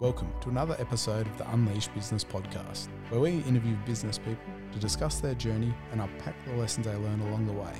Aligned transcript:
Welcome 0.00 0.32
to 0.42 0.48
another 0.48 0.76
episode 0.78 1.26
of 1.26 1.38
the 1.38 1.52
Unleash 1.52 1.88
Business 1.88 2.22
Podcast, 2.22 2.86
where 3.08 3.20
we 3.20 3.40
interview 3.40 3.74
business 3.84 4.16
people 4.16 4.44
to 4.72 4.78
discuss 4.78 5.18
their 5.18 5.34
journey 5.34 5.74
and 5.90 6.00
unpack 6.00 6.36
the 6.44 6.52
lessons 6.52 6.86
they 6.86 6.94
learn 6.94 7.18
along 7.18 7.46
the 7.46 7.52
way. 7.52 7.72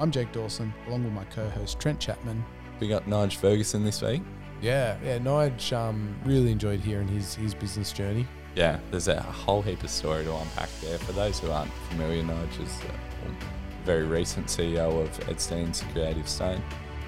I'm 0.00 0.10
Jake 0.10 0.32
Dawson, 0.32 0.72
along 0.86 1.04
with 1.04 1.12
my 1.12 1.24
co-host 1.24 1.78
Trent 1.78 2.00
Chapman. 2.00 2.42
We 2.80 2.88
got 2.88 3.04
Nige 3.04 3.36
Ferguson 3.36 3.84
this 3.84 4.00
week. 4.00 4.22
Yeah, 4.62 4.96
yeah. 5.04 5.18
Nige 5.18 5.76
um, 5.76 6.18
really 6.24 6.50
enjoyed 6.50 6.80
hearing 6.80 7.08
his 7.08 7.34
his 7.34 7.52
business 7.52 7.92
journey. 7.92 8.26
Yeah, 8.54 8.80
there's 8.90 9.08
a 9.08 9.20
whole 9.20 9.60
heap 9.60 9.82
of 9.82 9.90
story 9.90 10.24
to 10.24 10.34
unpack 10.34 10.70
there. 10.80 10.96
For 10.96 11.12
those 11.12 11.40
who 11.40 11.50
aren't 11.50 11.70
familiar, 11.90 12.22
Nige 12.22 12.58
is 12.58 12.80
a 12.80 13.84
very 13.84 14.06
recent 14.06 14.46
CEO 14.46 15.02
of 15.02 15.28
Edstein's 15.28 15.82
Creative 15.92 16.26
Stone. 16.26 16.62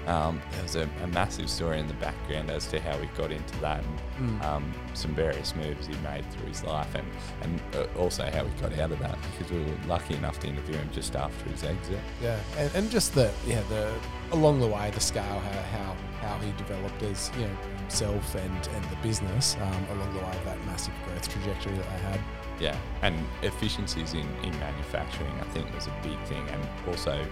Um, 0.08 0.40
there 0.52 0.62
was 0.62 0.74
a, 0.74 0.88
a, 1.02 1.06
massive 1.08 1.50
story 1.50 1.78
in 1.78 1.86
the 1.86 1.92
background 1.94 2.50
as 2.50 2.66
to 2.68 2.80
how 2.80 2.96
he 2.96 3.06
got 3.08 3.30
into 3.30 3.58
that 3.60 3.84
and 3.84 4.30
mm. 4.40 4.42
um, 4.42 4.72
some 4.94 5.14
various 5.14 5.54
moves 5.54 5.86
he 5.86 5.94
made 5.96 6.24
through 6.30 6.48
his 6.48 6.64
life 6.64 6.94
and, 6.94 7.06
and 7.42 7.60
uh, 7.74 7.86
also 7.98 8.24
how 8.24 8.46
he 8.46 8.50
got 8.58 8.72
out 8.78 8.90
of 8.90 8.98
that 9.00 9.18
because 9.30 9.52
we 9.52 9.62
were 9.62 9.76
lucky 9.86 10.14
enough 10.14 10.40
to 10.40 10.46
interview 10.46 10.76
him 10.76 10.88
just 10.94 11.14
after 11.14 11.50
his 11.50 11.62
exit. 11.62 12.00
Yeah, 12.22 12.40
and, 12.56 12.74
and 12.74 12.90
just 12.90 13.14
the 13.14 13.30
yeah 13.46 13.60
the 13.68 13.92
along 14.32 14.60
the 14.60 14.66
way 14.66 14.90
the 14.94 15.00
scale 15.00 15.22
how 15.22 15.62
how, 15.78 15.96
how 16.26 16.38
he 16.38 16.52
developed 16.52 17.02
as 17.02 17.30
you 17.36 17.42
know 17.42 17.56
himself 17.80 18.34
and 18.34 18.68
and 18.68 18.84
the 18.84 18.96
business 19.02 19.58
um, 19.60 19.86
along 19.98 20.14
the 20.14 20.20
way 20.20 20.30
of 20.30 20.44
that 20.46 20.64
massive 20.64 20.94
growth 21.04 21.28
trajectory 21.28 21.74
that 21.74 21.84
they 21.84 22.02
had. 22.08 22.20
Yeah, 22.58 22.76
and 23.02 23.14
efficiencies 23.42 24.14
in, 24.14 24.26
in 24.42 24.58
manufacturing 24.58 25.32
I 25.38 25.44
think 25.52 25.72
was 25.74 25.86
a 25.86 25.94
big 26.02 26.18
thing 26.22 26.48
and 26.48 26.66
also 26.88 27.24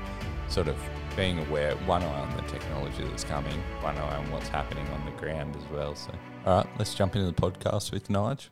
sort 0.48 0.68
of 0.68 0.76
being 1.16 1.38
aware, 1.38 1.74
one 1.86 2.02
eye 2.02 2.20
on 2.20 2.36
the 2.36 2.42
technology 2.42 3.04
that's 3.04 3.24
coming, 3.24 3.58
one 3.80 3.96
eye 3.96 4.16
on 4.16 4.30
what's 4.30 4.48
happening 4.48 4.86
on 4.88 5.04
the 5.04 5.12
ground 5.12 5.56
as 5.56 5.64
well. 5.70 5.94
So, 5.94 6.12
all 6.44 6.58
right, 6.58 6.66
let's 6.78 6.94
jump 6.94 7.16
into 7.16 7.26
the 7.26 7.40
podcast 7.40 7.92
with 7.92 8.08
Nige. 8.08 8.48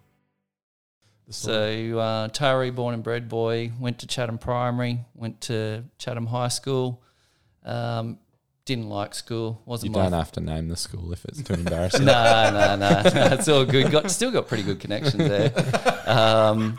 So, 1.31 1.99
uh, 1.99 2.29
Taree, 2.29 2.75
born 2.75 2.95
and 2.95 3.03
bred 3.03 3.29
boy, 3.29 3.73
went 3.81 3.99
to 4.01 4.07
Chatham 4.07 4.39
Primary, 4.39 5.01
went 5.15 5.41
to 5.43 5.85
Chatham 5.99 6.27
High 6.27 6.49
School. 6.49 7.03
Um, 7.65 8.19
didn't 8.65 8.89
like 8.89 9.15
school. 9.15 9.61
Wasn't. 9.67 9.95
You 9.95 10.03
don't 10.03 10.13
have 10.13 10.33
to 10.33 10.41
name 10.41 10.69
the 10.69 10.77
school 10.77 11.13
if 11.13 11.25
it's 11.27 11.43
too 11.43 11.55
embarrassing. 11.55 12.05
no, 12.07 12.51
no, 12.51 12.77
no, 12.77 13.03
no. 13.15 13.27
It's 13.35 13.49
all 13.49 13.65
good. 13.65 13.91
Got 13.91 14.11
still 14.11 14.31
got 14.31 14.49
pretty 14.49 14.63
good 14.63 14.81
connections 14.81 15.17
there. 15.17 15.53
Um, 16.07 16.79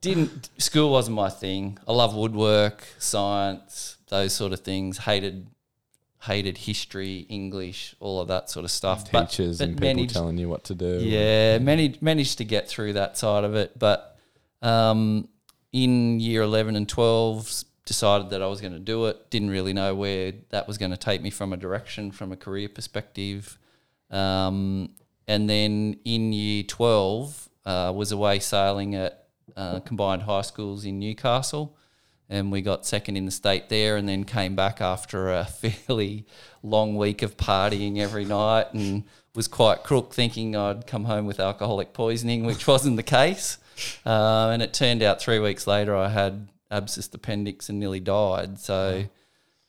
didn't 0.00 0.50
school 0.58 0.90
wasn't 0.90 1.16
my 1.16 1.30
thing. 1.30 1.78
I 1.86 1.92
love 1.92 2.14
woodwork, 2.14 2.84
science, 2.98 3.96
those 4.08 4.32
sort 4.32 4.52
of 4.52 4.60
things. 4.60 4.98
Hated 4.98 5.48
hated 6.22 6.58
history, 6.58 7.26
English, 7.28 7.94
all 8.00 8.20
of 8.20 8.28
that 8.28 8.50
sort 8.50 8.64
of 8.64 8.70
stuff. 8.70 9.04
Teachers 9.04 9.58
but, 9.58 9.64
but 9.64 9.68
and 9.68 9.76
people 9.76 9.94
managed, 9.94 10.14
telling 10.14 10.38
you 10.38 10.48
what 10.48 10.64
to 10.64 10.74
do. 10.74 10.98
Yeah, 11.00 11.58
managed 11.58 12.02
managed 12.02 12.38
to 12.38 12.44
get 12.44 12.68
through 12.68 12.94
that 12.94 13.16
side 13.16 13.44
of 13.44 13.54
it. 13.54 13.78
But 13.78 14.18
um, 14.62 15.28
in 15.72 16.20
year 16.20 16.42
eleven 16.42 16.76
and 16.76 16.88
twelve, 16.88 17.64
decided 17.84 18.30
that 18.30 18.42
I 18.42 18.46
was 18.46 18.60
going 18.60 18.74
to 18.74 18.78
do 18.78 19.06
it. 19.06 19.30
Didn't 19.30 19.50
really 19.50 19.72
know 19.72 19.94
where 19.94 20.32
that 20.50 20.68
was 20.68 20.78
going 20.78 20.90
to 20.90 20.96
take 20.96 21.22
me 21.22 21.30
from 21.30 21.52
a 21.52 21.56
direction, 21.56 22.12
from 22.12 22.32
a 22.32 22.36
career 22.36 22.68
perspective. 22.68 23.58
Um, 24.10 24.90
and 25.26 25.48
then 25.48 25.98
in 26.04 26.32
year 26.32 26.62
twelve, 26.62 27.48
uh, 27.64 27.92
was 27.94 28.12
away 28.12 28.38
sailing 28.38 28.94
at 28.94 29.27
uh, 29.58 29.80
combined 29.80 30.22
high 30.22 30.42
schools 30.42 30.84
in 30.84 30.98
Newcastle, 31.00 31.76
and 32.28 32.52
we 32.52 32.62
got 32.62 32.86
second 32.86 33.16
in 33.16 33.24
the 33.24 33.30
state 33.32 33.68
there, 33.68 33.96
and 33.96 34.08
then 34.08 34.24
came 34.24 34.54
back 34.54 34.80
after 34.80 35.32
a 35.32 35.44
fairly 35.60 36.24
long 36.62 36.96
week 36.96 37.22
of 37.22 37.36
partying 37.36 37.98
every 37.98 38.24
night, 38.24 38.72
and 38.72 39.02
was 39.34 39.48
quite 39.48 39.82
crook, 39.82 40.14
thinking 40.14 40.54
I'd 40.54 40.86
come 40.86 41.04
home 41.04 41.26
with 41.26 41.40
alcoholic 41.40 41.92
poisoning, 41.92 42.44
which 42.44 42.66
wasn't 42.66 42.96
the 42.96 43.02
case. 43.02 43.58
Uh, 44.06 44.50
and 44.52 44.62
it 44.62 44.72
turned 44.72 45.02
out 45.02 45.20
three 45.20 45.38
weeks 45.38 45.66
later 45.66 45.94
I 45.94 46.08
had 46.08 46.48
abscessed 46.70 47.14
appendix 47.14 47.68
and 47.68 47.78
nearly 47.78 48.00
died. 48.00 48.58
So 48.58 49.04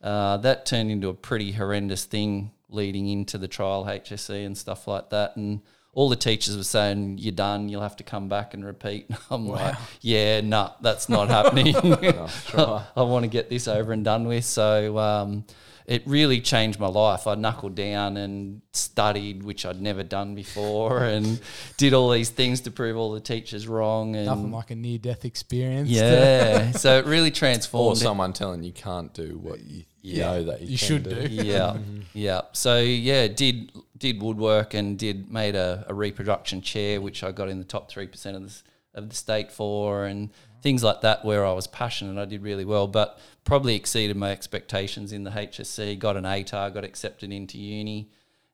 uh, 0.01 0.38
that 0.38 0.66
turned 0.66 0.91
into 0.91 1.09
a 1.09 1.13
pretty 1.13 1.51
horrendous 1.51 2.05
thing 2.05 2.51
leading 2.69 3.07
into 3.07 3.38
the 3.38 3.47
trial 3.47 3.85
HSC 3.85 4.45
and 4.45 4.57
stuff 4.57 4.88
like 4.88 5.09
that, 5.09 5.35
and 5.35 5.61
all 5.94 6.09
the 6.09 6.16
teachers 6.16 6.55
were 6.55 6.63
saying, 6.63 7.17
You're 7.17 7.31
done, 7.33 7.69
you'll 7.69 7.81
have 7.81 7.97
to 7.97 8.03
come 8.03 8.29
back 8.29 8.53
and 8.53 8.63
repeat. 8.63 9.09
I'm 9.31 9.47
wow. 9.47 9.55
like, 9.55 9.75
Yeah, 10.01 10.41
no, 10.41 10.47
nah, 10.47 10.72
that's 10.81 11.09
not 11.09 11.29
happening. 11.29 11.75
I, 11.77 12.85
I 12.95 13.01
want 13.03 13.23
to 13.23 13.29
get 13.29 13.50
this 13.50 13.67
over 13.67 13.91
and 13.91 14.03
done 14.03 14.28
with. 14.28 14.45
So 14.45 14.97
um, 14.97 15.45
it 15.88 16.03
really 16.05 16.41
changed 16.41 16.79
my 16.79 16.88
life. 16.88 17.25
I 17.25 17.33
knuckled 17.33 17.73
down 17.73 18.17
and 18.17 18.61
studied, 18.73 19.41
which 19.41 19.66
I'd 19.66 19.81
never 19.81 20.03
done 20.03 20.35
before, 20.35 21.03
and 21.03 21.41
did 21.78 21.95
all 21.95 22.11
these 22.11 22.29
things 22.29 22.61
to 22.61 22.72
prove 22.72 22.95
all 22.95 23.11
the 23.11 23.19
teachers 23.19 23.67
wrong. 23.67 24.16
And 24.16 24.28
Nothing 24.28 24.51
like 24.51 24.69
a 24.69 24.75
near 24.75 24.99
death 24.99 25.25
experience. 25.25 25.89
Yeah. 25.89 26.72
so 26.72 26.99
it 26.99 27.05
really 27.05 27.31
transformed. 27.31 27.97
Or 27.97 27.99
someone 27.99 28.33
telling 28.33 28.63
you 28.63 28.73
can't 28.73 29.11
do 29.13 29.39
what 29.41 29.61
you 29.61 29.85
yeah. 30.01 30.25
know 30.25 30.43
that 30.43 30.61
you, 30.61 30.67
you 30.69 30.77
should 30.77 31.03
do. 31.03 31.27
do. 31.27 31.33
Yeah. 31.43 31.77
yeah. 32.13 32.41
So 32.53 32.79
yeah, 32.79 33.27
did 33.27 33.71
did 33.97 34.21
woodwork 34.21 34.73
and 34.73 34.97
did 34.97 35.31
made 35.31 35.55
a, 35.55 35.85
a, 35.87 35.93
reproduction 35.93 36.61
chair, 36.61 37.01
which 37.01 37.23
I 37.23 37.31
got 37.31 37.49
in 37.49 37.59
the 37.59 37.65
top 37.65 37.89
three 37.89 38.07
percent 38.07 38.37
of 38.37 38.43
the 38.43 38.61
of 38.93 39.09
the 39.09 39.15
state 39.15 39.51
for, 39.51 40.05
and 40.05 40.29
things 40.61 40.83
like 40.83 41.01
that 41.01 41.23
where 41.23 41.45
I 41.45 41.51
was 41.53 41.67
passionate. 41.67 42.19
I 42.19 42.25
did 42.25 42.41
really 42.43 42.65
well, 42.65 42.87
but 42.87 43.19
probably 43.43 43.75
exceeded 43.75 44.17
my 44.17 44.31
expectations 44.31 45.11
in 45.11 45.23
the 45.23 45.31
HSC. 45.31 45.99
Got 45.99 46.17
an 46.17 46.23
ATAR, 46.23 46.73
got 46.73 46.83
accepted 46.83 47.31
into 47.31 47.57
uni, 47.57 48.09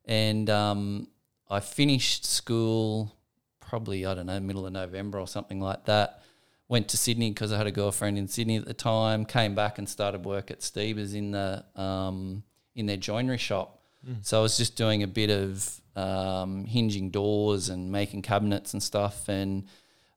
and 0.05 0.49
um, 0.49 1.07
I 1.49 1.59
finished 1.59 2.25
school 2.25 3.15
probably 3.59 4.05
I 4.05 4.13
don't 4.13 4.27
know 4.27 4.39
middle 4.39 4.65
of 4.65 4.73
November 4.73 5.19
or 5.19 5.27
something 5.27 5.59
like 5.59 5.85
that. 5.85 6.21
Went 6.67 6.87
to 6.89 6.97
Sydney 6.97 7.29
because 7.29 7.51
I 7.51 7.57
had 7.57 7.67
a 7.67 7.71
girlfriend 7.71 8.17
in 8.17 8.27
Sydney 8.27 8.57
at 8.57 8.65
the 8.65 8.73
time. 8.73 9.25
Came 9.25 9.53
back 9.53 9.77
and 9.77 9.87
started 9.87 10.25
work 10.25 10.49
at 10.49 10.61
Stebers 10.61 11.13
in 11.13 11.31
the 11.31 11.63
um, 11.75 12.43
in 12.75 12.87
their 12.87 12.97
joinery 12.97 13.37
shop 13.37 13.75
Mm. 14.07 14.25
So 14.25 14.39
I 14.39 14.41
was 14.41 14.57
just 14.57 14.75
doing 14.75 15.03
a 15.03 15.07
bit 15.07 15.29
of 15.29 15.81
um, 15.95 16.65
hinging 16.65 17.09
doors 17.09 17.69
and 17.69 17.91
making 17.91 18.21
cabinets 18.21 18.73
and 18.73 18.81
stuff. 18.81 19.27
And 19.27 19.65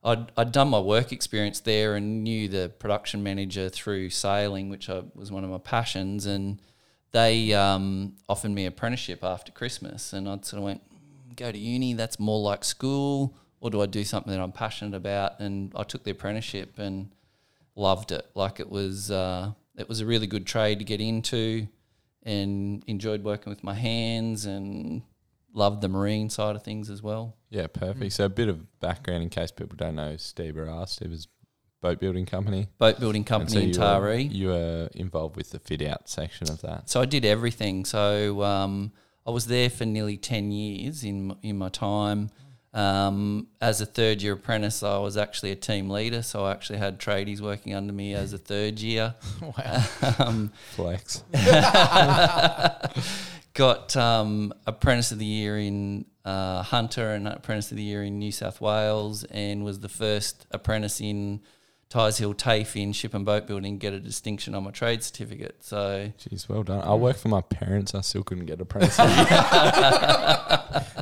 I'd, 0.03 0.31
I'd 0.37 0.51
done 0.51 0.69
my 0.69 0.79
work 0.79 1.11
experience 1.11 1.59
there 1.59 1.95
and 1.95 2.23
knew 2.23 2.47
the 2.47 2.69
production 2.79 3.23
manager 3.23 3.69
through 3.69 4.09
sailing, 4.11 4.69
which 4.69 4.89
I, 4.89 5.03
was 5.15 5.31
one 5.31 5.43
of 5.43 5.49
my 5.49 5.57
passions. 5.57 6.25
And 6.25 6.61
they 7.11 7.53
um, 7.53 8.15
offered 8.27 8.51
me 8.51 8.65
apprenticeship 8.65 9.23
after 9.23 9.51
Christmas. 9.51 10.13
And 10.13 10.27
I 10.27 10.37
sort 10.41 10.59
of 10.59 10.63
went, 10.63 10.81
mm, 10.93 11.35
go 11.35 11.51
to 11.51 11.57
uni, 11.57 11.93
that's 11.93 12.19
more 12.19 12.39
like 12.39 12.63
school. 12.63 13.35
Or 13.61 13.69
do 13.69 13.81
I 13.81 13.85
do 13.85 14.03
something 14.03 14.31
that 14.31 14.41
I'm 14.41 14.51
passionate 14.51 14.95
about? 14.95 15.39
And 15.39 15.73
I 15.75 15.83
took 15.83 16.03
the 16.03 16.11
apprenticeship 16.11 16.77
and 16.77 17.11
loved 17.75 18.11
it. 18.11 18.25
Like 18.35 18.59
it 18.59 18.69
was, 18.69 19.11
uh, 19.11 19.51
it 19.77 19.89
was 19.89 20.01
a 20.01 20.05
really 20.05 20.27
good 20.27 20.45
trade 20.45 20.79
to 20.79 20.85
get 20.85 21.01
into 21.01 21.67
and 22.23 22.83
enjoyed 22.87 23.23
working 23.23 23.49
with 23.49 23.63
my 23.63 23.73
hands 23.73 24.45
and 24.45 25.01
loved 25.53 25.81
the 25.81 25.89
marine 25.89 26.29
side 26.29 26.55
of 26.55 26.63
things 26.63 26.89
as 26.89 27.01
well. 27.01 27.35
Yeah, 27.49 27.67
perfect. 27.67 28.11
Mm. 28.11 28.11
So 28.11 28.25
a 28.25 28.29
bit 28.29 28.49
of 28.49 28.79
background 28.79 29.23
in 29.23 29.29
case 29.29 29.51
people 29.51 29.75
don't 29.75 29.95
know 29.95 30.13
Steber 30.13 30.71
are. 30.71 30.85
Steber's 30.85 31.27
boat 31.81 31.99
building 31.99 32.25
company. 32.25 32.67
Boat 32.77 32.99
building 32.99 33.23
company 33.23 33.73
so 33.73 33.81
in 33.81 33.87
Taree. 33.87 34.31
You 34.31 34.49
were 34.49 34.89
involved 34.93 35.35
with 35.35 35.51
the 35.51 35.59
fit 35.59 35.81
out 35.81 36.09
section 36.09 36.49
of 36.49 36.61
that. 36.61 36.89
So 36.89 37.01
I 37.01 37.05
did 37.05 37.25
everything. 37.25 37.85
So 37.85 38.43
um, 38.43 38.91
I 39.25 39.31
was 39.31 39.47
there 39.47 39.69
for 39.69 39.85
nearly 39.85 40.17
ten 40.17 40.51
years 40.51 41.03
in 41.03 41.35
in 41.41 41.57
my 41.57 41.69
time. 41.69 42.29
Um, 42.73 43.47
as 43.59 43.81
a 43.81 43.85
third 43.85 44.21
year 44.21 44.33
apprentice, 44.33 44.83
I 44.83 44.99
was 44.99 45.17
actually 45.17 45.51
a 45.51 45.55
team 45.55 45.89
leader, 45.89 46.21
so 46.21 46.45
I 46.45 46.51
actually 46.51 46.79
had 46.79 46.99
tradies 46.99 47.41
working 47.41 47.73
under 47.73 47.91
me 47.91 48.13
as 48.13 48.33
a 48.33 48.37
third 48.37 48.79
year. 48.79 49.15
wow. 49.41 49.83
um, 50.19 50.51
Flex. 50.75 51.23
got 53.53 53.95
um, 53.97 54.53
apprentice 54.67 55.11
of 55.11 55.19
the 55.19 55.25
year 55.25 55.57
in 55.57 56.05
uh, 56.25 56.61
Hunter 56.61 57.11
and 57.11 57.27
apprentice 57.27 57.71
of 57.71 57.77
the 57.77 57.83
year 57.83 58.03
in 58.03 58.19
New 58.19 58.31
South 58.31 58.61
Wales, 58.61 59.23
and 59.25 59.63
was 59.65 59.79
the 59.79 59.89
first 59.89 60.45
apprentice 60.51 61.01
in 61.01 61.41
Tighes 61.89 62.19
Hill 62.19 62.35
TAFE 62.35 62.75
in 62.75 62.93
ship 62.93 63.15
and 63.15 63.25
boat 63.25 63.47
building 63.47 63.79
get 63.79 63.93
a 63.93 63.99
distinction 63.99 64.53
on 64.53 64.63
my 64.63 64.69
trade 64.69 65.03
certificate. 65.03 65.63
So, 65.63 66.11
jeez, 66.19 66.47
well 66.47 66.61
done. 66.61 66.83
I 66.83 66.93
work 66.93 67.17
for 67.17 67.29
my 67.29 67.41
parents. 67.41 67.95
I 67.95 68.01
still 68.01 68.21
couldn't 68.21 68.45
get 68.45 68.59
a 68.59 68.61
apprentice. 68.61 68.95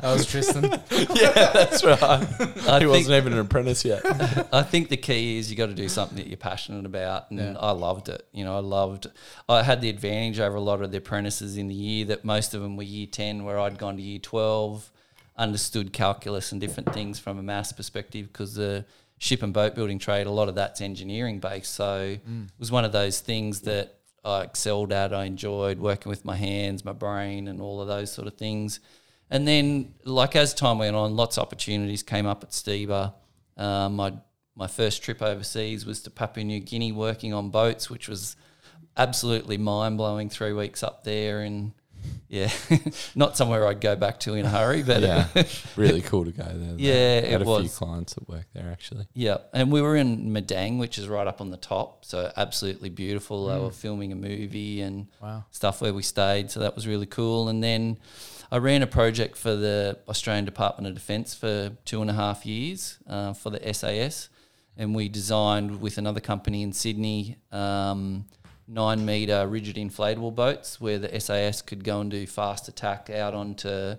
was 0.02 0.24
Tristan. 0.24 0.80
yeah, 0.90 1.52
that's 1.52 1.84
right. 1.84 1.98
I 2.66 2.78
he 2.78 2.86
wasn't 2.86 3.18
even 3.18 3.34
an 3.34 3.40
apprentice 3.40 3.84
yet. 3.84 4.00
I 4.50 4.62
think 4.62 4.88
the 4.88 4.96
key 4.96 5.36
is 5.36 5.50
you 5.50 5.58
got 5.58 5.66
to 5.66 5.74
do 5.74 5.90
something 5.90 6.16
that 6.16 6.26
you're 6.26 6.38
passionate 6.38 6.86
about, 6.86 7.30
and 7.30 7.38
yeah. 7.38 7.56
I 7.60 7.72
loved 7.72 8.08
it. 8.08 8.26
You 8.32 8.44
know, 8.44 8.56
I 8.56 8.60
loved. 8.60 9.08
I 9.46 9.62
had 9.62 9.82
the 9.82 9.90
advantage 9.90 10.40
over 10.40 10.56
a 10.56 10.60
lot 10.60 10.80
of 10.80 10.90
the 10.90 10.98
apprentices 10.98 11.58
in 11.58 11.68
the 11.68 11.74
year 11.74 12.06
that 12.06 12.24
most 12.24 12.54
of 12.54 12.62
them 12.62 12.78
were 12.78 12.82
year 12.82 13.06
ten, 13.06 13.44
where 13.44 13.60
I'd 13.60 13.76
gone 13.76 13.96
to 13.96 14.02
year 14.02 14.20
twelve, 14.20 14.90
understood 15.36 15.92
calculus 15.92 16.50
and 16.50 16.62
different 16.62 16.94
things 16.94 17.18
from 17.18 17.38
a 17.38 17.42
maths 17.42 17.72
perspective 17.72 18.32
because 18.32 18.54
the 18.54 18.86
ship 19.18 19.42
and 19.42 19.52
boat 19.52 19.74
building 19.74 19.98
trade, 19.98 20.26
a 20.26 20.30
lot 20.30 20.48
of 20.48 20.54
that's 20.54 20.80
engineering 20.80 21.40
based. 21.40 21.74
So 21.74 22.16
mm. 22.16 22.44
it 22.46 22.58
was 22.58 22.70
one 22.70 22.84
of 22.84 22.92
those 22.92 23.20
things 23.20 23.62
that 23.62 23.98
I 24.24 24.42
excelled 24.42 24.92
at. 24.92 25.12
I 25.12 25.24
enjoyed 25.24 25.78
working 25.78 26.10
with 26.10 26.24
my 26.24 26.36
hands, 26.36 26.84
my 26.84 26.92
brain, 26.92 27.48
and 27.48 27.60
all 27.60 27.80
of 27.80 27.88
those 27.88 28.12
sort 28.12 28.26
of 28.26 28.34
things. 28.34 28.80
And 29.30 29.46
then, 29.46 29.94
like 30.04 30.36
as 30.36 30.54
time 30.54 30.78
went 30.78 30.96
on, 30.96 31.16
lots 31.16 31.36
of 31.36 31.42
opportunities 31.42 32.02
came 32.02 32.26
up 32.26 32.42
at 32.42 32.50
Steber. 32.50 33.12
Um, 33.56 33.96
my 33.96 34.14
my 34.54 34.66
first 34.66 35.02
trip 35.02 35.22
overseas 35.22 35.86
was 35.86 36.02
to 36.02 36.10
Papua 36.10 36.44
New 36.44 36.60
Guinea, 36.60 36.92
working 36.92 37.32
on 37.32 37.50
boats, 37.50 37.88
which 37.88 38.08
was 38.08 38.36
absolutely 38.96 39.56
mind 39.56 39.96
blowing. 39.98 40.28
Three 40.28 40.52
weeks 40.52 40.82
up 40.82 41.04
there, 41.04 41.42
and 41.42 41.72
yeah, 42.28 42.50
not 43.14 43.36
somewhere 43.36 43.66
I'd 43.66 43.80
go 43.80 43.96
back 43.96 44.20
to 44.20 44.34
in 44.34 44.44
a 44.44 44.48
hurry, 44.48 44.82
but 44.82 45.00
yeah, 45.02 45.28
really 45.76 46.02
cool 46.02 46.24
to 46.24 46.30
go 46.32 46.44
there. 46.44 46.74
Yeah, 46.76 47.20
had 47.28 47.40
it 47.40 47.46
a 47.48 47.60
few 47.60 47.68
clients 47.70 48.14
that 48.14 48.28
work 48.28 48.46
there 48.52 48.68
actually. 48.70 49.06
Yeah, 49.14 49.38
and 49.52 49.72
we 49.72 49.80
were 49.80 49.96
in 49.96 50.30
Madang, 50.30 50.78
which 50.78 50.98
is 50.98 51.08
right 51.08 51.26
up 51.26 51.40
on 51.40 51.50
the 51.50 51.56
top, 51.56 52.04
so 52.04 52.30
absolutely 52.36 52.90
beautiful. 52.90 53.46
They 53.46 53.58
were 53.58 53.70
filming 53.70 54.12
a 54.12 54.16
movie 54.16 54.80
and 54.82 55.08
Wow. 55.22 55.44
stuff 55.50 55.80
where 55.80 55.94
we 55.94 56.02
stayed, 56.02 56.50
so 56.50 56.60
that 56.60 56.74
was 56.74 56.86
really 56.86 57.06
cool. 57.06 57.48
And 57.48 57.62
then 57.62 57.98
I 58.52 58.58
ran 58.58 58.82
a 58.82 58.86
project 58.86 59.36
for 59.36 59.54
the 59.56 59.98
Australian 60.08 60.44
Department 60.44 60.86
of 60.88 60.94
Defence 60.94 61.34
for 61.34 61.70
two 61.84 62.00
and 62.02 62.10
a 62.10 62.14
half 62.14 62.44
years 62.46 62.98
uh, 63.06 63.32
for 63.32 63.50
the 63.50 63.74
SAS, 63.74 64.28
and 64.76 64.94
we 64.94 65.08
designed 65.08 65.80
with 65.80 65.98
another 65.98 66.20
company 66.20 66.62
in 66.62 66.72
Sydney 66.72 67.36
um, 67.52 68.26
nine 68.68 69.04
meter 69.04 69.46
rigid 69.48 69.76
inflatable 69.76 70.34
boats 70.34 70.80
where 70.80 70.98
the 70.98 71.18
SAS 71.20 71.62
could 71.62 71.82
go 71.82 72.00
and 72.00 72.10
do 72.10 72.26
fast 72.26 72.68
attack 72.68 73.10
out 73.10 73.34
onto 73.34 73.94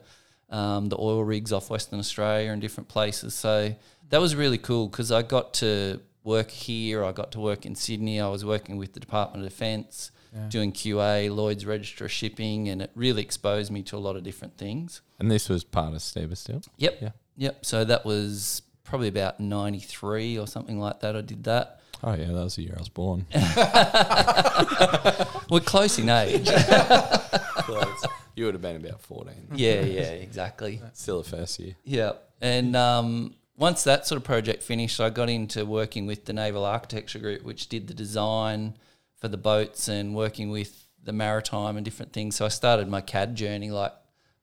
um, 0.50 0.89
the 0.89 0.98
oil 0.98 1.24
rigs 1.24 1.51
off 1.51 1.69
Western 1.69 2.00
Australia 2.00 2.51
and 2.51 2.62
different 2.62 2.88
places. 2.88 3.33
So 3.33 3.75
that 4.10 4.21
was 4.21 4.36
really 4.36 4.57
cool 4.57 4.88
because 4.88 5.12
I 5.12 5.21
got 5.21 5.54
to 5.56 6.00
work 6.24 6.51
here. 6.51 7.04
I 7.04 7.12
got 7.12 7.31
to 7.33 7.39
work 7.39 7.66
in 7.66 7.75
Sydney. 7.75 8.19
I 8.19 8.27
was 8.27 8.45
working 8.45 8.77
with 8.77 8.94
the 8.94 9.00
Department 9.00 9.44
of 9.44 9.50
Defence, 9.50 10.12
doing 10.50 10.71
QA, 10.71 11.33
Lloyd's 11.36 11.66
Register 11.66 12.06
of 12.06 12.12
Shipping, 12.12 12.69
and 12.69 12.81
it 12.81 12.92
really 12.95 13.21
exposed 13.21 13.71
me 13.71 13.81
to 13.83 13.95
a 13.95 14.00
lot 14.00 14.16
of 14.16 14.24
different 14.24 14.57
things. 14.57 15.01
And 15.19 15.30
this 15.30 15.50
was 15.50 15.63
part 15.63 15.94
of 15.94 16.00
Steber 16.00 16.38
still. 16.38 16.62
Yep. 16.77 16.98
Yeah. 17.01 17.10
Yep. 17.38 17.66
So 17.66 17.86
that 17.86 18.06
was 18.06 18.62
probably 18.83 19.07
about 19.07 19.39
93 19.39 20.38
or 20.38 20.48
something 20.48 20.80
like 20.80 21.00
that. 21.01 21.16
I 21.16 21.21
did 21.21 21.44
that. 21.45 21.78
Oh 22.03 22.13
yeah, 22.13 22.27
that 22.27 22.33
was 22.33 22.55
the 22.55 22.63
year 22.63 22.73
I 22.75 22.79
was 22.79 22.89
born. 22.89 23.25
We're 25.49 25.59
close 25.59 25.99
in 25.99 26.09
age. 26.09 26.47
you 28.35 28.45
would 28.45 28.53
have 28.53 28.61
been 28.61 28.77
about 28.77 29.01
fourteen. 29.01 29.47
yeah, 29.53 29.81
yeah, 29.81 30.11
exactly. 30.11 30.81
Still 30.93 31.19
a 31.19 31.23
first 31.23 31.59
year. 31.59 31.75
Yeah. 31.83 32.13
And 32.41 32.75
um, 32.75 33.35
once 33.57 33.83
that 33.83 34.07
sort 34.07 34.17
of 34.17 34.23
project 34.23 34.63
finished, 34.63 35.01
I 35.01 35.09
got 35.09 35.29
into 35.29 35.65
working 35.65 36.05
with 36.05 36.25
the 36.25 36.33
Naval 36.33 36.63
Architecture 36.63 37.19
Group, 37.19 37.43
which 37.43 37.67
did 37.67 37.87
the 37.87 37.93
design 37.93 38.77
for 39.17 39.27
the 39.27 39.37
boats 39.37 39.89
and 39.89 40.15
working 40.15 40.49
with 40.49 40.85
the 41.03 41.11
maritime 41.11 41.75
and 41.75 41.83
different 41.83 42.13
things. 42.13 42.37
So 42.37 42.45
I 42.45 42.49
started 42.49 42.87
my 42.87 43.01
CAD 43.01 43.35
journey, 43.35 43.71
like 43.71 43.91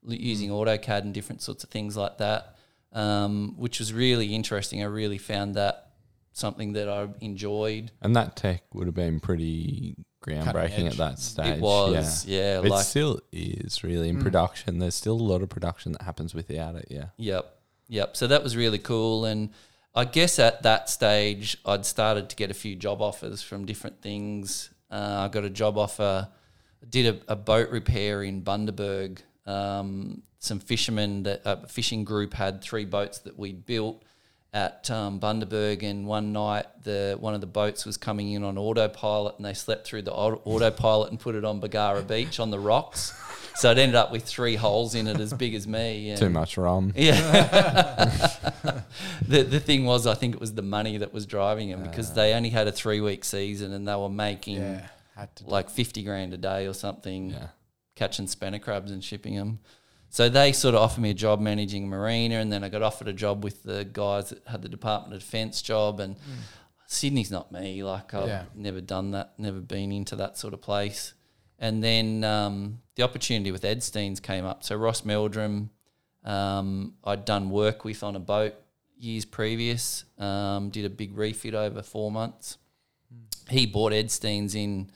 using 0.07 0.51
AutoCAD 0.51 1.03
and 1.03 1.15
different 1.15 1.41
sorts 1.41 1.65
of 1.65 1.71
things 1.71 1.97
like 1.97 2.19
that, 2.19 2.57
um, 2.93 3.55
which 3.57 3.79
was 3.79 3.93
really 3.93 4.35
interesting. 4.35 4.83
I 4.83 4.87
really 4.87 5.19
found 5.19 5.55
that 5.55 5.86
something 6.37 6.75
that 6.75 6.87
I 6.87 7.09
enjoyed. 7.21 7.91
And 8.03 8.15
that 8.15 8.37
tech 8.37 8.63
would 8.75 8.87
have 8.87 8.95
been 8.95 9.21
pretty 9.21 9.97
groundbreaking 10.23 10.87
at 10.87 10.99
that 10.99 11.19
stage. 11.19 11.57
It 11.57 11.61
was, 11.61 12.27
yeah, 12.27 12.61
It 12.61 12.67
like 12.67 12.85
still 12.85 13.21
is 13.33 13.83
really 13.83 14.11
in 14.11 14.21
production. 14.21 14.79
There's 14.79 14.95
still 14.95 15.15
a 15.15 15.23
lot 15.23 15.41
of 15.41 15.49
production 15.49 15.93
that 15.93 16.03
happens 16.03 16.35
without 16.35 16.75
it. 16.75 16.89
Yeah. 16.91 17.07
Yep. 17.17 17.59
Yep. 17.89 18.17
So 18.19 18.27
that 18.27 18.43
was 18.43 18.55
really 18.55 18.79
cool. 18.79 19.25
And 19.25 19.51
I 19.95 20.05
guess 20.05 20.39
at 20.39 20.63
that 20.65 20.91
stage, 20.91 21.57
I'd 21.65 21.87
started 21.87 22.29
to 22.29 22.37
get 22.37 22.51
a 22.51 22.55
few 22.55 22.77
job 22.77 23.01
offers 23.01 23.41
from 23.43 23.65
different 23.65 24.03
things. 24.03 24.69
Uh, 24.91 25.27
I 25.27 25.29
got 25.29 25.45
a 25.45 25.51
job 25.51 25.79
offer, 25.79 26.29
did 26.87 27.15
a, 27.29 27.33
a 27.33 27.37
boat 27.37 27.71
repair 27.71 28.23
in 28.23 28.43
Bundaberg. 28.43 29.21
Um, 29.47 30.23
some 30.39 30.61
fishermen, 30.61 31.23
that, 31.23 31.41
a 31.47 31.67
fishing 31.67 32.05
group 32.05 32.35
had 32.35 32.61
three 32.61 32.85
boats 32.85 33.21
that 33.21 33.39
we 33.39 33.55
built 33.55 34.03
at 34.57 34.91
um, 34.91 35.21
Bundaberg, 35.21 35.83
and 35.83 36.07
one 36.07 36.33
night 36.33 36.65
the 36.83 37.15
one 37.21 37.35
of 37.35 37.43
the 37.43 37.47
boats 37.47 37.85
was 37.85 37.99
coming 37.99 38.33
in 38.33 38.43
on 38.43 38.57
autopilot, 38.57 39.37
and 39.37 39.45
they 39.45 39.53
slept 39.53 39.87
through 39.87 40.01
the 40.03 40.13
au- 40.15 40.41
autopilot 40.47 41.11
and 41.11 41.21
put 41.21 41.35
it 41.35 41.45
on 41.45 41.61
Bargara 41.61 42.03
Beach 42.03 42.41
on 42.41 42.51
the 42.51 42.59
rocks. 42.59 43.13
So 43.57 43.71
it 43.71 43.77
ended 43.79 43.97
up 43.97 44.11
with 44.13 44.25
three 44.25 44.57
holes 44.57 44.95
in 44.95 45.07
it 45.07 45.21
as 45.21 45.35
big 45.35 45.55
as 45.55 45.67
me. 45.67 46.15
Too 46.17 46.31
much 46.31 46.57
rum. 46.57 46.93
yeah. 46.97 48.07
the 49.29 49.43
the 49.43 49.61
thing 49.61 49.85
was, 49.85 50.07
I 50.07 50.15
think 50.15 50.35
it 50.35 50.41
was 50.41 50.55
the 50.55 50.63
money 50.63 50.97
that 50.99 51.13
was 51.13 51.27
driving 51.27 51.71
them 51.71 51.83
because 51.83 52.15
they 52.15 52.33
only 52.33 52.51
had 52.51 52.67
a 52.67 52.73
three 52.73 53.03
week 53.03 53.25
season 53.25 53.73
and 53.73 53.87
they 53.87 53.95
were 53.95 54.09
making 54.09 54.57
Yeah. 54.57 54.87
Like 55.45 55.69
fifty 55.71 56.03
grand 56.03 56.33
a 56.35 56.39
day 56.39 56.67
or 56.67 56.73
something, 56.75 57.31
Yeah. 57.31 57.49
catching 57.95 58.27
spanner 58.27 58.59
crabs 58.59 58.91
and 58.91 59.03
shipping 59.05 59.35
them. 59.35 59.59
So 60.17 60.31
they 60.31 60.53
sort 60.53 60.75
of 60.75 60.81
offered 60.81 61.03
me 61.03 61.11
a 61.11 61.15
job 61.15 61.41
managing 61.41 61.85
a 61.85 61.87
marina, 61.89 62.37
and 62.37 62.51
then 62.51 62.65
I 62.65 62.71
got 62.71 62.81
offered 62.81 63.07
a 63.07 63.13
job 63.13 63.45
with 63.45 63.63
the 63.65 63.85
guys 63.85 64.31
that 64.31 64.41
had 64.47 64.63
the 64.63 64.69
Department 64.71 65.13
of 65.13 65.21
Defence 65.21 65.61
job. 65.61 66.01
And 66.01 66.17
Sydney's 66.87 67.31
not 67.31 67.53
me. 67.53 67.85
Like 67.85 68.15
I've 68.15 68.27
Yeah. 68.27 68.45
never 68.55 68.81
done 68.81 69.11
that, 69.11 69.35
never 69.39 69.61
been 69.61 69.93
into 69.93 70.17
that 70.17 70.39
sort 70.39 70.55
of 70.55 70.63
place. 70.63 71.13
And 71.59 71.85
then 71.85 72.25
um, 72.25 72.81
the 72.95 73.03
opportunity 73.03 73.53
with 73.53 73.61
Edsteins 73.61 74.23
came 74.23 74.47
up. 74.47 74.65
So 74.65 74.75
Ross 74.77 75.05
Meldrum, 75.05 75.69
um, 76.25 76.95
I'd 77.05 77.27
done 77.27 77.51
work 77.51 77.85
with 77.85 78.03
on 78.03 78.17
a 78.17 78.19
boat 78.19 78.55
years 78.97 79.27
previous. 79.27 80.07
Um, 80.17 80.71
did 80.71 80.87
a 80.87 80.91
big 80.91 81.15
refit 81.15 81.53
over 81.53 81.83
four 81.83 82.11
months. 82.11 82.57
He 83.51 83.67
bought 83.67 83.93
Edsteins 83.93 84.55
in 84.55 84.89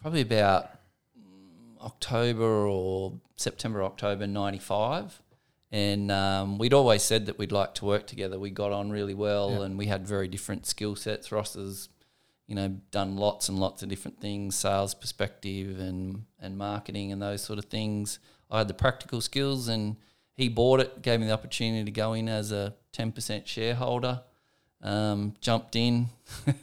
probably 0.00 0.22
about 0.22 0.64
mm, 0.64 0.77
October 1.80 2.66
or 2.66 3.14
September, 3.36 3.82
October 3.82 4.26
'95, 4.26 5.22
and 5.70 6.10
um, 6.10 6.58
we'd 6.58 6.72
always 6.74 7.02
said 7.02 7.26
that 7.26 7.38
we'd 7.38 7.52
like 7.52 7.74
to 7.76 7.84
work 7.84 8.06
together. 8.06 8.38
We 8.38 8.50
got 8.50 8.72
on 8.72 8.90
really 8.90 9.14
well, 9.14 9.50
Yeah. 9.52 9.62
and 9.64 9.78
we 9.78 9.86
had 9.86 10.06
very 10.06 10.28
different 10.28 10.66
skill 10.66 10.96
sets. 10.96 11.30
Ross 11.30 11.54
has, 11.54 11.88
you 12.46 12.54
know, 12.54 12.68
done 12.90 13.16
lots 13.16 13.48
and 13.48 13.58
lots 13.58 13.82
of 13.82 13.88
different 13.88 14.20
things, 14.20 14.54
sales 14.56 14.94
perspective 14.94 15.78
and 15.78 16.24
and 16.40 16.56
marketing 16.58 17.12
and 17.12 17.20
those 17.22 17.42
sort 17.42 17.58
of 17.58 17.66
things. 17.66 18.18
I 18.50 18.58
had 18.58 18.68
the 18.68 18.74
practical 18.74 19.20
skills, 19.20 19.68
and 19.68 19.96
he 20.34 20.48
bought 20.48 20.80
it, 20.80 21.02
gave 21.02 21.20
me 21.20 21.26
the 21.26 21.32
opportunity 21.32 21.84
to 21.84 21.90
go 21.90 22.12
in 22.14 22.28
as 22.28 22.50
a 22.52 22.74
ten 22.92 23.12
percent 23.12 23.46
shareholder. 23.46 24.22
Um, 24.80 25.34
jumped 25.40 25.74
in. 25.76 26.08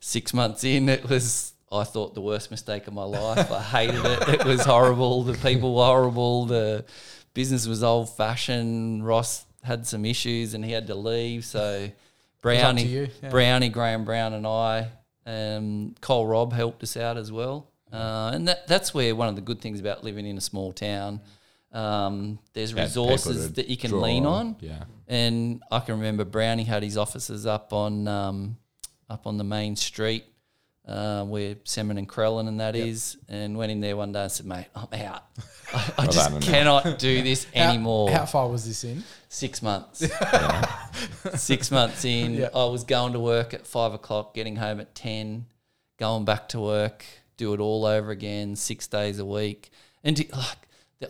Six 0.00 0.34
months 0.34 0.64
in, 0.64 0.88
it 0.88 1.08
was 1.08 1.51
I 1.72 1.84
thought 1.84 2.14
the 2.14 2.20
worst 2.20 2.50
mistake 2.50 2.86
of 2.86 2.92
my 2.92 3.04
life. 3.04 3.50
I 3.50 3.62
hated 3.62 4.04
it. 4.04 4.28
It 4.28 4.44
was 4.44 4.64
horrible. 4.64 5.22
The 5.22 5.34
people 5.38 5.74
were 5.74 5.84
horrible. 5.84 6.44
The 6.44 6.84
business 7.32 7.66
was 7.66 7.82
old 7.82 8.10
fashioned. 8.10 9.06
Ross 9.06 9.46
had 9.62 9.86
some 9.86 10.04
issues 10.04 10.54
and 10.54 10.64
he 10.64 10.72
had 10.72 10.86
to 10.88 10.94
leave. 10.94 11.44
So 11.44 11.90
Brownie, 12.42 12.84
yeah. 12.84 13.30
Brownie, 13.30 13.70
Graham 13.70 14.04
Brown, 14.04 14.34
and 14.34 14.46
I, 14.46 14.88
um, 15.24 15.94
Cole 16.00 16.26
Robb 16.26 16.52
helped 16.52 16.82
us 16.82 16.96
out 16.96 17.16
as 17.16 17.32
well. 17.32 17.70
Uh, 17.90 18.32
and 18.34 18.48
that, 18.48 18.66
that's 18.66 18.92
where 18.92 19.14
one 19.14 19.28
of 19.28 19.36
the 19.36 19.42
good 19.42 19.60
things 19.60 19.80
about 19.80 20.02
living 20.02 20.26
in 20.26 20.36
a 20.36 20.40
small 20.40 20.72
town. 20.72 21.20
Um, 21.72 22.38
there's 22.52 22.74
resources 22.74 23.54
that 23.54 23.68
you 23.68 23.78
can 23.78 23.98
lean 24.00 24.26
on. 24.26 24.56
Yeah. 24.60 24.84
And 25.08 25.62
I 25.70 25.80
can 25.80 25.96
remember 25.96 26.24
Brownie 26.24 26.64
had 26.64 26.82
his 26.82 26.98
offices 26.98 27.46
up 27.46 27.72
on 27.72 28.08
um, 28.08 28.56
up 29.08 29.26
on 29.26 29.38
the 29.38 29.44
main 29.44 29.76
street 29.76 30.24
uh, 30.86 31.24
where 31.24 31.56
Salmon 31.64 31.96
and 31.98 32.08
Krellin 32.08 32.48
and 32.48 32.60
that 32.60 32.74
is, 32.74 33.16
and 33.28 33.56
went 33.56 33.70
in 33.72 33.80
there 33.80 33.96
one 33.96 34.12
day 34.12 34.22
and 34.22 34.32
said, 34.32 34.46
"Mate, 34.46 34.66
I'm 34.74 34.92
out. 35.00 35.24
I, 35.74 35.92
I 35.98 36.06
just 36.06 36.40
cannot 36.42 36.98
do 36.98 37.22
this 37.30 37.46
How- 37.54 37.70
anymore." 37.70 38.10
How 38.10 38.26
far 38.26 38.48
was 38.48 38.66
this 38.66 38.84
in? 38.84 39.04
Six 39.28 39.62
months. 39.62 40.04
Six 41.34 41.70
months 41.70 42.04
in, 42.04 42.34
Yeah. 42.34 42.48
I 42.54 42.64
was 42.66 42.84
going 42.84 43.12
to 43.14 43.20
work 43.20 43.54
at 43.54 43.66
five 43.66 43.92
o'clock, 43.94 44.34
getting 44.34 44.56
home 44.56 44.80
at 44.80 44.94
ten, 44.94 45.46
going 45.98 46.24
back 46.24 46.48
to 46.50 46.60
work, 46.60 47.04
do 47.36 47.54
it 47.54 47.60
all 47.60 47.84
over 47.86 48.10
again, 48.10 48.56
six 48.56 48.86
days 48.86 49.18
a 49.18 49.24
week, 49.24 49.70
and 50.04 50.16
to, 50.16 50.26
like 50.36 50.58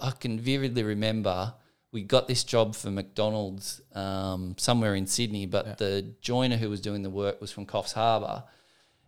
I 0.03 0.11
can 0.11 0.39
vividly 0.39 0.83
remember. 0.83 1.55
We 1.93 2.03
got 2.03 2.27
this 2.27 2.43
job 2.43 2.75
for 2.75 2.91
McDonald's 2.91 3.83
um, 3.95 4.55
somewhere 4.57 4.95
in 4.95 5.07
Sydney, 5.07 5.45
but 5.45 5.77
the 5.77 6.15
joiner 6.23 6.57
who 6.57 6.71
was 6.71 6.81
doing 6.81 7.03
the 7.03 7.11
work 7.11 7.39
was 7.39 7.53
from 7.53 7.67
Coffs 7.67 7.93
Harbour. 7.93 8.45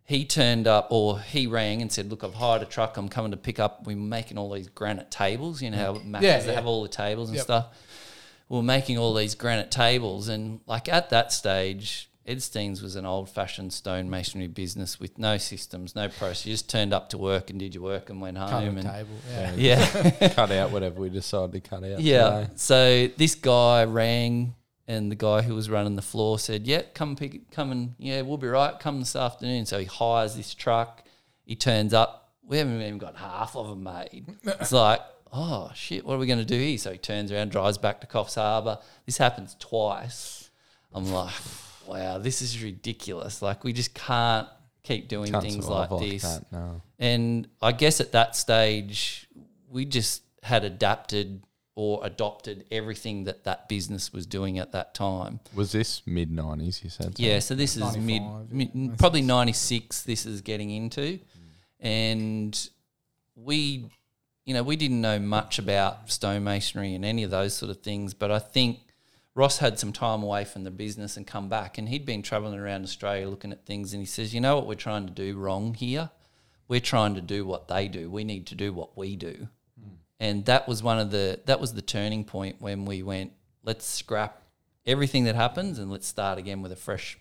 He 0.07 0.25
turned 0.27 0.67
up, 0.67 0.89
or 0.91 1.19
he 1.21 1.47
rang 1.47 1.81
and 1.81 1.91
said, 1.91 2.11
"Look, 2.11 2.23
I've 2.25 2.35
hired 2.35 2.61
a 2.63 2.67
truck. 2.67 2.97
I'm 2.99 3.09
coming 3.09 3.31
to 3.31 3.39
pick 3.39 3.59
up. 3.59 3.87
We're 3.87 3.97
making 3.97 4.37
all 4.37 4.51
these 4.53 4.69
granite 4.69 5.11
tables. 5.11 5.63
You 5.63 5.71
know 5.71 5.79
how 5.79 5.95
Macca's 5.95 6.23
Yeah, 6.23 6.39
they 6.41 6.47
yeah. 6.49 6.53
have 6.55 6.67
all 6.67 6.83
the 6.83 6.89
tables 6.91 7.31
and 7.31 7.37
Yep. 7.37 7.45
stuff. 7.45 7.67
We 8.51 8.57
We're 8.59 8.63
making 8.63 8.99
all 8.99 9.15
these 9.15 9.35
granite 9.35 9.71
tables, 9.71 10.29
and 10.29 10.61
like 10.67 10.89
at 10.91 11.09
that 11.09 11.33
stage, 11.33 12.11
Edstein's 12.27 12.83
was 12.83 12.97
an 12.97 13.05
old-fashioned 13.07 13.73
stone 13.73 14.09
masonry 14.11 14.47
business 14.47 15.01
with 15.01 15.19
no 15.19 15.37
systems, 15.39 15.95
no 15.95 16.09
process. 16.09 16.45
You 16.47 16.53
just 16.55 16.69
turned 16.71 16.93
up 16.95 17.09
to 17.11 17.19
work 17.19 17.49
and 17.51 17.59
did 17.59 17.75
your 17.75 17.83
work 17.85 18.09
and 18.11 18.21
went 18.21 18.37
home. 18.39 18.53
of 18.69 18.77
And 18.77 18.83
table. 18.87 19.09
Yeah. 19.31 19.55
yeah, 19.57 20.29
cut 20.35 20.51
out 20.51 20.71
whatever 20.71 21.01
we 21.01 21.09
decided 21.11 21.53
to 21.53 21.61
cut 21.61 21.83
out. 21.85 22.01
yeah. 22.01 22.41
today. 22.43 22.51
So 22.57 23.09
this 23.17 23.35
guy 23.35 23.85
rang, 23.85 24.55
and 24.87 25.11
the 25.11 25.17
guy 25.17 25.43
who 25.43 25.55
was 25.55 25.71
running 25.71 25.97
the 25.97 26.03
floor 26.03 26.39
said, 26.39 26.67
"Yeah, 26.67 26.83
come 26.95 27.17
pick, 27.17 27.51
come 27.51 27.73
and 27.73 27.95
yeah, 27.99 28.23
we'll 28.23 28.39
be 28.39 28.49
right. 28.49 28.79
Come 28.79 29.01
this 29.01 29.17
afternoon." 29.17 29.67
So 29.67 29.79
he 29.79 29.87
hires 29.87 30.37
this 30.37 30.55
truck. 30.55 31.03
He 31.45 31.57
turns 31.57 31.95
up. 31.95 32.33
We 32.47 32.59
haven't 32.59 32.81
even 32.81 32.99
got 32.99 33.17
half 33.17 33.57
of 33.57 33.69
them 33.69 33.83
made. 33.85 34.27
It's 34.45 34.73
like 34.85 35.01
oh 35.35 35.71
shit, 35.75 36.07
what 36.07 36.15
are 36.15 36.19
we 36.19 36.27
going 36.27 36.39
to 36.39 36.45
do 36.45 36.59
here? 36.59 36.79
So 36.79 36.93
he 36.93 36.99
turns 36.99 37.33
around, 37.33 37.51
drives 37.51 37.77
back 37.77 38.01
to 38.01 38.07
Coffs 38.07 38.37
Harbour. 38.37 38.79
This 39.05 39.19
happens 39.19 39.57
twice. 39.59 40.51
I'm 40.95 41.13
like, 41.13 41.35
wow, 41.87 42.19
this 42.19 42.41
is 42.41 42.63
ridiculous. 42.63 43.43
Like 43.43 43.65
we 43.65 43.73
just 43.73 43.95
can't 43.95 44.49
keep 44.85 45.09
doing 45.09 45.33
Can't 45.33 45.45
things 45.45 45.69
like 45.69 45.91
this. 45.99 46.41
no. 46.53 46.81
And 46.99 47.49
I 47.61 47.73
guess 47.73 48.01
at 48.01 48.13
that 48.13 48.37
stage, 48.37 49.29
we 49.69 49.85
just 49.85 50.23
had 50.43 50.63
adapted 50.65 51.43
or 51.77 52.01
adopted 52.05 52.65
everything 52.71 53.25
that 53.25 53.45
that 53.45 53.69
business 53.69 54.13
was 54.13 54.27
doing 54.27 54.59
at 54.59 54.73
that 54.73 54.95
time. 54.95 55.41
Was 55.55 55.73
this 55.73 56.03
mid 56.07 56.31
nineties? 56.31 56.81
You 56.85 56.91
said. 56.91 57.15
Yeah, 57.19 57.41
so 57.41 57.55
this 57.55 57.77
is 57.77 57.97
mid, 57.97 58.23
95, 58.23 58.53
mid 58.53 58.99
probably 58.99 59.23
96 59.23 60.03
this 60.03 60.25
is 60.27 60.41
getting 60.41 60.71
into. 60.71 61.19
And 61.81 62.69
we 63.35 63.91
you 64.45 64.53
know, 64.53 64.63
we 64.63 64.77
didn't 64.77 65.01
know 65.01 65.19
much 65.19 65.59
about 65.59 66.09
stonemasonry 66.09 66.95
and 66.95 67.05
any 67.05 67.23
of 67.23 67.31
those 67.31 67.55
sort 67.55 67.71
of 67.71 67.79
things, 67.79 68.13
but 68.13 68.31
I 68.31 68.39
think 68.39 68.81
Ross 69.35 69.59
had 69.59 69.79
some 69.79 69.93
time 69.93 70.23
away 70.23 70.45
from 70.45 70.65
the 70.65 70.71
business 70.71 71.17
and 71.17 71.27
come 71.27 71.49
back 71.49 71.79
and 71.79 71.89
he'd 71.89 72.07
been 72.07 72.23
traveling 72.23 72.59
around 72.59 72.85
Australia 72.85 73.29
looking 73.29 73.53
at 73.53 73.65
things 73.65 73.93
and 73.93 74.01
he 74.01 74.07
says, 74.07 74.35
"You 74.35 74.41
know 74.41 74.57
what 74.57 74.67
we're 74.67 74.75
trying 74.75 75.07
to 75.07 75.13
do 75.13 75.37
wrong 75.37 75.75
here? 75.75 76.11
We're 76.69 76.81
trying 76.81 77.15
to 77.15 77.21
do 77.21 77.45
what 77.45 77.69
they 77.69 77.89
do. 77.89 78.11
We 78.11 78.23
need 78.23 78.47
to 78.49 78.55
do 78.55 78.73
what 78.73 78.97
we 78.97 79.17
do." 79.17 79.49
And 80.21 80.45
that 80.47 80.69
was 80.69 80.83
one 80.83 80.99
of 80.99 81.11
the 81.11 81.41
that 81.47 81.61
was 81.61 81.75
the 81.75 81.83
turning 81.83 82.25
point 82.25 82.57
when 82.61 82.85
we 82.85 83.03
went, 83.03 83.33
let's 83.63 83.85
scrap 83.87 84.43
everything 84.87 85.25
that 85.25 85.35
happens 85.35 85.79
and 85.79 85.91
let's 85.91 86.07
start 86.07 86.39
again 86.39 86.63
with 86.63 86.71
a 86.73 86.77
fresh 86.77 87.19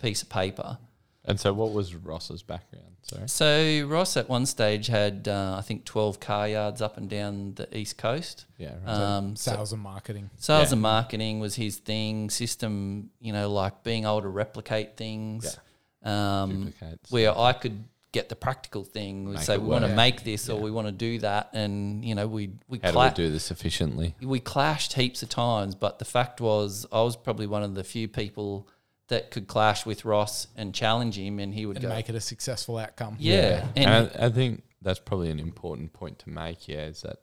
piece 0.00 0.22
of 0.22 0.28
paper. 0.28 0.78
And 1.24 1.38
so, 1.38 1.52
what 1.52 1.72
was 1.72 1.94
Ross's 1.94 2.42
background? 2.42 2.86
Sorry. 3.02 3.28
So 3.28 3.86
Ross 3.88 4.16
at 4.16 4.28
one 4.28 4.44
stage 4.46 4.86
had 4.88 5.28
uh, 5.28 5.56
I 5.58 5.60
think 5.62 5.84
twelve 5.84 6.18
car 6.20 6.48
yards 6.48 6.80
up 6.82 6.96
and 6.96 7.08
down 7.08 7.54
the 7.54 7.76
east 7.76 7.96
coast. 7.98 8.46
Yeah. 8.58 8.74
Right. 8.84 8.92
Um, 8.92 9.36
so 9.36 9.52
Sales 9.52 9.72
and 9.72 9.82
marketing. 9.82 10.30
sales 10.36 10.68
Yeah. 10.68 10.72
and 10.72 10.82
marketing 10.82 11.38
was 11.40 11.54
his 11.54 11.76
thing. 11.78 12.30
System, 12.30 13.10
you 13.20 13.32
know, 13.32 13.50
like 13.50 13.84
being 13.84 14.04
able 14.04 14.22
to 14.22 14.28
replicate 14.28 14.96
things. 14.96 15.58
Um, 16.04 16.64
Duplicates. 16.72 17.10
where 17.12 17.36
I 17.38 17.52
could 17.52 17.84
get 18.12 18.28
the 18.28 18.36
practical 18.36 18.84
thing. 18.84 19.24
We 19.24 19.32
Make 19.34 19.42
say 19.42 19.58
we 19.58 19.66
want 19.68 19.84
to 19.86 19.94
make 19.94 20.22
this 20.22 20.48
or 20.48 20.60
we 20.60 20.70
want 20.70 20.86
to 20.86 20.92
do 20.92 21.18
that, 21.20 21.50
and 21.54 22.04
you 22.04 22.14
know 22.14 22.26
we 22.28 22.52
we 22.68 22.78
How 22.82 22.92
cla- 22.92 23.12
do 23.14 23.22
we 23.22 23.28
do 23.28 23.32
this 23.32 23.50
efficiently? 23.50 24.14
we 24.22 24.38
clashed 24.40 24.92
heaps 24.94 25.22
of 25.22 25.28
times, 25.30 25.74
but 25.74 25.98
the 25.98 26.04
fact 26.04 26.40
was 26.40 26.86
I 26.92 27.02
was 27.02 27.16
probably 27.16 27.46
one 27.46 27.62
of 27.62 27.74
the 27.74 27.84
few 27.84 28.08
people 28.08 28.68
that 29.08 29.30
could 29.30 29.46
clash 29.46 29.84
with 29.84 30.04
Ross 30.04 30.46
and 30.56 30.74
challenge 30.74 31.18
him, 31.18 31.38
and 31.38 31.52
he 31.52 31.66
would 31.66 31.76
And 31.78 31.82
go, 31.84 31.88
make 31.90 32.08
it 32.08 32.14
a 32.14 32.20
successful 32.20 32.78
outcome. 32.78 33.16
yeah, 33.18 33.66
And, 33.76 33.86
and 33.86 34.10
I, 34.22 34.26
I 34.26 34.30
think 34.30 34.62
that's 34.80 35.00
probably 35.00 35.30
an 35.30 35.38
important 35.40 35.92
point 35.92 36.18
to 36.20 36.30
make. 36.30 36.68
Yeah, 36.68 36.86
is 36.86 37.02
that 37.02 37.18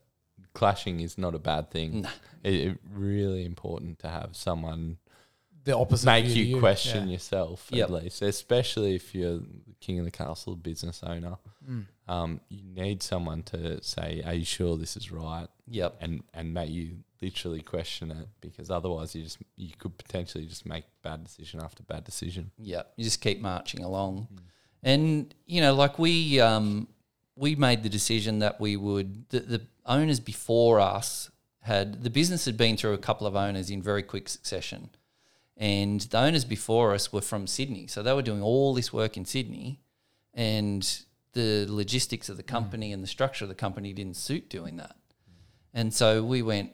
clashing 0.53 0.99
is 0.99 1.17
not 1.17 1.33
a 1.35 1.39
bad 1.39 1.71
thing. 1.71 2.01
Nah. 2.01 2.09
It, 2.43 2.53
it 2.53 2.77
really 2.91 3.45
important 3.45 3.99
to 3.99 4.07
have 4.09 4.29
someone 4.33 4.97
The 5.65 5.75
opposite. 5.77 6.05
make 6.05 6.25
view 6.25 6.43
you, 6.43 6.59
question 6.59 7.07
Yeah. 7.07 7.13
yourself 7.13 7.67
Yep. 7.71 7.89
at 7.89 8.03
least, 8.03 8.21
especially 8.21 8.95
if 8.95 9.13
you're 9.13 9.39
the 9.39 9.75
king 9.79 9.99
of 9.99 10.05
the 10.05 10.11
castle 10.11 10.55
business 10.55 11.01
owner. 11.03 11.37
Mm. 11.69 11.85
Um, 12.07 12.41
you 12.49 12.63
need 12.63 13.03
someone 13.03 13.43
to 13.43 13.83
say, 13.83 14.21
"Are 14.25 14.33
you 14.33 14.45
sure 14.45 14.77
this 14.77 14.97
is 14.97 15.11
right?" 15.11 15.47
yep, 15.67 15.95
and 16.01 16.23
and 16.33 16.53
make 16.53 16.69
you 16.71 17.03
literally 17.21 17.61
question 17.61 18.09
it 18.11 18.27
because 18.41 18.71
otherwise 18.71 19.13
you 19.13 19.23
just 19.23 19.37
you 19.57 19.71
could 19.77 19.95
potentially 19.97 20.45
just 20.45 20.65
make 20.65 20.85
bad 21.03 21.23
decision 21.23 21.59
after 21.61 21.83
bad 21.83 22.03
decision. 22.03 22.51
yep, 22.57 22.93
you 22.95 23.03
just 23.03 23.21
keep 23.21 23.41
marching 23.41 23.83
along, 23.83 24.27
and 24.81 25.33
you 25.45 25.61
know, 25.61 25.73
like 25.75 25.99
we 25.99 26.39
um, 26.39 26.87
we 27.35 27.55
made 27.55 27.83
the 27.83 27.89
decision 27.89 28.39
that 28.39 28.59
we 28.59 28.75
would 28.75 29.29
the, 29.29 29.41
the 29.41 29.61
owners 29.85 30.19
before 30.19 30.79
us 30.79 31.29
had 31.61 32.03
the 32.03 32.09
business 32.09 32.45
had 32.45 32.57
been 32.57 32.77
through 32.77 32.93
a 32.93 32.97
couple 32.97 33.27
of 33.27 33.35
owners 33.35 33.69
in 33.69 33.81
very 33.81 34.01
quick 34.01 34.29
succession. 34.29 34.89
And 35.59 35.99
the 35.99 36.17
owners 36.17 36.45
before 36.45 36.93
us 36.93 37.11
were 37.11 37.21
from 37.21 37.45
Sydney. 37.45 37.85
So 37.85 38.01
they 38.01 38.13
were 38.13 38.21
doing 38.21 38.41
all 38.41 38.73
this 38.73 38.93
work 38.93 39.17
in 39.17 39.25
Sydney. 39.25 39.81
And 40.33 40.89
the 41.33 41.65
logistics 41.69 42.29
of 42.29 42.37
the 42.37 42.43
mm. 42.43 42.47
company 42.47 42.93
and 42.93 43.03
the 43.03 43.07
structure 43.07 43.43
of 43.43 43.49
the 43.49 43.55
company 43.55 43.93
didn't 43.93 44.15
suit 44.15 44.49
doing 44.49 44.77
that. 44.77 44.95
And 45.73 45.93
so 45.93 46.23
we 46.23 46.41
went, 46.41 46.71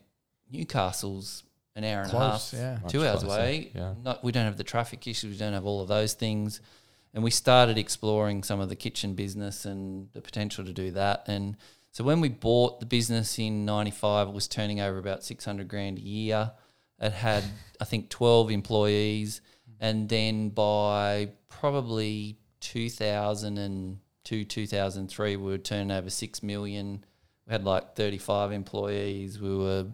Newcastle's 0.52 1.44
an 1.76 1.84
hour 1.84 2.02
and 2.02 2.10
Close, 2.10 2.54
a 2.54 2.58
half, 2.58 2.82
yeah. 2.84 2.88
two 2.88 3.00
Much 3.00 3.08
hours 3.08 3.24
closer, 3.24 3.40
away. 3.40 3.72
yeah. 3.76 3.94
Not, 4.02 4.24
we 4.24 4.32
don't 4.32 4.46
have 4.46 4.58
the 4.58 4.64
traffic 4.64 5.08
issues, 5.08 5.32
we 5.32 5.38
don't 5.38 5.54
have 5.54 5.66
all 5.66 5.82
of 5.82 5.88
those 5.88 6.14
things. 6.14 6.62
And 7.14 7.24
we 7.24 7.32
started 7.32 7.78
exploring 7.78 8.44
some 8.44 8.60
of 8.60 8.70
the 8.70 8.76
kitchen 8.76 9.14
business 9.14 9.66
and 9.66 10.10
the 10.14 10.22
potential 10.22 10.64
to 10.66 10.74
do 10.74 10.92
that. 10.92 11.24
And 11.28 11.58
so 11.92 12.04
when 12.04 12.20
we 12.20 12.30
bought 12.30 12.82
the 12.82 12.86
business 12.86 13.40
in 13.40 13.66
95, 13.66 14.28
it 14.28 14.34
was 14.34 14.48
turning 14.48 14.82
over 14.82 14.98
about 14.98 15.24
600 15.24 15.68
grand 15.68 15.98
a 15.98 16.02
year. 16.02 16.52
It 17.00 17.12
had, 17.12 17.44
I 17.80 17.86
think, 17.86 18.10
12 18.10 18.52
employees. 18.52 19.42
And 19.80 20.08
then 20.08 20.50
by 20.50 21.30
probably 21.50 22.38
2002, 22.62 24.46
2003, 24.46 25.36
we 25.36 25.44
were 25.44 25.58
turning 25.58 25.92
over 25.92 26.10
6 26.10 26.44
million. 26.44 27.04
We 27.48 27.52
had 27.52 27.64
like 27.64 27.96
35 27.96 28.52
employees. 28.52 29.40
We 29.40 29.56
were 29.56 29.88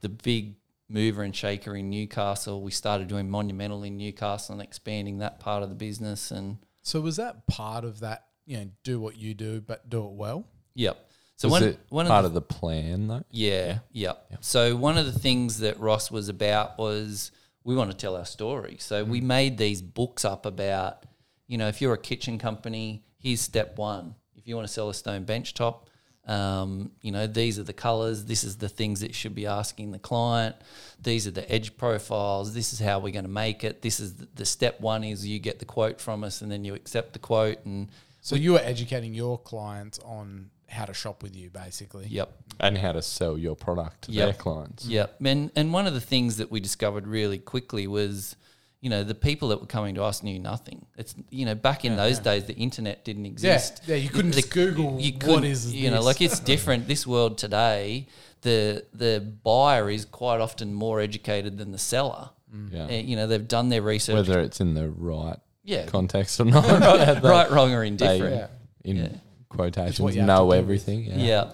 the 0.00 0.08
big 0.08 0.56
mover 0.88 1.22
and 1.22 1.34
shaker 1.34 1.76
in 1.76 1.88
Newcastle. 1.90 2.62
We 2.62 2.72
started 2.72 3.08
doing 3.08 3.30
Monumental 3.30 3.84
in 3.84 3.96
Newcastle 3.96 4.54
and 4.54 4.62
expanding 4.62 5.18
that 5.18 5.40
part 5.40 5.62
of 5.62 5.68
the 5.68 5.74
business. 5.74 6.30
And 6.30 6.58
So 6.82 7.00
was 7.00 7.16
that 7.16 7.46
part 7.46 7.84
of 7.84 8.00
that? 8.00 8.26
You 8.44 8.58
know, 8.58 8.70
do 8.82 9.00
what 9.00 9.16
you 9.16 9.34
do, 9.34 9.60
but 9.60 9.88
do 9.88 10.04
it 10.04 10.12
well. 10.12 10.46
yep. 10.74 11.09
So 11.40 11.48
Was 11.48 11.62
one, 11.62 11.76
one 11.88 12.06
part 12.06 12.26
of 12.26 12.32
of 12.32 12.34
the 12.34 12.42
plan 12.42 13.08
though? 13.08 13.24
Yeah, 13.30 13.78
yeah. 13.92 14.12
So 14.40 14.76
one 14.76 14.98
of 14.98 15.06
the 15.06 15.18
things 15.18 15.60
that 15.60 15.80
Ross 15.80 16.10
was 16.10 16.28
about 16.28 16.78
was 16.78 17.32
we 17.64 17.74
want 17.74 17.90
to 17.90 17.96
tell 17.96 18.14
our 18.14 18.26
story. 18.26 18.76
So 18.78 19.04
we 19.04 19.22
made 19.22 19.56
these 19.56 19.80
books 19.80 20.26
up 20.26 20.44
about, 20.44 21.06
you 21.46 21.56
know, 21.56 21.68
if 21.68 21.80
you're 21.80 21.94
a 21.94 21.98
kitchen 21.98 22.36
company, 22.38 23.04
here's 23.18 23.40
step 23.40 23.78
one. 23.78 24.16
If 24.36 24.46
you 24.46 24.54
want 24.54 24.68
to 24.68 24.72
sell 24.72 24.90
a 24.90 24.94
stone 24.94 25.24
bench 25.24 25.54
top, 25.54 25.88
um, 26.26 26.90
you 27.00 27.10
know, 27.10 27.26
these 27.26 27.58
are 27.58 27.62
the 27.62 27.72
colors. 27.72 28.26
This 28.26 28.44
is 28.44 28.58
the 28.58 28.68
things 28.68 29.00
that 29.00 29.14
should 29.14 29.34
be 29.34 29.46
asking 29.46 29.92
the 29.92 29.98
client. 29.98 30.56
These 31.02 31.26
are 31.26 31.30
the 31.30 31.50
edge 31.50 31.74
profiles. 31.78 32.52
This 32.52 32.74
is 32.74 32.80
how 32.80 32.98
we're 32.98 33.14
going 33.14 33.24
to 33.24 33.30
make 33.30 33.64
it. 33.64 33.80
This 33.80 33.98
is 33.98 34.12
the, 34.16 34.28
the 34.34 34.44
step 34.44 34.78
one 34.78 35.04
is 35.04 35.26
you 35.26 35.38
get 35.38 35.58
the 35.58 35.64
quote 35.64 36.02
from 36.02 36.22
us 36.22 36.42
and 36.42 36.52
then 36.52 36.66
you 36.66 36.74
accept 36.74 37.14
the 37.14 37.18
quote 37.18 37.64
and 37.64 37.88
So 38.20 38.36
you 38.36 38.52
were 38.52 38.60
educating 38.62 39.14
your 39.14 39.38
clients 39.38 39.98
on 40.00 40.50
how 40.70 40.84
to 40.84 40.94
shop 40.94 41.22
with 41.22 41.34
you, 41.36 41.50
basically. 41.50 42.06
yep. 42.08 42.30
And 42.60 42.78
how 42.78 42.92
to 42.92 43.02
sell 43.02 43.36
your 43.36 43.56
product 43.56 44.02
to 44.02 44.12
Yep. 44.12 44.26
their 44.26 44.34
clients. 44.34 44.84
Yep. 44.86 45.16
and 45.24 45.50
and 45.56 45.72
one 45.72 45.86
of 45.86 45.94
the 45.94 46.00
things 46.00 46.36
that 46.38 46.50
we 46.50 46.60
discovered 46.60 47.06
really 47.06 47.38
quickly 47.38 47.86
was, 47.86 48.36
you 48.80 48.88
know, 48.90 49.02
the 49.04 49.14
people 49.14 49.48
that 49.48 49.60
were 49.60 49.66
coming 49.66 49.94
to 49.96 50.02
us 50.04 50.22
knew 50.22 50.38
nothing. 50.38 50.86
It's 50.96 51.14
you 51.30 51.44
know 51.46 51.54
back 51.54 51.84
in 51.84 51.96
those 51.96 52.18
days 52.18 52.44
the 52.44 52.54
internet 52.54 53.04
didn't 53.04 53.26
exist. 53.26 53.82
yeah. 53.86 53.96
You 53.96 54.08
couldn't 54.10 54.30
The- 54.32 54.42
just 54.42 54.52
Google 54.52 54.92
what 54.96 55.20
couldn't- 55.20 55.44
is 55.44 55.72
you 55.74 55.90
know 55.90 56.02
like 56.02 56.20
it's 56.20 56.38
different. 56.40 56.86
This 56.86 57.06
world 57.06 57.36
today, 57.38 58.06
the 58.42 58.84
the 58.94 59.20
buyer 59.42 59.90
is 59.90 60.04
quite 60.04 60.40
often 60.40 60.72
more 60.72 61.00
educated 61.00 61.58
than 61.58 61.72
the 61.72 61.78
seller. 61.78 62.30
Mm. 62.54 62.72
Eh, 62.72 62.76
yeah. 62.76 62.86
And, 62.94 63.08
you 63.08 63.16
know 63.16 63.26
they've 63.26 63.46
done 63.48 63.68
their 63.70 63.82
research. 63.82 64.14
Whether 64.14 64.40
it's 64.40 64.60
in 64.60 64.74
the 64.74 64.88
right 64.90 65.38
yeah, 65.64 65.86
context 65.86 66.40
or 66.40 66.46
not. 66.46 66.64
right, 66.66 67.22
right, 67.36 67.50
wrong, 67.50 67.72
or 67.72 67.80
they, 67.82 67.88
indifferent. 67.88 68.34
Yeah. 68.36 68.46
in 68.90 68.96
Yeah. 68.96 69.02
What 69.02 69.20
quotations, 69.50 70.16
know 70.16 70.52
everything. 70.52 71.04
Yeah. 71.04 71.16
Yeah. 71.16 71.50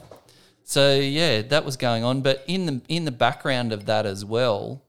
So 0.65 0.97
yeah, 0.97 1.43
that 1.43 1.65
was 1.65 1.77
going 1.77 2.05
on, 2.05 2.23
but 2.23 2.45
in 2.47 2.67
the 2.67 2.81
in 2.89 3.05
the 3.05 3.13
background 3.13 3.73
of 3.73 3.87
that 3.87 4.07
as 4.07 4.25
well, 4.25 4.83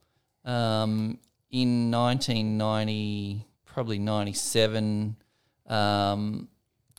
um, 0.46 1.20
in 1.52 1.92
1990, 1.92 3.46
probably 3.66 4.00
97, 4.00 5.16
um, 5.68 6.48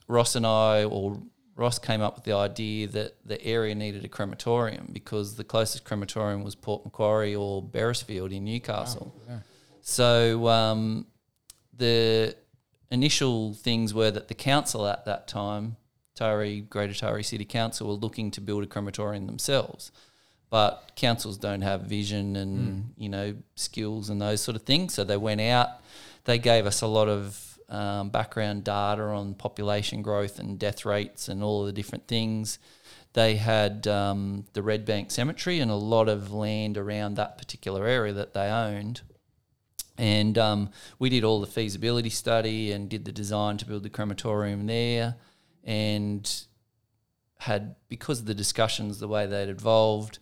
Ross 0.06 0.36
and 0.36 0.46
I, 0.46 0.84
or 0.84 1.20
Ross 1.56 1.80
came 1.80 2.00
up 2.00 2.14
with 2.14 2.24
the 2.24 2.34
idea 2.34 2.86
that 2.86 3.16
the 3.24 3.44
area 3.44 3.74
needed 3.74 4.04
a 4.04 4.08
crematorium 4.08 4.90
because 4.92 5.34
the 5.34 5.44
closest 5.44 5.84
crematorium 5.84 6.44
was 6.44 6.54
Port 6.54 6.84
Macquarie 6.84 7.34
or 7.34 7.62
Beresfield 7.62 8.32
in 8.32 8.44
Newcastle. 8.44 9.12
So 9.80 10.46
um, 10.46 11.06
the 11.76 12.36
initial 12.90 13.54
things 13.54 13.92
were 13.92 14.10
that 14.10 14.28
the 14.28 14.34
council 14.34 14.86
at 14.86 15.04
that 15.06 15.26
time, 15.26 15.76
Taree, 16.18 16.68
Greater 16.68 16.92
Taree 16.92 17.24
City 17.24 17.44
Council, 17.44 17.88
were 17.88 17.94
looking 17.94 18.30
to 18.32 18.40
build 18.40 18.64
a 18.64 18.66
crematorium 18.66 19.26
themselves. 19.26 19.92
But 20.50 20.92
councils 20.96 21.36
don't 21.36 21.60
have 21.60 21.82
vision 21.82 22.34
and 22.36 22.94
you 22.96 23.10
know 23.10 23.36
skills 23.54 24.08
and 24.08 24.20
those 24.20 24.40
sort 24.40 24.56
of 24.56 24.62
things. 24.62 24.94
So 24.94 25.04
they 25.04 25.16
went 25.16 25.40
out. 25.40 25.68
They 26.24 26.38
gave 26.38 26.66
us 26.66 26.80
a 26.80 26.86
lot 26.86 27.08
of 27.08 27.58
um, 27.68 28.08
background 28.08 28.64
data 28.64 29.02
on 29.02 29.34
population 29.34 30.02
growth 30.02 30.38
and 30.38 30.58
death 30.58 30.84
rates 30.84 31.28
and 31.28 31.42
all 31.42 31.60
of 31.60 31.66
the 31.66 31.72
different 31.72 32.08
things. 32.08 32.58
They 33.12 33.36
had 33.36 33.86
um, 33.86 34.44
the 34.52 34.62
Red 34.62 34.84
Bank 34.84 35.10
Cemetery 35.10 35.60
and 35.60 35.70
a 35.70 35.76
lot 35.76 36.08
of 36.08 36.32
land 36.32 36.78
around 36.78 37.14
that 37.16 37.36
particular 37.38 37.86
area 37.86 38.12
that 38.14 38.34
they 38.34 38.48
owned. 38.48 39.02
And 39.96 40.38
um, 40.38 40.70
we 40.98 41.10
did 41.10 41.24
all 41.24 41.40
the 41.40 41.46
feasibility 41.46 42.10
study 42.10 42.72
and 42.72 42.88
did 42.88 43.04
the 43.04 43.12
design 43.12 43.56
to 43.58 43.66
build 43.66 43.82
the 43.82 43.90
crematorium 43.90 44.66
there. 44.66 45.16
And 45.68 46.28
had 47.38 47.76
because 47.88 48.20
of 48.20 48.26
the 48.26 48.34
discussions 48.34 48.98
the 48.98 49.06
way 49.06 49.26
they'd 49.26 49.48
evolved, 49.48 50.18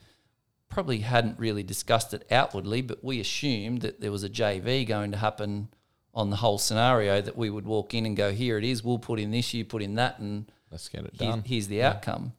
probably 0.69 0.99
hadn't 0.99 1.39
really 1.39 1.63
discussed 1.63 2.13
it 2.13 2.27
outwardly, 2.31 2.83
but 2.83 3.03
we 3.03 3.21
assumed 3.21 3.81
that 3.81 4.01
there 4.01 4.13
was 4.13 4.25
a 4.25 4.29
JV 4.29 4.87
going 4.87 5.13
to 5.13 5.17
happen 5.17 5.69
on 6.13 6.29
the 6.29 6.37
whole 6.37 6.59
scenario 6.59 7.23
that 7.23 7.37
we 7.37 7.49
would 7.49 7.65
walk 7.65 7.95
in 7.95 8.05
and 8.05 8.17
go, 8.17 8.33
here 8.33 8.59
it 8.59 8.65
is, 8.65 8.85
we'll 8.85 8.99
put 8.99 9.19
in 9.19 9.31
this, 9.31 9.55
you 9.55 9.65
put 9.65 9.83
in 9.83 9.95
that, 9.95 10.19
and 10.19 10.51
Let's 10.71 10.89
get 10.89 11.05
it 11.05 11.15
here's, 11.19 11.31
done. 11.31 11.43
here's 11.47 11.69
the 11.69 11.83
outcome. 11.83 12.33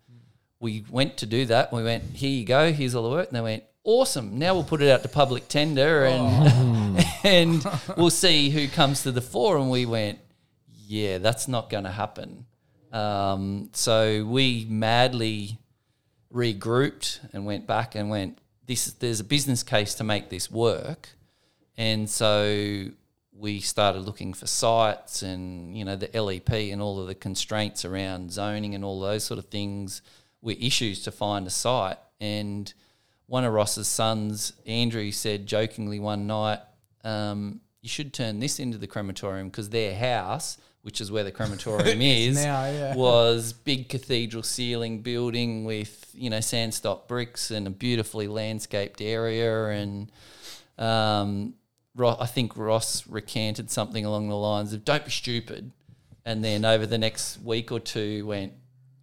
We 0.60 0.84
went 0.90 1.18
to 1.18 1.26
do 1.26 1.46
that. 1.46 1.72
We 1.72 1.84
went, 1.84 2.04
here 2.04 2.30
you 2.30 2.46
go, 2.46 2.72
here's 2.72 2.96
all 2.96 3.04
the 3.04 3.10
work. 3.10 3.28
And 3.30 3.36
they 3.36 3.42
went, 3.42 3.64
awesome. 3.84 4.38
Now 4.38 4.54
we'll 4.54 4.64
put 4.64 4.82
it 4.82 4.90
out 4.90 5.04
to 5.04 5.10
public 5.10 5.48
tender 5.48 6.06
oh. 6.06 6.14
and 6.14 7.06
and 7.24 7.66
we'll 7.98 8.10
see 8.10 8.50
who 8.50 8.68
comes 8.68 9.04
to 9.04 9.12
the 9.12 9.22
fore. 9.22 9.58
And 9.58 9.70
we 9.70 9.86
went, 9.86 10.20
yeah, 10.86 11.20
that's 11.20 11.48
not 11.48 11.70
going 11.70 11.84
to 11.84 11.92
happen. 11.92 12.46
Um, 12.92 13.70
so 13.74 14.26
we 14.26 14.66
madly 14.70 15.60
regrouped 16.34 17.20
and 17.34 17.46
went 17.46 17.68
back 17.68 17.96
and 17.96 18.10
went, 18.10 18.40
this 18.66 18.86
there's 18.94 19.20
a 19.20 19.24
business 19.24 19.64
case 19.64 19.96
to 19.96 20.04
make 20.04 20.30
this 20.30 20.52
work. 20.52 21.10
And 21.78 22.10
so 22.10 22.88
we 23.32 23.60
started 23.60 24.00
looking 24.00 24.34
for 24.34 24.48
sites 24.48 25.22
and, 25.22 25.78
you 25.78 25.86
know, 25.86 25.96
the 25.96 26.10
LEP 26.20 26.50
and 26.50 26.82
all 26.82 27.00
of 27.00 27.08
the 27.08 27.16
constraints 27.16 27.86
around 27.86 28.32
zoning 28.32 28.74
and 28.74 28.84
all 28.84 29.00
those 29.00 29.24
sort 29.24 29.38
of 29.38 29.46
things 29.46 30.02
were 30.42 30.56
issues 30.60 31.04
to 31.04 31.12
find 31.12 31.46
a 31.46 31.52
site. 31.52 31.98
And 32.20 32.74
one 33.28 33.44
of 33.44 33.54
Ross's 33.54 33.88
sons, 33.88 34.54
Andrew, 34.66 35.12
said 35.12 35.46
jokingly 35.46 36.00
one 36.00 36.26
night, 36.26 36.60
um, 37.04 37.62
you 37.82 37.90
should 37.90 38.14
turn 38.14 38.40
this 38.40 38.60
into 38.60 38.78
the 38.78 38.88
crematorium 38.88 39.50
because 39.50 39.70
their 39.70 39.96
house, 39.96 40.58
which 40.84 41.02
is 41.02 41.12
where 41.12 41.24
the 41.24 41.32
crematorium 41.38 42.02
is, 42.02 42.44
now, 42.44 42.66
yeah. 42.66 42.96
was 42.96 43.54
big 43.54 43.90
cathedral 43.90 44.44
ceiling 44.44 45.02
building 45.02 45.66
with 45.66 46.10
you 46.14 46.30
know 46.30 46.40
sandstock 46.40 47.08
bricks 47.08 47.52
and 47.52 47.68
a 47.68 47.70
beautifully 47.70 48.28
landscaped 48.28 49.02
area 49.02 49.68
and 49.68 50.12
um, 50.78 51.54
Ro- 51.96 52.18
I 52.20 52.28
think 52.28 52.56
Ross 52.56 53.08
recanted 53.08 53.72
something 53.72 54.06
along 54.06 54.30
the 54.30 54.36
lines 54.36 54.74
of 54.74 54.86
"Don't 54.86 55.04
be 55.04 55.12
stupid," 55.12 55.72
and 56.26 56.44
then 56.44 56.64
over 56.66 56.86
the 56.86 56.98
next 57.00 57.42
week 57.42 57.72
or 57.72 57.80
two 57.80 58.26
went, 58.28 58.54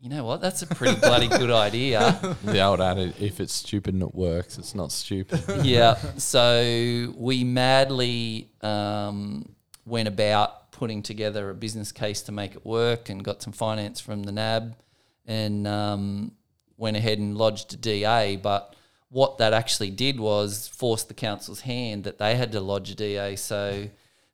"You 0.00 0.10
know 0.10 0.24
what? 0.24 0.40
That's 0.40 0.62
a 0.62 0.66
pretty 0.68 1.00
bloody 1.00 1.26
good 1.26 1.50
idea." 1.68 2.36
the 2.44 2.62
old 2.62 2.80
adage: 2.80 3.14
if 3.20 3.40
it's 3.40 3.52
stupid 3.52 3.94
and 3.94 4.02
it 4.04 4.14
works, 4.14 4.58
it's 4.58 4.74
not 4.76 4.92
stupid. 4.92 5.42
yeah. 5.64 5.96
So 6.18 7.12
we 7.16 7.42
madly 7.42 8.50
um, 8.60 9.54
went 9.84 10.06
about 10.06 10.63
putting 10.74 11.02
together 11.02 11.50
a 11.50 11.54
business 11.54 11.92
case 11.92 12.20
to 12.22 12.32
make 12.32 12.54
it 12.54 12.66
work 12.66 13.08
and 13.08 13.24
got 13.24 13.40
some 13.40 13.52
finance 13.52 14.00
from 14.00 14.24
the 14.24 14.32
NAB 14.32 14.74
and 15.24 15.66
um, 15.68 16.32
went 16.76 16.96
ahead 16.96 17.18
and 17.18 17.38
lodged 17.38 17.72
a 17.72 17.76
DA. 17.76 18.36
But 18.36 18.74
what 19.08 19.38
that 19.38 19.52
actually 19.52 19.90
did 19.90 20.18
was 20.18 20.66
force 20.66 21.04
the 21.04 21.14
council's 21.14 21.60
hand 21.60 22.02
that 22.04 22.18
they 22.18 22.34
had 22.34 22.50
to 22.52 22.60
lodge 22.60 22.90
a 22.90 22.96
DA. 22.96 23.36
So 23.36 23.88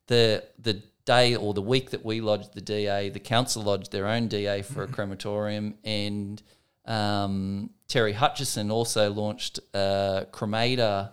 the 0.07 0.43
the 0.57 0.81
day 1.05 1.35
or 1.35 1.53
the 1.53 1.61
week 1.61 1.91
that 1.91 2.03
we 2.03 2.21
lodged 2.21 2.53
the 2.53 2.61
DA, 2.61 3.09
the 3.09 3.19
council 3.19 3.61
lodged 3.61 3.91
their 3.91 4.07
own 4.07 4.27
DA 4.27 4.63
for 4.63 4.83
a 4.83 4.87
crematorium, 4.87 5.75
and 5.83 6.41
um, 6.85 7.69
Terry 7.87 8.13
Hutchison 8.13 8.71
also 8.71 9.11
launched 9.11 9.59
a 9.73 10.25
cremator 10.31 11.11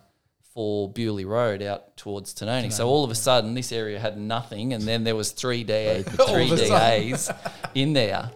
for 0.59 0.91
Bewley 0.91 1.25
Road 1.25 1.63
out 1.63 1.97
towards 1.97 2.35
Tinonee. 2.35 2.73
So 2.73 2.89
all 2.89 3.05
of 3.05 3.13
a 3.13 3.15
sudden, 3.15 3.55
this 3.55 3.71
area 3.71 4.01
had 4.01 4.19
nothing, 4.19 4.73
and 4.73 4.83
then 4.83 5.05
there 5.05 5.15
was 5.15 5.31
three 5.31 5.63
DA, 5.63 6.03
three 6.03 6.19
All 6.19 6.53
of 6.53 6.59
a 6.59 6.67
sudden. 6.67 7.11
DAs 7.13 7.31
in 7.77 7.93
there, 7.93 8.33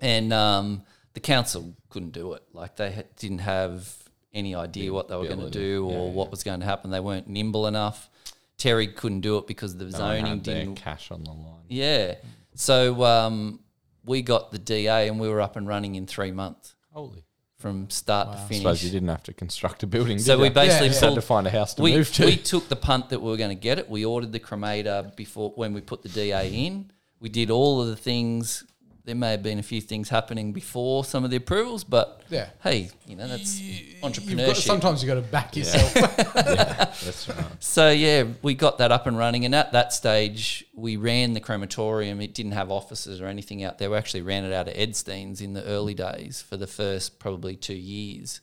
and 0.00 0.32
um, 0.32 0.82
the 1.12 1.20
council 1.20 1.76
couldn't 1.90 2.10
do 2.10 2.32
it. 2.32 2.42
Like 2.52 2.74
they 2.74 2.90
had, 2.90 3.14
didn't 3.14 3.38
have 3.38 3.88
any 4.34 4.56
idea 4.56 4.92
what 4.92 5.06
they 5.06 5.14
were 5.14 5.28
going 5.28 5.38
to 5.38 5.48
do 5.48 5.86
or 5.86 6.08
Yeah, 6.08 6.12
what 6.12 6.24
yeah. 6.24 6.30
was 6.32 6.42
going 6.42 6.58
to 6.58 6.66
happen. 6.66 6.90
They 6.90 6.98
weren't 6.98 7.28
nimble 7.28 7.68
enough. 7.68 8.10
Terry 8.56 8.88
couldn't 8.88 9.20
do 9.20 9.38
it 9.38 9.46
because 9.46 9.76
the 9.76 9.88
zoning 9.92 10.40
didn't 10.40 10.74
cash 10.74 11.12
on 11.12 11.22
the 11.22 11.30
line. 11.30 11.66
yeah. 11.68 12.16
So 12.56 13.04
um, 13.04 13.60
we 14.04 14.22
got 14.22 14.50
the 14.50 14.58
DA 14.58 15.06
and 15.06 15.20
we 15.20 15.28
were 15.28 15.40
up 15.40 15.54
and 15.54 15.68
running 15.68 15.94
in 15.94 16.08
three 16.08 16.32
months 16.32 16.74
Holy! 16.90 17.22
From 17.58 17.90
start 17.90 18.28
to 18.32 18.38
Wow. 18.38 18.44
I 18.44 18.46
finish. 18.48 18.58
suppose 18.62 18.84
you 18.84 18.90
didn't 18.90 19.08
have 19.08 19.22
to 19.24 19.32
construct 19.32 19.82
a 19.82 19.86
building. 19.86 20.18
So 20.18 20.36
did 20.36 20.42
we 20.42 20.48
basically 20.48 20.86
Yeah, 20.86 20.92
just 20.92 21.00
had 21.04 21.14
to 21.16 21.22
find 21.22 21.46
a 21.46 21.50
house 21.50 21.74
to 21.74 21.82
we, 21.82 21.92
move 21.96 22.12
to. 22.14 22.24
we 22.24 22.36
took 22.36 22.68
the 22.68 22.76
punt 22.76 23.08
that 23.10 23.20
we 23.20 23.28
were 23.30 23.36
going 23.36 23.50
to 23.56 23.60
get 23.60 23.78
it. 23.78 23.90
We 23.90 24.04
ordered 24.04 24.32
the 24.32 24.38
cremator 24.40 25.14
before 25.16 25.50
when 25.56 25.72
we 25.72 25.80
put 25.80 26.02
the 26.02 26.08
DA 26.08 26.48
in. 26.66 26.90
We 27.20 27.28
did 27.28 27.50
all 27.50 27.80
of 27.82 27.88
the 27.88 27.96
things. 27.96 28.64
There 29.04 29.14
may 29.14 29.30
have 29.30 29.42
been 29.42 29.58
a 29.58 29.62
few 29.62 29.80
things 29.80 30.10
happening 30.10 30.52
before 30.52 31.02
some 31.02 31.24
of 31.24 31.30
the 31.30 31.36
approvals, 31.38 31.82
but 31.82 32.22
Yeah. 32.28 32.50
hey, 32.62 32.90
you 33.06 33.16
know 33.16 33.26
that's 33.26 33.58
You've 33.58 34.00
got, 34.02 34.12
entrepreneurship. 34.12 34.56
sometimes 34.56 35.02
you've 35.02 35.08
got 35.08 35.14
to 35.14 35.22
back 35.22 35.56
yourself. 35.56 35.94
yeah, 35.96 36.74
that's 37.02 37.26
right. 37.28 37.46
So 37.58 37.90
yeah, 37.90 38.24
we 38.42 38.52
got 38.52 38.76
that 38.78 38.92
up 38.92 39.06
and 39.06 39.16
running, 39.16 39.46
and 39.46 39.54
at 39.54 39.72
that 39.72 39.94
stage, 39.94 40.66
we 40.74 40.96
ran 40.98 41.32
the 41.32 41.40
crematorium. 41.40 42.20
It 42.20 42.34
didn't 42.34 42.52
have 42.52 42.70
offices 42.70 43.20
or 43.22 43.26
anything 43.26 43.64
out 43.64 43.78
there. 43.78 43.88
We 43.90 43.96
actually 43.96 44.22
ran 44.22 44.44
it 44.44 44.52
out 44.52 44.68
of 44.68 44.74
Edstein's 44.74 45.40
in 45.40 45.54
the 45.54 45.64
early 45.64 45.94
days 45.94 46.42
for 46.42 46.58
the 46.58 46.66
first 46.66 47.18
probably 47.18 47.56
two 47.56 47.74
years, 47.74 48.42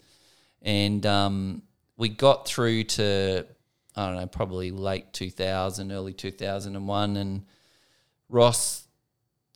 and 0.64 1.06
um, 1.06 1.62
we 1.96 2.10
got 2.10 2.48
through 2.48 2.86
to 2.86 3.46
I 3.96 4.08
don't 4.08 4.16
know, 4.16 4.26
probably 4.28 4.72
late 4.72 5.14
two 5.14 5.30
thousand, 5.30 5.92
early 5.92 6.14
two 6.14 6.32
thousand 6.32 6.76
and 6.76 6.88
one, 6.88 7.18
and 7.18 7.44
Ross 8.30 8.82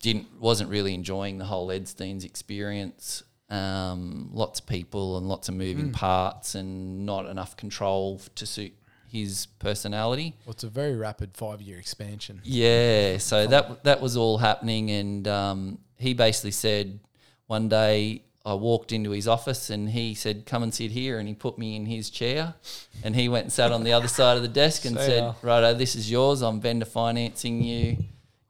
didn't 0.00 0.40
wasn't 0.40 0.70
really 0.70 0.94
enjoying 0.94 1.38
the 1.38 1.44
whole 1.44 1.70
Ed 1.70 1.82
Edstein's 1.82 2.24
experience. 2.24 3.22
Um, 3.48 4.30
lots 4.32 4.60
of 4.60 4.66
people 4.66 5.18
and 5.18 5.28
lots 5.28 5.48
of 5.48 5.54
moving 5.56 5.90
parts, 5.92 6.54
and 6.54 7.04
not 7.04 7.26
enough 7.26 7.56
control 7.56 8.20
to 8.36 8.46
suit 8.46 8.72
his 9.08 9.46
personality. 9.58 10.36
well, 10.46 10.52
it's 10.52 10.62
a 10.62 10.68
very 10.68 10.94
rapid 10.94 11.36
five 11.36 11.60
year 11.60 11.78
expansion. 11.78 12.40
Yeah, 12.44 13.18
so 13.18 13.46
that 13.48 13.84
that 13.84 14.00
was 14.00 14.16
all 14.16 14.38
happening, 14.38 14.90
and 14.90 15.26
um, 15.26 15.78
he 15.98 16.14
basically 16.14 16.52
said 16.52 17.00
one 17.46 17.68
day 17.68 18.22
I 18.46 18.54
walked 18.54 18.92
into 18.92 19.10
his 19.10 19.26
office 19.26 19.68
and 19.68 19.90
he 19.90 20.14
said, 20.14 20.46
"Come 20.46 20.62
and 20.62 20.72
sit 20.72 20.92
here," 20.92 21.18
and 21.18 21.26
he 21.28 21.34
put 21.34 21.58
me 21.58 21.74
in 21.74 21.86
his 21.86 22.08
chair, 22.08 22.54
and 23.02 23.16
he 23.16 23.28
went 23.28 23.44
and 23.46 23.52
sat 23.52 23.72
on 23.72 23.82
the 23.82 23.92
other 23.92 24.08
side 24.08 24.36
of 24.36 24.42
the 24.42 24.48
desk 24.48 24.84
and 24.84 24.96
See 24.96 25.06
said, 25.06 25.34
"Righto, 25.42 25.74
this 25.74 25.96
is 25.96 26.08
yours. 26.10 26.40
I'm 26.40 26.60
vendor 26.60 26.86
financing 26.86 27.62
you. 27.62 27.96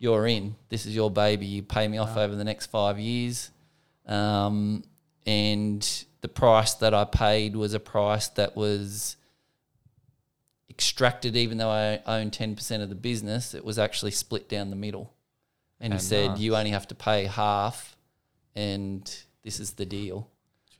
You're 0.00 0.26
in. 0.26 0.56
This 0.68 0.84
is 0.86 0.94
your 0.96 1.10
baby. 1.12 1.46
You 1.46 1.62
pay 1.62 1.86
me 1.86 1.98
off 1.98 2.16
over 2.16 2.34
the 2.34 2.42
next 2.42 2.66
five 2.66 2.98
years." 2.98 3.52
Um, 4.06 4.82
and 5.26 6.04
the 6.22 6.28
price 6.28 6.74
that 6.74 6.92
I 6.94 7.04
paid 7.04 7.54
was 7.54 7.74
a 7.74 7.78
price 7.80 8.26
that 8.28 8.56
was 8.56 9.16
extracted, 10.68 11.36
even 11.36 11.58
though 11.58 11.70
I 11.70 12.00
own 12.06 12.30
10% 12.30 12.82
of 12.82 12.88
the 12.88 12.94
business, 12.94 13.54
it 13.54 13.64
was 13.64 13.78
actually 13.78 14.12
split 14.12 14.48
down 14.48 14.70
the 14.70 14.76
middle. 14.76 15.12
And 15.78 15.92
he 15.92 15.98
Oh, 15.98 16.00
said, 16.00 16.30
nice. 16.30 16.40
You 16.40 16.56
only 16.56 16.70
have 16.70 16.88
to 16.88 16.94
pay 16.94 17.24
half, 17.26 17.96
and 18.54 19.02
this 19.42 19.60
is 19.60 19.72
the 19.72 19.86
deal. 19.86 20.28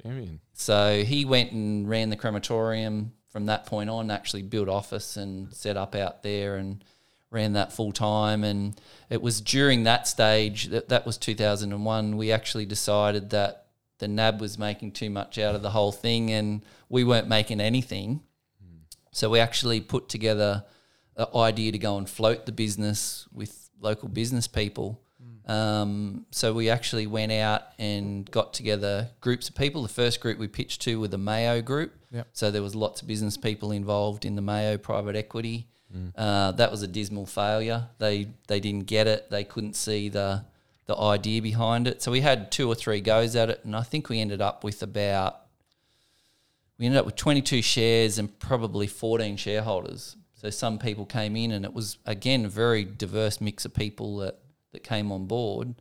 Champion. 0.02 0.40
So 0.54 1.04
he 1.04 1.24
went 1.24 1.52
and 1.52 1.88
ran 1.88 2.08
the 2.10 2.16
crematorium 2.16 3.12
from 3.28 3.46
that 3.46 3.66
point 3.66 3.90
on, 3.90 4.10
actually 4.10 4.42
built 4.42 4.68
office 4.68 5.16
and 5.16 5.52
set 5.54 5.76
up 5.76 5.94
out 5.94 6.22
there 6.22 6.56
and 6.56 6.82
ran 7.30 7.52
that 7.54 7.72
full 7.72 7.92
time. 7.92 8.44
And 8.44 8.80
it 9.08 9.22
was 9.22 9.40
during 9.40 9.84
that 9.84 10.06
stage, 10.06 10.66
that, 10.66 10.88
that 10.88 11.06
was 11.06 11.16
2001, 11.16 12.16
we 12.16 12.32
actually 12.32 12.66
decided 12.66 13.30
that 13.30 13.66
the 13.98 14.08
NAB 14.08 14.40
was 14.40 14.58
making 14.58 14.92
too 14.92 15.10
much 15.10 15.38
out 15.38 15.54
of 15.54 15.62
the 15.62 15.70
whole 15.70 15.92
thing 15.92 16.30
and 16.30 16.64
we 16.88 17.04
weren't 17.04 17.28
making 17.28 17.60
anything. 17.60 18.22
So 19.12 19.28
we 19.28 19.40
actually 19.40 19.80
put 19.80 20.08
together 20.08 20.64
an 21.16 21.26
idea 21.34 21.72
to 21.72 21.78
go 21.78 21.98
and 21.98 22.08
float 22.08 22.46
the 22.46 22.52
business 22.52 23.26
with 23.32 23.70
local 23.80 24.08
business 24.08 24.46
people. 24.46 25.00
Um, 25.46 26.26
so 26.30 26.52
we 26.52 26.70
actually 26.70 27.08
went 27.08 27.32
out 27.32 27.62
and 27.76 28.30
got 28.30 28.54
together 28.54 29.08
groups 29.20 29.48
of 29.48 29.56
people. 29.56 29.82
The 29.82 29.88
first 29.88 30.20
group 30.20 30.38
we 30.38 30.46
pitched 30.46 30.82
to 30.82 31.00
were 31.00 31.08
the 31.08 31.18
Mayo 31.18 31.60
group. 31.60 31.92
Yep. 32.12 32.28
So 32.32 32.50
there 32.52 32.62
was 32.62 32.76
lots 32.76 33.02
of 33.02 33.08
business 33.08 33.36
people 33.36 33.72
involved 33.72 34.24
in 34.24 34.36
the 34.36 34.42
Mayo 34.42 34.76
private 34.76 35.16
equity. 35.16 35.66
Uh, 36.16 36.52
that 36.52 36.70
was 36.70 36.82
a 36.82 36.86
dismal 36.86 37.26
failure. 37.26 37.88
They 37.98 38.28
they 38.46 38.60
didn't 38.60 38.86
get 38.86 39.06
it. 39.06 39.30
They 39.30 39.44
couldn't 39.44 39.74
see 39.74 40.08
the 40.08 40.44
the 40.86 40.96
idea 40.96 41.40
behind 41.40 41.86
it. 41.86 42.02
So 42.02 42.10
we 42.10 42.20
had 42.20 42.50
two 42.50 42.68
or 42.68 42.74
three 42.74 43.00
goes 43.00 43.36
at 43.36 43.50
it, 43.50 43.60
and 43.64 43.76
I 43.76 43.82
think 43.82 44.08
we 44.08 44.20
ended 44.20 44.40
up 44.40 44.64
with 44.64 44.82
about 44.82 45.40
we 46.78 46.86
ended 46.86 46.98
up 46.98 47.06
with 47.06 47.16
22 47.16 47.60
shares 47.60 48.18
and 48.18 48.38
probably 48.38 48.86
14 48.86 49.36
shareholders. 49.36 50.16
So 50.34 50.48
some 50.48 50.78
people 50.78 51.04
came 51.04 51.36
in, 51.36 51.52
and 51.52 51.64
it 51.64 51.74
was 51.74 51.98
again 52.06 52.44
a 52.44 52.48
very 52.48 52.84
diverse 52.84 53.40
mix 53.40 53.64
of 53.64 53.74
people 53.74 54.18
that 54.18 54.38
that 54.72 54.84
came 54.84 55.12
on 55.12 55.26
board. 55.26 55.74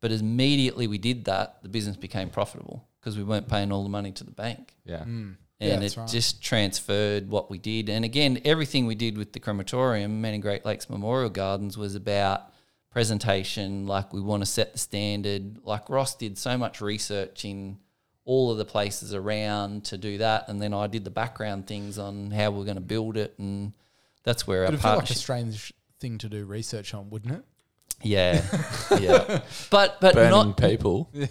But 0.00 0.10
as 0.10 0.20
immediately 0.20 0.88
we 0.88 0.98
did 0.98 1.24
that, 1.26 1.62
the 1.62 1.68
business 1.68 1.96
became 1.96 2.28
profitable 2.28 2.88
because 3.00 3.16
we 3.16 3.22
weren't 3.22 3.48
paying 3.48 3.70
all 3.72 3.82
the 3.84 3.88
money 3.88 4.12
to 4.12 4.24
the 4.24 4.30
bank 4.32 4.74
Yeah. 4.84 5.04
Mm. 5.04 5.36
And 5.62 5.82
Yeah, 5.82 5.86
it 5.86 5.96
right. 5.96 6.08
just 6.08 6.42
transferred 6.42 7.30
what 7.30 7.50
we 7.50 7.58
did. 7.58 7.88
And 7.88 8.04
again, 8.04 8.40
everything 8.44 8.86
we 8.86 8.94
did 8.94 9.16
with 9.16 9.32
the 9.32 9.40
crematorium, 9.40 10.20
Manning 10.20 10.40
Great 10.40 10.64
Lakes 10.64 10.90
Memorial 10.90 11.30
Gardens, 11.30 11.78
was 11.78 11.94
about 11.94 12.52
presentation. 12.90 13.86
Like 13.86 14.12
we 14.12 14.20
want 14.20 14.42
to 14.42 14.46
set 14.46 14.72
the 14.72 14.78
standard. 14.78 15.58
Like 15.64 15.88
Ross 15.88 16.14
did 16.14 16.36
so 16.36 16.58
much 16.58 16.80
research 16.80 17.44
in 17.44 17.78
all 18.24 18.50
of 18.52 18.58
the 18.58 18.64
places 18.64 19.14
around 19.14 19.84
to 19.86 19.98
do 19.98 20.18
that, 20.18 20.48
and 20.48 20.60
then 20.60 20.72
I 20.72 20.86
did 20.86 21.04
the 21.04 21.10
background 21.10 21.66
things 21.66 21.98
on 21.98 22.30
how 22.30 22.50
we're 22.50 22.64
going 22.64 22.76
to 22.76 22.80
build 22.80 23.16
it, 23.16 23.34
and 23.38 23.72
that's 24.22 24.46
where 24.46 24.60
our 24.60 24.72
It'd 24.72 24.84
like 24.84 25.10
a 25.10 25.14
strange 25.14 25.72
thing 25.98 26.18
to 26.18 26.28
do 26.28 26.44
research 26.44 26.94
on, 26.94 27.10
wouldn't 27.10 27.34
it? 27.34 27.44
Yeah, 28.02 28.42
yeah, 29.00 29.40
but 29.70 30.00
but 30.00 30.14
Burning 30.14 30.30
not 30.30 30.56
people. 30.56 31.08
no, 31.14 31.28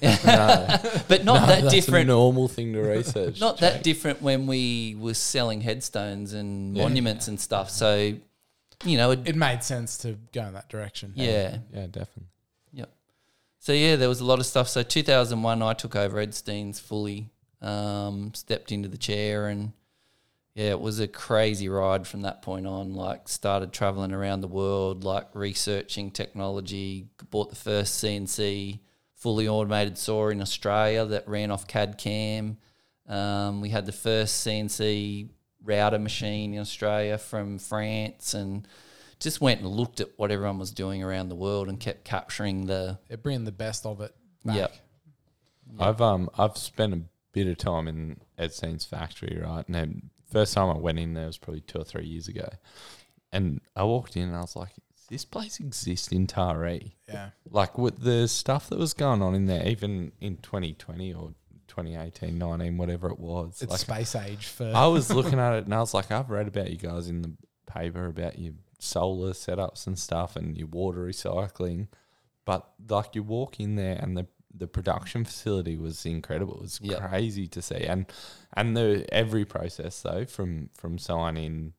but 1.07 1.23
not 1.23 1.41
No, 1.41 1.45
that 1.47 1.61
that's 1.63 1.73
different. 1.73 2.05
A 2.09 2.13
normal 2.13 2.47
thing 2.47 2.73
to 2.73 2.79
research. 2.81 3.39
not 3.39 3.57
that 3.59 3.83
different 3.83 4.21
when 4.21 4.47
we 4.47 4.95
were 4.99 5.13
selling 5.13 5.61
headstones 5.61 6.33
and 6.33 6.75
Yeah. 6.75 6.83
monuments 6.83 7.27
and 7.27 7.39
stuff. 7.39 7.69
So, 7.69 8.13
you 8.85 8.97
know, 8.97 9.11
it, 9.11 9.19
It 9.27 9.35
made 9.35 9.63
sense 9.63 9.97
to 9.99 10.17
go 10.33 10.43
in 10.45 10.53
that 10.53 10.69
direction. 10.69 11.13
yeah. 11.15 11.57
Yeah, 11.73 11.87
definitely. 11.87 12.29
Yep. 12.73 12.89
So 13.59 13.73
yeah, 13.73 13.95
there 13.95 14.09
was 14.09 14.19
a 14.21 14.25
lot 14.25 14.39
of 14.39 14.45
stuff. 14.45 14.67
So 14.67 14.81
2001, 14.83 15.61
I 15.61 15.73
took 15.73 15.95
over 15.95 16.19
Edstein's 16.19 16.79
fully, 16.79 17.29
um, 17.61 18.33
stepped 18.33 18.71
into 18.71 18.89
the 18.89 18.97
chair, 18.97 19.47
and 19.47 19.73
yeah, 20.53 20.71
it 20.71 20.79
was 20.81 20.99
a 20.99 21.07
crazy 21.07 21.69
ride 21.69 22.05
from 22.05 22.23
that 22.23 22.41
point 22.41 22.67
on. 22.67 22.93
Like, 22.93 23.29
started 23.29 23.71
traveling 23.71 24.11
around 24.11 24.41
the 24.41 24.47
world, 24.47 25.03
like 25.03 25.27
researching 25.33 26.11
technology. 26.11 27.07
Bought 27.29 27.49
the 27.49 27.55
first 27.55 28.03
CNC 28.03 28.79
fully 29.15 29.47
automated 29.47 29.97
saw 29.99 30.29
in 30.29 30.41
Australia 30.41 31.05
that 31.05 31.27
ran 31.27 31.51
off 31.51 31.67
CAD 31.67 31.97
CAM. 31.97 32.57
Um, 33.07 33.61
we 33.61 33.69
had 33.69 33.85
the 33.85 33.91
first 33.91 34.45
CNC 34.45 35.29
router 35.63 35.99
machine 35.99 36.53
in 36.53 36.59
Australia 36.59 37.17
from 37.17 37.59
France, 37.59 38.33
and 38.33 38.67
just 39.19 39.39
went 39.39 39.61
and 39.61 39.69
looked 39.69 40.01
at 40.01 40.09
what 40.17 40.31
everyone 40.31 40.57
was 40.57 40.71
doing 40.71 41.03
around 41.03 41.29
the 41.29 41.35
world 41.35 41.69
and 41.69 41.79
kept 41.79 42.03
capturing 42.03 42.65
the 42.65 42.99
They're 43.07 43.17
bringing 43.17 43.45
the 43.45 43.51
best 43.51 43.85
of 43.85 44.01
it. 44.01 44.13
Back. 44.43 44.55
Yep. 44.55 44.75
I've 45.79 46.01
um 46.01 46.29
I've 46.37 46.57
spent 46.57 46.93
a 46.93 47.01
bit 47.31 47.47
of 47.47 47.57
time 47.57 47.87
in 47.87 48.19
Edstein's 48.37 48.85
factory, 48.85 49.39
right? 49.41 49.65
And 49.65 49.75
then 49.75 50.09
first 50.31 50.53
time 50.53 50.69
I 50.69 50.79
went 50.79 50.99
in 50.99 51.13
there 51.13 51.27
was 51.27 51.37
probably 51.37 51.61
two 51.61 51.79
or 51.79 51.83
three 51.83 52.05
years 52.05 52.27
ago, 52.27 52.49
and 53.31 53.61
I 53.75 53.83
walked 53.83 54.15
in 54.17 54.29
and 54.29 54.35
I 54.35 54.41
was 54.41 54.55
like, 54.55 54.73
"Does 54.95 55.07
this 55.09 55.25
place 55.25 55.59
exist 55.59 56.11
in 56.11 56.27
Taree?" 56.27 56.93
Yeah. 57.07 57.29
Like 57.49 57.77
with 57.77 58.01
the 58.01 58.27
stuff 58.27 58.69
that 58.69 58.79
was 58.79 58.93
going 58.93 59.21
on 59.21 59.35
in 59.35 59.45
there, 59.45 59.67
even 59.67 60.11
in 60.19 60.37
2020 60.37 61.13
or 61.13 61.33
2018, 61.67 62.37
19, 62.37 62.77
whatever 62.77 63.09
it 63.09 63.19
was. 63.19 63.61
It's 63.61 63.71
like 63.71 63.79
space 63.79 64.15
age 64.15 64.47
for. 64.47 64.71
I 64.75 64.87
was 64.87 65.09
looking 65.13 65.39
at 65.39 65.53
it 65.53 65.65
and 65.65 65.73
I 65.73 65.79
was 65.79 65.93
like, 65.93 66.11
I've 66.11 66.29
read 66.29 66.47
about 66.47 66.69
you 66.69 66.77
guys 66.77 67.07
in 67.07 67.21
the 67.21 67.31
paper 67.65 68.07
about 68.07 68.37
your 68.37 68.53
solar 68.79 69.31
setups 69.31 69.87
and 69.87 69.97
stuff 69.97 70.35
and 70.35 70.57
your 70.57 70.67
water 70.67 71.05
recycling, 71.05 71.87
but 72.45 72.69
like 72.89 73.15
you 73.15 73.23
walk 73.23 73.59
in 73.59 73.75
there 73.75 73.97
and 74.01 74.17
the 74.17 74.27
the 74.53 74.67
production 74.67 75.23
facility 75.25 75.77
was 75.77 76.05
incredible. 76.05 76.55
It 76.55 76.61
was 76.61 76.79
Yep. 76.81 77.09
crazy 77.09 77.47
to 77.47 77.61
see, 77.61 77.83
and 77.85 78.05
and 78.53 78.75
the 78.75 79.05
every 79.13 79.45
process 79.45 80.01
though 80.01 80.25
from 80.25 80.69
from 80.73 80.97
signing 80.97 81.73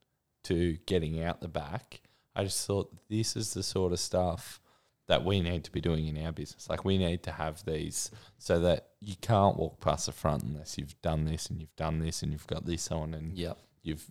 to 0.45 0.79
getting 0.87 1.23
out 1.23 1.41
the 1.41 1.49
back, 1.49 2.03
I 2.35 2.45
just 2.45 2.67
thought 2.67 2.93
this 3.09 3.37
is 3.37 3.55
the 3.55 3.63
sort 3.63 3.93
of 3.93 4.01
stuff 4.01 4.61
that 5.09 5.25
we 5.25 5.41
need 5.41 5.65
to 5.65 5.71
be 5.73 5.81
doing 5.81 6.07
in 6.07 6.25
our 6.25 6.33
business. 6.33 6.69
Like 6.71 6.85
we 6.85 6.97
need 6.97 7.23
to 7.25 7.33
have 7.33 7.65
these 7.65 8.11
so 8.39 8.61
that 8.61 8.89
you 9.01 9.17
can't 9.21 9.57
walk 9.57 9.81
past 9.81 10.07
the 10.07 10.13
front 10.13 10.43
unless 10.45 10.79
you've 10.79 11.01
done 11.03 11.25
this 11.25 11.47
and 11.47 11.61
you've 11.61 11.77
done 11.77 11.99
this 11.99 12.23
and 12.23 12.33
you've 12.33 12.47
got 12.47 12.65
this 12.65 12.91
on 12.91 13.13
and 13.15 13.37
Yep. 13.37 13.59
you've 13.83 14.11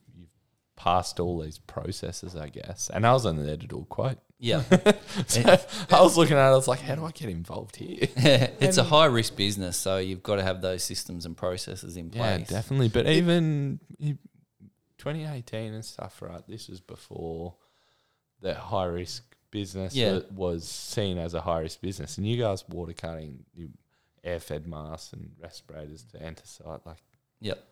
passed 0.76 1.20
all 1.20 1.40
these 1.40 1.60
processes, 1.60 2.36
I 2.36 2.50
guess. 2.50 2.90
And 2.94 3.06
I 3.06 3.14
was 3.14 3.26
only 3.26 3.44
there 3.46 3.58
to 3.58 3.68
do 3.68 3.80
a 3.80 3.86
quote. 3.86 4.18
Yeah. 4.40 4.64
So 5.28 5.42
I 5.92 6.02
was 6.02 6.18
looking 6.18 6.36
at 6.38 6.48
it, 6.48 6.52
I 6.54 6.56
was 6.56 6.68
like, 6.68 6.80
how 6.80 6.96
do 6.96 7.06
I 7.06 7.12
get 7.12 7.30
involved 7.30 7.76
here? 7.76 8.00
it's 8.18 8.78
a 8.78 8.84
high 8.84 9.06
risk 9.06 9.36
business, 9.36 9.78
so 9.78 9.98
you've 9.98 10.24
got 10.24 10.38
to 10.38 10.44
have 10.44 10.62
those 10.62 10.84
systems 10.84 11.26
and 11.28 11.38
processes 11.38 11.96
in 11.98 12.10
place. 12.10 12.40
Yeah, 12.50 12.58
definitely. 12.58 12.90
But 12.90 13.08
even 13.08 13.80
2018 14.98 15.74
and 15.74 15.86
stuff, 15.86 16.22
right? 16.22 16.42
This 16.48 16.68
was 16.70 16.80
before 16.80 17.56
that 18.42 18.58
high 18.58 18.86
risk 18.86 19.24
business 19.52 19.96
Yeah. 19.96 20.14
wa- 20.14 20.22
was 20.34 20.68
seen 20.68 21.18
as 21.18 21.34
a 21.34 21.42
high 21.42 21.60
risk 21.60 21.82
business. 21.82 22.18
And 22.18 22.26
you 22.28 22.38
guys 22.42 22.68
water 22.70 22.94
cutting, 22.94 23.44
you 23.54 23.70
air 24.24 24.40
fed 24.40 24.66
masks 24.68 25.14
and 25.14 25.32
respirators 25.42 26.04
to 26.14 26.22
enter 26.22 26.46
site. 26.46 26.86
Like, 26.86 26.98
Yep. 27.42 27.64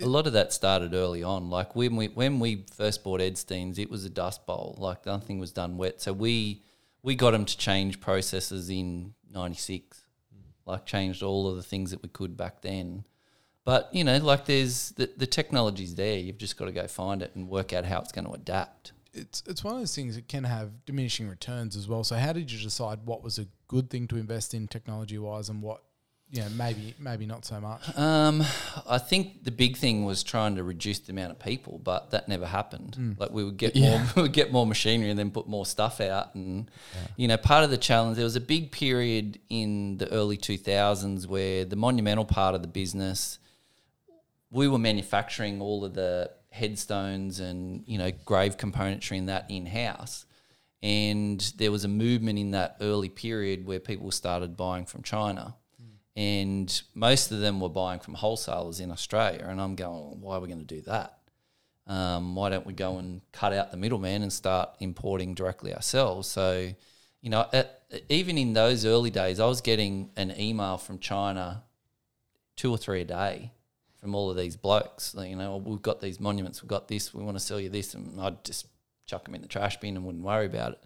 A 0.00 0.06
lot 0.06 0.26
of 0.26 0.32
that 0.34 0.52
started 0.52 0.94
early 0.94 1.22
on. 1.22 1.50
Like 1.50 1.74
when 1.74 1.96
we 1.96 2.08
when 2.08 2.38
we 2.40 2.64
first 2.72 3.02
bought 3.02 3.20
Edstein's, 3.20 3.78
it 3.78 3.90
was 3.90 4.04
a 4.04 4.10
dust 4.10 4.46
bowl. 4.46 4.76
Like 4.78 5.06
nothing 5.06 5.38
was 5.38 5.52
done 5.52 5.76
wet. 5.76 6.00
So 6.00 6.12
we 6.12 6.62
we 7.02 7.14
got 7.14 7.32
them 7.32 7.44
to 7.44 7.56
change 7.56 8.00
processes 8.00 8.70
in 8.70 9.14
'96. 9.32 10.02
Like 10.66 10.86
changed 10.86 11.22
all 11.22 11.48
of 11.48 11.56
the 11.56 11.62
things 11.62 11.90
that 11.90 12.02
we 12.02 12.08
could 12.08 12.36
back 12.36 12.62
then. 12.62 13.04
But 13.64 13.88
you 13.92 14.04
know, 14.04 14.18
like 14.18 14.44
there's 14.46 14.90
the 14.92 15.10
the 15.16 15.26
technology's 15.26 15.94
there. 15.94 16.18
You've 16.18 16.38
just 16.38 16.56
got 16.56 16.66
to 16.66 16.72
go 16.72 16.86
find 16.86 17.22
it 17.22 17.32
and 17.34 17.48
work 17.48 17.72
out 17.72 17.84
how 17.84 18.00
it's 18.00 18.12
going 18.12 18.26
to 18.26 18.32
adapt. 18.32 18.92
it's 19.14 19.42
it's 19.46 19.64
one 19.64 19.74
of 19.74 19.80
those 19.80 19.94
things 19.94 20.14
that 20.14 20.28
can 20.28 20.44
have 20.44 20.84
diminishing 20.86 21.28
returns 21.28 21.76
as 21.76 21.88
well. 21.88 22.04
So 22.04 22.16
how 22.16 22.32
did 22.32 22.50
you 22.52 22.58
decide 22.58 23.00
what 23.04 23.22
was 23.22 23.38
a 23.38 23.46
good 23.66 23.90
thing 23.90 24.06
to 24.08 24.16
invest 24.16 24.54
in 24.54 24.68
technology 24.68 25.18
wise 25.18 25.48
and 25.48 25.62
what 25.62 25.82
know 26.32 26.48
maybe 26.50 26.94
maybe 26.98 27.24
not 27.24 27.44
so 27.44 27.58
much? 27.60 27.96
Um, 27.96 28.44
I 28.86 28.98
think 28.98 29.44
the 29.44 29.50
big 29.50 29.76
thing 29.76 30.04
was 30.04 30.22
trying 30.22 30.56
to 30.56 30.62
reduce 30.62 30.98
the 30.98 31.12
amount 31.12 31.30
of 31.30 31.38
people, 31.38 31.80
but 31.82 32.10
that 32.10 32.28
never 32.28 32.46
happened. 32.46 33.16
Like 33.18 33.30
we 33.30 33.44
would 33.44 33.56
get 33.56 33.74
more, 33.74 34.02
we 34.16 34.22
would 34.22 34.32
get 34.32 34.52
more 34.52 34.66
machinery 34.66 35.08
and 35.10 35.18
then 35.18 35.30
put 35.30 35.48
more 35.48 35.64
stuff 35.64 36.00
out, 36.00 36.34
and 36.34 36.70
you 37.16 37.28
know, 37.28 37.36
part 37.38 37.64
of 37.64 37.70
the 37.70 37.78
challenge 37.78 38.16
there 38.16 38.24
was 38.24 38.36
a 38.36 38.40
big 38.40 38.72
period 38.72 39.38
in 39.48 39.96
the 39.96 40.10
early 40.12 40.36
two 40.36 40.58
thousands 40.58 41.26
where 41.26 41.64
the 41.64 41.76
monumental 41.76 42.26
part 42.26 42.54
of 42.54 42.60
the 42.60 42.68
business, 42.68 43.38
we 44.50 44.68
were 44.68 44.78
manufacturing 44.78 45.62
all 45.62 45.84
of 45.84 45.94
the 45.94 46.30
headstones 46.50 47.40
and 47.40 47.84
you 47.86 47.98
know 47.98 48.10
grave 48.24 48.56
componentry 48.58 49.18
and 49.18 49.28
that 49.30 49.46
in 49.48 49.64
house. 49.64 50.26
And 50.80 51.40
there 51.56 51.72
was 51.72 51.84
a 51.84 51.88
movement 51.88 52.38
in 52.38 52.52
that 52.52 52.76
early 52.80 53.08
period 53.08 53.66
where 53.66 53.80
people 53.80 54.12
started 54.12 54.56
buying 54.56 54.84
from 54.84 55.02
China 55.02 55.56
and 56.18 56.82
most 56.96 57.30
of 57.30 57.38
them 57.38 57.60
were 57.60 57.68
buying 57.68 58.00
from 58.00 58.14
wholesalers 58.14 58.80
in 58.80 58.90
Australia. 58.90 59.46
And 59.48 59.60
I'm 59.60 59.76
going, 59.76 60.20
why 60.20 60.34
are 60.34 60.40
we 60.40 60.48
going 60.48 60.58
to 60.58 60.64
do 60.64 60.80
that? 60.80 61.16
Um, 61.86 62.34
why 62.34 62.48
don't 62.48 62.66
we 62.66 62.72
go 62.72 62.98
and 62.98 63.20
cut 63.30 63.52
out 63.52 63.70
the 63.70 63.76
middleman 63.76 64.22
and 64.22 64.32
start 64.32 64.70
importing 64.80 65.34
directly 65.34 65.72
ourselves? 65.72 66.26
So, 66.26 66.74
you 67.20 67.30
know, 67.30 67.46
at, 67.52 67.82
even 68.08 68.36
in 68.36 68.52
those 68.52 68.84
early 68.84 69.10
days, 69.10 69.38
I 69.38 69.46
was 69.46 69.60
getting 69.60 70.10
an 70.16 70.34
email 70.36 70.76
from 70.76 70.98
China 70.98 71.62
two 72.56 72.72
or 72.72 72.78
three 72.78 73.02
a 73.02 73.04
day 73.04 73.52
from 74.00 74.16
all 74.16 74.28
of 74.28 74.36
these 74.36 74.56
blokes. 74.56 75.14
You 75.16 75.36
know, 75.36 75.58
we've 75.58 75.80
got 75.80 76.00
these 76.00 76.18
monuments, 76.18 76.64
we've 76.64 76.68
got 76.68 76.88
this, 76.88 77.14
we 77.14 77.22
want 77.22 77.36
to 77.36 77.44
sell 77.44 77.60
you 77.60 77.68
this, 77.68 77.94
and 77.94 78.20
I'd 78.20 78.42
just 78.42 78.66
chuck 79.06 79.24
them 79.24 79.36
in 79.36 79.42
the 79.42 79.46
trash 79.46 79.78
bin 79.78 79.94
and 79.94 80.04
wouldn't 80.04 80.24
worry 80.24 80.46
about 80.46 80.72
it. 80.72 80.82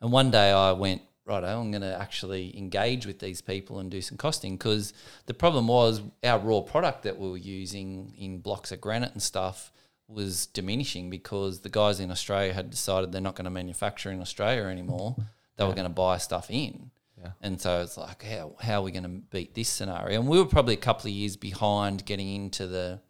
And 0.00 0.10
one 0.10 0.30
day 0.30 0.50
I 0.50 0.72
went, 0.72 1.02
right, 1.30 1.44
I'm 1.44 1.70
going 1.70 1.82
to 1.82 1.98
actually 1.98 2.56
engage 2.56 3.06
with 3.06 3.18
these 3.18 3.40
people 3.40 3.78
and 3.78 3.90
do 3.90 4.00
some 4.00 4.18
costing 4.18 4.56
because 4.56 4.92
the 5.26 5.34
problem 5.34 5.68
was 5.68 6.02
our 6.24 6.38
raw 6.38 6.60
product 6.60 7.04
that 7.04 7.18
we 7.18 7.30
were 7.30 7.36
using 7.36 8.14
in 8.18 8.38
blocks 8.38 8.72
of 8.72 8.80
granite 8.80 9.12
and 9.12 9.22
stuff 9.22 9.72
was 10.08 10.46
diminishing 10.46 11.08
because 11.08 11.60
the 11.60 11.68
guys 11.68 12.00
in 12.00 12.10
Australia 12.10 12.52
had 12.52 12.70
decided 12.70 13.12
they're 13.12 13.20
not 13.20 13.36
going 13.36 13.44
to 13.44 13.50
manufacture 13.50 14.10
in 14.10 14.20
Australia 14.20 14.64
anymore. 14.64 15.16
They 15.56 15.64
were 15.64 15.74
going 15.74 15.84
to 15.84 15.90
buy 15.90 16.18
stuff 16.18 16.50
in. 16.50 16.90
Yeah. 17.20 17.32
And 17.42 17.60
so 17.60 17.82
it's 17.82 17.96
like, 17.96 18.22
how, 18.22 18.54
how 18.60 18.80
are 18.80 18.82
we 18.82 18.92
going 18.92 19.02
to 19.02 19.08
beat 19.08 19.54
this 19.54 19.68
scenario? 19.68 20.18
And 20.18 20.28
we 20.28 20.38
were 20.38 20.46
probably 20.46 20.74
a 20.74 20.78
couple 20.78 21.08
of 21.08 21.14
years 21.14 21.36
behind 21.36 22.06
getting 22.06 22.34
into 22.34 22.66
the 22.66 23.00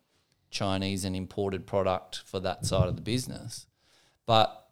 Chinese 0.50 1.04
and 1.04 1.14
imported 1.14 1.66
product 1.66 2.22
for 2.26 2.40
that 2.40 2.66
side 2.66 2.88
of 2.88 2.96
the 2.96 3.02
business. 3.02 3.66
But 4.26 4.69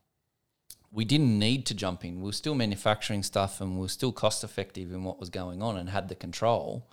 we 0.99 1.05
didn't 1.05 1.39
need 1.39 1.65
to 1.65 1.75
jump 1.75 2.05
in. 2.05 2.17
We 2.17 2.25
were 2.27 2.33
still 2.33 2.57
manufacturing 2.57 3.23
stuff 3.23 3.61
and 3.61 3.77
we 3.77 3.83
were 3.83 3.89
still 3.89 4.11
cost 4.11 4.43
effective 4.43 4.91
in 4.91 5.05
what 5.05 5.21
was 5.21 5.31
going 5.31 5.63
on 5.63 5.77
and 5.77 5.89
had 5.89 6.09
the 6.09 6.17
control. 6.17 6.91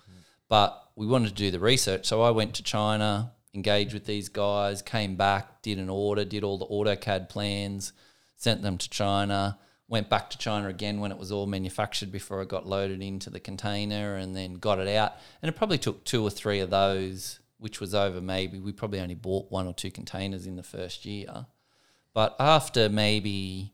But 0.48 0.80
we 0.94 1.08
wanted 1.08 1.30
to 1.30 1.34
do 1.34 1.50
the 1.50 1.58
research. 1.58 2.06
So 2.06 2.22
I 2.22 2.30
went 2.30 2.54
to 2.54 2.62
China, 2.62 3.32
engaged 3.52 3.92
with 3.92 4.06
these 4.06 4.28
guys, 4.28 4.80
came 4.80 5.16
back, 5.16 5.60
did 5.60 5.80
an 5.80 5.90
order, 5.90 6.24
did 6.24 6.44
all 6.44 6.56
the 6.56 6.66
AutoCAD 6.66 7.28
plans, 7.28 7.92
sent 8.36 8.62
them 8.62 8.78
to 8.78 8.88
China, 8.88 9.58
went 9.88 10.08
back 10.08 10.30
to 10.30 10.38
China 10.38 10.68
again 10.68 11.00
when 11.00 11.10
it 11.10 11.18
was 11.18 11.32
all 11.32 11.48
manufactured 11.48 12.12
before 12.12 12.40
it 12.42 12.48
got 12.48 12.64
loaded 12.64 13.02
into 13.02 13.28
the 13.28 13.40
container 13.40 14.14
and 14.14 14.36
then 14.36 14.54
got 14.54 14.78
it 14.78 14.86
out. 14.86 15.14
And 15.42 15.48
it 15.48 15.56
probably 15.56 15.78
took 15.78 16.04
two 16.04 16.22
or 16.22 16.30
three 16.30 16.60
of 16.60 16.70
those, 16.70 17.40
which 17.58 17.80
was 17.80 17.92
over 17.92 18.20
maybe, 18.20 18.60
we 18.60 18.70
probably 18.70 19.00
only 19.00 19.16
bought 19.16 19.50
one 19.50 19.66
or 19.66 19.74
two 19.74 19.90
containers 19.90 20.46
in 20.46 20.54
the 20.54 20.62
first 20.62 21.04
year. 21.06 21.46
But 22.14 22.36
after 22.38 22.88
maybe 22.88 23.72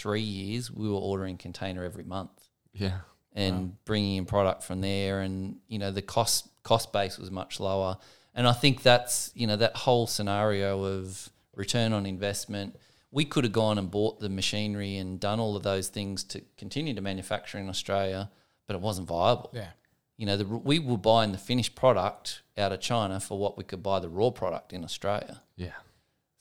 three 0.00 0.22
years, 0.22 0.70
we 0.70 0.88
were 0.88 0.96
ordering 0.96 1.36
container 1.36 1.84
every 1.84 2.04
month 2.04 2.30
yeah. 2.72 3.00
and 3.34 3.82
bringing 3.84 4.16
in 4.16 4.24
product 4.24 4.62
from 4.62 4.80
there, 4.80 5.20
and 5.20 5.56
you 5.68 5.78
know 5.78 5.90
the 5.90 6.02
cost 6.02 6.48
cost 6.62 6.92
base 6.92 7.18
was 7.18 7.30
much 7.30 7.60
lower. 7.60 7.96
And 8.34 8.46
I 8.46 8.52
think 8.52 8.82
that's 8.82 9.30
you 9.34 9.46
know 9.46 9.56
that 9.56 9.76
whole 9.76 10.06
scenario 10.06 10.82
of 10.84 11.30
return 11.54 11.92
on 11.92 12.06
investment. 12.06 12.76
we 13.12 13.24
could 13.24 13.42
have 13.42 13.52
gone 13.52 13.76
and 13.76 13.90
bought 13.90 14.20
the 14.20 14.28
machinery 14.28 14.96
and 14.96 15.18
done 15.18 15.40
all 15.40 15.56
of 15.56 15.64
those 15.64 15.88
things 15.88 16.22
to 16.22 16.40
continue 16.56 16.94
to 16.94 17.00
manufacture 17.00 17.58
in 17.58 17.68
Australia, 17.68 18.30
but 18.66 18.76
it 18.76 18.80
wasn't 18.80 19.06
viable. 19.08 19.50
Yeah. 19.52 19.70
You 20.16 20.26
know, 20.26 20.36
the, 20.36 20.46
we 20.46 20.78
were 20.78 20.96
buying 20.96 21.32
the 21.32 21.38
finished 21.38 21.74
product 21.74 22.42
out 22.56 22.72
of 22.72 22.80
China 22.80 23.18
for 23.18 23.36
what 23.38 23.58
we 23.58 23.64
could 23.64 23.82
buy 23.82 23.98
the 23.98 24.08
raw 24.08 24.30
product 24.30 24.72
in 24.72 24.84
Australia. 24.84 25.42
Yeah. 25.56 25.72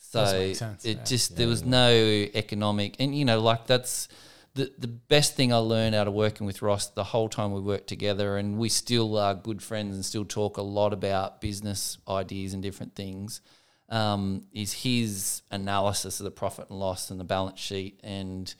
So 0.10 0.24
Does 0.24 0.34
make 0.34 0.56
sense, 0.56 0.86
it 0.86 0.98
yeah. 0.98 1.04
just 1.04 1.36
there 1.36 1.48
was 1.48 1.64
no 1.64 1.92
economic, 1.92 2.96
and 2.98 3.16
you 3.16 3.26
know, 3.26 3.40
like 3.40 3.68
that's 3.68 4.08
the 4.56 4.74
the 4.80 4.88
best 4.88 5.36
thing 5.36 5.54
I 5.54 5.58
learned 5.58 5.94
out 5.94 6.08
of 6.08 6.16
working 6.16 6.48
with 6.48 6.64
Ross 6.64 6.88
the 6.88 7.04
whole 7.04 7.30
time 7.30 7.54
we 7.54 7.62
worked 7.62 7.86
together, 7.86 8.36
and 8.38 8.58
we 8.58 8.70
still 8.70 9.20
are 9.20 9.36
good 9.36 9.62
friends 9.62 9.96
and 9.96 10.04
still 10.04 10.26
talk 10.26 10.58
a 10.58 10.64
lot 10.64 10.94
about 10.94 11.42
business 11.42 12.00
ideas 12.08 12.56
and 12.56 12.64
different 12.64 12.96
things. 12.96 13.42
Um, 13.88 14.46
is 14.52 14.74
his 14.74 15.44
analysis 15.52 16.20
of 16.20 16.24
the 16.24 16.32
profit 16.32 16.72
and 16.72 16.80
loss 16.80 17.12
and 17.12 17.20
the 17.20 17.24
balance 17.24 17.60
sheet 17.60 18.00
and 18.04 18.52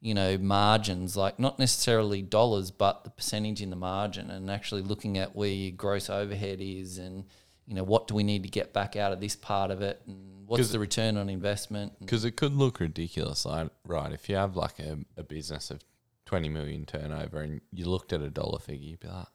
you 0.00 0.12
know 0.12 0.36
margins, 0.38 1.16
like 1.16 1.38
not 1.38 1.60
necessarily 1.60 2.20
dollars, 2.20 2.72
but 2.72 3.04
the 3.04 3.10
percentage 3.10 3.62
in 3.62 3.70
the 3.70 3.76
margin, 3.76 4.28
and 4.28 4.50
actually 4.50 4.82
looking 4.82 5.18
at 5.18 5.36
where 5.36 5.50
your 5.50 5.70
gross 5.70 6.10
overhead 6.10 6.58
is 6.60 6.98
and 6.98 7.26
you 7.64 7.76
know 7.76 7.84
what 7.84 8.08
do 8.08 8.16
we 8.16 8.24
need 8.24 8.42
to 8.42 8.48
get 8.48 8.72
back 8.72 8.96
out 8.96 9.12
of 9.12 9.20
this 9.20 9.36
part 9.36 9.70
of 9.70 9.82
it 9.82 10.02
and 10.08 10.35
what's 10.46 10.70
the 10.70 10.78
return 10.78 11.16
on 11.16 11.28
investment 11.28 11.92
Because 12.00 12.24
it 12.24 12.36
could 12.36 12.54
look 12.54 12.80
ridiculous, 12.80 13.44
like 13.44 13.70
right, 13.86 14.12
if 14.12 14.28
you 14.28 14.36
have 14.36 14.56
like 14.56 14.78
a, 14.78 14.98
a 15.16 15.22
business 15.22 15.70
of 15.70 15.80
twenty 16.24 16.48
million 16.48 16.84
turnover 16.84 17.40
and 17.40 17.60
you 17.72 17.86
looked 17.88 18.12
at 18.12 18.20
a 18.20 18.30
dollar 18.30 18.58
figure, 18.58 18.90
you'd 18.90 19.00
be 19.00 19.08
like, 19.08 19.26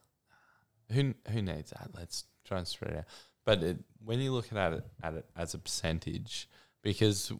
who 0.92 1.14
who 1.30 1.42
needs 1.42 1.70
that? 1.70 1.90
Let's 1.94 2.24
try 2.44 2.58
and 2.58 2.66
spread 2.66 2.92
it 2.92 2.98
out. 2.98 3.04
But 3.44 3.62
it, 3.62 3.78
when 4.04 4.20
you 4.20 4.32
look 4.32 4.52
at 4.52 4.72
it 4.72 4.86
at 5.02 5.14
it 5.14 5.26
as 5.36 5.54
a 5.54 5.58
percentage, 5.58 6.48
because 6.82 7.32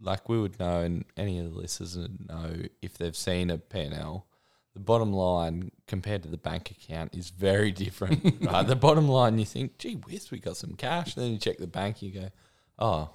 like 0.00 0.28
we 0.28 0.40
would 0.40 0.58
know, 0.58 0.80
and 0.80 1.04
any 1.16 1.38
of 1.38 1.52
the 1.52 1.58
listeners 1.58 1.96
would 1.96 2.28
know 2.28 2.54
if 2.82 2.98
they've 2.98 3.16
seen 3.16 3.50
a 3.50 3.58
P&L, 3.58 4.26
the 4.74 4.80
bottom 4.80 5.12
line 5.12 5.70
compared 5.86 6.22
to 6.24 6.28
the 6.28 6.36
bank 6.36 6.70
account 6.70 7.14
is 7.14 7.30
very 7.30 7.70
different. 7.84 8.22
right? 8.42 8.66
The 8.66 8.76
bottom 8.76 9.08
line, 9.08 9.38
you 9.38 9.44
think, 9.44 9.78
gee 9.78 9.94
whiz, 9.94 10.30
we 10.30 10.38
got 10.38 10.56
some 10.56 10.74
cash. 10.74 11.16
And 11.16 11.24
then 11.24 11.32
you 11.32 11.38
check 11.38 11.58
the 11.58 11.66
bank, 11.66 12.02
you 12.02 12.10
go, 12.12 12.30
oh, 12.78 13.10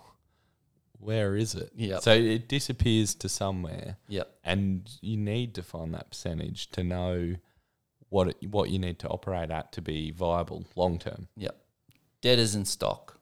where 0.99 1.35
is 1.35 1.55
it? 1.55 1.71
Yep. 1.75 2.01
So 2.01 2.11
it 2.13 2.47
disappears 2.49 3.15
to 3.15 3.29
somewhere, 3.29 3.97
yep 4.07 4.29
and 4.43 4.89
you 5.01 5.17
need 5.17 5.53
to 5.55 5.63
find 5.63 5.93
that 5.93 6.09
percentage 6.11 6.69
to 6.71 6.83
know 6.83 7.35
what 8.09 8.29
it, 8.29 8.49
what 8.49 8.69
you 8.69 8.79
need 8.79 8.99
to 8.99 9.07
operate 9.07 9.51
at 9.51 9.71
to 9.73 9.81
be 9.81 10.11
viable 10.11 10.65
long 10.75 10.97
term. 10.99 11.27
yep 11.37 11.55
debtors 12.21 12.53
in 12.55 12.65
stock 12.65 13.19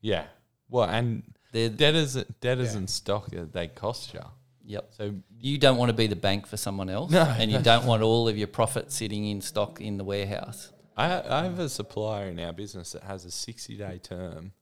Yeah. 0.00 0.26
Well, 0.68 0.88
and 0.88 1.22
they're 1.52 1.70
debtors 1.70 2.14
debtors 2.40 2.72
Yeah. 2.72 2.78
and 2.78 2.90
stock 2.90 3.30
uh, 3.36 3.46
they 3.50 3.66
cost 3.68 4.14
you. 4.14 4.20
yep 4.64 4.90
So 4.96 5.14
you 5.40 5.58
don't 5.58 5.76
want 5.78 5.88
to 5.88 5.94
be 5.94 6.06
the 6.06 6.14
bank 6.16 6.46
for 6.46 6.56
someone 6.58 6.88
else 6.90 7.10
No. 7.10 7.22
and 7.22 7.50
you 7.50 7.58
don't 7.60 7.86
want 7.86 8.02
all 8.02 8.28
of 8.28 8.36
your 8.38 8.48
profit 8.48 8.92
sitting 8.92 9.24
in 9.26 9.40
stock 9.40 9.80
in 9.80 9.96
the 9.96 10.04
warehouse 10.04 10.70
I 10.96 11.06
I 11.38 11.44
have 11.44 11.58
a 11.58 11.68
supplier 11.68 12.28
in 12.28 12.38
our 12.38 12.52
business 12.52 12.92
that 12.92 13.02
has 13.04 13.24
a 13.24 13.30
sixty 13.30 13.76
day 13.76 13.98
term, 13.98 14.52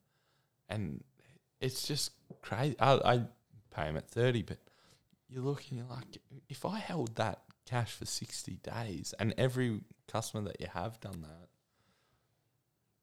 and 0.68 1.02
it's 1.60 1.86
just 1.86 2.12
crazy. 2.42 2.76
I, 2.78 2.94
I 2.94 3.22
pay 3.74 3.84
him 3.84 3.96
at 3.96 4.08
thirty, 4.08 4.42
but 4.42 4.58
you 5.28 5.40
look 5.40 5.64
and 5.68 5.78
you're 5.78 5.88
like, 5.88 6.18
if 6.48 6.64
I 6.64 6.78
held 6.78 7.16
that 7.16 7.40
cash 7.64 7.92
for 7.92 8.06
sixty 8.06 8.56
days, 8.56 9.14
and 9.18 9.34
every 9.38 9.80
customer 10.08 10.44
that 10.44 10.60
you 10.60 10.68
have 10.72 11.00
done 11.00 11.22
that, 11.22 11.48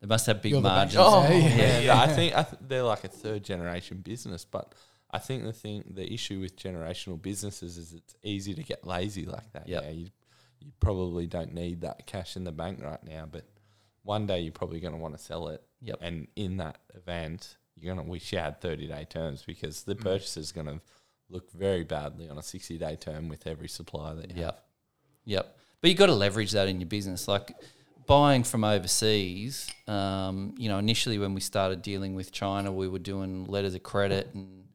they 0.01 0.07
must 0.07 0.25
have 0.27 0.41
big 0.41 0.51
You're 0.53 0.61
the 0.61 0.69
bank. 0.69 0.93
margins 0.93 1.03
Oh, 1.05 1.27
yeah, 1.29 1.79
yeah. 1.79 2.01
I 2.01 2.07
think 2.07 2.35
I 2.35 2.43
th- 2.43 2.61
they're 2.61 2.83
like 2.83 3.03
a 3.03 3.09
third 3.09 3.43
generation 3.43 3.97
business, 3.97 4.45
but. 4.45 4.73
I 5.15 5.19
think 5.19 5.43
the 5.43 5.53
thing, 5.53 5.83
the 5.91 6.11
issue 6.11 6.39
with 6.39 6.55
generational 6.55 7.21
businesses 7.21 7.77
is 7.77 7.93
it's 7.93 8.15
easy 8.23 8.55
to 8.55 8.63
get 8.63 8.83
lazy 8.83 9.27
like 9.27 9.53
that. 9.53 9.69
Yep. 9.69 9.83
Yeah, 9.83 9.89
you, 9.91 10.07
you 10.59 10.71
probably 10.79 11.27
don't 11.27 11.53
need 11.53 11.81
that 11.81 12.07
cash 12.07 12.35
in 12.35 12.45
the 12.45 12.51
bank 12.51 12.79
right 12.81 13.03
now, 13.03 13.27
but 13.31 13.45
one 14.01 14.25
day 14.25 14.39
you're 14.39 14.51
probably 14.51 14.79
going 14.79 14.95
to 14.95 14.99
want 14.99 15.15
to 15.15 15.23
sell 15.23 15.49
it. 15.49 15.61
Yep. 15.83 15.97
And 16.01 16.27
in 16.35 16.57
that 16.57 16.77
event, 16.95 17.57
you're 17.75 17.93
going 17.93 18.05
to 18.05 18.09
wish 18.11 18.31
you 18.31 18.39
had 18.39 18.61
30 18.61 18.87
day 18.87 19.05
terms 19.09 19.43
because 19.45 19.83
the 19.83 19.95
Mm. 19.95 20.01
purchaser's 20.01 20.51
going 20.51 20.67
to 20.67 20.79
look 21.29 21.51
very 21.51 21.83
badly 21.83 22.29
on 22.29 22.37
a 22.37 22.43
60 22.43 22.77
day 22.77 22.95
term 22.95 23.27
with 23.29 23.45
every 23.47 23.67
supplier 23.67 24.15
that 24.15 24.29
you 24.29 24.35
have. 24.35 24.43
Yep. 24.45 24.65
Yep. 25.25 25.57
But 25.81 25.89
you've 25.89 25.99
got 25.99 26.05
to 26.07 26.13
leverage 26.15 26.51
that 26.51 26.67
in 26.67 26.79
your 26.79 26.87
business. 26.87 27.27
Like 27.27 27.55
buying 28.05 28.43
from 28.43 28.63
overseas, 28.63 29.69
um, 29.87 30.53
you 30.57 30.69
know, 30.69 30.77
initially 30.77 31.17
when 31.17 31.33
we 31.33 31.41
started 31.41 31.81
dealing 31.81 32.15
with 32.15 32.31
China, 32.31 32.71
we 32.71 32.87
were 32.87 32.99
doing 32.99 33.45
letters 33.45 33.75
of 33.75 33.83
credit 33.83 34.29
and, 34.33 34.65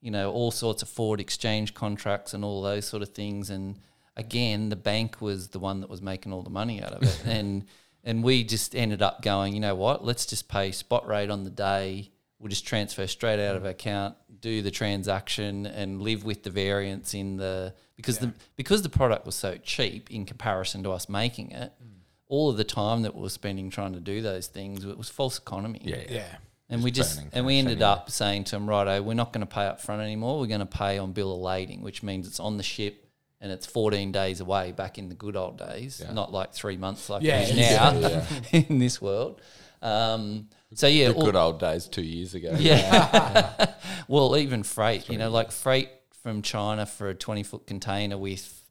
you 0.00 0.10
know, 0.10 0.30
all 0.32 0.50
sorts 0.50 0.82
of 0.82 0.88
forward 0.88 1.20
exchange 1.20 1.74
contracts 1.74 2.32
and 2.34 2.44
all 2.44 2.62
those 2.62 2.86
sort 2.86 3.02
of 3.02 3.10
things. 3.10 3.50
And 3.50 3.78
again, 4.16 4.68
the 4.68 4.76
bank 4.76 5.20
was 5.20 5.48
the 5.48 5.58
one 5.58 5.80
that 5.80 5.90
was 5.90 6.00
making 6.00 6.32
all 6.32 6.42
the 6.42 6.50
money 6.50 6.82
out 6.82 6.92
of 6.92 7.02
it. 7.02 7.22
and 7.26 7.64
and 8.04 8.22
we 8.22 8.44
just 8.44 8.76
ended 8.76 9.02
up 9.02 9.22
going, 9.22 9.54
you 9.54 9.60
know 9.60 9.74
what, 9.74 10.04
let's 10.04 10.26
just 10.26 10.48
pay 10.48 10.70
spot 10.70 11.06
rate 11.06 11.30
on 11.30 11.42
the 11.44 11.50
day. 11.50 12.10
We'll 12.38 12.50
just 12.50 12.66
transfer 12.66 13.06
straight 13.06 13.40
out 13.40 13.56
of 13.56 13.64
our 13.64 13.70
account, 13.70 14.16
do 14.40 14.60
the 14.60 14.70
transaction, 14.70 15.64
and 15.66 16.02
live 16.02 16.24
with 16.24 16.42
the 16.42 16.50
variance 16.50 17.14
in 17.14 17.38
the 17.38 17.74
because 17.96 18.18
the 18.18 18.34
because 18.56 18.82
the 18.82 18.90
product 18.90 19.24
was 19.24 19.34
so 19.34 19.56
cheap 19.62 20.10
in 20.10 20.26
comparison 20.26 20.82
to 20.82 20.90
us 20.90 21.08
making 21.08 21.52
it. 21.52 21.72
Mm. 21.82 21.88
All 22.28 22.50
of 22.50 22.56
the 22.56 22.64
time 22.64 23.02
that 23.02 23.14
we 23.14 23.22
were 23.22 23.28
spending 23.30 23.70
trying 23.70 23.94
to 23.94 24.00
do 24.00 24.20
those 24.20 24.46
things, 24.46 24.84
it 24.84 24.98
was 24.98 25.08
false 25.08 25.38
economy. 25.38 25.80
Yeah. 25.84 25.96
yeah. 25.96 26.04
Yeah. 26.10 26.36
And 26.70 26.82
we 26.82 26.90
Just 26.90 27.16
just 27.16 27.28
and 27.32 27.44
we 27.44 27.58
ended 27.58 27.82
anyway. 27.82 27.90
up 27.90 28.10
saying 28.10 28.44
to 28.44 28.52
them, 28.52 28.68
righto, 28.68 29.00
we're 29.02 29.14
not 29.14 29.32
going 29.32 29.46
to 29.46 29.54
pay 29.54 29.66
up 29.66 29.80
front 29.80 30.00
anymore. 30.00 30.40
We're 30.40 30.46
going 30.46 30.60
to 30.60 30.66
pay 30.66 30.98
on 30.98 31.12
bill 31.12 31.34
of 31.34 31.40
lading, 31.40 31.82
which 31.82 32.02
means 32.02 32.26
it's 32.26 32.40
on 32.40 32.56
the 32.56 32.62
ship 32.62 33.03
and 33.40 33.52
it's 33.52 33.66
14 33.66 34.12
days 34.12 34.40
away 34.40 34.72
back 34.72 34.98
in 34.98 35.08
the 35.08 35.14
good 35.14 35.36
old 35.36 35.58
days, 35.58 36.00
Yeah. 36.04 36.12
not 36.12 36.32
like 36.32 36.52
three 36.54 36.76
months 36.76 37.08
like 37.10 37.22
Yeah, 37.22 37.40
it 37.40 37.50
is 37.50 37.56
now 37.56 37.98
yeah. 37.98 38.26
in 38.68 38.78
this 38.78 39.00
world. 39.02 39.40
Um, 39.82 40.48
so 40.74 40.86
yeah, 40.86 41.08
The 41.08 41.14
all- 41.14 41.24
good 41.26 41.36
old 41.36 41.60
days 41.60 41.86
two 41.88 42.02
years 42.02 42.34
ago. 42.34 42.56
yeah. 42.58 43.74
well, 44.08 44.36
even 44.36 44.62
freight, 44.62 45.08
you 45.10 45.18
know, 45.18 45.30
like 45.30 45.52
freight 45.52 45.90
from 46.22 46.40
China 46.42 46.86
for 46.86 47.08
a 47.10 47.14
20 47.14 47.42
foot 47.42 47.66
container 47.66 48.16
with, 48.16 48.62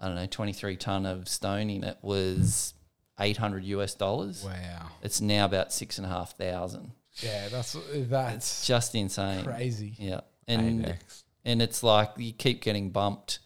I 0.00 0.06
don't 0.06 0.16
know, 0.16 0.26
23 0.26 0.76
ton 0.76 1.06
of 1.06 1.28
stone 1.28 1.70
in 1.70 1.84
it 1.84 1.98
was 2.02 2.74
800 3.20 3.64
US 3.64 3.94
dollars. 3.94 4.44
Wow. 4.44 4.88
It's 5.02 5.20
now 5.20 5.44
about 5.44 5.72
six 5.72 5.98
and 5.98 6.06
a 6.06 6.10
half 6.10 6.36
thousand. 6.36 6.92
Yeah, 7.22 7.48
that's 7.48 7.76
that's 7.92 8.66
Just 8.66 8.94
insane. 8.94 9.44
crazy. 9.44 9.94
Yeah. 9.98 10.20
And, 10.48 10.84
ANX. 10.84 11.22
and 11.44 11.60
it's 11.62 11.82
like 11.82 12.10
you 12.16 12.32
keep 12.32 12.60
getting 12.62 12.90
bumped, 12.90 13.38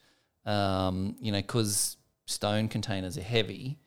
um, 0.46 1.16
you 1.20 1.32
know, 1.32 1.40
because 1.40 1.96
stone 2.26 2.68
containers 2.68 3.16
are 3.18 3.22
heavy. 3.22 3.78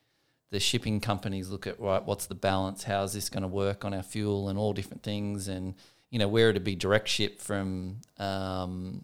The 0.49 0.59
shipping 0.59 1.01
companies 1.01 1.49
look 1.49 1.67
at 1.67 1.79
right, 1.79 2.03
what's 2.03 2.27
the 2.27 2.35
balance? 2.35 2.83
How's 2.83 3.13
this 3.13 3.29
going 3.29 3.41
to 3.43 3.47
work 3.49 3.83
on 3.83 3.93
our 3.93 4.03
fuel 4.03 4.47
and 4.49 4.57
all 4.57 4.71
different 4.73 5.03
things? 5.03 5.47
And 5.47 5.75
you 6.09 6.19
know, 6.19 6.27
where 6.29 6.49
it'd 6.49 6.63
be 6.63 6.75
direct 6.75 7.09
ship 7.09 7.41
from 7.41 7.97
um, 8.17 9.03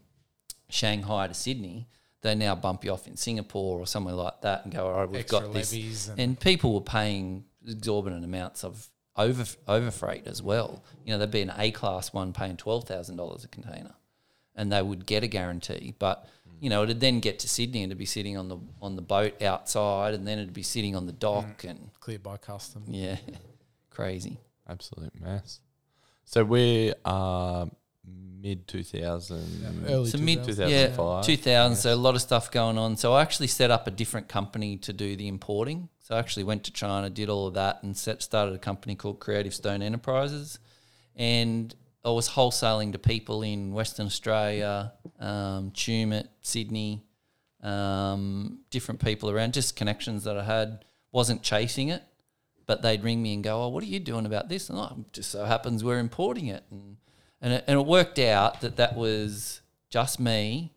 Shanghai 0.70 1.28
to 1.28 1.34
Sydney, 1.34 1.89
they 2.22 2.34
now 2.36 2.56
bump 2.56 2.86
you 2.86 2.92
off 2.92 3.08
in 3.08 3.18
Singapore 3.18 3.80
or 3.80 3.86
somewhere 3.86 4.16
like 4.16 4.42
that, 4.42 4.63
and 4.63 4.74
go, 4.74 4.88
all 4.88 4.94
right, 5.00 5.10
we've 5.10 5.20
Extra 5.22 5.42
got 5.42 5.54
this. 5.54 5.72
and, 6.08 6.20
And 6.20 6.39
people 6.39 6.74
were 6.74 6.82
paying 6.82 7.44
exorbitant 7.68 8.24
amounts 8.24 8.63
of 8.63 8.88
over 9.18 9.46
over 9.68 9.92
freight 9.92 10.26
as 10.28 10.42
well. 10.42 10.84
You 11.06 11.12
know, 11.12 11.18
there'd 11.18 11.30
be 11.32 11.42
an 11.42 11.52
A 11.58 11.72
class 11.72 12.13
one 12.13 12.32
paying 12.32 12.56
twelve 12.58 12.86
thousand 12.86 13.18
dollars 13.18 13.44
a 13.44 13.50
container, 13.50 13.96
and 14.56 14.72
they 14.72 14.82
would 14.82 15.06
get 15.06 15.24
a 15.24 15.28
guarantee. 15.28 15.94
But 16.00 16.26
you 16.63 16.69
know, 16.69 16.84
it'd 16.84 17.02
then 17.02 17.19
get 17.19 17.39
to 17.39 17.49
Sydney 17.49 17.84
and 17.84 17.91
it'd 17.91 17.99
be 17.99 18.06
sitting 18.06 18.38
on 18.38 18.47
the 18.47 18.58
on 18.82 18.95
the 18.95 19.02
boat 19.02 19.41
outside, 19.41 20.13
and 20.13 20.26
then 20.26 20.39
it'd 20.39 20.54
be 20.54 20.63
sitting 20.63 20.95
on 20.95 21.06
the 21.06 21.12
dock, 21.12 21.63
mm. 21.63 21.71
and 21.71 21.89
cleared 21.99 22.23
by 22.23 22.38
custom. 22.38 22.84
yeah, 22.88 23.17
crazy. 23.89 24.39
Absolute 24.65 25.12
mess. 25.19 25.60
So 26.23 26.45
we 26.45 26.93
are 27.04 27.67
mid 28.06 28.65
2000. 28.69 29.86
Early 29.89 30.10
So 30.10 30.17
mid 30.19 30.39
2000s. 30.39 30.69
yeah 30.69 30.88
2005, 30.88 31.26
two 31.26 31.36
thousand. 31.36 31.76
So 31.76 31.93
a 31.93 31.97
lot 31.97 32.15
of 32.15 32.21
stuff 32.21 32.49
going 32.49 32.78
on. 32.78 32.95
So 32.95 33.12
I 33.12 33.21
actually 33.21 33.47
set 33.47 33.69
up 33.69 33.86
a 33.86 33.91
different 33.91 34.30
company 34.30 34.78
to 34.78 34.93
do 34.93 35.17
the 35.17 35.28
importing. 35.28 35.89
So 35.99 36.15
I 36.15 36.19
actually 36.19 36.45
went 36.45 36.63
to 36.63 36.71
China, 36.71 37.10
did 37.10 37.28
all 37.28 37.47
of 37.47 37.56
that, 37.56 37.84
and 37.84 37.95
set 37.97 38.23
started 38.23 38.56
a 38.56 38.58
company 38.58 38.95
called 38.95 39.19
Creative 39.19 39.54
Stone 39.54 39.82
Enterprises, 39.82 40.60
and 41.13 41.76
I 42.06 42.10
was 42.10 42.30
wholesaling 42.30 42.92
to 42.92 43.00
people 43.00 43.44
in 43.44 43.74
Western 43.74 44.06
Australia, 44.06 44.94
um, 45.20 45.72
Tumut, 45.72 46.28
Sydney, 46.42 47.06
um, 47.62 48.60
different 48.70 49.04
people 49.04 49.30
around, 49.30 49.54
just 49.54 49.76
connections 49.76 50.26
that 50.26 50.38
I 50.38 50.44
had. 50.44 50.84
Wasn't 51.13 51.44
chasing 51.44 51.89
it, 51.89 52.04
but 52.66 52.82
they'd 52.82 53.04
ring 53.04 53.22
me 53.22 53.36
and 53.36 53.44
go, 53.44 53.63
"Oh, 53.63 53.68
what 53.70 53.84
are 53.84 53.88
you 53.88 54.00
doing 54.00 54.26
about 54.26 54.50
this?" 54.50 54.70
And 54.70 54.80
oh, 54.80 55.06
just 55.13 55.30
so 55.32 55.46
happens 55.46 55.84
we're 55.84 56.00
importing 56.00 56.48
it, 56.48 56.63
and 56.72 56.98
and 57.39 57.54
it, 57.54 57.63
and 57.68 57.80
it 57.80 57.86
worked 57.86 58.20
out 58.20 58.62
that 58.62 58.78
that 58.78 58.96
was 58.96 59.62
just 59.89 60.20
me, 60.20 60.74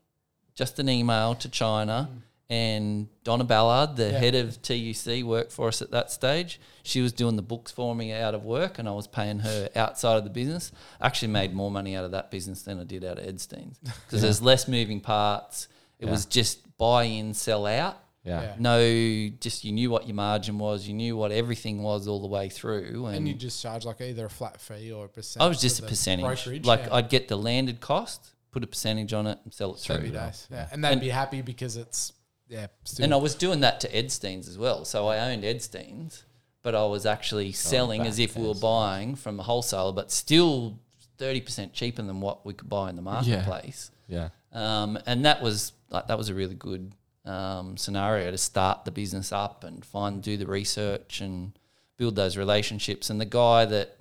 just 0.55 0.79
an 0.79 0.89
email 0.89 1.35
to 1.37 1.49
China, 1.49 2.11
and 2.49 3.09
Donna 3.25 3.45
Ballard, 3.45 3.97
the 3.97 4.11
Yeah. 4.13 4.19
head 4.19 4.35
of 4.37 4.61
TUC, 4.63 5.23
worked 5.25 5.53
for 5.53 5.69
us 5.69 5.83
at 5.83 5.91
that 5.91 6.11
stage. 6.13 6.61
She 6.85 7.01
was 7.01 7.13
doing 7.13 7.35
the 7.37 7.43
books 7.43 7.73
for 7.73 7.95
me 7.95 8.13
out 8.13 8.35
of 8.35 8.45
work, 8.45 8.79
and 8.79 8.89
I 8.89 8.93
was 8.93 9.07
paying 9.09 9.41
her 9.41 9.69
outside 9.75 10.17
of 10.17 10.25
the 10.25 10.31
business. 10.31 10.71
I 11.01 11.07
actually 11.07 11.29
made 11.33 11.53
more 11.55 11.71
money 11.71 11.97
out 11.97 12.05
of 12.05 12.13
that 12.13 12.31
business 12.31 12.63
than 12.63 12.79
I 12.81 12.85
did 12.85 13.05
out 13.05 13.19
of 13.19 13.27
Edstein's 13.27 13.79
because 13.79 14.23
there's 14.23 14.41
less 14.41 14.69
moving 14.69 15.01
parts. 15.01 15.67
It 15.99 16.07
was 16.07 16.25
just 16.27 16.77
buy 16.79 17.05
in, 17.05 17.35
sell 17.35 17.67
out. 17.67 17.99
Yeah. 18.23 18.43
Yeah. 18.43 18.55
No, 18.59 19.29
just 19.41 19.65
you 19.65 19.71
knew 19.73 19.89
what 19.89 20.07
your 20.09 20.17
margin 20.17 20.59
was, 20.59 20.87
you 20.89 20.95
knew 20.95 21.17
what 21.17 21.31
everything 21.31 21.83
was 21.85 22.07
all 22.09 22.21
the 22.21 22.27
way 22.27 22.49
through, 22.49 23.07
and, 23.07 23.17
And 23.19 23.29
you 23.29 23.35
just 23.35 23.63
charge 23.63 23.85
like 23.85 24.01
either 24.01 24.27
a 24.27 24.31
flat 24.31 24.61
fee 24.61 24.91
or 24.93 25.05
a 25.05 25.09
percent. 25.09 25.43
I 25.45 25.47
was 25.49 25.61
just 25.61 25.79
a 25.79 25.83
the 25.83 25.89
percentage. 25.89 26.25
brokerage, 26.25 26.65
Like 26.67 26.87
yeah. 26.87 26.95
I'd 26.95 27.09
get 27.09 27.29
the 27.29 27.37
landed 27.37 27.81
cost, 27.81 28.31
put 28.51 28.65
a 28.65 28.67
percentage 28.67 29.13
on 29.13 29.29
it, 29.29 29.39
and 29.45 29.55
sell 29.55 29.75
it 29.75 29.79
through. 29.81 29.97
Happy 29.97 30.11
days. 30.11 30.49
Yeah. 30.51 30.69
And 30.73 30.85
they'd 30.85 30.93
And- 30.93 31.01
be 31.01 31.09
happy 31.11 31.41
because 31.41 31.77
it's 31.77 32.13
yeah. 32.49 32.67
Still, 32.85 33.05
And 33.05 33.15
I 33.15 33.17
was 33.17 33.35
doing 33.35 33.61
that 33.61 33.81
to 33.81 33.89
Edstein's 33.89 34.49
as 34.49 34.59
well. 34.59 34.85
So 34.85 35.09
I 35.09 35.31
owned 35.31 35.45
Edstein's, 35.45 36.25
but 36.63 36.75
I 36.75 36.85
was 36.85 37.07
actually 37.07 37.53
selling 37.53 38.03
as 38.03 38.19
if 38.19 38.37
we 38.37 38.47
were 38.47 38.55
buying 38.55 39.15
from 39.15 39.41
a 39.41 39.43
wholesaler, 39.43 39.93
but 39.93 40.11
still 40.11 40.79
thirty 41.19 41.41
percent 41.41 41.73
cheaper 41.73 42.03
than 42.03 42.21
what 42.21 42.45
we 42.45 42.53
could 42.53 42.69
buy 42.69 42.91
in 42.91 42.97
the 42.97 43.03
marketplace. 43.03 43.91
Yeah. 44.09 44.29
Um, 44.53 44.99
and 45.07 45.25
that 45.25 45.43
was 45.43 45.73
like 45.91 46.09
that 46.09 46.19
was 46.19 46.29
a 46.29 46.35
really 46.35 46.55
good 46.55 46.93
um, 47.25 47.77
scenario 47.77 48.31
to 48.31 48.39
start 48.39 48.85
the 48.85 48.91
business 48.91 49.33
up 49.33 49.65
and 49.65 49.85
find 49.85 50.23
do 50.23 50.37
the 50.37 50.47
research 50.47 51.21
and 51.21 51.59
build 51.97 52.17
those 52.17 52.37
relationships. 52.37 53.11
And 53.11 53.21
the 53.21 53.27
guy 53.27 53.65
that 53.65 53.97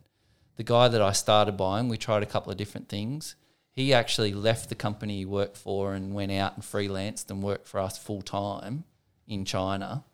the 0.58 0.63
guy 0.63 0.88
that 0.88 1.01
I 1.01 1.12
started 1.12 1.58
buying, 1.58 1.89
we 1.89 1.97
tried 1.97 2.23
a 2.23 2.27
couple 2.27 2.51
of 2.51 2.58
different 2.58 2.88
things. 2.88 3.36
He 3.76 3.94
actually 3.94 4.34
left 4.34 4.70
the 4.70 4.76
company 4.76 5.18
he 5.18 5.26
worked 5.26 5.58
for 5.58 5.94
and 5.94 6.14
went 6.14 6.32
out 6.32 6.56
and 6.56 6.64
freelanced 6.64 7.30
and 7.30 7.44
worked 7.44 7.68
for 7.68 7.80
us 7.80 7.98
full 7.98 8.22
time 8.22 8.86
in 9.28 9.44
China. 9.44 10.06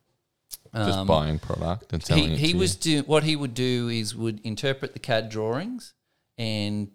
Just 0.73 0.99
Um, 0.99 1.07
buying 1.07 1.39
product 1.39 1.93
and 1.93 2.03
selling 2.03 2.29
he, 2.29 2.33
it 2.33 2.39
he 2.39 2.53
was 2.53 2.75
do 2.75 3.03
what 3.03 3.23
he 3.23 3.35
would 3.35 3.53
do 3.53 3.87
is 3.89 4.15
would 4.15 4.39
interpret 4.43 4.93
the 4.93 4.99
CAD 4.99 5.29
drawings 5.29 5.93
and 6.37 6.89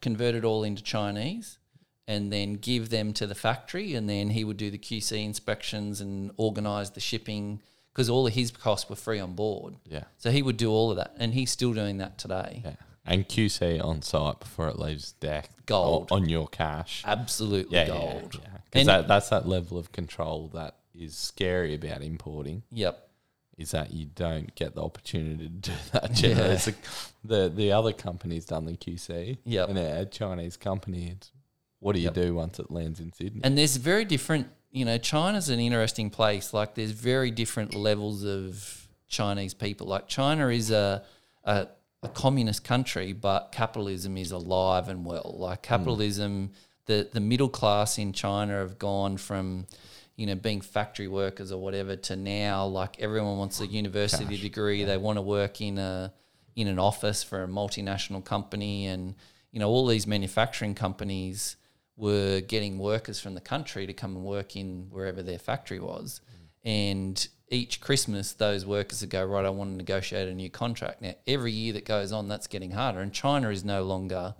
convert 0.00 0.34
it 0.34 0.44
all 0.44 0.64
into 0.64 0.82
Chinese 0.82 1.58
and 2.06 2.32
then 2.32 2.54
give 2.54 2.88
them 2.90 3.12
to 3.12 3.26
the 3.26 3.34
factory 3.34 3.94
and 3.94 4.08
then 4.08 4.30
he 4.30 4.44
would 4.44 4.56
do 4.56 4.70
the 4.70 4.78
QC 4.78 5.24
inspections 5.24 6.00
and 6.00 6.30
organize 6.36 6.90
the 6.90 7.00
shipping 7.00 7.60
because 7.92 8.08
all 8.10 8.26
of 8.26 8.32
his 8.34 8.50
costs 8.50 8.88
were 8.90 8.96
free 8.96 9.20
on 9.20 9.34
board. 9.34 9.76
Yeah. 9.86 10.04
So 10.16 10.30
he 10.30 10.42
would 10.42 10.56
do 10.56 10.70
all 10.70 10.90
of 10.90 10.96
that 10.96 11.14
and 11.18 11.34
he's 11.34 11.50
still 11.50 11.72
doing 11.74 11.98
that 11.98 12.18
today. 12.18 12.62
Yeah. 12.64 12.72
And 13.08 13.26
QC 13.28 13.82
on 13.82 14.02
site 14.02 14.38
before 14.40 14.68
it 14.68 14.78
leaves 14.78 15.12
deck. 15.12 15.50
Gold. 15.66 16.08
On, 16.12 16.28
your 16.28 16.46
cash. 16.46 17.02
Absolutely 17.06 17.76
Yeah, 17.76 17.86
gold. 17.88 18.38
Yeah, 18.42 18.48
Because 18.70 18.86
that, 18.86 19.08
that's 19.08 19.28
that 19.30 19.48
level 19.48 19.78
of 19.78 19.90
control 19.92 20.50
that 20.54 20.76
is 20.94 21.16
scary 21.16 21.74
about 21.74 22.02
importing. 22.02 22.62
Yep. 22.70 23.04
Is 23.56 23.70
that 23.72 23.92
you 23.92 24.06
don't 24.14 24.54
get 24.54 24.74
the 24.74 24.82
opportunity 24.82 25.44
to 25.44 25.48
do 25.48 25.72
that. 25.92 26.22
Yeah. 26.22 26.58
The 27.24 27.48
the 27.48 27.72
other 27.72 27.92
company's 27.92 28.44
done 28.44 28.66
the 28.66 28.72
QC. 28.76 29.38
Yep. 29.44 29.68
And 29.70 29.78
a 29.78 30.04
Chinese 30.06 30.56
company, 30.56 31.16
what 31.80 31.94
do 31.94 31.98
you 32.00 32.04
Yep. 32.06 32.14
do 32.14 32.34
once 32.34 32.58
it 32.60 32.70
lands 32.70 33.00
in 33.00 33.12
Sydney? 33.12 33.40
And 33.42 33.58
there's 33.58 33.76
very 33.76 34.04
different, 34.04 34.48
you 34.70 34.84
know, 34.84 34.96
China's 34.98 35.48
an 35.48 35.58
interesting 35.60 36.10
place. 36.10 36.54
Like 36.54 36.74
there's 36.76 36.92
very 36.92 37.30
different 37.32 37.74
levels 37.74 38.24
of 38.24 38.86
Chinese 39.08 39.54
people. 39.54 39.86
Like 39.88 40.06
China 40.08 40.48
is 40.48 40.70
a 40.70 41.02
a, 41.44 41.68
a 42.02 42.08
communist 42.08 42.64
country, 42.64 43.12
but 43.12 43.50
capitalism 43.52 44.16
is 44.16 44.30
alive 44.30 44.88
and 44.88 45.04
well. 45.04 45.34
Like 45.38 45.66
hmm. 45.66 45.68
capitalism, 45.68 46.52
the 46.86 47.08
the 47.12 47.20
middle 47.20 47.48
class 47.48 47.98
in 47.98 48.12
China 48.12 48.58
have 48.58 48.78
gone 48.78 49.16
from 49.16 49.66
you 50.18 50.26
know, 50.26 50.34
being 50.34 50.60
factory 50.60 51.06
workers 51.06 51.52
or 51.52 51.62
whatever 51.62 51.94
to 51.94 52.16
now 52.16 52.66
like 52.66 52.98
everyone 52.98 53.38
wants 53.38 53.60
a 53.60 53.66
university 53.66 54.36
degree. 54.36 54.82
They 54.82 54.96
want 54.96 55.16
to 55.16 55.22
work 55.22 55.60
in 55.60 55.78
a 55.78 56.12
in 56.56 56.66
an 56.66 56.78
office 56.78 57.22
for 57.22 57.44
a 57.44 57.46
multinational 57.46 58.24
company 58.24 58.86
and 58.86 59.14
you 59.52 59.60
know, 59.60 59.68
all 59.68 59.86
these 59.86 60.06
manufacturing 60.08 60.74
companies 60.74 61.56
were 61.96 62.40
getting 62.40 62.78
workers 62.78 63.20
from 63.20 63.34
the 63.34 63.40
country 63.40 63.86
to 63.86 63.92
come 63.92 64.16
and 64.16 64.24
work 64.24 64.56
in 64.56 64.88
wherever 64.90 65.22
their 65.22 65.38
factory 65.38 65.78
was. 65.78 66.20
Hmm. 66.28 66.68
And 66.68 67.28
each 67.50 67.80
Christmas, 67.80 68.32
those 68.32 68.66
workers 68.66 69.00
would 69.00 69.10
go, 69.10 69.24
Right, 69.24 69.44
I 69.44 69.50
want 69.50 69.70
to 69.72 69.76
negotiate 69.76 70.28
a 70.28 70.34
new 70.34 70.50
contract. 70.50 71.02
Now, 71.02 71.14
every 71.26 71.52
year 71.52 71.72
that 71.74 71.84
goes 71.84 72.12
on, 72.12 72.28
that's 72.28 72.46
getting 72.46 72.72
harder. 72.72 73.00
And 73.00 73.12
China 73.12 73.48
is 73.50 73.64
no 73.64 73.82
longer 73.84 74.34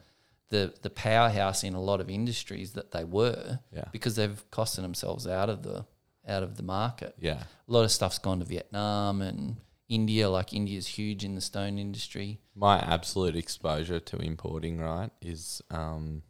the, 0.51 0.75
the 0.83 0.91
powerhouse 0.91 1.63
in 1.65 1.75
a 1.75 1.81
lot 1.81 2.01
of 2.01 2.09
industries 2.09 2.73
that 2.73 2.91
they 2.93 3.05
were 3.05 3.61
Yeah. 3.73 3.85
because 3.93 4.17
they've 4.17 4.43
costed 4.51 4.83
themselves 4.83 5.27
out 5.27 5.49
of 5.51 5.63
the 5.63 5.87
out 6.27 6.43
of 6.43 6.57
the 6.59 6.63
market. 6.63 7.15
yeah. 7.19 7.43
A 7.69 7.73
lot 7.73 7.85
of 7.85 7.91
stuff's 7.91 8.19
gone 8.19 8.41
to 8.41 8.45
Vietnam 8.45 9.23
and 9.23 9.57
India, 9.89 10.29
like 10.29 10.53
India's 10.53 10.87
huge 10.87 11.25
in 11.25 11.35
the 11.35 11.41
stone 11.41 11.79
industry. 11.79 12.39
My 12.55 12.79
absolute 12.81 13.35
exposure 13.35 13.99
to 14.01 14.19
importing, 14.19 14.79
right, 14.79 15.11
is 15.23 15.63
um, 15.71 16.23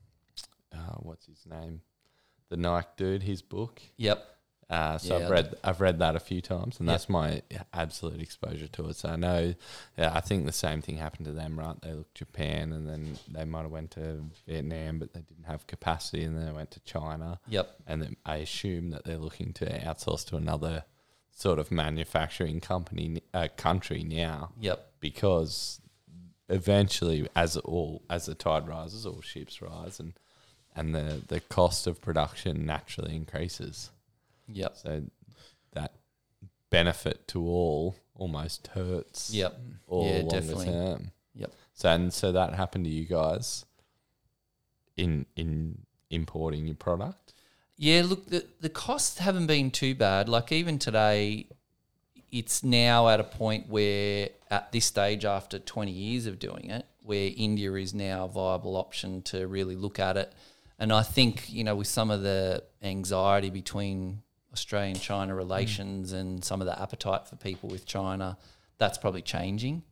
uh, 0.73 0.95
what's 1.01 1.27
his 1.27 1.45
name? 1.47 1.81
The 2.49 2.57
Nike 2.57 2.87
dude, 2.97 3.23
his 3.25 3.43
book. 3.43 3.83
Yep. 3.97 4.25
Uh, 4.71 4.99
so 4.99 5.17
Yeah. 5.17 5.25
I've 5.25 5.31
read 5.31 5.55
I've 5.65 5.81
read 5.81 5.99
that 6.01 6.15
a 6.15 6.21
few 6.21 6.43
times, 6.43 6.79
and 6.79 6.87
that's 6.89 7.09
my 7.09 7.43
absolute 7.73 8.21
exposure 8.21 8.69
to 8.69 8.89
it. 8.89 8.97
So 8.97 9.09
I 9.09 9.17
know, 9.17 9.55
yeah, 9.97 10.13
I 10.15 10.21
think 10.21 10.45
the 10.45 10.53
same 10.53 10.83
thing 10.83 10.99
happened 10.99 11.25
to 11.25 11.33
them, 11.33 11.59
right? 11.59 11.81
They 11.81 11.93
looked 11.95 12.15
Japan, 12.17 12.73
and 12.73 12.87
then 12.87 13.19
they 13.29 13.45
might 13.47 13.63
have 13.63 13.71
went 13.71 13.93
to 13.93 14.25
Vietnam, 14.47 14.99
but 14.99 15.15
they 15.15 15.21
didn't 15.21 15.45
have 15.47 15.67
capacity, 15.67 16.23
and 16.25 16.37
then 16.37 16.45
they 16.47 16.53
went 16.53 16.71
to 16.73 16.81
China, 16.81 17.41
Yep. 17.49 17.77
and 17.87 18.03
then 18.03 18.17
I 18.27 18.37
assume 18.37 18.91
that 18.91 19.05
they're 19.05 19.17
looking 19.17 19.55
to 19.55 19.65
outsource 19.81 20.27
to 20.27 20.37
another 20.37 20.85
sort 21.31 21.59
of 21.59 21.71
manufacturing 21.71 22.61
company 22.61 23.23
uh, 23.33 23.49
country 23.57 24.03
now 24.05 24.51
Yep. 24.61 24.93
because 25.01 25.81
eventually, 26.51 27.27
as 27.35 27.57
all 27.57 28.03
as 28.11 28.27
the 28.27 28.35
tide 28.35 28.69
rises, 28.69 29.07
all 29.07 29.21
ships 29.23 29.63
rise, 29.63 29.99
and 29.99 30.13
and 30.77 30.95
the 30.95 31.23
the 31.27 31.41
cost 31.41 31.87
of 31.87 32.01
production 32.03 32.67
naturally 32.67 33.15
increases. 33.17 33.91
Yep. 34.49 34.77
So 34.77 35.03
that 35.73 35.93
benefit 36.71 37.29
to 37.29 37.43
all 37.43 37.97
almost 38.15 38.69
hurts. 38.69 39.31
Yep. 39.33 39.59
All 39.87 40.05
Yeah, 40.07 40.19
longer 40.19 40.41
definitely. 40.41 40.67
term. 40.67 41.11
Yep. 41.35 41.53
So 41.75 41.89
and 41.91 42.13
so 42.13 42.33
that 42.33 42.55
happened 42.55 42.85
to 42.85 42.91
you 42.91 43.05
guys 43.07 43.65
in 44.97 45.27
in 45.37 45.79
importing 46.11 46.67
your 46.67 46.75
product. 46.77 47.35
Yeah, 47.77 48.03
look, 48.05 48.27
the, 48.27 48.45
the 48.61 48.69
costs 48.69 49.19
haven't 49.19 49.47
been 49.47 49.71
too 49.71 49.95
bad. 49.95 50.29
Like, 50.29 50.51
even 50.51 50.81
today, 50.81 51.47
it's 52.33 52.65
now 52.65 53.09
at 53.09 53.21
a 53.21 53.25
point 53.25 53.69
where, 53.69 54.31
at 54.51 54.73
this 54.73 54.85
stage, 54.85 55.25
after 55.25 55.61
20 55.61 55.93
years 55.93 56.27
of 56.27 56.41
doing 56.41 56.71
it, 56.71 56.87
where 57.03 57.31
India 57.37 57.73
is 57.75 57.95
now 57.95 58.25
a 58.25 58.29
viable 58.29 58.77
option 58.77 59.23
to 59.23 59.47
really 59.47 59.77
look 59.77 60.01
at 60.01 60.17
it. 60.17 60.33
And 60.81 60.93
I 60.93 61.03
think, 61.05 61.53
you 61.53 61.63
know, 61.63 61.77
with 61.77 61.87
some 61.87 62.11
of 62.11 62.23
the 62.23 62.65
anxiety 62.83 63.49
between 63.51 64.23
Australia 64.53 64.91
and 64.91 65.01
China 65.01 65.35
relations 65.35 66.13
and 66.13 66.45
some 66.45 66.61
of 66.61 66.67
the 66.67 66.81
appetite 66.81 67.27
for 67.27 67.37
people 67.37 67.69
with 67.69 67.87
China, 67.87 68.39
that's 68.79 68.99
probably 68.99 69.23
changing. 69.23 69.83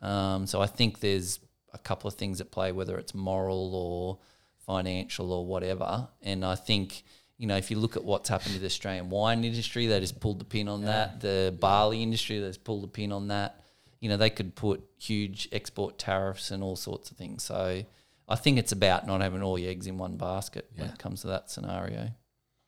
Um, 0.00 0.46
so 0.46 0.60
I 0.60 0.66
think 0.66 1.00
there's 1.00 1.40
a 1.72 1.78
couple 1.78 2.08
of 2.08 2.14
things 2.14 2.40
at 2.40 2.50
play, 2.50 2.72
whether 2.72 2.98
it's 2.98 3.14
moral 3.14 3.74
or 3.74 4.18
financial 4.58 5.32
or 5.32 5.44
whatever. 5.46 6.08
And 6.22 6.44
I 6.44 6.54
think, 6.54 7.04
you 7.38 7.46
know, 7.46 7.56
if 7.56 7.70
you 7.70 7.78
look 7.78 7.96
at 7.96 8.04
what's 8.04 8.28
happened 8.28 8.54
to 8.54 8.60
the 8.60 8.66
Australian 8.66 9.10
wine 9.10 9.44
industry, 9.44 9.86
they 9.86 9.98
just 10.00 10.20
pulled 10.20 10.38
the 10.38 10.44
pin 10.44 10.68
on 10.68 10.84
that. 10.84 11.20
The 11.20 11.56
barley 11.58 12.02
industry, 12.02 12.38
they 12.38 12.48
just 12.48 12.64
pulled 12.64 12.82
the 12.82 12.88
pin 12.88 13.12
on 13.12 13.28
that. 13.28 13.60
You 14.00 14.08
know, 14.10 14.16
they 14.16 14.30
could 14.30 14.54
put 14.54 14.84
huge 14.98 15.48
export 15.50 15.98
tariffs 15.98 16.50
and 16.50 16.62
all 16.62 16.76
sorts 16.76 17.10
of 17.10 17.16
things. 17.16 17.42
So 17.42 17.82
I 18.28 18.36
think 18.36 18.58
it's 18.58 18.72
about 18.72 19.06
not 19.06 19.20
having 19.20 19.42
all 19.42 19.58
your 19.58 19.70
eggs 19.70 19.86
in 19.86 19.98
one 19.98 20.16
basket 20.16 20.70
when 20.76 20.88
it 20.88 20.98
comes 20.98 21.22
to 21.22 21.28
that 21.28 21.50
scenario. 21.50 22.10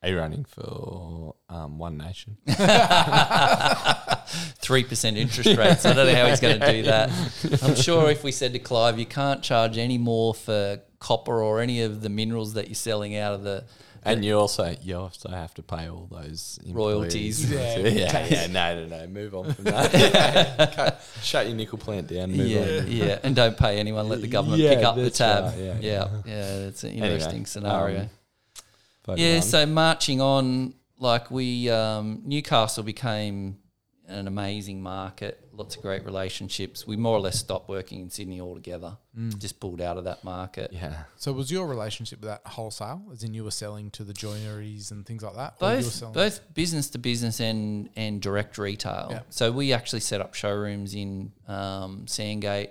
Are 0.06 0.10
you 0.10 0.18
running 0.18 0.44
for 0.44 1.34
um, 1.48 1.78
One 1.78 1.96
Nation? 1.98 2.36
Three 4.58 4.84
percent 4.84 5.16
interest 5.16 5.56
rates. 5.58 5.84
I 5.84 5.92
don't 5.94 6.06
know 6.06 6.14
how 6.14 6.26
he's 6.28 6.38
going 6.38 6.60
to 6.60 6.72
do 6.72 6.82
that. 6.84 7.10
I'm 7.62 7.74
sure 7.74 8.08
if 8.10 8.22
we 8.22 8.30
said 8.30 8.52
to 8.52 8.60
Clive, 8.60 9.00
you 9.00 9.06
can't 9.06 9.42
charge 9.42 9.78
any 9.78 9.98
more 9.98 10.32
for 10.32 10.80
copper 11.00 11.42
or 11.42 11.60
any 11.60 11.82
of 11.82 12.02
the 12.02 12.08
minerals 12.08 12.54
that 12.54 12.68
you're 12.68 12.74
selling 12.76 13.16
out 13.16 13.34
of 13.34 13.42
the 13.42 13.64
And 14.04 14.24
you 14.24 14.38
also 14.38 14.76
you 14.80 14.96
also 14.96 15.28
have 15.30 15.54
to 15.54 15.62
pay 15.62 15.88
all 15.88 16.06
those 16.10 16.60
Royalties. 16.68 17.50
employees. 17.50 17.94
Yeah. 17.96 18.04
yeah, 18.22 18.26
yeah, 18.28 18.46
no, 18.46 18.86
no, 18.86 18.98
no. 19.00 19.06
Move 19.08 19.34
on 19.34 19.52
from 19.54 19.64
that. 19.74 20.72
Cut- 20.74 21.00
Shut 21.22 21.46
your 21.48 21.56
nickel 21.56 21.78
plant 21.78 22.06
down. 22.06 22.30
Move 22.30 22.46
yeah, 22.46 22.60
on. 22.60 22.86
yeah, 22.90 23.18
and 23.24 23.34
don't 23.34 23.56
pay 23.56 23.78
anyone. 23.78 24.08
Let 24.08 24.20
the 24.20 24.28
government 24.28 24.62
Yeah, 24.62 24.76
pick 24.76 24.84
up 24.84 24.94
the 24.94 25.10
tab. 25.10 25.44
right, 25.46 25.58
yeah, 25.58 25.76
yeah. 25.80 26.08
yeah, 26.24 26.54
it's 26.68 26.84
an 26.84 26.90
Anyway, 26.90 27.08
interesting 27.14 27.46
scenario. 27.46 28.00
um, 28.02 28.06
But, 28.06 28.10
yeah, 29.14 29.40
so 29.40 29.66
marching 29.66 30.20
on, 30.20 30.74
like 30.98 31.30
we, 31.30 31.70
um, 31.70 32.22
Newcastle 32.24 32.82
became 32.82 33.58
an 34.08 34.28
amazing 34.28 34.80
market, 34.80 35.48
lots 35.52 35.74
of 35.76 35.82
great 35.82 36.04
relationships. 36.04 36.86
We 36.86 36.96
more 36.96 37.16
or 37.16 37.20
less 37.20 37.38
stopped 37.38 37.68
working 37.68 38.00
in 38.00 38.10
Sydney 38.10 38.40
altogether. 38.40 38.98
Just 39.38 39.58
pulled 39.58 39.80
out 39.80 39.96
of 39.96 40.04
that 40.04 40.22
market. 40.22 40.72
Yeah. 40.72 41.04
So 41.16 41.32
was 41.32 41.50
your 41.50 41.66
relationship 41.66 42.20
with 42.20 42.28
that 42.28 42.42
wholesale, 42.46 43.02
as 43.12 43.24
in 43.24 43.34
you 43.34 43.42
were 43.44 43.50
selling 43.50 43.90
to 43.92 44.04
the 44.04 44.12
joineries 44.12 44.90
and 44.90 45.04
things 45.04 45.22
like 45.22 45.34
that? 45.34 45.54
or 45.54 45.68
both 45.76 45.84
both 46.12 46.54
business 46.54 46.90
to 46.90 46.98
business 46.98 47.40
and 47.40 47.88
and 47.96 48.20
direct 48.20 48.58
retail. 48.58 49.08
Yeah. 49.10 49.20
So 49.30 49.50
we 49.50 49.72
actually 49.72 50.00
set 50.00 50.20
up 50.20 50.34
showrooms 50.34 50.94
in 50.94 51.32
um, 51.48 52.06
Sandgate, 52.06 52.70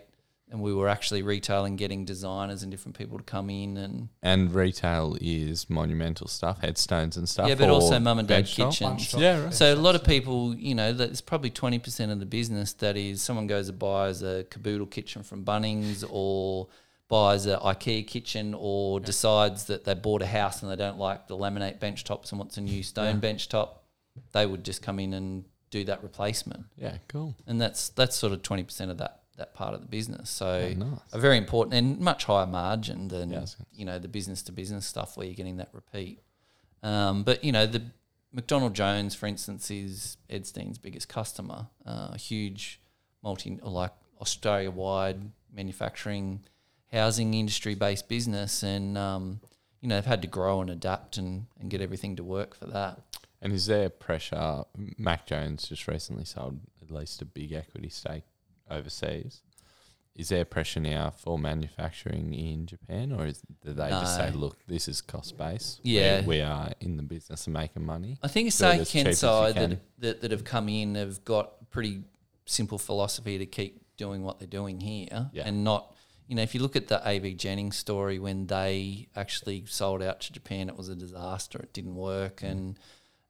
and 0.51 0.61
we 0.61 0.73
were 0.73 0.87
actually 0.87 1.21
retailing, 1.23 1.75
getting 1.75 2.05
designers 2.05 2.61
and 2.61 2.69
different 2.71 2.97
people 2.97 3.17
to 3.17 3.23
come 3.23 3.49
in 3.49 3.77
and 3.77 4.09
And 4.21 4.53
retail 4.53 5.17
is 5.19 5.69
monumental 5.69 6.27
stuff, 6.27 6.61
headstones 6.61 7.17
and 7.17 7.27
stuff. 7.27 7.47
yeah, 7.49 7.55
but 7.55 7.69
also 7.69 7.99
mum 7.99 8.19
and 8.19 8.27
dad 8.27 8.45
kitchens. 8.45 9.01
shop. 9.01 9.19
Yeah, 9.19 9.43
right. 9.45 9.53
So 9.53 9.73
a 9.73 9.75
lot 9.75 9.95
of 9.95 10.03
people, 10.03 10.53
you 10.55 10.75
know, 10.75 10.93
there's 10.93 11.21
probably 11.21 11.49
twenty 11.49 11.79
percent 11.79 12.11
of 12.11 12.19
the 12.19 12.25
business 12.27 12.73
that 12.73 12.95
is 12.95 13.21
someone 13.21 13.47
goes 13.47 13.69
and 13.69 13.79
buys 13.79 14.21
a 14.21 14.45
Kaboodle 14.49 14.89
kitchen 14.91 15.23
from 15.23 15.43
Bunnings 15.43 16.03
or 16.09 16.67
buys 17.07 17.45
a 17.45 17.57
IKEA 17.57 18.05
kitchen 18.07 18.55
or 18.57 18.99
decides 18.99 19.65
that 19.65 19.83
they 19.83 19.93
bought 19.93 20.21
a 20.23 20.25
house 20.27 20.61
and 20.63 20.71
they 20.71 20.75
don't 20.75 20.97
like 20.97 21.27
the 21.27 21.37
laminate 21.37 21.79
bench 21.79 22.03
tops 22.03 22.31
and 22.31 22.39
wants 22.39 22.57
a 22.57 22.61
new 22.61 22.81
stone 22.83 23.19
bench 23.19 23.47
top. 23.49 23.83
They 24.31 24.45
would 24.45 24.63
just 24.63 24.81
come 24.81 24.99
in 24.99 25.13
and 25.13 25.45
do 25.71 25.83
that 25.85 26.01
replacement, 26.03 26.65
Yeah, 26.77 26.97
cool. 27.07 27.35
and 27.47 27.59
that's 27.59 27.89
that's 27.89 28.15
sort 28.15 28.31
of 28.31 28.41
twenty 28.43 28.63
percent 28.63 28.89
of 28.91 28.97
that 28.99 29.23
that 29.37 29.53
part 29.53 29.73
of 29.73 29.81
the 29.81 29.87
business. 29.87 30.29
So 30.29 30.69
Oh, 30.71 30.73
nice. 30.73 30.99
a 31.13 31.19
very 31.19 31.37
important 31.37 31.73
and 31.75 31.99
much 31.99 32.23
higher 32.25 32.45
margin 32.47 33.09
than 33.09 33.31
Yeah, 33.31 33.37
I 33.37 33.41
was 33.41 33.55
gonna- 33.55 33.67
you 33.73 33.85
know 33.85 33.99
the 33.99 34.07
business 34.07 34.41
to 34.43 34.51
business 34.51 34.85
stuff 34.85 35.17
where 35.17 35.25
you're 35.25 35.35
getting 35.35 35.57
that 35.57 35.69
repeat. 35.73 36.21
Um, 36.83 37.23
but 37.23 37.43
you 37.43 37.51
know 37.51 37.65
the 37.65 37.83
McDonald 38.31 38.73
Jones, 38.73 39.15
for 39.15 39.27
instance, 39.27 39.71
is 39.71 40.17
Edstein's 40.29 40.77
biggest 40.77 41.07
customer. 41.07 41.67
Uh, 41.85 42.09
a 42.11 42.17
huge 42.17 42.81
multi 43.23 43.57
like 43.61 43.93
Australia 44.21 44.69
wide 44.71 45.31
manufacturing, 45.53 46.43
housing 46.91 47.33
industry 47.33 47.75
based 47.75 48.07
business, 48.07 48.61
and 48.63 48.97
um, 48.97 49.39
you 49.81 49.87
know 49.89 49.95
they've 49.95 50.05
had 50.05 50.21
to 50.21 50.27
grow 50.27 50.61
and 50.61 50.69
adapt 50.69 51.17
and, 51.17 51.47
and 51.59 51.69
get 51.69 51.81
everything 51.81 52.15
to 52.17 52.23
work 52.23 52.55
for 52.55 52.65
that. 52.67 52.99
And 53.41 53.51
is 53.53 53.65
there 53.67 53.89
pressure? 53.89 54.63
Mac 54.97 55.27
Jones 55.27 55.67
just 55.67 55.87
recently 55.87 56.25
sold 56.25 56.59
at 56.81 56.89
least 56.91 57.21
a 57.21 57.25
big 57.25 57.51
equity 57.51 57.89
stake 57.89 58.23
overseas. 58.69 59.41
Is 60.15 60.29
there 60.29 60.45
pressure 60.45 60.79
now 60.79 61.09
for 61.09 61.37
manufacturing 61.37 62.33
in 62.33 62.67
Japan, 62.67 63.11
or 63.11 63.25
is, 63.25 63.41
do 63.65 63.73
they 63.73 63.89
just 63.89 64.15
say, 64.15 64.31
"Look, 64.31 64.55
this 64.65 64.87
is 64.87 65.01
cost 65.01 65.37
base. 65.37 65.79
Yeah. 65.83 66.23
we, 66.25 66.39
are 66.39 66.71
in 66.79 66.95
the 66.95 67.03
business 67.03 67.47
of 67.47 67.53
making 67.53 67.85
money." 67.85 68.17
I 68.23 68.29
think 68.29 68.45
Do 68.45 68.47
it 68.65 68.79
as 68.79 68.89
Say 68.89 68.99
cheap 68.99 69.07
as 69.07 69.21
you 69.21 69.27
Kensai 69.27 69.53
can. 69.53 69.69
that, 69.71 69.79
that 69.99 70.21
that 70.21 70.31
have 70.31 70.45
come 70.45 70.69
in 70.69 70.95
have 70.95 71.25
got 71.25 71.69
pretty 71.69 72.03
simple 72.45 72.77
philosophy 72.77 73.37
to 73.39 73.45
keep 73.45 73.81
doing 73.97 74.23
what 74.23 74.39
they're 74.39 74.47
doing 74.47 74.79
here, 74.79 75.29
Yeah. 75.33 75.43
and 75.45 75.63
not. 75.65 75.93
You 76.27 76.35
know, 76.35 76.41
if 76.43 76.55
you 76.55 76.61
look 76.61 76.75
at 76.77 76.87
the 76.87 77.05
AV 77.07 77.35
Jennings 77.37 77.75
story, 77.75 78.17
when 78.17 78.47
they 78.47 79.09
actually 79.15 79.65
sold 79.67 80.01
out 80.01 80.21
to 80.21 80.33
Japan, 80.33 80.69
it 80.69 80.75
was 80.77 80.87
a 80.89 80.95
disaster. 80.95 81.59
It 81.59 81.71
didn't 81.73 81.93
work, 81.95 82.37
Mm. 82.37 82.49
and 82.51 82.79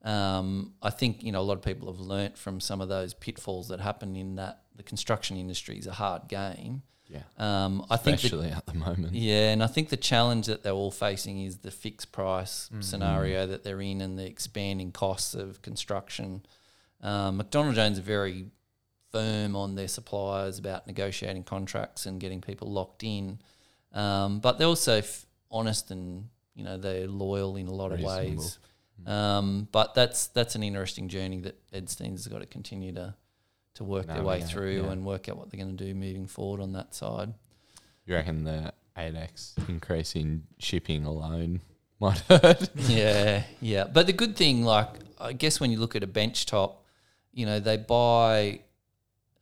um, 0.04 0.74
I 0.84 0.92
think 0.92 1.24
you 1.24 1.32
know 1.32 1.42
a 1.42 1.48
lot 1.50 1.58
of 1.58 1.64
people 1.64 1.92
have 1.92 2.00
learnt 2.00 2.38
from 2.38 2.60
some 2.60 2.80
of 2.80 2.90
those 2.90 3.16
pitfalls 3.16 3.70
that 3.70 3.80
happen 3.80 4.16
in 4.16 4.36
that 4.36 4.62
the 4.76 4.84
construction 4.84 5.38
industry 5.38 5.78
is 5.78 5.88
a 5.88 5.94
hard 5.94 6.28
game. 6.28 6.84
Yeah, 7.08 7.22
Um, 7.38 7.86
I 7.90 7.98
think 7.98 8.20
the, 8.22 8.28
especially 8.28 8.50
at 8.50 8.66
the 8.66 8.74
moment. 8.74 9.14
yeah, 9.14 9.52
and 9.52 9.62
I 9.62 9.68
think 9.68 9.90
the 9.90 9.98
challenge 9.98 10.48
that 10.48 10.64
they're 10.64 10.74
all 10.74 10.90
facing 10.92 11.40
is 11.40 11.58
the 11.60 11.70
fixed 11.70 12.12
price 12.12 12.68
Mm. 12.74 12.84
scenario 12.84 13.46
that 13.46 13.64
they're 13.64 13.82
in 13.82 14.02
and 14.02 14.18
the 14.18 14.26
expanding 14.26 14.92
costs 14.92 15.36
of 15.36 15.62
construction. 15.62 16.44
Um, 17.02 17.38
McDonald 17.38 17.76
Jones 17.76 18.00
are 18.00 18.02
very 18.02 18.50
firm 19.12 19.56
on 19.56 19.76
their 19.76 19.88
suppliers 19.88 20.58
about 20.58 20.88
negotiating 20.88 21.44
contracts 21.44 22.06
and 22.08 22.20
getting 22.20 22.42
people 22.42 22.72
locked 22.72 23.04
in, 23.04 23.40
um, 23.94 24.40
but 24.40 24.58
they're 24.58 24.68
also 24.68 24.98
f- 24.98 25.26
honest 25.52 25.92
and 25.92 26.30
you 26.56 26.64
know 26.64 26.76
they're 26.78 27.08
loyal 27.08 27.56
in 27.56 27.68
a 27.68 27.74
lot 27.74 27.92
of 27.92 28.00
Reasonable. 28.00 28.44
ways. 28.44 28.60
Um, 29.06 29.68
but 29.72 29.94
that's 29.94 30.28
that's 30.28 30.56
an 30.56 30.64
interesting 30.64 31.08
journey 31.10 31.40
that 31.42 31.62
Edstein's 31.72 32.26
got 32.28 32.40
to 32.40 32.46
continue 32.48 32.94
to 32.94 33.14
to 33.76 33.84
work 33.84 34.08
their 34.08 34.24
way 34.24 34.40
Navigate, 34.40 34.50
through 34.52 34.84
yeah. 34.84 34.92
and 34.92 35.06
work 35.06 35.30
out 35.30 35.38
what 35.38 35.52
they're 35.52 35.60
going 35.60 35.76
to 35.76 35.86
do 35.86 35.94
moving 35.94 36.28
forward 36.28 36.62
on 36.62 36.74
that 36.74 36.96
side. 36.96 37.34
You 38.06 38.16
reckon 38.16 38.44
the 38.44 38.74
8x 38.98 39.70
increase 39.70 40.16
in 40.16 40.44
shipping 40.58 41.06
alone 41.06 41.62
might 42.00 42.20
hurt? 42.30 42.70
yeah, 42.76 43.44
yeah. 43.62 43.86
But 43.86 44.08
the 44.08 44.14
good 44.14 44.36
thing, 44.36 44.64
like, 44.64 44.90
I 45.20 45.34
guess 45.34 45.60
when 45.60 45.72
you 45.72 45.80
look 45.80 45.96
at 45.96 46.04
a 46.04 46.08
bench 46.08 46.46
top, 46.46 46.86
you 47.34 47.46
know, 47.46 47.60
they 47.60 47.78
buy 47.78 48.62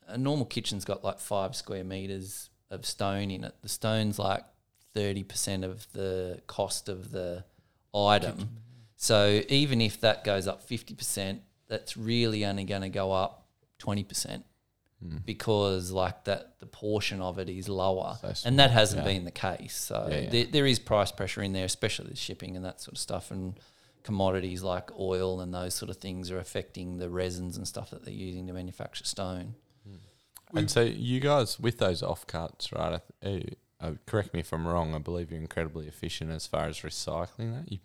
a 0.08 0.18
normal 0.18 0.46
kitchen's 0.46 0.86
got 0.86 1.04
like 1.04 1.20
five 1.20 1.56
square 1.56 1.84
meters 1.84 2.50
of 2.70 2.86
stone 2.86 3.32
in 3.32 3.44
it. 3.44 3.54
The 3.62 3.70
stone's 3.70 4.18
like 4.18 4.44
30% 4.96 5.64
of 5.64 5.88
the 5.94 6.42
cost 6.48 6.90
of 6.90 7.12
the 7.12 7.46
item. 7.94 8.50
So 8.96 9.42
even 9.50 9.82
if 9.82 10.02
that 10.02 10.24
goes 10.24 10.48
up 10.48 10.68
50%, 10.68 11.40
that's 11.68 11.98
really 11.98 12.46
only 12.46 12.64
going 12.64 12.82
to 12.82 12.90
go 12.90 13.12
up 13.12 13.43
20% 13.86 14.44
because 15.26 15.92
like 15.92 16.24
that 16.24 16.60
the 16.60 16.66
portion 16.66 17.20
of 17.20 17.38
it 17.38 17.50
is 17.50 17.68
lower 17.68 18.18
So 18.22 18.48
and 18.48 18.58
that 18.60 18.72
hasn't 18.72 19.02
yeah. 19.02 19.14
been 19.14 19.26
the 19.26 19.32
case 19.32 19.76
so 19.76 20.08
Yeah, 20.10 20.20
yeah. 20.20 20.30
There, 20.30 20.46
there 20.46 20.66
is 20.66 20.80
price 20.80 21.12
pressure 21.12 21.42
in 21.42 21.52
there 21.52 21.66
especially 21.66 22.12
the 22.12 22.16
shipping 22.16 22.56
and 22.56 22.64
that 22.64 22.80
sort 22.80 22.94
of 22.94 23.00
stuff 23.00 23.30
and 23.30 23.60
commodities 24.04 24.64
like 24.64 24.98
oil 24.98 25.42
and 25.42 25.54
those 25.54 25.74
sort 25.74 25.90
of 25.90 25.98
things 25.98 26.32
are 26.32 26.40
affecting 26.40 27.00
the 27.00 27.10
resins 27.10 27.58
and 27.58 27.68
stuff 27.68 27.90
that 27.90 28.06
they're 28.06 28.14
using 28.14 28.48
to 28.48 28.54
manufacture 28.54 29.04
stone 29.04 29.56
And 30.56 30.70
so 30.70 30.82
you 30.82 31.20
guys 31.20 31.60
with 31.60 31.80
those 31.80 32.02
offcuts, 32.02 32.72
right? 32.78 33.02
I 33.24 33.28
th- 33.28 33.58
uh, 33.82 33.86
uh, 33.86 33.94
correct 34.06 34.34
me 34.34 34.40
if 34.42 34.54
I'm 34.54 34.68
wrong. 34.68 34.94
I 34.94 35.00
believe 35.00 35.32
you're 35.32 35.42
incredibly 35.42 35.88
efficient 35.88 36.32
as 36.32 36.48
far 36.48 36.66
as 36.68 36.80
recycling 36.80 37.54
that. 37.56 37.72
You 37.72 37.80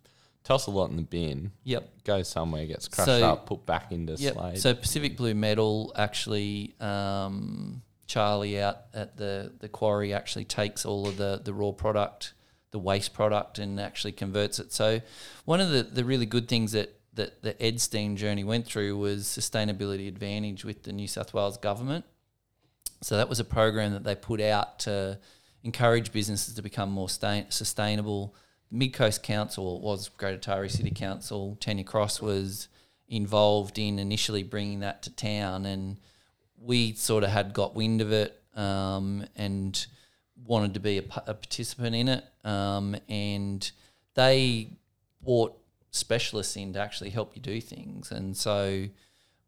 toss 0.48 0.66
a 0.66 0.70
lot 0.70 0.88
in 0.88 0.96
the 0.96 1.02
bin, 1.02 1.52
yep 1.62 1.90
goes 2.04 2.26
somewhere, 2.26 2.64
gets 2.64 2.88
crushed 2.88 3.06
So- 3.06 3.22
up, 3.32 3.44
put 3.44 3.66
back 3.66 3.92
into 3.92 4.14
Yep. 4.14 4.56
So 4.56 4.72
Pacific 4.74 5.14
Blue 5.18 5.34
Metal 5.34 5.92
actually, 5.94 6.74
um, 6.80 7.82
Charlie 8.06 8.58
out 8.58 8.78
at 8.94 9.18
the, 9.18 9.52
the 9.60 9.68
quarry 9.68 10.14
actually 10.14 10.46
takes 10.46 10.86
all 10.86 11.06
of 11.06 11.18
the, 11.18 11.42
the 11.44 11.52
raw 11.52 11.72
product, 11.72 12.32
the 12.70 12.78
waste 12.78 13.12
product, 13.12 13.58
and 13.58 13.78
actually 13.78 14.12
converts 14.12 14.58
it. 14.58 14.72
So 14.72 15.02
one 15.44 15.60
of 15.60 15.68
the, 15.68 15.82
the 15.82 16.02
really 16.02 16.24
good 16.24 16.48
things 16.48 16.72
that, 16.72 16.98
that 17.12 17.42
the 17.42 17.52
Edstein 17.52 18.16
journey 18.16 18.42
went 18.42 18.64
through 18.64 18.96
was 18.96 19.24
sustainability 19.26 20.08
advantage 20.08 20.64
with 20.64 20.84
the 20.84 20.94
New 20.94 21.08
South 21.08 21.34
Wales 21.34 21.58
government. 21.58 22.06
So 23.02 23.18
that 23.18 23.28
was 23.28 23.38
a 23.38 23.44
program 23.44 23.92
that 23.92 24.04
they 24.04 24.14
put 24.14 24.40
out 24.40 24.78
to 24.80 25.18
encourage 25.62 26.10
businesses 26.10 26.54
to 26.54 26.62
become 26.62 26.90
more 26.90 27.10
stain- 27.10 27.50
sustainable. 27.50 28.34
Mid 28.70 28.92
Coast 28.92 29.22
Council 29.22 29.80
was 29.80 30.08
Greater 30.08 30.38
Taree 30.38 30.70
City 30.70 30.90
Council. 30.90 31.56
Tanya 31.60 31.84
Cross 31.84 32.20
was 32.20 32.68
involved 33.08 33.78
in 33.78 33.98
initially 33.98 34.42
bringing 34.42 34.80
that 34.80 35.02
to 35.02 35.10
town, 35.10 35.64
and 35.64 35.96
we 36.60 36.92
sort 36.94 37.24
of 37.24 37.30
had 37.30 37.54
got 37.54 37.74
wind 37.74 38.00
of 38.00 38.12
it 38.12 38.42
um, 38.54 39.24
and 39.36 39.86
wanted 40.44 40.74
to 40.74 40.80
be 40.80 40.98
a, 40.98 41.04
a 41.26 41.34
participant 41.34 41.94
in 41.94 42.08
it. 42.08 42.24
Um, 42.44 42.96
and 43.08 43.70
they 44.14 44.70
brought 45.22 45.58
specialists 45.90 46.56
in 46.56 46.74
to 46.74 46.80
actually 46.80 47.10
help 47.10 47.34
you 47.34 47.42
do 47.42 47.60
things, 47.60 48.10
and 48.12 48.36
so 48.36 48.88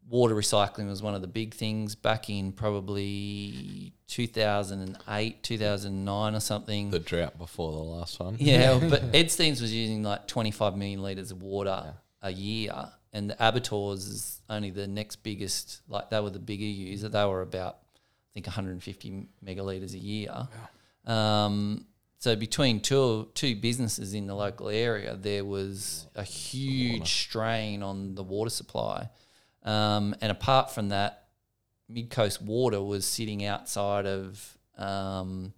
water 0.09 0.35
recycling 0.35 0.87
was 0.87 1.01
one 1.01 1.15
of 1.15 1.21
the 1.21 1.27
big 1.27 1.53
things 1.53 1.95
back 1.95 2.29
in 2.29 2.51
probably 2.51 3.93
2008, 4.07 5.43
2009 5.43 6.35
or 6.35 6.39
something. 6.39 6.89
the 6.91 6.99
drought 6.99 7.37
before 7.37 7.71
the 7.71 7.77
last 7.77 8.19
one. 8.19 8.35
yeah, 8.39 8.79
but 8.89 9.03
Edstein's 9.13 9.61
was 9.61 9.73
using 9.73 10.03
like 10.03 10.27
25 10.27 10.75
million 10.75 11.01
litres 11.01 11.31
of 11.31 11.41
water 11.41 11.93
a 12.21 12.31
year, 12.31 12.73
and 13.13 13.29
the 13.29 13.35
Abattoirs 13.47 14.05
is 14.07 14.41
only 14.49 14.69
the 14.69 14.87
next 14.87 15.17
biggest, 15.17 15.81
like 15.87 16.09
they 16.09 16.19
were 16.19 16.29
the 16.29 16.39
bigger 16.39 16.65
user. 16.65 17.09
They 17.09 17.25
were 17.25 17.41
about, 17.41 17.77
I 17.95 18.33
think, 18.33 18.47
150 18.47 19.27
megalitres 19.45 19.93
a 19.93 19.99
year. 19.99 20.47
Um, 21.05 21.85
so 22.19 22.35
between 22.35 22.81
two 22.81 23.29
two 23.33 23.55
businesses 23.55 24.13
in 24.13 24.27
the 24.27 24.35
local 24.35 24.69
area, 24.69 25.15
there 25.15 25.43
was 25.43 26.05
a 26.15 26.23
huge 26.23 27.11
strain 27.11 27.81
on 27.81 28.13
the 28.13 28.23
water 28.23 28.51
supply. 28.51 29.09
Um, 29.63 30.15
and 30.21 30.31
apart 30.31 30.71
from 30.71 30.89
that, 30.89 31.25
Mid 31.87 32.09
Coast 32.09 32.41
Water 32.41 32.81
was 32.81 33.05
sitting 33.05 33.45
outside 33.45 34.05
of 34.05 34.57
um, 34.77 35.53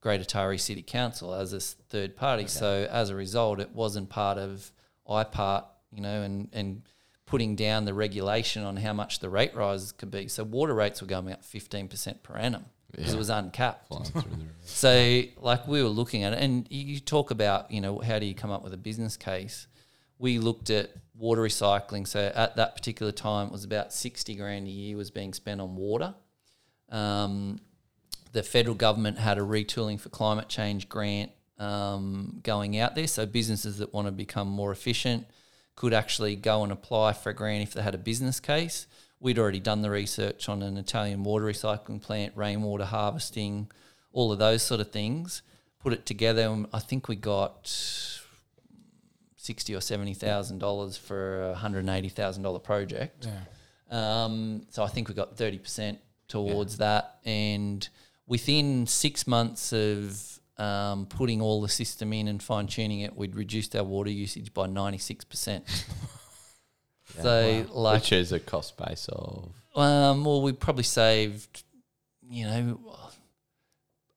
Greater 0.00 0.24
Taree 0.24 0.60
City 0.60 0.82
Council 0.82 1.34
as 1.34 1.52
a 1.52 1.60
third 1.60 2.14
party. 2.14 2.46
So 2.46 2.86
as 2.90 3.10
a 3.10 3.16
result, 3.16 3.58
it 3.58 3.70
wasn't 3.74 4.08
part 4.10 4.38
of 4.38 4.70
IPART, 5.08 5.64
you 5.90 6.02
know, 6.02 6.22
and 6.22 6.48
and 6.52 6.82
putting 7.26 7.56
down 7.56 7.84
the 7.84 7.92
regulation 7.92 8.64
on 8.64 8.76
how 8.76 8.92
much 8.92 9.18
the 9.18 9.28
rate 9.28 9.54
rises 9.54 9.92
could 9.92 10.10
be. 10.10 10.28
So 10.28 10.44
water 10.44 10.74
rates 10.74 11.00
were 11.00 11.08
going 11.08 11.32
up 11.32 11.44
fifteen 11.44 11.88
percent 11.88 12.22
per 12.22 12.34
annum 12.34 12.66
because 12.90 13.12
it 13.12 13.18
was 13.18 13.30
uncapped. 13.30 13.88
Flying 13.88 14.04
through 14.04 14.22
the 14.22 14.28
roof. 14.28 14.46
So, 14.64 15.22
like 15.38 15.66
we 15.66 15.82
were 15.82 15.88
looking 15.88 16.22
at 16.22 16.32
it, 16.32 16.38
and 16.42 16.66
you 16.70 17.00
talk 17.00 17.30
about, 17.30 17.70
you 17.70 17.80
know, 17.80 17.98
how 17.98 18.18
do 18.18 18.26
you 18.26 18.34
come 18.34 18.50
up 18.50 18.62
with 18.62 18.72
a 18.72 18.78
business 18.78 19.16
case? 19.16 19.66
We 20.18 20.38
looked 20.38 20.70
at 20.70 20.90
water 21.16 21.42
recycling. 21.42 22.06
So 22.06 22.32
at 22.34 22.56
that 22.56 22.74
particular 22.74 23.12
time, 23.12 23.48
it 23.48 23.52
was 23.52 23.64
about 23.64 23.92
60 23.92 24.34
grand 24.36 24.66
a 24.66 24.70
year 24.70 24.96
was 24.96 25.10
being 25.10 25.32
spent 25.32 25.60
on 25.60 25.76
water. 25.76 26.14
Um, 26.90 27.60
the 28.32 28.42
federal 28.42 28.74
government 28.74 29.18
had 29.18 29.38
a 29.38 29.42
retooling 29.42 29.98
for 29.98 30.08
climate 30.08 30.48
change 30.48 30.88
grant 30.88 31.30
um, 31.58 32.40
going 32.42 32.78
out 32.78 32.94
there. 32.94 33.06
So 33.06 33.26
businesses 33.26 33.78
that 33.78 33.92
want 33.92 34.06
to 34.06 34.12
become 34.12 34.48
more 34.48 34.72
efficient 34.72 35.26
could 35.76 35.92
actually 35.92 36.36
go 36.36 36.62
and 36.62 36.72
apply 36.72 37.12
for 37.12 37.30
a 37.30 37.34
grant 37.34 37.62
if 37.62 37.74
they 37.74 37.82
had 37.82 37.94
a 37.94 37.98
business 37.98 38.40
case. 38.40 38.86
We'd 39.20 39.38
already 39.38 39.60
done 39.60 39.82
the 39.82 39.90
research 39.90 40.48
on 40.48 40.62
an 40.62 40.76
Italian 40.76 41.24
water 41.24 41.46
recycling 41.46 42.00
plant, 42.00 42.32
rainwater 42.36 42.84
harvesting, 42.84 43.70
all 44.12 44.30
of 44.30 44.38
those 44.38 44.62
sort 44.62 44.80
of 44.80 44.92
things. 44.92 45.42
Put 45.80 45.92
it 45.92 46.06
together, 46.06 46.42
and 46.42 46.66
I 46.72 46.80
think 46.80 47.08
we 47.08 47.16
got 47.16 47.72
sixty 49.48 49.74
or 49.74 49.80
seventy 49.80 50.14
thousand 50.14 50.58
dollars 50.58 50.96
for 50.96 51.50
a 51.50 51.54
hundred 51.54 51.80
and 51.80 51.90
eighty 51.90 52.08
thousand 52.08 52.42
dollar 52.42 52.58
project. 52.58 53.26
Yeah. 53.26 54.24
Um, 54.24 54.66
so 54.70 54.82
I 54.82 54.88
think 54.88 55.08
we 55.08 55.14
got 55.14 55.36
thirty 55.36 55.58
percent 55.58 55.98
towards 56.28 56.78
that, 56.78 57.18
and 57.24 57.88
within 58.26 58.86
six 58.86 59.26
months 59.26 59.72
of 59.72 60.40
um, 60.58 61.06
putting 61.06 61.40
all 61.40 61.62
the 61.62 61.68
system 61.68 62.12
in 62.12 62.28
and 62.28 62.42
fine 62.42 62.66
tuning 62.66 63.00
it, 63.00 63.16
we'd 63.16 63.34
reduced 63.34 63.74
our 63.76 63.84
water 63.84 64.10
usage 64.10 64.52
by 64.52 64.66
ninety 64.66 64.98
six 64.98 65.24
percent. 65.24 65.64
So 67.22 67.64
like, 67.72 68.02
Which 68.02 68.12
is 68.12 68.32
a 68.32 68.38
cost 68.38 68.76
base 68.76 69.08
of 69.08 69.48
um, 69.74 70.24
well, 70.24 70.42
we 70.42 70.52
probably 70.52 70.84
saved, 70.84 71.62
you 72.28 72.44
know, 72.44 72.80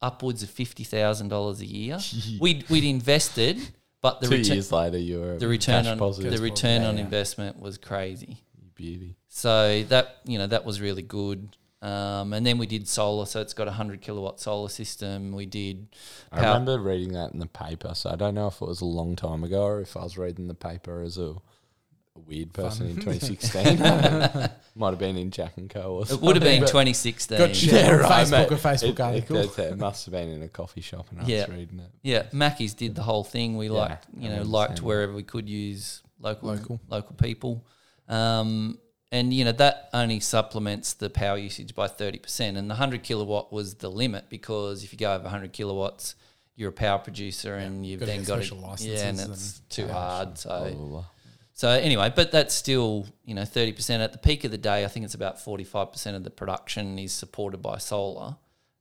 upwards 0.02 0.44
of 0.44 0.50
fifty 0.50 0.84
thousand 0.84 1.30
dollars 1.30 1.62
a 1.62 1.66
year. 1.66 2.00
We'd 2.40 2.68
we'd 2.70 2.84
invested, 2.84 3.60
but 4.02 4.20
the 4.22 4.28
two 4.28 4.38
return 4.38 4.54
years 4.56 4.72
later. 4.72 4.98
You 4.98 5.20
were 5.20 5.38
the 5.38 5.48
return 5.48 5.88
on 5.88 5.98
positive. 5.98 6.32
the 6.34 6.42
return 6.42 6.82
Yeah, 6.82 6.88
on 6.90 6.98
yeah. 6.98 7.04
investment 7.04 7.60
was 7.60 7.78
crazy. 7.78 8.44
beauty. 8.76 9.16
So 9.30 9.84
that 9.84 10.18
you 10.26 10.38
know 10.38 10.48
that 10.48 10.66
was 10.66 10.82
really 10.82 11.04
good. 11.04 11.56
Um, 11.84 12.34
and 12.34 12.46
then 12.46 12.60
we 12.60 12.68
did 12.68 12.88
solar, 12.88 13.26
so 13.26 13.42
it's 13.42 13.54
got 13.56 13.68
a 13.68 13.72
hundred 13.72 14.02
kilowatt 14.02 14.40
solar 14.40 14.70
system. 14.70 15.32
We 15.32 15.48
did. 15.48 15.88
I 16.32 16.42
remember 16.46 16.80
reading 16.80 17.14
that 17.14 17.32
in 17.34 17.40
the 17.40 17.48
paper, 17.48 17.94
so 17.96 18.12
I 18.12 18.16
don't 18.16 18.36
know 18.36 18.48
if 18.48 18.62
it 18.62 18.68
was 18.68 18.82
a 18.82 18.86
long 18.86 19.16
time 19.16 19.44
ago 19.44 19.64
or 19.64 19.82
if 19.82 19.98
I 19.98 20.04
was 20.04 20.16
reading 20.18 20.48
the 20.48 20.54
paper 20.54 21.02
as 21.02 21.18
a 21.18 21.36
weird 22.28 22.54
person 22.54 22.88
in 22.88 22.96
2016. 23.02 23.78
Might 24.76 24.90
have 24.92 25.00
been 25.00 25.18
in 25.18 25.32
Jack 25.32 25.58
and 25.58 25.70
Co. 25.70 25.96
Or 25.98 26.02
It 26.04 26.08
something. 26.08 26.26
would 26.26 26.36
have 26.38 26.44
been 26.44 26.62
But- 26.62 26.68
2016. 26.68 27.38
Got 27.38 27.56
shared 27.56 28.02
on 28.04 28.10
right, 28.10 28.26
Facebook, 28.28 28.32
mate. 28.32 28.52
a 28.52 28.56
Facebook 28.56 28.84
It, 28.84 28.90
it, 28.90 29.00
article. 29.00 29.38
it, 29.38 29.60
it 29.60 29.78
must 29.78 30.06
have 30.06 30.12
been 30.14 30.30
in 30.30 30.42
a 30.44 30.48
coffee 30.48 30.82
shop, 30.82 31.08
and 31.12 31.22
I 31.22 31.26
Yeah. 31.26 31.48
was 31.48 31.58
reading 31.58 31.80
it. 31.80 31.92
Yeah, 32.04 32.24
Mackey's 32.32 32.74
did 32.74 32.96
the 32.96 33.04
whole 33.04 33.24
thing. 33.24 33.58
We 33.58 33.66
Yeah, 33.68 33.72
liked, 33.74 34.08
you 34.18 34.30
I 34.32 34.36
know, 34.38 34.44
liked 34.44 34.78
that. 34.78 34.82
wherever 34.84 35.14
we 35.14 35.24
could 35.24 35.50
use 35.50 36.02
local 36.20 36.50
Local. 36.50 36.80
local, 36.90 37.16
people. 37.16 37.66
Um, 38.08 38.78
and 39.12 39.34
you 39.34 39.44
know 39.44 39.52
that 39.52 39.90
only 39.94 40.20
supplements 40.22 40.94
the 40.94 41.10
power 41.10 41.38
usage 41.38 41.76
by 41.76 41.88
thirty 41.88 42.18
percent. 42.18 42.56
And 42.56 42.70
the 42.70 42.76
hundred 42.76 43.04
kilowatt 43.04 43.52
was 43.52 43.76
the 43.76 43.90
limit 43.90 44.30
because 44.30 44.84
if 44.86 44.94
you 44.94 44.98
go 45.00 45.14
over 45.14 45.28
hundred 45.28 45.52
kilowatts, 45.52 46.16
you're 46.56 46.70
a 46.70 46.74
power 46.74 46.98
producer, 47.00 47.56
and 47.56 47.86
you've 47.86 48.00
gotta 48.00 48.12
then 48.14 48.22
get 48.22 48.28
got 48.28 48.36
special 48.38 48.58
to 48.62 48.68
licenses 48.68 49.02
yeah, 49.02 49.10
and 49.10 49.20
and 49.20 49.34
it's 49.34 49.60
too 49.70 49.84
power 49.88 49.94
hard. 49.94 50.28
Blah, 50.28 50.36
So 50.36 50.50
blah, 50.76 50.88
blah. 50.88 51.06
So 51.54 51.70
anyway, 51.70 52.12
but 52.16 52.32
that's 52.32 52.54
still 52.54 53.08
you 53.26 53.34
know 53.36 53.46
thirty 53.46 53.72
percent 53.74 54.02
at 54.02 54.12
the 54.12 54.18
peak 54.18 54.44
of 54.44 54.52
the 54.52 54.58
day. 54.58 54.84
I 54.84 54.88
think 54.88 55.06
it's 55.06 55.14
about 55.16 55.40
forty 55.42 55.64
five 55.64 55.92
percent 55.92 56.16
of 56.18 56.24
the 56.24 56.30
production 56.30 56.98
is 57.00 57.12
supported 57.14 57.62
by 57.62 57.78
solar, 57.78 58.36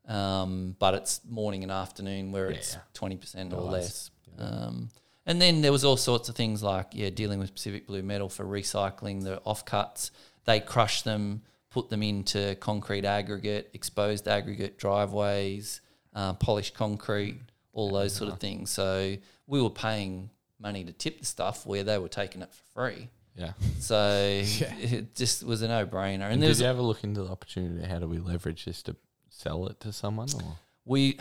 um, 0.09 0.77
but 0.79 0.95
it's 0.95 1.21
morning 1.29 1.63
and 1.63 1.73
afternoon 1.73 2.33
where 2.33 2.51
it's 2.51 2.75
Yeah. 2.75 2.81
twenty 2.95 3.17
percent 3.17 3.53
or 3.53 3.63
less. 3.63 4.11
Um, 4.39 4.91
and 5.27 5.41
then 5.41 5.61
there 5.61 5.73
was 5.73 5.85
all 5.85 5.97
sorts 5.99 6.29
of 6.29 6.35
things 6.35 6.63
like 6.63 6.89
yeah, 6.93 7.11
dealing 7.11 7.39
with 7.39 7.55
Pacific 7.55 7.87
Blue 7.87 8.03
Metal 8.03 8.29
for 8.29 8.45
recycling 8.45 9.23
the 9.23 9.41
offcuts. 9.47 10.11
They 10.47 10.61
crush 10.61 11.03
them, 11.03 11.43
put 11.71 11.91
them 11.91 12.03
into 12.03 12.57
concrete 12.57 13.05
aggregate, 13.05 13.71
exposed 13.75 14.27
aggregate 14.27 14.79
driveways, 14.79 15.83
uh, 16.15 16.33
polished 16.35 16.75
concrete, 16.75 17.41
all 17.73 17.91
those 17.93 18.15
sort 18.15 18.33
of 18.33 18.41
things. 18.41 18.71
So 18.71 19.17
we 19.47 19.61
were 19.61 19.71
paying 19.71 20.31
money 20.61 20.85
to 20.85 20.93
tip 20.93 21.19
the 21.21 21.27
stuff 21.27 21.67
where 21.67 21.83
they 21.83 21.99
were 21.99 22.09
taking 22.09 22.43
it 22.43 22.53
for 22.53 22.63
free. 22.89 23.09
Yeah. 23.37 23.53
So 23.79 23.97
Yeah. 24.59 24.75
it 24.79 25.15
just 25.15 25.43
was 25.45 25.63
a 25.63 25.69
no 25.69 25.87
brainer. 25.87 26.25
And, 26.25 26.35
And 26.35 26.43
there's 26.43 26.59
did 26.59 26.65
you 26.65 26.71
ever 26.71 26.83
look 26.83 27.03
into 27.05 27.23
the 27.23 27.31
opportunity? 27.31 27.87
How 27.87 27.99
do 27.99 28.07
we 28.09 28.19
leverage 28.19 28.65
this 28.65 28.83
to 28.85 28.97
sell 29.29 29.67
it 29.69 29.81
to 29.81 29.93
someone? 29.93 30.29
Or 30.35 30.57
we 30.85 31.19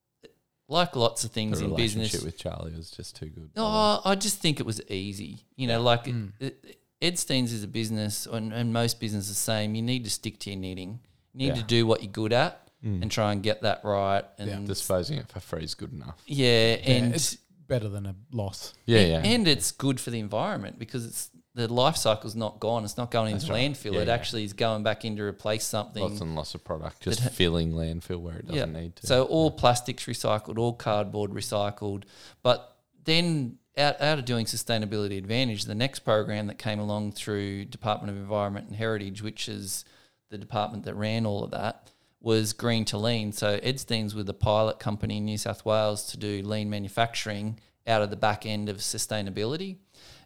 like 0.68 0.96
lots 0.96 1.24
of 1.24 1.30
things 1.32 1.58
the 1.58 1.66
in 1.66 1.70
relationship 1.72 2.12
business. 2.12 2.24
with 2.24 2.38
Charlie 2.38 2.72
was 2.74 2.90
just 2.90 3.16
too 3.16 3.26
good. 3.26 3.50
Oh, 3.56 4.00
I 4.04 4.14
just 4.14 4.38
think 4.40 4.60
it 4.60 4.66
was 4.66 4.80
easy. 4.90 5.44
You 5.56 5.66
know, 5.68 5.80
like 5.82 6.04
Mm. 6.04 6.32
it, 6.40 6.78
Edstein's 7.02 7.52
is 7.52 7.64
a 7.64 7.68
business, 7.68 8.26
and, 8.26 8.52
and 8.52 8.72
most 8.72 9.00
businesses 9.00 9.28
the 9.28 9.34
same. 9.34 9.74
You 9.74 9.82
need 9.82 10.04
to 10.04 10.10
stick 10.10 10.38
to 10.40 10.50
your 10.50 10.58
knitting. 10.60 11.00
You 11.34 11.48
need 11.48 11.56
to 11.56 11.62
do 11.64 11.86
what 11.86 12.02
you're 12.02 12.12
good 12.12 12.32
at 12.32 12.58
Mm. 12.84 13.00
and 13.02 13.10
try 13.12 13.30
and 13.30 13.44
get 13.44 13.62
that 13.62 13.80
right. 13.84 14.24
And 14.38 14.50
yeah, 14.50 14.58
Disposing 14.64 15.16
it 15.18 15.28
for 15.28 15.38
free 15.38 15.62
is 15.62 15.74
good 15.76 15.92
enough. 15.92 16.20
Yeah, 16.26 16.78
and 16.84 17.14
it's 17.14 17.38
better 17.72 17.88
than 17.88 18.04
a 18.04 18.14
loss. 18.32 18.74
Yeah, 18.84 18.98
and, 18.98 19.08
yeah. 19.08 19.32
and 19.32 19.48
it's 19.48 19.72
good 19.72 19.98
for 19.98 20.10
the 20.10 20.20
environment 20.20 20.78
because 20.78 21.06
it's 21.06 21.30
the 21.54 21.72
life 21.72 21.96
cycle's 21.96 22.34
not 22.34 22.60
gone. 22.60 22.84
It's 22.84 22.98
not 22.98 23.10
going 23.10 23.32
into 23.32 23.50
right. 23.50 23.70
landfill. 23.70 23.94
Yeah, 23.94 24.00
it 24.00 24.08
yeah. 24.08 24.14
actually 24.14 24.44
is 24.44 24.52
going 24.52 24.82
back 24.82 25.06
in 25.06 25.16
to 25.16 25.22
replace 25.22 25.64
something. 25.64 26.02
Lots 26.02 26.20
and 26.20 26.34
lots 26.34 26.54
of 26.54 26.64
product 26.64 27.00
just 27.00 27.22
that 27.22 27.30
ha- 27.30 27.34
filling 27.34 27.72
landfill 27.72 28.20
where 28.20 28.36
it 28.36 28.46
doesn't 28.46 28.72
need 28.74 28.96
to. 28.96 29.06
So 29.06 29.24
all 29.24 29.50
plastics 29.50 30.04
recycled, 30.04 30.58
all 30.58 30.74
cardboard 30.74 31.30
recycled. 31.30 32.04
But 32.42 32.76
then 33.04 33.58
out, 33.78 34.00
out 34.02 34.18
of 34.18 34.26
doing 34.26 34.44
sustainability 34.44 35.16
advantage, 35.16 35.64
the 35.64 35.74
next 35.74 36.00
program 36.00 36.48
that 36.48 36.58
came 36.58 36.78
along 36.78 37.12
through 37.12 37.66
Department 37.66 38.14
of 38.14 38.22
Environment 38.22 38.66
and 38.66 38.76
Heritage, 38.76 39.22
which 39.22 39.48
is 39.48 39.86
the 40.28 40.36
department 40.36 40.84
that 40.84 40.94
ran 40.94 41.24
all 41.24 41.42
of 41.44 41.52
that, 41.52 41.90
was 42.22 42.52
green 42.52 42.84
to 42.86 42.96
lean. 42.96 43.32
So 43.32 43.58
Edstein's 43.62 44.14
with 44.14 44.28
a 44.28 44.34
pilot 44.34 44.78
company 44.78 45.18
in 45.18 45.24
New 45.24 45.38
South 45.38 45.64
Wales 45.64 46.06
to 46.12 46.16
do 46.16 46.42
lean 46.42 46.70
manufacturing 46.70 47.58
out 47.86 48.00
of 48.00 48.10
the 48.10 48.16
back 48.16 48.46
end 48.46 48.68
of 48.68 48.76
sustainability. 48.78 49.76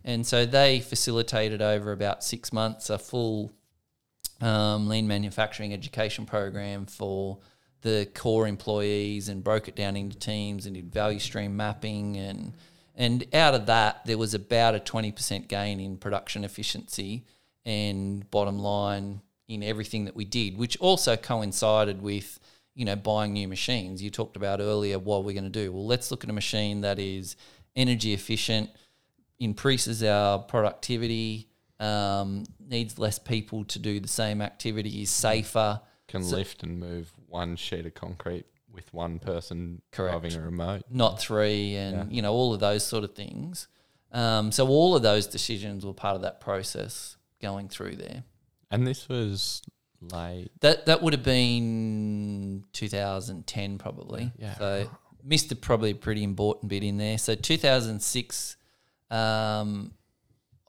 And 0.04 0.26
so 0.26 0.46
they 0.46 0.80
facilitated 0.80 1.62
over 1.62 1.90
about 1.92 2.22
six 2.22 2.52
months 2.52 2.90
a 2.90 2.98
full 2.98 3.50
um, 4.40 4.88
lean 4.88 5.08
manufacturing 5.08 5.72
education 5.72 6.26
program 6.26 6.86
for 6.86 7.38
the 7.80 8.08
core 8.14 8.46
employees 8.46 9.28
and 9.28 9.42
broke 9.42 9.68
it 9.68 9.76
down 9.76 9.96
into 9.96 10.18
teams 10.18 10.66
and 10.66 10.74
did 10.74 10.92
value 10.92 11.18
stream 11.18 11.56
mapping 11.56 12.16
and 12.16 12.52
and 12.94 13.26
out 13.34 13.54
of 13.54 13.66
that 13.66 14.04
there 14.06 14.16
was 14.16 14.32
about 14.32 14.74
a 14.74 14.80
20% 14.80 15.46
gain 15.48 15.78
in 15.78 15.96
production 15.96 16.42
efficiency 16.42 17.24
and 17.64 18.28
bottom 18.30 18.58
line 18.58 19.20
in 19.48 19.62
everything 19.62 20.04
that 20.06 20.16
we 20.16 20.24
did 20.24 20.56
which 20.56 20.76
also 20.78 21.16
coincided 21.16 22.02
with 22.02 22.38
you 22.74 22.84
know 22.84 22.96
buying 22.96 23.32
new 23.32 23.46
machines 23.48 24.02
you 24.02 24.10
talked 24.10 24.36
about 24.36 24.60
earlier 24.60 24.98
what 24.98 25.24
we're 25.24 25.32
going 25.32 25.44
to 25.44 25.50
do 25.50 25.72
well 25.72 25.86
let's 25.86 26.10
look 26.10 26.24
at 26.24 26.30
a 26.30 26.32
machine 26.32 26.80
that 26.80 26.98
is 26.98 27.36
energy 27.76 28.12
efficient 28.12 28.68
increases 29.38 30.02
our 30.02 30.38
productivity 30.38 31.48
um, 31.78 32.44
needs 32.58 32.98
less 32.98 33.18
people 33.18 33.64
to 33.66 33.78
do 33.78 34.00
the 34.00 34.08
same 34.08 34.40
activity 34.40 35.02
is 35.02 35.10
safer 35.10 35.80
Can 36.08 36.22
so- 36.24 36.36
lift 36.36 36.62
and 36.62 36.78
move 36.80 37.12
one 37.28 37.56
sheet 37.56 37.84
of 37.86 37.94
concrete 37.94 38.46
with 38.72 38.92
one 38.92 39.18
person 39.18 39.80
Correct. 39.92 40.20
driving 40.20 40.38
a 40.38 40.44
remote. 40.44 40.82
not 40.90 41.18
three, 41.18 41.76
and 41.76 41.96
Yeah. 42.10 42.16
you 42.16 42.20
know 42.22 42.32
all 42.34 42.52
of 42.52 42.60
those 42.60 42.84
sort 42.84 43.04
of 43.04 43.14
things. 43.14 43.68
Um, 44.12 44.52
so 44.52 44.68
all 44.68 44.94
of 44.94 45.02
those 45.02 45.26
decisions 45.26 45.84
were 45.84 45.94
part 45.94 46.14
of 46.14 46.22
that 46.22 46.40
process 46.40 47.16
going 47.40 47.68
through 47.70 47.96
there. 47.96 48.24
And 48.70 48.86
this 48.86 49.08
was 49.08 49.62
late. 50.00 50.50
That 50.60 50.86
that 50.86 51.02
would 51.02 51.12
have 51.12 51.22
been 51.22 52.64
2010 52.72 53.78
probably. 53.78 54.32
Yeah. 54.38 54.54
So 54.54 54.90
missed 55.22 55.50
a 55.52 55.56
probably 55.56 55.94
pretty 55.94 56.22
important 56.22 56.68
bit 56.68 56.82
in 56.82 56.98
there. 56.98 57.18
So 57.18 57.34
2006, 57.34 58.56
um, 59.10 59.92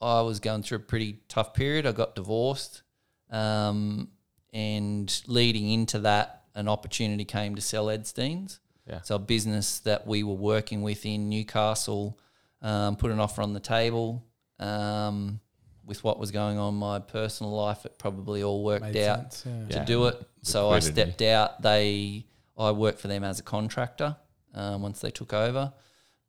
I 0.01 0.21
was 0.21 0.39
going 0.39 0.63
through 0.63 0.77
a 0.77 0.81
pretty 0.81 1.19
tough 1.27 1.53
period. 1.53 1.85
I 1.85 1.91
got 1.91 2.15
divorced, 2.15 2.83
um, 3.29 4.09
and 4.53 5.21
leading 5.27 5.69
into 5.69 5.99
that, 5.99 6.43
an 6.55 6.67
opportunity 6.67 7.25
came 7.25 7.55
to 7.55 7.61
sell 7.61 7.89
Edstein's. 7.89 8.59
Yeah. 8.87 9.01
So 9.01 9.15
a 9.15 9.19
business 9.19 9.79
that 9.79 10.07
we 10.07 10.23
were 10.23 10.33
working 10.33 10.81
with 10.81 11.05
in 11.05 11.29
Newcastle 11.29 12.17
um, 12.61 12.95
put 12.95 13.11
an 13.11 13.19
offer 13.19 13.41
on 13.41 13.53
the 13.53 13.59
table. 13.59 14.23
Um, 14.59 15.39
with 15.87 16.03
what 16.03 16.19
was 16.19 16.29
going 16.31 16.57
on 16.59 16.73
in 16.73 16.79
my 16.79 16.99
personal 16.99 17.51
life, 17.55 17.85
it 17.85 17.97
probably 17.97 18.43
all 18.43 18.63
worked 18.63 18.83
Made 18.83 18.97
out 19.07 19.33
sense, 19.33 19.45
yeah. 19.45 19.67
to 19.69 19.75
Yeah. 19.79 19.85
do 19.85 20.05
it. 20.07 20.21
So 20.43 20.67
I 20.69 20.75
Liquidity. 20.75 20.91
stepped 20.91 21.21
out. 21.23 21.61
They 21.63 22.25
I 22.57 22.71
worked 22.71 22.99
for 22.99 23.07
them 23.07 23.23
as 23.23 23.39
a 23.39 23.43
contractor 23.43 24.17
um, 24.53 24.81
once 24.81 24.99
they 24.99 25.11
took 25.11 25.31
over, 25.33 25.73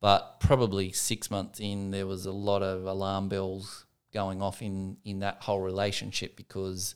but 0.00 0.38
probably 0.40 0.92
six 0.92 1.30
months 1.30 1.58
in, 1.60 1.90
there 1.90 2.06
was 2.06 2.24
a 2.26 2.32
lot 2.32 2.62
of 2.62 2.84
alarm 2.84 3.28
bells 3.28 3.84
going 4.12 4.40
off 4.40 4.62
in 4.62 4.96
in 5.04 5.18
that 5.20 5.42
whole 5.42 5.60
relationship 5.60 6.36
because 6.36 6.94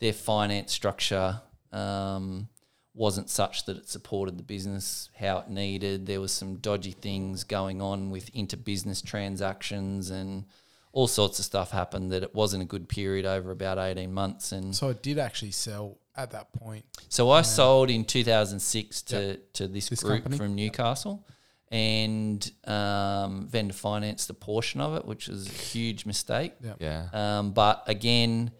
their 0.00 0.12
finance 0.12 0.72
structure 0.72 1.40
um, 1.72 2.48
wasn't 2.94 3.30
such 3.30 3.64
that 3.66 3.76
it 3.76 3.88
supported 3.88 4.36
the 4.36 4.42
business 4.42 5.10
how 5.18 5.38
it 5.38 5.48
needed. 5.48 6.06
There 6.06 6.20
was 6.20 6.32
some 6.32 6.56
dodgy 6.56 6.92
things 6.92 7.44
going 7.44 7.80
on 7.80 8.10
with 8.10 8.30
inter 8.34 8.56
business 8.56 9.00
transactions 9.00 10.10
and 10.10 10.44
all 10.92 11.06
sorts 11.06 11.38
of 11.38 11.44
stuff 11.44 11.70
happened 11.70 12.10
that 12.12 12.22
it 12.22 12.34
wasn't 12.34 12.62
a 12.62 12.66
good 12.66 12.88
period 12.88 13.24
over 13.26 13.50
about 13.50 13.78
18 13.78 14.12
months 14.12 14.52
and 14.52 14.74
So 14.74 14.88
it 14.88 15.02
did 15.02 15.18
actually 15.18 15.52
sell 15.52 15.98
at 16.16 16.32
that 16.32 16.52
point. 16.52 16.84
so 17.08 17.30
I 17.30 17.42
sold 17.42 17.90
in 17.90 18.04
2006 18.04 19.02
to, 19.02 19.36
to 19.36 19.68
this, 19.68 19.88
This 19.88 20.02
group 20.02 20.22
company? 20.24 20.36
from 20.36 20.54
Newcastle, 20.56 21.24
and 21.70 22.50
um, 22.64 23.46
vendor 23.48 23.72
financed 23.74 24.28
a 24.30 24.34
portion 24.34 24.80
of 24.80 24.96
it, 24.96 25.04
which 25.04 25.28
was 25.28 25.46
a 25.46 25.52
huge 25.52 26.04
mistake. 26.06 26.52
Yeah. 26.62 26.74
Yeah. 26.80 27.06
Um, 27.12 27.52
but 27.52 27.84
again, 27.86 28.50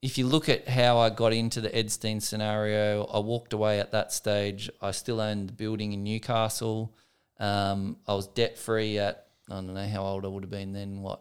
if 0.00 0.16
you 0.18 0.26
look 0.26 0.48
at 0.48 0.66
how 0.68 0.98
I 0.98 1.10
got 1.10 1.32
into 1.34 1.60
the 1.60 1.68
Edstein 1.70 2.20
scenario, 2.22 3.04
I 3.04 3.18
walked 3.18 3.52
away 3.52 3.78
at 3.78 3.92
that 3.92 4.12
stage. 4.12 4.70
I 4.80 4.90
still 4.92 5.20
owned 5.20 5.50
the 5.50 5.52
building 5.52 5.92
in 5.92 6.02
Newcastle. 6.02 6.94
Um, 7.38 7.98
I 8.08 8.14
was 8.14 8.26
debt 8.28 8.56
free 8.58 8.98
at 8.98 9.26
I 9.50 9.54
don't 9.56 9.74
know 9.74 9.86
how 9.86 10.04
old 10.04 10.24
I 10.24 10.28
would 10.28 10.42
have 10.42 10.50
been 10.50 10.72
then. 10.72 11.02
What 11.02 11.20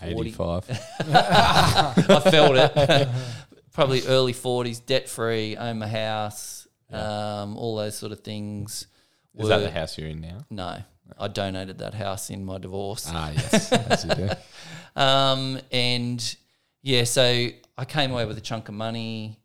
40? 0.00 0.28
85. 0.28 0.70
I 1.14 2.20
felt 2.30 2.56
it. 2.56 3.08
Probably 3.72 4.06
early 4.06 4.32
forties, 4.32 4.80
debt 4.80 5.08
free, 5.08 5.56
own 5.56 5.78
my 5.78 5.88
house, 5.88 6.66
um, 6.90 7.56
all 7.56 7.76
those 7.76 7.96
sort 7.96 8.12
of 8.12 8.20
things. 8.20 8.86
Is 9.34 9.48
that 9.48 9.58
the 9.58 9.70
house 9.70 9.98
you're 9.98 10.08
in 10.08 10.22
now? 10.22 10.38
No, 10.48 10.78
I 11.18 11.28
donated 11.28 11.78
that 11.78 11.92
house 11.92 12.30
in 12.30 12.44
my 12.44 12.56
divorce. 12.58 13.06
Ah, 13.12 13.32
yes. 13.32 13.72
As 13.72 14.04
you 14.04 14.14
do. 14.14 14.28
Um, 14.96 15.60
and 15.70 16.36
yeah, 16.80 17.04
so 17.04 17.48
I 17.76 17.84
came 17.84 18.12
away 18.12 18.24
with 18.24 18.38
a 18.38 18.40
chunk 18.40 18.70
of 18.70 18.74
money, 18.74 19.38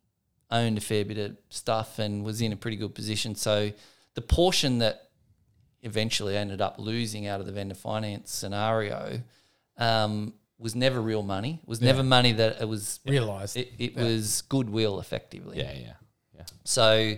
owned 0.49 0.77
a 0.77 0.81
fair 0.81 1.03
bit 1.03 1.17
of 1.17 1.35
stuff, 1.49 1.99
and 1.99 2.23
was 2.23 2.41
in 2.41 2.53
a 2.53 2.55
pretty 2.55 2.77
good 2.77 2.95
position. 2.95 3.35
So 3.35 3.73
the 4.13 4.21
portion 4.21 4.77
that 4.77 5.09
eventually 5.81 6.37
ended 6.37 6.61
up 6.61 6.75
losing 6.77 7.27
out 7.27 7.41
of 7.41 7.47
the 7.47 7.51
vendor 7.51 7.75
finance 7.75 8.31
scenario 8.31 9.21
um, 9.77 10.33
was 10.61 10.75
never 10.75 11.01
real 11.01 11.23
money. 11.23 11.59
Was 11.65 11.81
never 11.81 12.03
money 12.03 12.33
that 12.33 12.61
it 12.61 12.67
was. 12.67 12.99
Realised. 13.05 13.57
It, 13.57 13.73
it 13.79 13.95
was 13.95 14.43
goodwill, 14.43 14.99
effectively. 14.99 15.57
Yeah, 15.57 15.73
yeah. 15.73 15.93
Yeah. 16.35 16.43
So 16.63 17.17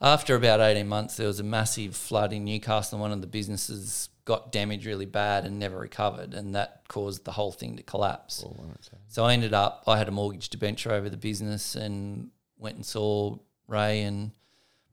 after 0.00 0.34
about 0.34 0.60
18 0.60 0.88
months, 0.88 1.16
there 1.16 1.26
was 1.26 1.40
a 1.40 1.44
massive 1.44 1.94
flood 1.94 2.32
in 2.32 2.44
Newcastle, 2.44 2.96
and 2.96 3.02
one 3.02 3.12
of 3.12 3.20
the 3.20 3.26
businesses 3.26 4.08
got 4.24 4.52
damaged 4.52 4.86
really 4.86 5.06
bad 5.06 5.44
and 5.44 5.58
never 5.58 5.78
recovered, 5.78 6.34
and 6.34 6.54
that 6.54 6.82
caused 6.88 7.24
the 7.24 7.32
whole 7.32 7.52
thing 7.52 7.76
to 7.76 7.82
collapse. 7.82 8.42
All 8.42 8.56
on 8.62 8.70
its 8.72 8.90
own. 8.92 9.00
So 9.06 9.24
I 9.24 9.32
ended 9.32 9.54
up, 9.54 9.84
I 9.86 9.98
had 9.98 10.08
a 10.08 10.10
mortgage 10.10 10.48
debenture 10.48 10.92
over 10.92 11.08
the 11.08 11.16
business 11.16 11.74
and 11.74 12.30
went 12.58 12.76
and 12.76 12.84
saw 12.84 13.38
Ray 13.66 14.02
and 14.02 14.32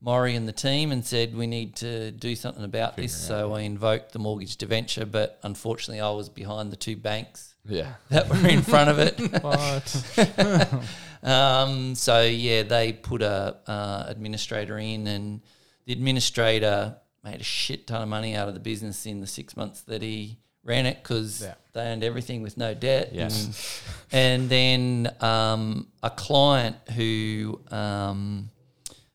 Maury 0.02 0.36
and 0.36 0.48
the 0.48 0.54
team 0.54 0.92
and 0.92 1.04
said, 1.04 1.36
we 1.36 1.48
need 1.48 1.76
to 1.78 2.12
do 2.12 2.36
something 2.36 2.64
about 2.64 2.96
this. 2.96 3.14
So 3.16 3.54
I 3.54 3.62
invoked 3.62 4.12
the 4.12 4.20
mortgage 4.20 4.56
debenture, 4.56 5.06
but 5.06 5.40
unfortunately 5.44 6.00
I 6.00 6.12
was 6.12 6.30
behind 6.30 6.72
the 6.72 6.78
two 6.78 6.96
banks 6.96 7.55
Yeah. 7.68 7.94
that 8.10 8.30
were 8.30 8.48
in 8.48 8.62
front 8.62 8.90
of 8.90 9.00
it. 9.00 9.20
What? 9.44 10.84
Um, 11.24 11.96
so 11.96 12.22
yeah, 12.22 12.62
they 12.62 12.94
put 12.94 13.24
a 13.24 13.58
uh, 13.66 14.04
administrator 14.08 14.78
in, 14.78 15.08
and 15.08 15.42
the 15.86 15.94
administrator 15.94 16.98
made 17.24 17.42
a 17.42 17.44
shit 17.44 17.88
ton 17.88 18.04
of 18.04 18.08
money 18.08 18.36
out 18.36 18.48
of 18.48 18.54
the 18.54 18.60
business 18.60 19.08
in 19.08 19.22
the 19.22 19.26
six 19.28 19.58
months 19.58 19.82
that 19.84 20.04
he 20.04 20.38
ran 20.64 20.86
it 20.86 21.02
because 21.02 21.42
Yeah. 21.42 21.56
they 21.74 21.82
owned 21.82 22.04
everything 22.04 22.44
with 22.44 22.58
no 22.58 22.76
debt. 22.76 23.10
Yes. 23.12 23.82
And, 24.12 24.42
and 24.44 24.50
then 24.50 25.16
um, 25.20 25.88
a 26.04 26.12
client 26.12 26.76
who 26.96 27.60
um, 27.72 28.52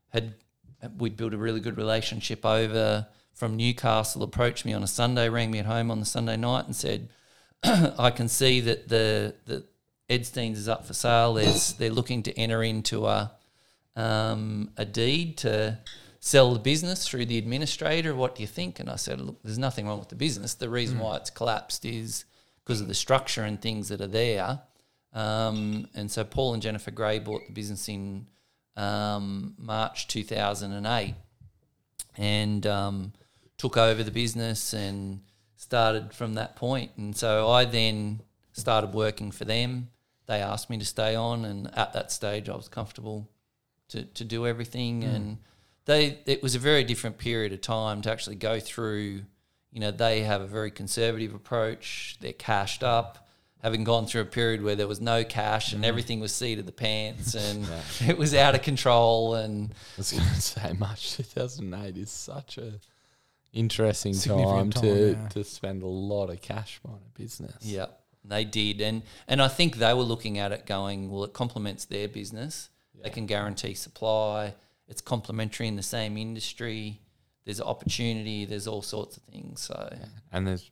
had 0.09 0.34
we'd 0.98 1.16
built 1.16 1.32
a 1.32 1.38
really 1.38 1.61
good 1.61 1.76
relationship 1.76 2.44
over 2.44 3.07
from 3.34 3.57
Newcastle 3.57 4.24
approached 4.24 4.64
me 4.64 4.72
on 4.72 4.82
a 4.82 4.88
Sunday, 4.88 5.28
rang 5.28 5.53
me 5.53 5.61
at 5.61 5.66
home 5.66 5.92
on 5.92 6.01
the 6.01 6.07
Sunday 6.07 6.36
night, 6.36 6.64
and 6.66 6.74
said, 6.74 7.09
"I 7.98 8.11
can 8.11 8.28
see 8.28 8.61
that 8.61 8.88
the 8.88 9.34
the 9.46 9.64
Edsteins 10.08 10.56
is 10.56 10.68
up 10.68 10.86
for 10.86 10.94
sale. 10.94 11.34
There's 11.34 11.74
they're 11.74 11.90
looking 11.90 12.22
to 12.24 12.38
enter 12.38 12.62
into 12.62 13.06
a 13.06 13.32
um, 13.96 14.70
a 14.76 14.84
deed 14.84 15.38
to 15.38 15.78
sell 16.20 16.52
the 16.52 16.58
business 16.58 17.08
through 17.08 17.26
the 17.26 17.38
administrator. 17.38 18.14
What 18.14 18.34
do 18.34 18.42
you 18.42 18.48
think?" 18.48 18.80
And 18.80 18.90
I 18.90 18.96
said, 18.96 19.20
"Look, 19.20 19.42
there's 19.42 19.58
nothing 19.58 19.86
wrong 19.86 19.98
with 19.98 20.08
the 20.08 20.16
business. 20.16 20.54
The 20.54 20.68
reason 20.68 20.98
why 20.98 21.16
it's 21.16 21.30
collapsed 21.30 21.84
is 21.84 22.24
because 22.64 22.80
of 22.80 22.88
the 22.88 22.94
structure 22.94 23.42
and 23.42 23.61
things 23.61 23.88
that 23.88 24.00
are 24.00 24.06
there." 24.06 24.61
Um, 25.12 25.88
and 25.94 26.11
so 26.11 26.24
Paul 26.24 26.54
and 26.54 26.62
Jennifer 26.62 26.90
Gray 26.90 27.18
bought 27.18 27.42
the 27.46 27.52
business 27.52 27.88
in 27.88 28.26
um, 28.76 29.54
March 29.58 30.06
2008 30.08 31.14
and 32.16 32.66
um, 32.66 33.12
took 33.56 33.76
over 33.76 34.02
the 34.02 34.11
business 34.11 34.72
and 34.72 35.20
started 35.61 36.14
from 36.14 36.34
that 36.34 36.56
point. 36.56 36.90
And 36.96 37.14
so 37.14 37.50
I 37.50 37.66
then 37.66 38.22
started 38.52 38.94
working 38.94 39.30
for 39.30 39.44
them. 39.44 39.90
They 40.26 40.40
asked 40.40 40.70
me 40.70 40.78
to 40.78 40.86
stay 40.86 41.14
on, 41.14 41.44
and 41.44 41.70
at 41.76 41.92
that 41.92 42.11
stage, 42.11 42.48
I 42.48 42.56
was 42.56 42.68
comfortable 42.68 43.28
to, 43.88 44.04
to 44.04 44.24
do 44.24 44.46
everything. 44.46 45.02
Mm. 45.02 45.14
And 45.14 45.38
they 45.84 46.18
it 46.24 46.42
was 46.42 46.54
a 46.54 46.58
very 46.58 46.82
different 46.82 47.18
period 47.18 47.52
of 47.52 47.61
time 47.61 48.00
to 48.02 48.11
actually 48.11 48.36
go 48.36 48.58
through. 48.58 49.22
You 49.70 49.80
know, 49.80 49.90
they 49.90 50.22
have 50.22 50.40
a 50.40 50.46
very 50.46 50.70
conservative 50.70 51.34
approach. 51.34 52.16
They're 52.20 52.32
cashed 52.32 52.82
up. 52.82 53.26
Having 53.62 53.84
gone 53.84 54.06
through 54.06 54.22
a 54.22 54.26
period 54.26 54.62
where 54.62 54.74
there 54.74 54.88
was 54.88 55.02
no 55.02 55.22
cash 55.22 55.74
and 55.74 55.84
mm. 55.84 55.86
everything 55.86 56.18
was 56.18 56.32
seat 56.34 56.58
of 56.58 56.64
the 56.64 56.72
pants 56.72 57.34
and 57.46 57.68
it 58.08 58.16
was 58.16 58.34
out 58.34 58.54
of 58.54 58.62
control 58.62 59.34
and 59.34 59.72
I 59.72 59.98
was 59.98 60.12
going 60.12 60.24
to 60.24 60.40
say 60.40 60.72
March 60.78 61.16
2008 61.18 61.98
is 61.98 62.11
such 62.11 62.56
a 62.56 62.72
interesting 63.53 64.14
time, 64.14 64.70
time, 64.70 64.82
to 64.82 65.11
yeah. 65.11 65.28
to 65.28 65.44
spend 65.44 65.82
a 65.82 65.86
lot 65.86 66.30
of 66.30 66.40
cash 66.40 66.80
on 66.84 66.98
a 67.05 67.18
business. 67.18 67.57
Yeah, 67.61 67.86
they 68.24 68.44
did, 68.44 68.80
and 68.80 69.03
and 69.28 69.42
I 69.42 69.48
think 69.48 69.76
they 69.76 69.94
were 69.94 70.03
looking 70.03 70.38
at 70.38 70.53
it 70.53 70.66
going, 70.66 71.11
well, 71.11 71.24
it 71.24 71.32
complements 71.32 71.84
their 71.84 72.09
business. 72.09 72.70
They 73.03 73.11
can 73.11 73.24
guarantee 73.26 73.74
supply. 73.74 74.55
It's 74.86 75.01
complementary 75.01 75.68
in 75.68 75.76
the 75.76 75.82
same 75.82 76.18
industry. 76.18 77.01
There's 77.46 77.61
opportunity. 77.61 78.44
There's 78.44 78.66
all 78.66 78.82
sorts 78.82 79.16
of 79.16 79.22
things. 79.22 79.62
So 79.62 79.96
and 80.32 80.46
there's 80.46 80.70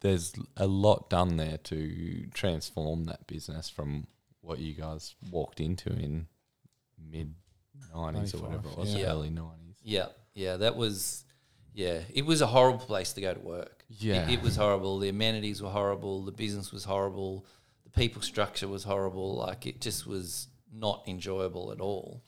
there's 0.00 0.34
a 0.56 0.66
lot 0.66 1.08
done 1.08 1.36
there 1.36 1.56
to 1.56 2.26
transform 2.34 3.04
that 3.04 3.26
business 3.26 3.70
from 3.70 4.06
what 4.42 4.58
you 4.58 4.74
guys 4.74 5.14
walked 5.30 5.60
into 5.60 5.90
in 5.90 6.26
mid 7.10 7.34
90s 7.94 8.34
or 8.34 8.42
whatever 8.42 8.68
it 8.68 8.76
was, 8.76 8.94
yeah. 8.94 9.06
early 9.06 9.30
90s. 9.30 9.76
yeah, 9.82 10.06
yeah, 10.34 10.56
that 10.58 10.76
was 10.76 11.23
yeah, 11.74 12.00
it 12.14 12.24
was 12.24 12.40
a 12.40 12.46
horrible 12.46 12.78
place 12.78 13.12
to 13.14 13.20
go 13.20 13.34
to 13.34 13.40
work. 13.40 13.84
Yeah. 13.88 14.28
it, 14.28 14.34
it 14.34 14.42
was 14.42 14.54
horrible. 14.54 15.00
The 15.00 15.08
amenities 15.08 15.60
were 15.60 15.70
horrible. 15.70 16.22
The 16.22 16.32
business 16.32 16.72
was 16.72 16.84
horrible. 16.84 17.44
The 17.82 17.90
people 17.90 18.22
structure 18.22 18.68
was 18.68 18.84
horrible. 18.84 19.36
Like 19.36 19.66
it 19.66 19.80
just 19.80 20.06
was 20.06 20.46
not 20.72 21.02
enjoyable 21.08 21.72
at 21.72 21.80
all. 21.80 22.22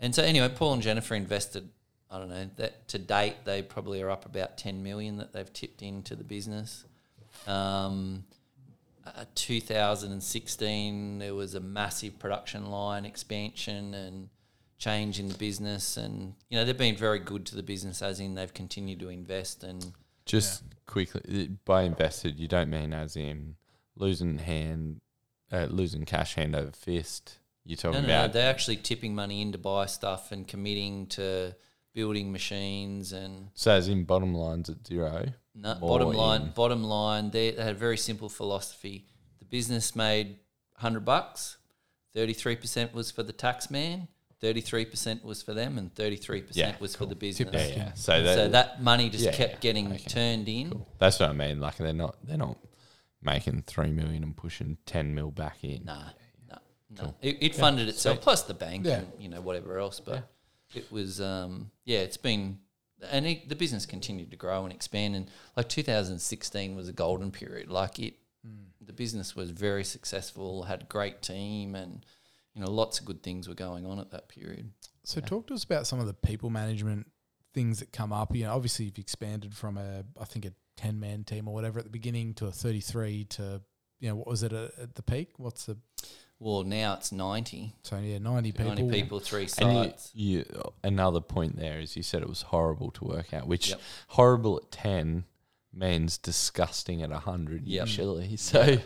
And 0.00 0.14
so 0.14 0.22
anyway, 0.22 0.48
Paul 0.48 0.72
and 0.74 0.82
Jennifer 0.82 1.14
invested. 1.14 1.68
I 2.10 2.18
don't 2.18 2.30
know 2.30 2.48
that 2.56 2.88
to 2.88 2.98
date 2.98 3.44
they 3.44 3.60
probably 3.60 4.00
are 4.00 4.08
up 4.08 4.24
about 4.24 4.56
ten 4.56 4.82
million 4.82 5.18
that 5.18 5.34
they've 5.34 5.52
tipped 5.52 5.82
into 5.82 6.16
the 6.16 6.24
business. 6.24 6.86
Um, 7.46 8.24
uh, 9.06 9.24
2016 9.34 11.18
there 11.18 11.34
was 11.34 11.54
a 11.54 11.60
massive 11.60 12.18
production 12.18 12.66
line 12.70 13.04
expansion 13.06 13.94
and 13.94 14.28
change 14.78 15.18
in 15.18 15.28
the 15.28 15.34
business, 15.34 15.96
and 15.96 16.34
you 16.48 16.56
know 16.56 16.64
they've 16.64 16.78
been 16.78 16.96
very 16.96 17.18
good 17.18 17.44
to 17.46 17.56
the 17.56 17.62
business, 17.62 18.00
as 18.00 18.20
in 18.20 18.34
they've 18.34 18.54
continued 18.54 19.00
to 19.00 19.08
invest 19.08 19.64
and 19.64 19.92
Just 20.24 20.62
quickly, 20.86 21.20
uh, 21.42 21.54
by 21.64 21.82
invested, 21.82 22.38
you 22.38 22.48
don't 22.48 22.70
mean 22.70 22.92
as 22.92 23.16
in 23.16 23.56
losing 23.96 24.38
hand, 24.38 25.00
uh, 25.52 25.66
losing 25.68 26.04
cash 26.04 26.34
hand 26.34 26.54
over 26.54 26.70
fist. 26.70 27.38
You're 27.64 27.76
talking 27.76 28.02
no, 28.02 28.08
no, 28.08 28.14
about 28.14 28.32
they're 28.32 28.50
actually 28.50 28.76
tipping 28.76 29.14
money 29.14 29.42
in 29.42 29.52
to 29.52 29.58
buy 29.58 29.86
stuff 29.86 30.32
and 30.32 30.48
committing 30.48 31.06
to 31.08 31.54
building 31.92 32.30
machines 32.30 33.12
and 33.12 33.48
so 33.54 33.72
as 33.72 33.88
in 33.88 34.04
bottom 34.04 34.32
lines 34.32 34.70
at 34.70 34.86
zero. 34.86 35.26
no, 35.54 35.74
bottom 35.74 36.12
line. 36.12 36.42
in. 36.42 36.50
Bottom 36.50 36.84
line, 36.84 37.30
they, 37.30 37.50
they 37.50 37.62
had 37.62 37.74
a 37.74 37.78
very 37.78 37.98
simple 37.98 38.28
philosophy. 38.28 39.06
The 39.40 39.44
business 39.44 39.94
made 39.96 40.38
hundred 40.76 41.04
bucks. 41.04 41.56
Thirty 42.14 42.32
three 42.32 42.56
percent 42.56 42.94
was 42.94 43.10
for 43.10 43.22
the 43.22 43.32
tax 43.32 43.70
man. 43.70 44.08
Thirty 44.40 44.60
three 44.60 44.84
percent 44.84 45.24
was 45.24 45.42
for 45.42 45.52
them, 45.52 45.78
and 45.78 45.92
thirty 45.94 46.16
three 46.16 46.42
percent 46.42 46.74
Yeah, 46.74 46.80
was 46.80 46.94
for 46.94 47.06
the 47.06 47.16
business. 47.16 47.70
Yeah, 47.70 47.76
yeah. 47.76 47.92
So 47.94 48.22
that, 48.22 48.34
So 48.36 48.48
that 48.50 48.82
money 48.82 49.10
just 49.10 49.24
Yeah, 49.24 49.32
kept 49.32 49.54
yeah. 49.54 49.58
getting 49.60 49.86
Okay. 49.92 50.04
turned 50.08 50.48
in. 50.48 50.84
that's 50.98 51.18
what 51.18 51.30
I 51.30 51.32
mean. 51.32 51.58
Like 51.60 51.76
they're 51.76 51.92
not 51.92 52.16
they're 52.24 52.36
not 52.38 52.56
making 53.20 53.62
three 53.66 53.90
million 53.90 54.22
and 54.22 54.36
pushing 54.36 54.78
ten 54.86 55.12
mil 55.14 55.32
back 55.32 55.64
in. 55.64 55.84
Nah, 55.84 56.10
no, 56.48 56.58
no. 57.02 57.14
It, 57.20 57.38
it 57.40 57.54
funded 57.56 57.88
itself, 57.88 58.20
plus 58.20 58.42
the 58.42 58.54
bank 58.54 58.86
Yeah. 58.86 58.98
and 58.98 59.08
you 59.18 59.28
know 59.28 59.40
whatever 59.40 59.76
else. 59.78 59.98
But 59.98 60.28
it 60.74 60.92
was, 60.92 61.20
um, 61.20 61.70
yeah, 61.84 61.98
it's 62.00 62.16
been, 62.18 62.58
and 63.10 63.26
it, 63.26 63.48
the 63.48 63.56
business 63.56 63.86
continued 63.86 64.30
to 64.30 64.36
grow 64.36 64.64
and 64.64 64.72
expand. 64.72 65.16
And 65.16 65.28
like 65.56 65.68
2016 65.68 66.76
was 66.76 66.88
a 66.88 66.92
golden 66.92 67.30
period. 67.32 67.70
Like 67.70 67.98
it, 67.98 68.14
the 68.80 68.92
business 68.92 69.34
was 69.34 69.50
very 69.50 69.82
successful, 69.84 70.62
had 70.62 70.82
a 70.82 70.86
great 70.86 71.22
team, 71.22 71.74
and 71.74 72.06
you 72.58 72.64
know, 72.64 72.70
lots 72.70 72.98
of 72.98 73.06
good 73.06 73.22
things 73.22 73.46
were 73.48 73.54
going 73.54 73.86
on 73.86 74.00
at 74.00 74.10
that 74.10 74.28
period. 74.28 74.70
So 75.04 75.20
talk 75.20 75.46
to 75.46 75.54
us 75.54 75.62
about 75.62 75.86
some 75.86 76.00
of 76.00 76.06
the 76.06 76.12
people 76.12 76.50
management 76.50 77.06
things 77.54 77.78
that 77.78 77.92
come 77.92 78.12
up. 78.12 78.34
You 78.34 78.44
know, 78.44 78.52
obviously 78.54 78.86
you've 78.86 78.98
expanded 78.98 79.54
from 79.54 79.78
a 79.78 80.02
I 80.20 80.24
think 80.24 80.44
a 80.44 80.52
ten 80.76 80.98
man 80.98 81.22
team 81.24 81.46
or 81.46 81.54
whatever 81.54 81.78
at 81.78 81.84
the 81.84 81.90
beginning 81.90 82.34
to 82.34 82.46
a 82.46 82.52
thirty 82.52 82.80
three 82.80 83.24
to 83.26 83.62
you 84.00 84.08
know 84.08 84.16
what 84.16 84.26
was 84.26 84.42
it 84.42 84.52
at, 84.52 84.72
at 84.78 84.94
the 84.96 85.02
peak? 85.02 85.30
What's 85.36 85.66
the 85.66 85.76
Well, 86.40 86.64
now 86.64 86.94
it's 86.94 87.12
90. 87.12 87.74
so 87.84 87.98
yeah 87.98 88.18
ninety 88.18 88.50
people. 88.52 88.74
90 88.74 88.90
people, 88.90 89.20
three 89.20 89.48
And 89.60 89.72
you, 89.72 89.82
sites. 89.84 90.10
you, 90.14 90.44
another 90.82 91.20
point 91.20 91.56
there 91.56 91.78
is 91.80 91.96
you 91.96 92.02
said 92.02 92.22
it 92.22 92.28
was 92.28 92.42
horrible 92.42 92.90
to 92.92 93.04
work 93.04 93.32
out, 93.32 93.46
which 93.46 93.70
Yep. 93.70 93.80
horrible 94.08 94.56
at 94.58 94.70
10 94.72 95.24
means 95.72 96.18
disgusting 96.18 97.02
at 97.02 97.10
100 97.10 97.66
Yep. 97.66 97.86
usually. 97.86 98.36
So, 98.36 98.78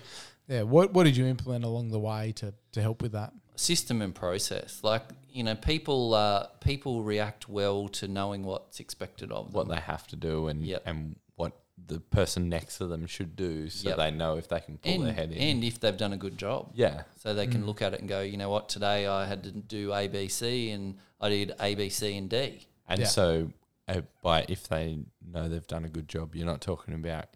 Yeah. 0.49 0.63
What 0.63 0.93
what 0.93 1.05
did 1.05 1.17
you 1.17 1.27
implement 1.27 1.65
along 1.65 1.89
the 1.91 2.01
way 2.01 2.33
to 2.37 2.53
to 2.73 2.81
help 2.83 3.01
with 3.03 3.13
that? 3.13 3.33
System 3.57 4.01
and 4.03 4.15
process. 4.15 4.81
Like, 4.83 5.03
you 5.31 5.45
know, 5.45 5.55
people 5.55 6.15
uh, 6.15 6.47
people 6.61 7.03
react 7.03 7.49
well 7.49 7.89
to 7.89 8.09
knowing 8.09 8.45
what's 8.45 8.81
expected 8.81 9.31
of 9.31 9.47
them. 9.47 9.53
what 9.55 9.69
they 9.69 9.81
have 9.81 10.07
to 10.09 10.17
do 10.17 10.49
and, 10.49 10.65
Yep. 10.65 10.83
and 10.87 11.17
what 11.37 11.53
the 11.87 12.01
person 12.01 12.49
next 12.49 12.79
to 12.79 12.87
them 12.87 13.07
should 13.07 13.37
do 13.37 13.69
so 13.69 13.91
Yep. 13.91 13.99
they 13.99 14.11
know 14.11 14.37
if 14.37 14.49
they 14.49 14.61
can 14.61 14.79
pull 14.79 14.93
and, 14.93 15.07
their 15.07 15.13
head 15.13 15.33
in. 15.33 15.39
and 15.57 15.65
if 15.65 15.81
they've 15.81 15.97
done 15.97 16.13
a 16.13 16.17
good 16.17 16.39
job. 16.39 16.71
yeah. 16.75 17.03
So 17.19 17.35
they 17.35 17.47
Mm. 17.47 17.53
can 17.53 17.67
look 17.67 17.83
at 17.83 17.93
it 17.95 18.01
and 18.01 18.09
go, 18.09 18.21
you 18.23 18.37
know 18.37 18.51
what, 18.51 18.69
today 18.69 19.07
I 19.07 19.27
had 19.27 19.43
to 19.45 19.51
do 19.53 19.93
A, 19.93 20.09
B, 20.09 20.29
C, 20.29 20.71
and 20.71 20.97
I 21.21 21.29
did 21.29 21.53
A, 21.61 21.75
B, 21.75 21.89
C, 21.91 22.17
and 22.17 22.29
D. 22.31 22.67
And 22.89 23.01
Yeah. 23.01 23.07
so, 23.07 23.53
uh, 23.89 24.03
by 24.23 24.45
if 24.49 24.67
they 24.69 24.99
know 25.27 25.49
they've 25.49 25.67
done 25.67 25.85
a 25.85 25.89
good 25.91 26.09
job, 26.09 26.35
you're 26.35 26.47
not 26.47 26.61
talking 26.61 26.95
about 26.95 27.27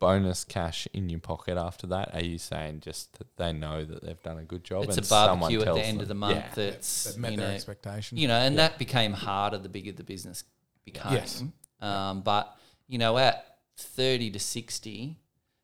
bonus 0.00 0.44
cash 0.44 0.86
in 0.92 1.08
your 1.08 1.20
pocket 1.20 1.56
after 1.56 1.86
that. 1.88 2.14
Are 2.14 2.22
you 2.24 2.38
saying 2.38 2.80
just 2.80 3.16
that 3.18 3.36
they 3.36 3.52
know 3.52 3.84
that 3.84 4.02
they've 4.04 4.22
done 4.22 4.38
a 4.38 4.44
good 4.44 4.64
job? 4.64 4.84
It's 4.84 4.96
a 4.96 5.00
and 5.00 5.06
someone 5.06 5.38
barbecue 5.40 5.60
at 5.62 5.74
the 5.74 5.80
end 5.82 6.02
of 6.02 6.08
the 6.08 6.14
month 6.14 6.36
Yeah. 6.36 6.50
that's, 6.54 7.04
That 7.04 7.18
met 7.18 7.30
you 7.32 7.36
their 7.38 7.48
know, 7.48 7.54
expectations. 7.54 8.20
you 8.20 8.28
know, 8.28 8.36
and 8.36 8.58
that 8.58 8.78
became 8.78 9.12
harder 9.12 9.58
the 9.58 9.68
bigger 9.68 9.92
the 9.92 10.04
business 10.04 10.44
became. 10.84 11.12
Yes. 11.12 11.42
Um, 11.80 12.20
but 12.22 12.54
you 12.88 12.98
know, 12.98 13.16
at 13.18 13.58
thirty 13.78 14.30
to 14.30 14.38
sixty, 14.38 15.18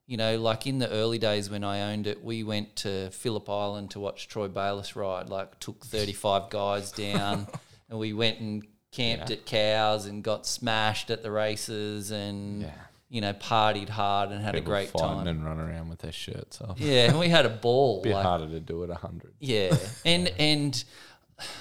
you 0.06 0.16
know, 0.16 0.38
like 0.38 0.66
in 0.66 0.78
the 0.78 0.88
early 0.90 1.18
days 1.18 1.50
when 1.50 1.62
I 1.64 1.92
owned 1.92 2.06
it, 2.06 2.24
we 2.24 2.42
went 2.42 2.76
to 2.76 3.10
Phillip 3.10 3.48
Island 3.48 3.90
to 3.92 4.00
watch 4.00 4.26
Troy 4.28 4.48
Bayliss 4.48 4.96
ride. 4.96 5.28
Like, 5.28 5.60
took 5.60 5.84
thirty-five 5.84 6.50
guys 6.50 6.92
down, 7.06 7.46
and 7.88 7.98
we 7.98 8.12
went 8.12 8.40
and 8.40 8.66
camped 8.92 9.30
Yeah. 9.30 9.36
at 9.36 9.46
Cowes 9.46 10.06
and 10.06 10.22
got 10.24 10.46
smashed 10.46 11.10
at 11.10 11.22
the 11.22 11.30
races, 11.30 12.10
and 12.10 12.62
Yeah. 12.62 12.70
You 13.10 13.20
know, 13.20 13.32
partied 13.32 13.88
hard 13.88 14.30
and 14.30 14.40
had 14.40 14.54
People 14.54 14.72
a 14.72 14.76
great 14.76 14.94
time. 14.94 15.26
and 15.26 15.44
run 15.44 15.58
around 15.58 15.88
with 15.88 15.98
their 15.98 16.12
shirts 16.12 16.60
off. 16.60 16.78
Yeah, 16.78 17.08
and 17.08 17.18
we 17.18 17.28
had 17.28 17.44
a 17.44 17.48
ball. 17.66 18.02
bit 18.02 18.14
like, 18.14 18.24
harder 18.24 18.48
to 18.48 18.60
do 18.60 18.82
at 18.84 18.88
100. 18.88 19.34
yeah, 19.40 19.76
and 20.04 20.32
and 20.38 20.82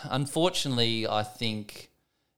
unfortunately, 0.03 1.07
I 1.07 1.23
think 1.23 1.89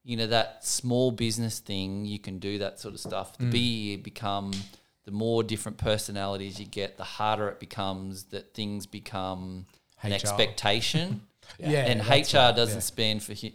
you 0.03 0.15
know 0.15 0.27
that 0.27 0.65
small 0.65 1.11
business 1.11 1.59
thing. 1.59 2.05
You 2.05 2.19
can 2.19 2.39
do 2.39 2.57
that 2.59 2.79
sort 2.79 2.93
of 2.93 3.01
stuff. 3.01 3.37
The 3.37 3.43
mm. 3.43 3.51
bigger 3.51 3.63
you 3.65 3.97
become, 3.97 4.53
the 5.03 5.11
more 5.11 5.43
different 5.43 5.77
personalities 5.77 6.57
you 6.57 6.65
get, 6.65 6.97
the 6.97 7.03
harder 7.03 7.49
it 7.49 7.59
becomes. 7.59 8.23
That 8.25 8.53
things 8.53 8.85
become 8.85 9.65
an 10.01 10.13
expectation. 10.13 11.21
Yeah, 11.57 11.85
and 11.85 12.01
HR 12.01 12.37
right, 12.37 12.55
doesn't 12.55 12.75
yeah. 12.75 12.79
stand 12.79 13.23
for 13.23 13.33
hu- 13.33 13.51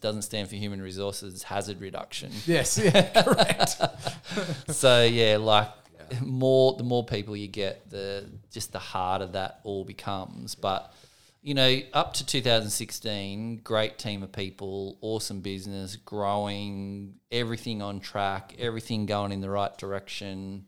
doesn't 0.00 0.22
stand 0.22 0.48
for 0.48 0.56
human 0.56 0.82
resources 0.82 1.42
hazard 1.44 1.80
reduction. 1.80 2.32
Yes. 2.46 2.78
Yeah. 2.78 3.22
Correct. 3.22 3.80
so 4.70 5.04
yeah, 5.04 5.36
like 5.36 5.68
more 6.20 6.76
the 6.76 6.82
more 6.82 7.04
people 7.04 7.36
you 7.36 7.48
get, 7.48 7.90
the 7.90 8.28
just 8.50 8.72
the 8.72 8.78
harder 8.78 9.26
that 9.26 9.60
all 9.62 9.84
becomes. 9.84 10.54
But 10.54 10.92
you 11.42 11.52
know, 11.52 11.78
up 11.92 12.14
to 12.14 12.26
2016, 12.26 13.60
great 13.62 13.98
team 13.98 14.22
of 14.22 14.32
people, 14.32 14.96
awesome 15.02 15.40
business, 15.40 15.94
growing, 15.96 17.16
everything 17.30 17.82
on 17.82 18.00
track, 18.00 18.54
everything 18.58 19.04
going 19.04 19.30
in 19.30 19.42
the 19.42 19.50
right 19.50 19.76
direction. 19.76 20.66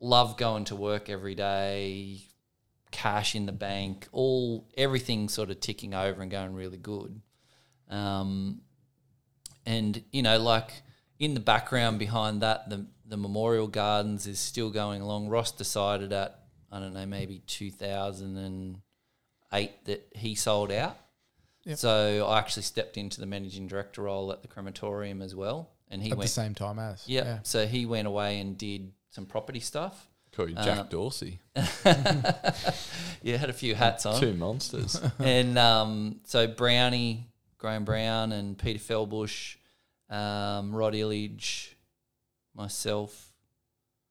Love 0.00 0.36
going 0.38 0.64
to 0.64 0.76
work 0.76 1.10
every 1.10 1.34
day, 1.34 2.22
cash 2.92 3.34
in 3.34 3.46
the 3.46 3.52
bank, 3.52 4.06
all 4.12 4.68
everything 4.76 5.28
sort 5.28 5.50
of 5.50 5.58
ticking 5.58 5.94
over 5.94 6.22
and 6.22 6.30
going 6.30 6.54
really 6.54 6.78
good. 6.78 7.20
Um, 7.88 8.60
and 9.66 10.02
you 10.12 10.22
know, 10.22 10.38
like 10.38 10.82
in 11.18 11.34
the 11.34 11.40
background 11.40 11.98
behind 11.98 12.42
that, 12.42 12.70
the 12.70 12.86
the 13.04 13.16
Memorial 13.16 13.66
Gardens 13.66 14.26
is 14.26 14.38
still 14.38 14.70
going 14.70 15.02
along. 15.02 15.28
Ross 15.28 15.50
decided 15.50 16.12
at 16.12 16.40
I 16.70 16.78
don't 16.78 16.94
know 16.94 17.06
maybe 17.06 17.42
two 17.46 17.70
thousand 17.70 18.36
and 18.36 18.78
eight 19.52 19.84
that 19.86 20.08
he 20.14 20.34
sold 20.34 20.70
out. 20.70 20.96
Yep. 21.64 21.78
So 21.78 22.26
I 22.26 22.38
actually 22.38 22.64
stepped 22.64 22.96
into 22.96 23.20
the 23.20 23.26
managing 23.26 23.68
director 23.68 24.02
role 24.02 24.32
at 24.32 24.42
the 24.42 24.48
crematorium 24.48 25.22
as 25.22 25.34
well, 25.34 25.70
and 25.88 26.02
he 26.02 26.10
At 26.10 26.18
the 26.18 26.26
same 26.26 26.54
time 26.54 26.78
as. 26.78 27.06
Yep. 27.06 27.24
Yeah. 27.24 27.38
So 27.42 27.66
he 27.66 27.86
went 27.86 28.08
away 28.08 28.40
and 28.40 28.56
did 28.58 28.92
some 29.10 29.26
property 29.26 29.60
stuff. 29.60 30.08
Call 30.34 30.48
you 30.48 30.54
Jack 30.54 30.78
Uh, 30.78 30.82
Dorsey. 30.84 31.40
Yeah, 33.24 33.36
had 33.36 33.50
a 33.50 33.52
few 33.52 33.76
hats 33.76 34.04
on. 34.04 34.20
Two 34.20 34.34
monsters. 34.34 35.00
and 35.20 35.56
um, 35.56 36.20
so 36.24 36.48
Brownie, 36.48 37.28
Graham 37.58 37.84
Brown, 37.84 38.32
and 38.32 38.58
Peter 38.58 38.80
Fellbush, 38.80 39.56
um, 40.10 40.74
Rod 40.74 40.94
Illich, 40.94 41.74
myself. 42.54 43.32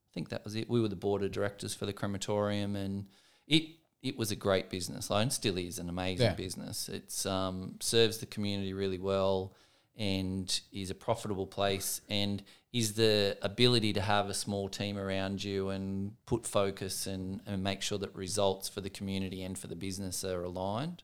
I 0.09 0.13
think 0.13 0.29
that 0.29 0.45
was 0.45 0.55
it. 0.55 0.69
We 0.69 0.79
were 0.79 0.87
the 0.87 0.95
board 0.95 1.23
of 1.23 1.31
directors 1.33 1.73
for 1.73 1.85
the 1.85 1.91
crematorium, 1.93 2.75
and 2.77 3.07
it 3.47 3.63
it 4.01 4.17
was 4.17 4.31
a 4.31 4.35
great 4.35 4.69
business. 4.69 5.09
Like, 5.09 5.23
and 5.23 5.33
still 5.33 5.57
is 5.57 5.77
an 5.77 5.89
amazing 5.89 6.27
Yeah. 6.27 6.33
business. 6.35 6.87
It's 6.87 7.25
um, 7.25 7.75
serves 7.81 8.19
the 8.19 8.25
community 8.25 8.73
really 8.73 8.97
well, 8.97 9.53
and 9.97 10.57
is 10.71 10.89
a 10.89 10.95
profitable 10.95 11.47
place, 11.47 11.99
and 12.09 12.41
is 12.73 12.93
the 12.93 13.37
ability 13.41 13.93
to 13.93 14.01
have 14.01 14.29
a 14.29 14.33
small 14.33 14.69
team 14.69 14.97
around 14.97 15.43
you 15.43 15.69
and 15.69 16.13
put 16.25 16.47
focus 16.47 17.05
and, 17.05 17.41
and 17.45 17.61
make 17.61 17.81
sure 17.81 17.97
that 17.97 18.15
results 18.15 18.69
for 18.69 18.79
the 18.79 18.89
community 18.89 19.43
and 19.43 19.57
for 19.57 19.67
the 19.67 19.75
business 19.75 20.23
are 20.23 20.43
aligned. 20.43 21.03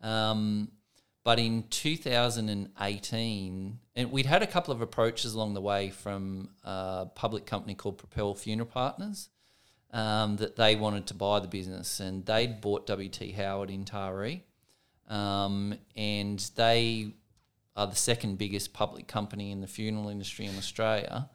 Um, 0.00 0.70
but 1.24 1.38
in 1.38 1.64
2018, 1.70 3.78
and 3.96 4.12
we'd 4.12 4.26
had 4.26 4.42
a 4.42 4.46
couple 4.46 4.74
of 4.74 4.82
approaches 4.82 5.34
along 5.34 5.54
the 5.54 5.60
way 5.60 5.90
from 5.90 6.50
a 6.62 7.06
public 7.14 7.46
company 7.46 7.74
called 7.74 7.98
Propel 7.98 8.34
Funeral 8.34 8.68
Partners 8.68 9.30
um, 9.90 10.36
that 10.36 10.56
they 10.56 10.76
wanted 10.76 11.06
to 11.06 11.14
buy 11.14 11.40
the 11.40 11.48
business, 11.48 12.00
and 12.00 12.26
they'd 12.26 12.60
bought 12.60 12.86
WT 12.86 13.32
Howard 13.36 13.70
in 13.70 13.84
Taree, 13.84 14.42
um, 15.08 15.74
and 15.96 16.38
they 16.56 17.14
are 17.76 17.86
the 17.86 17.96
second 17.96 18.38
biggest 18.38 18.72
public 18.72 19.06
company 19.08 19.50
in 19.50 19.60
the 19.60 19.66
funeral 19.66 20.08
industry 20.08 20.46
in 20.46 20.56
Australia, 20.56 21.28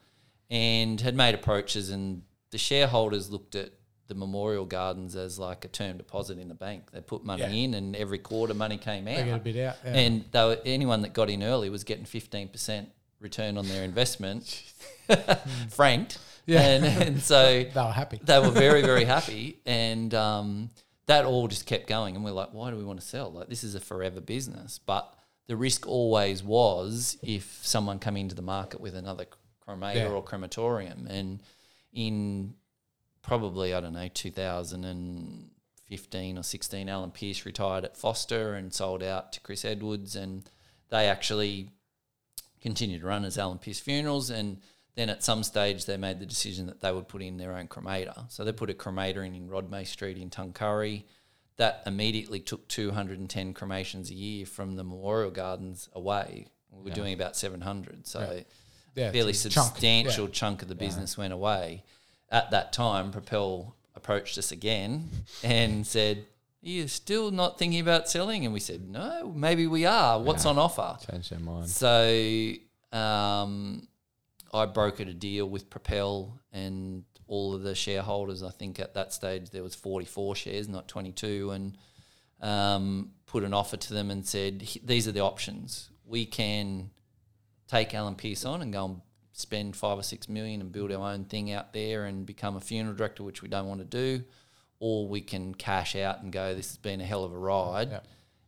and 0.50 1.00
had 1.02 1.16
made 1.16 1.36
approaches, 1.36 1.90
and 1.90 2.22
the 2.52 2.58
shareholders 2.58 3.30
looked 3.30 3.56
at 3.56 3.72
the 4.08 4.16
memorial 4.16 4.66
gardens 4.66 5.16
as 5.16 5.38
like 5.38 5.64
a 5.66 5.68
term 5.68 5.98
deposit 5.98 6.40
in 6.40 6.48
the 6.48 6.56
bank. 6.56 6.90
They 6.92 7.02
put 7.02 7.24
money 7.24 7.42
Yeah. 7.44 7.50
in, 7.66 7.74
and 7.76 7.96
every 7.96 8.18
quarter 8.18 8.54
money 8.56 8.78
came 8.78 9.08
out. 9.08 9.18
They 9.18 9.26
get 9.26 9.36
a 9.36 9.40
bit 9.40 9.58
out. 9.58 9.76
Yeah. 9.86 9.94
And 9.94 10.26
they 10.32 10.44
were, 10.44 10.58
anyone 10.66 11.02
that 11.04 11.14
got 11.14 11.30
in 11.30 11.44
early 11.44 11.70
was 11.70 11.84
getting 11.84 12.06
fifteen 12.06 12.48
percent 12.48 12.90
return 13.20 13.58
on 13.58 13.68
their 13.68 13.84
investment, 13.84 14.64
franked. 15.70 16.18
Yeah. 16.46 16.62
And, 16.62 16.86
and 16.86 17.22
so 17.22 17.64
they 17.74 17.82
were 17.82 17.92
happy. 17.92 18.20
they 18.24 18.40
were 18.40 18.50
very 18.50 18.82
very 18.82 19.04
happy, 19.04 19.60
and 19.66 20.14
um, 20.16 20.70
that 21.06 21.26
all 21.26 21.48
just 21.48 21.66
kept 21.68 21.88
going. 21.88 22.16
And 22.16 22.24
we're 22.26 22.32
like, 22.32 22.50
why 22.54 22.72
do 22.72 22.78
we 22.78 22.84
want 22.84 23.00
to 23.00 23.06
sell? 23.06 23.32
Like 23.32 23.50
this 23.50 23.64
is 23.64 23.76
a 23.76 23.80
forever 23.80 24.22
business, 24.22 24.80
but 24.84 25.14
the 25.50 25.58
risk 25.58 25.88
always 25.88 26.44
was 26.44 27.18
if 27.24 27.60
someone 27.66 27.98
come 27.98 28.16
into 28.16 28.36
the 28.36 28.42
market 28.44 28.80
with 28.80 28.94
another 28.94 29.26
cremator 29.68 29.96
Yeah. 29.96 30.10
or 30.10 30.24
crematorium, 30.24 31.08
and 31.10 31.42
in 31.92 32.54
probably 33.24 33.74
I 33.74 33.82
don't 33.82 33.94
know 33.94 34.08
2015 34.08 36.38
or 36.38 36.44
16, 36.44 36.88
Alan 36.88 37.10
Pierce 37.12 37.46
retired 37.46 37.84
at 37.84 37.98
Foster 37.98 38.54
and 38.54 38.72
sold 38.74 39.02
out 39.02 39.34
to 39.34 39.42
Chris 39.42 39.66
Edwards, 39.66 40.16
and 40.16 40.48
they 40.90 41.08
actually 41.08 41.72
continued 42.62 43.02
to 43.02 43.08
run 43.08 43.26
as 43.26 43.38
Alan 43.40 43.58
Pierce 43.58 43.80
Funerals, 43.80 44.30
and 44.30 44.62
then 44.96 45.10
at 45.10 45.24
some 45.24 45.42
stage 45.44 45.86
they 45.86 45.98
made 45.98 46.20
the 46.20 46.26
decision 46.28 46.68
that 46.68 46.82
they 46.82 46.92
would 46.92 47.08
put 47.08 47.24
in 47.24 47.38
their 47.38 47.58
own 47.58 47.68
cremator. 47.68 48.30
So 48.32 48.44
they 48.44 48.52
put 48.52 48.70
a 48.70 48.74
cremator 48.76 49.26
in 49.26 49.34
in 49.34 49.50
Rodmay 49.50 49.88
Street 49.88 50.18
in 50.18 50.30
Tuncurry. 50.30 51.06
That 51.60 51.84
immediately 51.86 52.40
took 52.40 52.68
210 52.70 53.54
cremations 53.54 54.10
a 54.10 54.14
year 54.14 54.46
from 54.46 54.78
the 54.78 54.84
Memorial 54.84 55.30
Gardens 55.30 55.90
away. 55.94 56.48
We 56.72 56.84
were 56.84 56.90
Yeah. 56.90 56.96
doing 56.96 57.14
about 57.14 57.36
700. 57.36 58.08
So 58.08 58.20
Yeah. 58.22 58.44
Yeah, 58.96 59.12
fairly 59.12 59.32
a 59.32 59.34
chunk. 59.36 59.68
substantial 59.68 60.26
Yeah. 60.26 60.32
chunk 60.32 60.62
of 60.62 60.68
the 60.70 60.76
business 60.76 61.18
went 61.18 61.34
away. 61.34 61.84
At 62.30 62.52
that 62.52 62.72
time, 62.72 63.12
Propel 63.12 63.76
approached 63.94 64.38
us 64.38 64.52
again 64.54 65.10
and 65.44 65.86
said, 65.86 66.26
Are 66.64 66.68
you 66.70 66.88
still 66.88 67.30
not 67.32 67.58
thinking 67.60 67.80
about 67.82 68.10
selling? 68.10 68.46
And 68.46 68.54
we 68.54 68.60
said, 68.62 68.90
No, 68.90 69.32
maybe 69.36 69.68
we 69.68 69.86
are. 69.86 70.18
What's 70.20 70.46
on 70.46 70.58
offer? 70.58 70.98
Change 71.12 71.30
their 71.30 71.40
mind. 71.40 71.70
So 71.70 72.54
um, 72.94 73.88
I 74.54 74.66
brokered 74.66 75.10
a 75.10 75.14
deal 75.14 75.46
with 75.46 75.70
Propel 75.70 76.40
and 76.52 77.04
all 77.30 77.54
of 77.54 77.62
the 77.62 77.76
shareholders. 77.76 78.44
I 78.44 78.50
think 78.50 78.80
at 78.80 78.96
that 78.96 79.14
stage 79.14 79.52
there 79.52 79.64
was 79.64 79.76
44 79.76 80.36
shares, 80.36 80.68
not 80.68 80.88
22. 80.90 81.52
And 81.52 81.78
um, 82.42 83.12
put 83.26 83.44
an 83.44 83.54
offer 83.54 83.78
to 83.78 83.94
them 83.94 84.12
and 84.12 84.26
said, 84.26 84.68
"These 84.84 85.08
are 85.08 85.12
the 85.12 85.22
options. 85.22 85.90
We 86.06 86.26
can 86.26 86.90
take 87.68 87.94
Alan 87.94 88.16
Pierce 88.16 88.44
on 88.44 88.62
and 88.62 88.74
go 88.74 88.86
and 88.86 89.02
spend 89.34 89.76
five 89.76 89.98
or 89.98 90.04
six 90.04 90.28
million 90.28 90.60
and 90.60 90.72
build 90.72 90.92
our 90.92 91.12
own 91.12 91.26
thing 91.26 91.52
out 91.52 91.72
there 91.72 92.06
and 92.06 92.26
become 92.26 92.58
a 92.58 92.62
funeral 92.62 92.96
director, 92.96 93.24
which 93.24 93.42
we 93.42 93.48
don't 93.48 93.68
want 93.68 93.80
to 93.80 93.86
do, 93.86 94.24
or 94.80 95.08
we 95.08 95.22
can 95.22 95.54
cash 95.54 95.96
out 95.96 96.24
and 96.24 96.32
go. 96.32 96.56
This 96.56 96.70
has 96.70 96.78
been 96.78 97.00
a 97.00 97.06
hell 97.06 97.24
of 97.24 97.32
a 97.32 97.38
ride." 97.38 97.92
Yeah. 97.92 98.00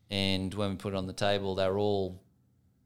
And 0.09 0.53
when 0.53 0.71
we 0.71 0.75
put 0.75 0.93
it 0.93 0.97
on 0.97 1.07
the 1.07 1.13
table, 1.13 1.55
they 1.55 1.69
were 1.69 1.77
all 1.77 2.20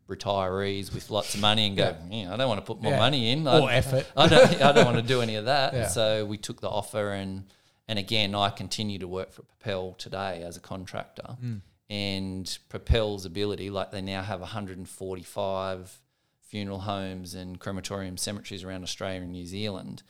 retirees 0.07 0.93
with 0.93 1.09
lots 1.09 1.33
of 1.35 1.41
money 1.41 1.67
and 1.67 1.77
go, 1.77 1.95
yeah, 2.09 2.33
I 2.33 2.37
don't 2.37 2.47
want 2.47 2.59
to 2.59 2.65
put 2.65 2.81
more 2.81 2.93
Yeah. 2.93 2.99
money 2.99 3.31
in. 3.31 3.47
Or 3.47 3.69
I, 3.69 3.75
effort. 3.75 4.05
I 4.15 4.27
don't, 4.27 4.61
I 4.61 4.71
don't 4.71 4.85
want 4.85 4.97
to 4.97 5.03
do 5.03 5.21
any 5.21 5.35
of 5.35 5.45
that. 5.45 5.73
Yeah. 5.73 5.87
So 5.87 6.25
we 6.25 6.37
took 6.37 6.61
the 6.61 6.69
offer 6.69 7.11
and 7.11 7.45
and 7.87 7.99
again, 7.99 8.33
I 8.33 8.49
continue 8.49 8.97
to 8.97 9.07
work 9.07 9.31
for 9.31 9.43
Propel 9.43 9.93
today 9.93 10.41
as 10.41 10.57
a 10.57 10.59
contractor. 10.59 11.37
Hmm. 11.39 11.57
And 11.87 12.57
Propel's 12.67 13.25
ability, 13.25 13.69
like 13.69 13.91
they 13.91 14.01
now 14.01 14.23
have 14.23 14.39
145 14.39 16.01
funeral 16.41 16.79
homes 16.79 17.35
and 17.35 17.59
crematorium 17.59 18.17
cemeteries 18.17 18.63
around 18.63 18.83
Australia 18.83 19.21
and 19.21 19.31
New 19.31 19.45
Zealand. 19.45 20.03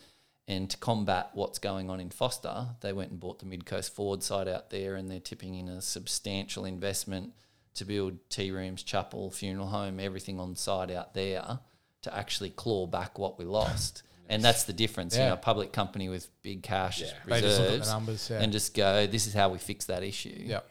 And 0.47 0.69
to 0.69 0.77
combat 0.77 1.31
what's 1.33 1.59
going 1.59 1.89
on 1.89 1.99
in 1.99 2.11
Foster, 2.11 2.67
they 2.81 2.93
went 2.93 3.11
and 3.11 3.19
bought 3.19 3.39
the 3.39 3.45
Mid 3.45 3.65
Coast 3.65 3.93
Ford 3.95 4.21
site 4.21 4.47
out 4.47 4.69
there, 4.69 4.95
and 4.95 5.09
they're 5.09 5.19
tipping 5.19 5.55
in 5.55 5.67
a 5.67 5.81
substantial 5.81 6.65
investment 6.65 7.33
to 7.75 7.85
build 7.85 8.17
tea 8.29 8.51
rooms, 8.51 8.83
chapel, 8.83 9.29
funeral 9.31 9.67
home, 9.67 9.99
everything 9.99 10.39
on 10.39 10.55
site 10.55 10.91
out 10.91 11.13
there 11.13 11.59
to 12.01 12.15
actually 12.17 12.49
claw 12.49 12.87
back 12.87 13.17
what 13.19 13.37
we 13.39 13.45
lost. 13.45 14.03
And 14.27 14.43
that's 14.43 14.63
the 14.63 14.73
difference. 14.73 15.15
You 15.15 15.23
know, 15.23 15.33
a 15.33 15.37
public 15.37 15.71
company 15.71 16.09
with 16.09 16.27
big 16.41 16.63
cash 16.63 16.99
They 16.99 17.05
just 17.05 17.15
look 17.27 17.31
at 17.35 17.41
the 17.41 17.47
reserves 17.47 17.89
numbers. 17.89 18.29
Yeah. 18.31 18.41
and 18.41 18.51
just 18.51 18.73
go, 18.73 19.05
this 19.05 19.27
is 19.27 19.33
how 19.35 19.49
we 19.49 19.59
fix 19.59 19.85
that 19.85 20.01
issue. 20.03 20.33
yeah. 20.35 20.61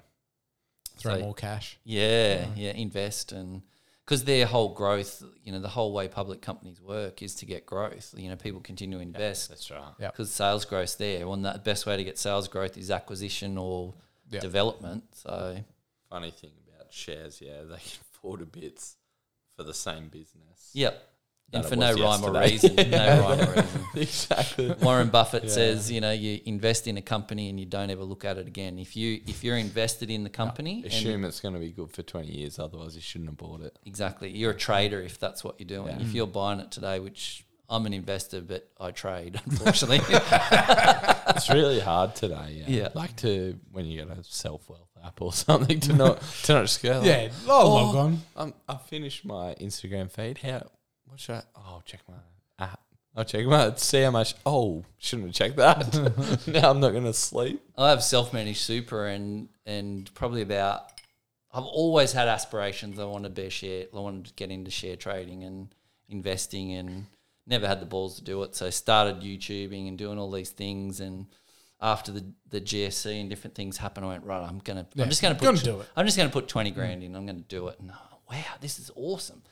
Throw 0.96 1.14
So- 1.16 1.20
more 1.20 1.34
cash. 1.34 1.78
Yeah, 1.84 2.46
yeah, 2.56 2.70
invest 2.72 3.32
and 3.32 3.62
because 4.04 4.24
their 4.24 4.44
whole 4.46 4.68
growth, 4.74 5.22
you 5.44 5.50
know, 5.52 5.60
the 5.60 5.68
whole 5.68 5.92
way 5.92 6.08
public 6.08 6.42
companies 6.42 6.80
work 6.80 7.22
is 7.22 7.34
to 7.36 7.46
get 7.46 7.64
growth. 7.64 8.12
You 8.16 8.28
know, 8.28 8.36
people 8.36 8.60
continue 8.60 8.98
to 8.98 9.02
invest 9.02 9.48
That's 9.48 9.70
right. 9.70 9.80
Yeah. 9.98 10.10
because 10.10 10.30
sales 10.30 10.64
growth 10.66 10.98
there. 10.98 11.26
Well, 11.26 11.36
the 11.38 11.60
best 11.64 11.86
way 11.86 11.96
to 11.96 12.04
get 12.04 12.18
sales 12.18 12.46
growth 12.48 12.76
is 12.76 12.90
acquisition 12.90 13.56
or 13.56 13.94
Yeah. 14.30 14.40
development. 14.40 15.04
So 15.14 15.64
Funny 16.10 16.30
thing 16.30 16.50
shares, 16.94 17.40
yeah, 17.40 17.62
they 17.62 17.76
can 17.76 18.00
fall 18.22 18.36
to 18.38 18.46
bits 18.46 18.96
for 19.56 19.62
the 19.62 19.74
same 19.74 20.08
business. 20.08 20.70
yep, 20.72 21.02
and 21.52 21.64
for 21.64 21.76
no 21.86 21.92
rhyme 21.94 22.24
or 22.24 22.32
reason, 22.40 22.74
no 22.74 23.20
rhyme 23.20 23.40
or 23.48 23.52
reason. 23.52 23.80
exactly. 23.94 24.70
Warren 24.82 25.08
Buffett 25.10 25.44
Yeah. 25.44 25.50
says, 25.50 25.90
you 25.92 26.00
know, 26.00 26.10
you 26.10 26.40
invest 26.46 26.86
in 26.86 26.96
a 26.96 27.02
company 27.02 27.48
and 27.50 27.60
you 27.60 27.66
don't 27.66 27.90
ever 27.90 28.02
look 28.02 28.24
at 28.24 28.38
it 28.38 28.46
again. 28.48 28.78
If 28.78 28.96
you 28.96 29.20
if 29.26 29.44
you're 29.44 29.56
invested 29.58 30.10
in 30.10 30.24
the 30.24 30.30
company, 30.30 30.76
and 30.84 30.86
Assume 30.86 31.24
it's 31.24 31.40
going 31.40 31.54
to 31.54 31.60
be 31.60 31.70
good 31.70 31.90
for 31.90 32.02
20 32.02 32.28
years, 32.32 32.58
otherwise 32.58 32.94
you 32.96 33.02
shouldn't 33.02 33.30
have 33.30 33.36
bought 33.36 33.60
it. 33.60 33.78
exactly, 33.84 34.30
you're 34.30 34.52
a 34.52 34.56
trader 34.56 35.00
if 35.02 35.18
that's 35.18 35.44
what 35.44 35.60
you're 35.60 35.66
doing. 35.68 35.96
Yeah. 36.00 36.02
If 36.06 36.14
you're 36.14 36.26
buying 36.26 36.60
it 36.60 36.70
today, 36.70 36.98
which 36.98 37.44
I'm 37.68 37.86
an 37.86 37.94
investor, 37.94 38.40
but 38.40 38.68
I 38.80 38.90
trade, 38.90 39.40
unfortunately. 39.44 40.00
It's 41.36 41.50
really 41.50 41.80
hard 41.80 42.14
today. 42.14 42.62
Yeah. 42.66 42.82
Yeah. 42.82 42.88
Like 42.94 43.16
to, 43.16 43.58
when 43.72 43.86
you 43.86 44.04
get 44.04 44.16
a 44.16 44.20
SelfWealth 44.20 44.86
app 45.04 45.20
or 45.20 45.32
something, 45.44 45.80
to 45.80 45.92
not, 45.92 46.20
to 46.44 46.52
not 46.52 46.62
just 46.62 46.82
go, 46.82 46.98
like, 46.98 47.06
Yeah. 47.06 47.28
I'll 47.48 47.62
Oh. 47.62 47.74
log 47.74 47.96
on. 47.96 48.22
Um, 48.36 48.54
I 48.68 48.76
finished 48.76 49.24
my 49.24 49.54
Instagram 49.60 50.10
feed. 50.10 50.38
How? 50.38 50.62
What 51.06 51.18
should 51.18 51.36
I? 51.36 51.42
Oh, 51.56 51.60
I'll 51.66 51.82
check 51.84 52.00
my 52.08 52.64
app. 52.64 52.80
I'll 53.16 53.24
check 53.24 53.46
my 53.46 53.72
see 53.76 54.02
how 54.02 54.10
much. 54.10 54.34
Oh, 54.46 54.84
shouldn't 54.98 55.28
have 55.28 55.34
checked 55.34 55.56
that. 55.56 56.46
now 56.46 56.70
I'm 56.70 56.80
not 56.80 56.90
going 56.92 57.04
to 57.04 57.12
sleep. 57.14 57.62
I 57.76 57.90
have 57.90 58.02
self-managed 58.02 58.60
super 58.60 59.06
and 59.06 59.48
and 59.66 60.12
probably 60.14 60.42
about 60.42 60.82
I've 61.52 61.64
always 61.64 62.12
had 62.12 62.26
aspirations. 62.28 62.98
I 62.98 63.04
wanted 63.04 63.34
to 63.36 63.42
be 63.42 63.48
share. 63.50 63.86
I 63.94 63.98
wanted 63.98 64.26
to 64.26 64.32
get 64.34 64.50
into 64.50 64.70
share 64.72 64.96
trading 64.96 65.44
and 65.44 65.68
investing, 66.08 66.72
and 66.72 67.06
never 67.46 67.66
had 67.66 67.80
the 67.80 67.86
balls 67.86 68.16
to 68.16 68.24
do 68.24 68.42
it. 68.42 68.54
So 68.54 68.70
started 68.70 69.20
YouTubing 69.20 69.88
and 69.88 69.98
doing 69.98 70.18
all 70.18 70.30
these 70.30 70.50
things. 70.50 71.00
And 71.00 71.26
after 71.80 72.12
the 72.12 72.24
the 72.50 72.60
GFC 72.60 73.20
and 73.20 73.28
different 73.28 73.54
things 73.54 73.76
happened, 73.76 74.06
I 74.06 74.10
went 74.10 74.24
right. 74.24 74.46
I'm 74.46 74.58
gonna. 74.58 74.86
Yeah, 74.94 75.04
I'm 75.04 75.10
just 75.10 75.22
gonna 75.22 75.34
put. 75.34 75.44
gonna 75.44 75.58
do 75.58 75.80
it. 75.80 75.86
I'm 75.96 76.06
just 76.06 76.16
gonna 76.16 76.30
put 76.30 76.48
twenty 76.48 76.70
grand 76.70 77.02
in. 77.02 77.14
I'm 77.14 77.26
gonna 77.26 77.40
do 77.40 77.68
it. 77.68 77.78
And 77.80 77.92
wow, 78.30 78.42
this 78.60 78.78
is 78.78 78.90
awesome. 78.96 79.42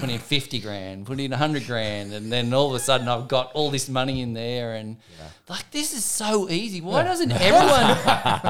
Put 0.00 0.10
in 0.10 0.18
fifty 0.18 0.60
grand. 0.60 1.06
Put 1.06 1.18
in 1.20 1.32
hundred 1.32 1.66
grand, 1.66 2.12
and 2.12 2.30
then 2.32 2.52
all 2.52 2.68
of 2.68 2.74
a 2.74 2.78
sudden 2.78 3.08
I've 3.08 3.28
got 3.28 3.52
all 3.52 3.70
this 3.70 3.88
money 3.88 4.20
in 4.20 4.34
there, 4.34 4.74
and 4.74 4.96
like 5.48 5.70
this 5.70 5.94
is 5.94 6.04
so 6.04 6.48
easy. 6.50 6.80
Why 6.80 7.02
doesn't 7.04 7.32
everyone? 7.48 7.96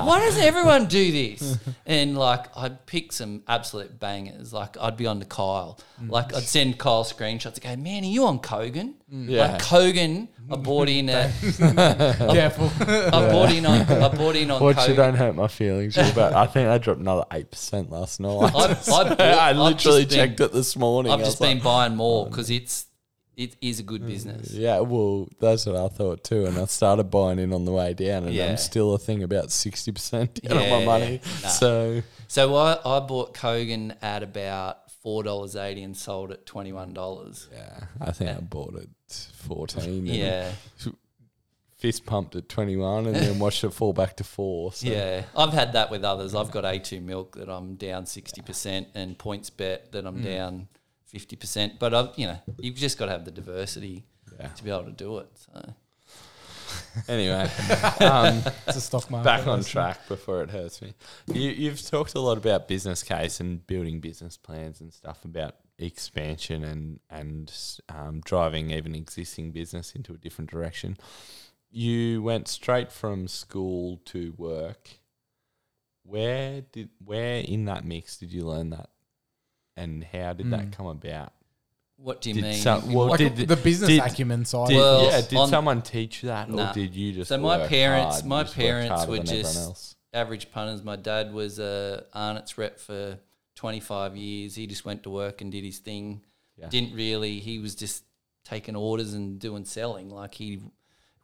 why 0.06 0.20
doesn't 0.20 0.42
everyone 0.42 0.86
do 0.86 1.12
this? 1.12 1.58
And 1.86 2.18
like 2.18 2.46
I'd 2.56 2.84
pick 2.86 3.12
some 3.12 3.42
absolute 3.48 3.98
bangers. 4.00 4.52
Like 4.52 4.76
I'd 4.80 4.96
be 4.96 5.06
on 5.06 5.20
to 5.20 5.26
Kyle. 5.26 5.78
Mm. 6.02 6.10
Like 6.10 6.34
I'd 6.34 6.42
send 6.42 6.78
Kyle 6.78 7.04
screenshots. 7.04 7.64
I 7.64 7.74
go, 7.76 7.80
man, 7.82 8.02
are 8.02 8.06
you 8.06 8.26
on 8.26 8.40
Kogan? 8.40 8.94
Mm. 9.12 9.28
Yeah. 9.28 9.52
Like 9.52 9.62
Kogan, 9.62 10.28
I 10.50 10.56
bought 10.56 10.88
in. 10.88 11.08
A, 11.08 11.32
Careful. 12.32 12.70
I 12.80 13.10
bought 13.30 13.52
in 13.52 13.64
on. 13.64 13.80
I 13.82 14.08
bought 14.08 14.36
in 14.36 14.50
on. 14.50 14.62
Watch 14.62 14.88
you 14.88 14.94
don't 14.94 15.14
hurt 15.14 15.34
my 15.36 15.48
feelings, 15.48 15.94
but 16.14 16.34
I 16.34 16.46
think 16.46 16.68
I 16.68 16.78
dropped 16.78 17.00
another 17.00 17.24
eight 17.32 17.50
percent 17.50 17.90
last 17.90 18.18
night. 18.20 18.52
I've- 18.54 18.56
I've 18.74 18.86
bought- 18.86 19.20
I 19.20 19.50
I've 19.50 19.67
literally 19.68 20.04
been- 20.04 20.14
checked 20.14 20.40
it 20.40 20.52
this 20.52 20.76
morning. 20.76 21.12
I've 21.12 21.20
just 21.20 21.40
been 21.40 21.58
like, 21.58 21.64
buying 21.64 21.96
more 21.96 22.26
oh. 22.26 22.28
because 22.28 22.50
it's 22.50 22.86
it 23.36 23.54
is 23.60 23.78
a 23.78 23.84
good 23.84 24.02
mm. 24.02 24.08
business. 24.08 24.50
Yeah, 24.50 24.80
well, 24.80 25.28
that's 25.40 25.64
what 25.64 25.76
I 25.76 25.86
thought 25.86 26.24
too, 26.24 26.46
and 26.46 26.58
I 26.58 26.64
started 26.64 27.04
buying 27.04 27.38
in 27.38 27.52
on 27.52 27.64
the 27.64 27.70
way 27.70 27.94
down, 27.94 28.24
and 28.24 28.34
Yeah. 28.34 28.50
I'm 28.50 28.56
still 28.56 28.94
a 28.94 28.98
thing 28.98 29.22
about 29.22 29.52
sixty 29.52 29.92
percent 29.92 30.42
down 30.42 30.56
on 30.58 30.64
Yeah, 30.64 30.78
my 30.78 30.84
money. 30.84 31.20
nah. 31.42 31.48
So 31.48 32.02
So 32.26 32.56
I, 32.56 32.72
I 32.84 33.00
bought 33.00 33.34
Kogan 33.34 33.96
at 34.02 34.24
about 34.24 34.90
four 35.02 35.22
dollars 35.22 35.54
eighty 35.54 35.84
and 35.84 35.96
sold 35.96 36.32
at 36.32 36.46
twenty 36.46 36.72
one 36.72 36.92
dollars. 36.92 37.48
yeah, 37.52 37.84
I 38.00 38.10
think 38.10 38.30
I 38.30 38.40
bought 38.40 38.74
it 38.74 38.88
fourteen. 39.34 40.04
Yeah, 40.06 40.50
fist 41.78 42.04
pumped 42.04 42.36
at 42.36 42.48
twenty 42.48 42.76
one, 42.76 43.06
and 43.06 43.16
then 43.16 43.38
watched 43.38 43.64
it 43.64 43.70
fall 43.70 43.92
back 43.92 44.16
to 44.18 44.24
four. 44.24 44.72
So. 44.72 44.86
yeah. 44.88 45.22
I've 45.36 45.52
had 45.52 45.72
that 45.72 45.90
with 45.90 46.04
others. 46.04 46.34
I've 46.34 46.50
got 46.50 46.64
A 46.64 46.78
two 46.78 47.00
milk 47.00 47.36
that 47.36 47.48
I'm 47.48 47.74
down 47.76 48.04
sixty 48.06 48.42
percent, 48.42 48.88
and 48.94 49.16
PointsBet 49.18 49.92
that 49.92 50.04
I'm 50.06 50.20
down 50.22 50.68
fifty 51.06 51.36
percent. 51.36 51.78
But 51.78 51.94
I've 51.94 52.10
you 52.16 52.26
know 52.26 52.38
you've 52.58 52.76
just 52.76 52.98
got 52.98 53.06
to 53.06 53.12
have 53.12 53.24
the 53.24 53.30
diversity 53.30 54.04
Yeah. 54.38 54.48
to 54.48 54.64
be 54.64 54.70
able 54.70 54.84
to 54.84 54.90
do 54.92 55.18
it. 55.18 55.28
So 55.34 55.74
Anyway, 57.08 57.42
um, 58.00 58.42
It's 58.66 58.76
a 58.76 58.80
stock 58.80 59.10
market. 59.10 59.24
back 59.24 59.46
on 59.46 59.62
track 59.64 60.06
before 60.08 60.42
it 60.42 60.50
hurts 60.50 60.82
me. 60.82 60.92
You, 61.26 61.50
you've 61.50 61.82
talked 61.82 62.14
a 62.14 62.20
lot 62.20 62.36
about 62.36 62.68
business 62.68 63.02
case 63.02 63.40
and 63.40 63.66
building 63.66 64.00
business 64.00 64.36
plans 64.36 64.80
and 64.80 64.92
stuff 64.92 65.24
about 65.24 65.54
expansion 65.78 66.64
and 66.64 66.98
and 67.08 67.52
um, 67.88 68.20
driving 68.24 68.70
even 68.72 68.94
existing 68.94 69.52
business 69.52 69.92
into 69.94 70.12
a 70.12 70.16
different 70.18 70.50
direction. 70.50 70.98
You 71.70 72.22
went 72.22 72.48
straight 72.48 72.90
from 72.90 73.28
school 73.28 74.00
to 74.06 74.34
work. 74.36 74.88
Where 76.04 76.62
did 76.72 76.88
where 77.04 77.40
in 77.40 77.66
that 77.66 77.84
mix 77.84 78.16
did 78.16 78.32
you 78.32 78.46
learn 78.46 78.70
that, 78.70 78.88
and 79.76 80.02
how 80.04 80.32
did 80.32 80.50
that 80.50 80.66
Mm. 80.68 80.72
come 80.72 80.86
about? 80.86 81.32
what 82.00 82.20
do 82.20 82.28
you 82.30 82.34
Did 82.36 82.44
mean? 82.44 82.62
some- 82.62 82.92
well, 82.92 83.08
Like 83.08 83.18
did- 83.18 83.48
the 83.48 83.56
business 83.56 83.88
did- 83.88 83.98
acumen 84.00 84.44
side. 84.44 84.68
Did, 84.68 84.76
Well, 84.76 85.06
yeah, 85.06 85.20
did 85.20 85.36
on- 85.36 85.48
someone 85.48 85.82
teach 85.82 86.22
that, 86.22 86.48
Nah. 86.48 86.70
or 86.70 86.72
did 86.72 86.94
you 86.94 87.12
just? 87.12 87.28
So 87.28 87.36
my 87.38 87.66
parents- 87.66 88.20
hard, 88.20 88.26
my 88.26 88.38
you 88.38 88.44
just 88.44 88.56
worked 88.56 88.66
parents 88.68 89.06
were 89.08 89.18
just- 89.18 89.96
average 90.12 90.52
punters. 90.52 90.84
My 90.84 90.94
dad 90.94 91.32
was 91.34 91.58
a 91.58 92.06
Arnott's 92.14 92.56
rep 92.56 92.78
for 92.78 93.18
25 93.56 94.16
years. 94.16 94.54
He 94.54 94.68
just 94.68 94.84
went 94.84 95.02
to 95.02 95.10
work 95.10 95.40
and 95.40 95.50
did 95.50 95.64
his 95.64 95.80
thing. 95.80 96.22
Yeah. 96.56 96.68
Didn't 96.68 96.94
really. 96.94 97.40
He 97.40 97.58
was 97.58 97.74
just 97.74 98.04
taking 98.44 98.76
orders 98.76 99.12
and 99.12 99.40
doing 99.40 99.64
selling. 99.64 100.08
Like 100.08 100.34
he 100.34 100.60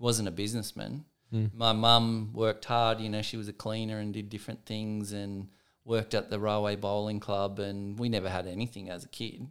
wasn't 0.05 0.29
a 0.29 0.37
businessman. 0.43 1.05
Mm. 1.33 1.51
My 1.55 1.73
mum 1.73 2.31
worked 2.35 2.65
hard. 2.67 3.01
You 3.01 3.09
know, 3.09 3.23
she 3.23 3.37
was 3.43 3.49
a 3.49 3.53
cleaner 3.65 3.99
and 4.03 4.13
did 4.13 4.29
different 4.29 4.63
things 4.67 5.13
and 5.13 5.49
worked 5.85 6.15
at 6.15 6.31
the 6.31 6.39
railway 6.39 6.77
bowling 6.77 7.21
club. 7.21 7.59
And 7.59 7.99
we 7.99 8.09
never 8.09 8.29
had 8.29 8.47
anything 8.47 8.91
as 8.91 9.05
a 9.05 9.09
kid. 9.09 9.49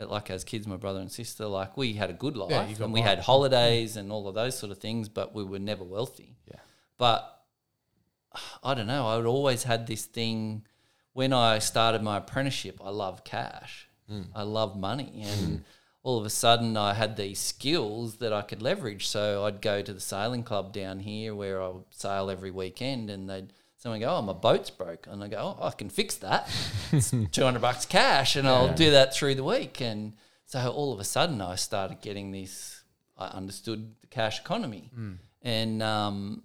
Uh, 0.00 0.06
Like 0.14 0.28
as 0.30 0.42
kids, 0.44 0.66
my 0.66 0.76
brother 0.84 1.00
and 1.00 1.10
sister, 1.10 1.46
like 1.60 1.76
we 1.76 1.88
had 2.02 2.10
a 2.10 2.18
good 2.24 2.36
life 2.36 2.50
Yeah, 2.50 2.84
and 2.84 2.92
we 2.92 3.00
by. 3.00 3.08
had 3.10 3.18
holidays 3.20 3.96
and 3.96 4.10
all 4.12 4.26
of 4.28 4.34
those 4.34 4.58
sort 4.58 4.72
of 4.72 4.78
things, 4.78 5.08
but 5.08 5.26
we 5.36 5.44
were 5.44 5.60
never 5.72 5.84
wealthy. 5.84 6.30
Yeah. 6.52 6.60
But 6.98 7.20
I 8.68 8.74
don't 8.74 8.86
know. 8.94 9.04
I 9.12 9.14
would 9.18 9.26
always 9.36 9.62
had 9.64 9.86
this 9.86 10.04
thing 10.18 10.66
when 11.12 11.32
I 11.32 11.60
started 11.60 12.02
my 12.02 12.16
apprenticeship. 12.22 12.76
I 12.82 12.90
love 13.04 13.16
cash. 13.24 13.88
I 14.34 14.42
love 14.42 14.70
money, 14.90 15.12
and 15.30 15.64
all 16.02 16.18
of 16.18 16.26
a 16.26 16.30
sudden 16.30 16.76
I 16.76 16.94
had 16.94 17.16
these 17.16 17.38
skills 17.38 18.16
that 18.16 18.32
I 18.32 18.42
could 18.42 18.60
leverage. 18.60 19.06
So 19.06 19.44
I'd 19.44 19.60
go 19.60 19.82
to 19.82 19.92
the 19.92 20.00
sailing 20.00 20.42
club 20.42 20.72
down 20.72 21.00
here 21.00 21.34
where 21.34 21.62
I 21.62 21.68
would 21.68 21.84
sail 21.90 22.30
every 22.30 22.50
weekend, 22.50 23.08
and 23.10 23.28
they'd 23.30 23.52
someone 23.78 24.00
go, 24.00 24.14
"Oh, 24.16 24.22
my 24.22 24.32
boat's 24.32 24.70
broke," 24.70 25.06
and 25.08 25.22
I 25.22 25.28
go, 25.28 25.56
"Oh, 25.58 25.66
I 25.66 25.70
can 25.70 25.90
fix 25.90 26.16
that. 26.16 26.48
It's 26.90 27.10
two 27.32 27.44
hundred 27.44 27.62
bucks 27.62 27.86
cash, 27.86 28.36
and 28.36 28.48
I'll 28.48 28.74
do 28.74 28.90
that 28.92 29.14
through 29.14 29.36
the 29.36 29.44
week." 29.44 29.80
And 29.80 30.14
so 30.46 30.70
all 30.70 30.92
of 30.92 31.00
a 31.00 31.04
sudden 31.04 31.40
I 31.40 31.54
started 31.54 32.00
getting 32.00 32.32
this. 32.32 32.82
I 33.16 33.26
understood 33.28 33.94
the 34.00 34.08
cash 34.08 34.40
economy, 34.40 34.90
and 35.42 35.82
um, 35.82 36.42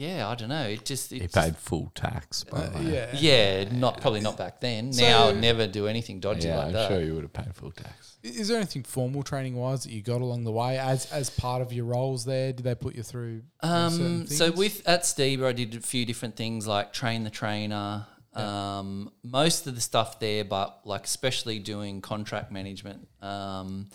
yeah, 0.00 0.26
I 0.28 0.34
don't 0.34 0.48
know. 0.48 0.66
It 0.68 0.84
just 0.86 1.10
He 1.10 1.18
it's 1.18 1.34
paid 1.34 1.56
full 1.56 1.92
tax, 1.94 2.42
by 2.44 2.60
the 2.68 2.78
Uh, 2.78 2.82
way. 2.82 2.92
yeah. 2.94 3.16
yeah, 3.64 3.64
not 3.70 4.00
probably 4.00 4.20
not 4.22 4.38
back 4.38 4.58
then. 4.60 4.92
So- 4.94 5.02
now 5.02 5.28
I'd 5.28 5.40
never 5.40 5.66
do 5.66 5.86
anything 5.86 6.20
dodgy 6.20 6.48
Yeah, 6.48 6.56
like 6.56 6.66
I'm 6.68 6.72
that. 6.72 6.88
sure 6.88 7.02
you 7.02 7.14
would 7.14 7.24
have 7.24 7.32
paid 7.34 7.54
full 7.54 7.70
tax. 7.72 8.16
Is 8.22 8.48
there 8.48 8.56
anything 8.56 8.82
formal 8.82 9.22
training 9.22 9.56
wise 9.56 9.82
that 9.84 9.92
you 9.92 10.00
got 10.02 10.20
along 10.22 10.44
the 10.44 10.52
way 10.52 10.78
as 10.78 11.10
as 11.12 11.28
part 11.30 11.60
of 11.62 11.72
your 11.72 11.84
roles 11.84 12.24
there? 12.24 12.52
Did 12.52 12.64
they 12.64 12.74
put 12.74 12.94
you 12.94 13.02
through 13.02 13.42
Um, 13.62 14.26
so 14.26 14.50
with 14.52 14.86
at 14.88 15.04
Steve, 15.06 15.42
I 15.42 15.52
did 15.52 15.74
a 15.74 15.80
few 15.80 16.04
different 16.06 16.34
things 16.36 16.66
like 16.66 16.92
train 16.92 17.24
the 17.24 17.30
trainer. 17.30 18.06
Um, 18.34 19.10
most 19.22 19.66
of 19.66 19.74
the 19.74 19.80
stuff 19.80 20.18
there, 20.20 20.44
but 20.44 20.80
like 20.84 21.04
especially 21.04 21.58
doing 21.58 22.00
contract 22.00 22.50
management. 22.52 23.08
Um, 23.20 23.88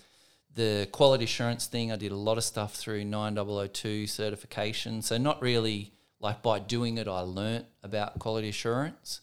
the 0.54 0.88
quality 0.92 1.24
assurance 1.26 1.66
thing, 1.68 1.92
I 1.92 1.96
did 1.98 2.12
a 2.12 2.18
lot 2.18 2.38
of 2.38 2.44
stuff 2.44 2.76
through 2.76 3.04
9002 3.06 4.08
certification. 4.08 5.02
So 5.02 5.18
not 5.18 5.42
really 5.42 5.92
like 6.20 6.42
by 6.42 6.60
doing 6.60 6.98
it, 6.98 7.08
I 7.08 7.22
learnt 7.22 7.66
about 7.84 8.20
quality 8.20 8.50
assurance, 8.50 9.22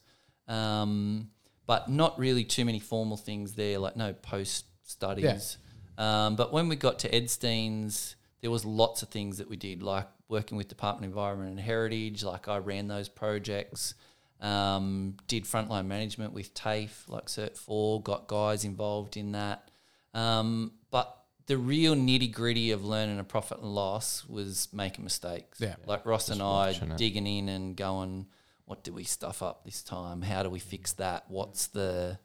um, 0.48 1.30
but 1.66 1.90
not 1.90 2.18
really 2.18 2.44
too 2.44 2.64
many 2.64 2.80
formal 2.80 3.16
things 3.16 3.54
there, 3.54 3.78
like 3.78 3.96
no 3.96 4.12
post 4.12 4.66
studies. 4.82 5.56
Um, 5.98 6.36
but 6.36 6.52
when 6.52 6.68
we 6.68 6.76
got 6.76 6.98
to 7.00 7.14
Edstein's, 7.14 8.16
there 8.40 8.50
was 8.50 8.64
lots 8.64 9.02
of 9.02 9.08
things 9.08 9.38
that 9.38 9.48
we 9.48 9.56
did, 9.56 9.82
like 9.82 10.08
working 10.28 10.56
with 10.58 10.68
Department 10.68 11.04
of 11.04 11.10
Environment 11.12 11.50
and 11.50 11.60
Heritage. 11.60 12.24
Like 12.24 12.48
I 12.48 12.58
ran 12.58 12.88
those 12.88 13.08
projects, 13.08 13.94
um, 14.40 15.16
did 15.28 15.44
frontline 15.44 15.86
management 15.86 16.32
with 16.32 16.52
TAFE, 16.54 17.08
like 17.08 17.26
Cert 17.26 17.56
Four, 17.56 18.02
got 18.02 18.26
guys 18.26 18.64
involved 18.64 19.16
in 19.16 19.32
that. 19.32 19.70
Um, 20.14 20.72
but 20.90 21.16
the 21.52 21.58
real 21.58 21.94
nitty 21.94 22.32
gritty 22.32 22.70
of 22.70 22.82
learning 22.82 23.18
a 23.18 23.24
profit 23.24 23.58
and 23.58 23.74
loss 23.74 24.24
was 24.26 24.68
making 24.72 25.04
mistakes. 25.04 25.60
Yeah. 25.60 25.74
like 25.84 26.06
Ross 26.06 26.30
and 26.30 26.40
I 26.40 26.68
watching 26.68 26.92
it. 26.92 26.96
digging 26.96 27.26
in 27.26 27.50
and 27.50 27.76
going, 27.76 28.24
what 28.64 28.82
do 28.82 28.90
we 28.90 29.04
stuff 29.04 29.42
up 29.42 29.62
this 29.62 29.82
time? 29.82 30.22
How 30.22 30.42
do 30.42 30.48
we 30.48 30.60
fix 30.60 30.94
that? 30.94 31.26
What's 31.28 31.66
the, 31.66 32.18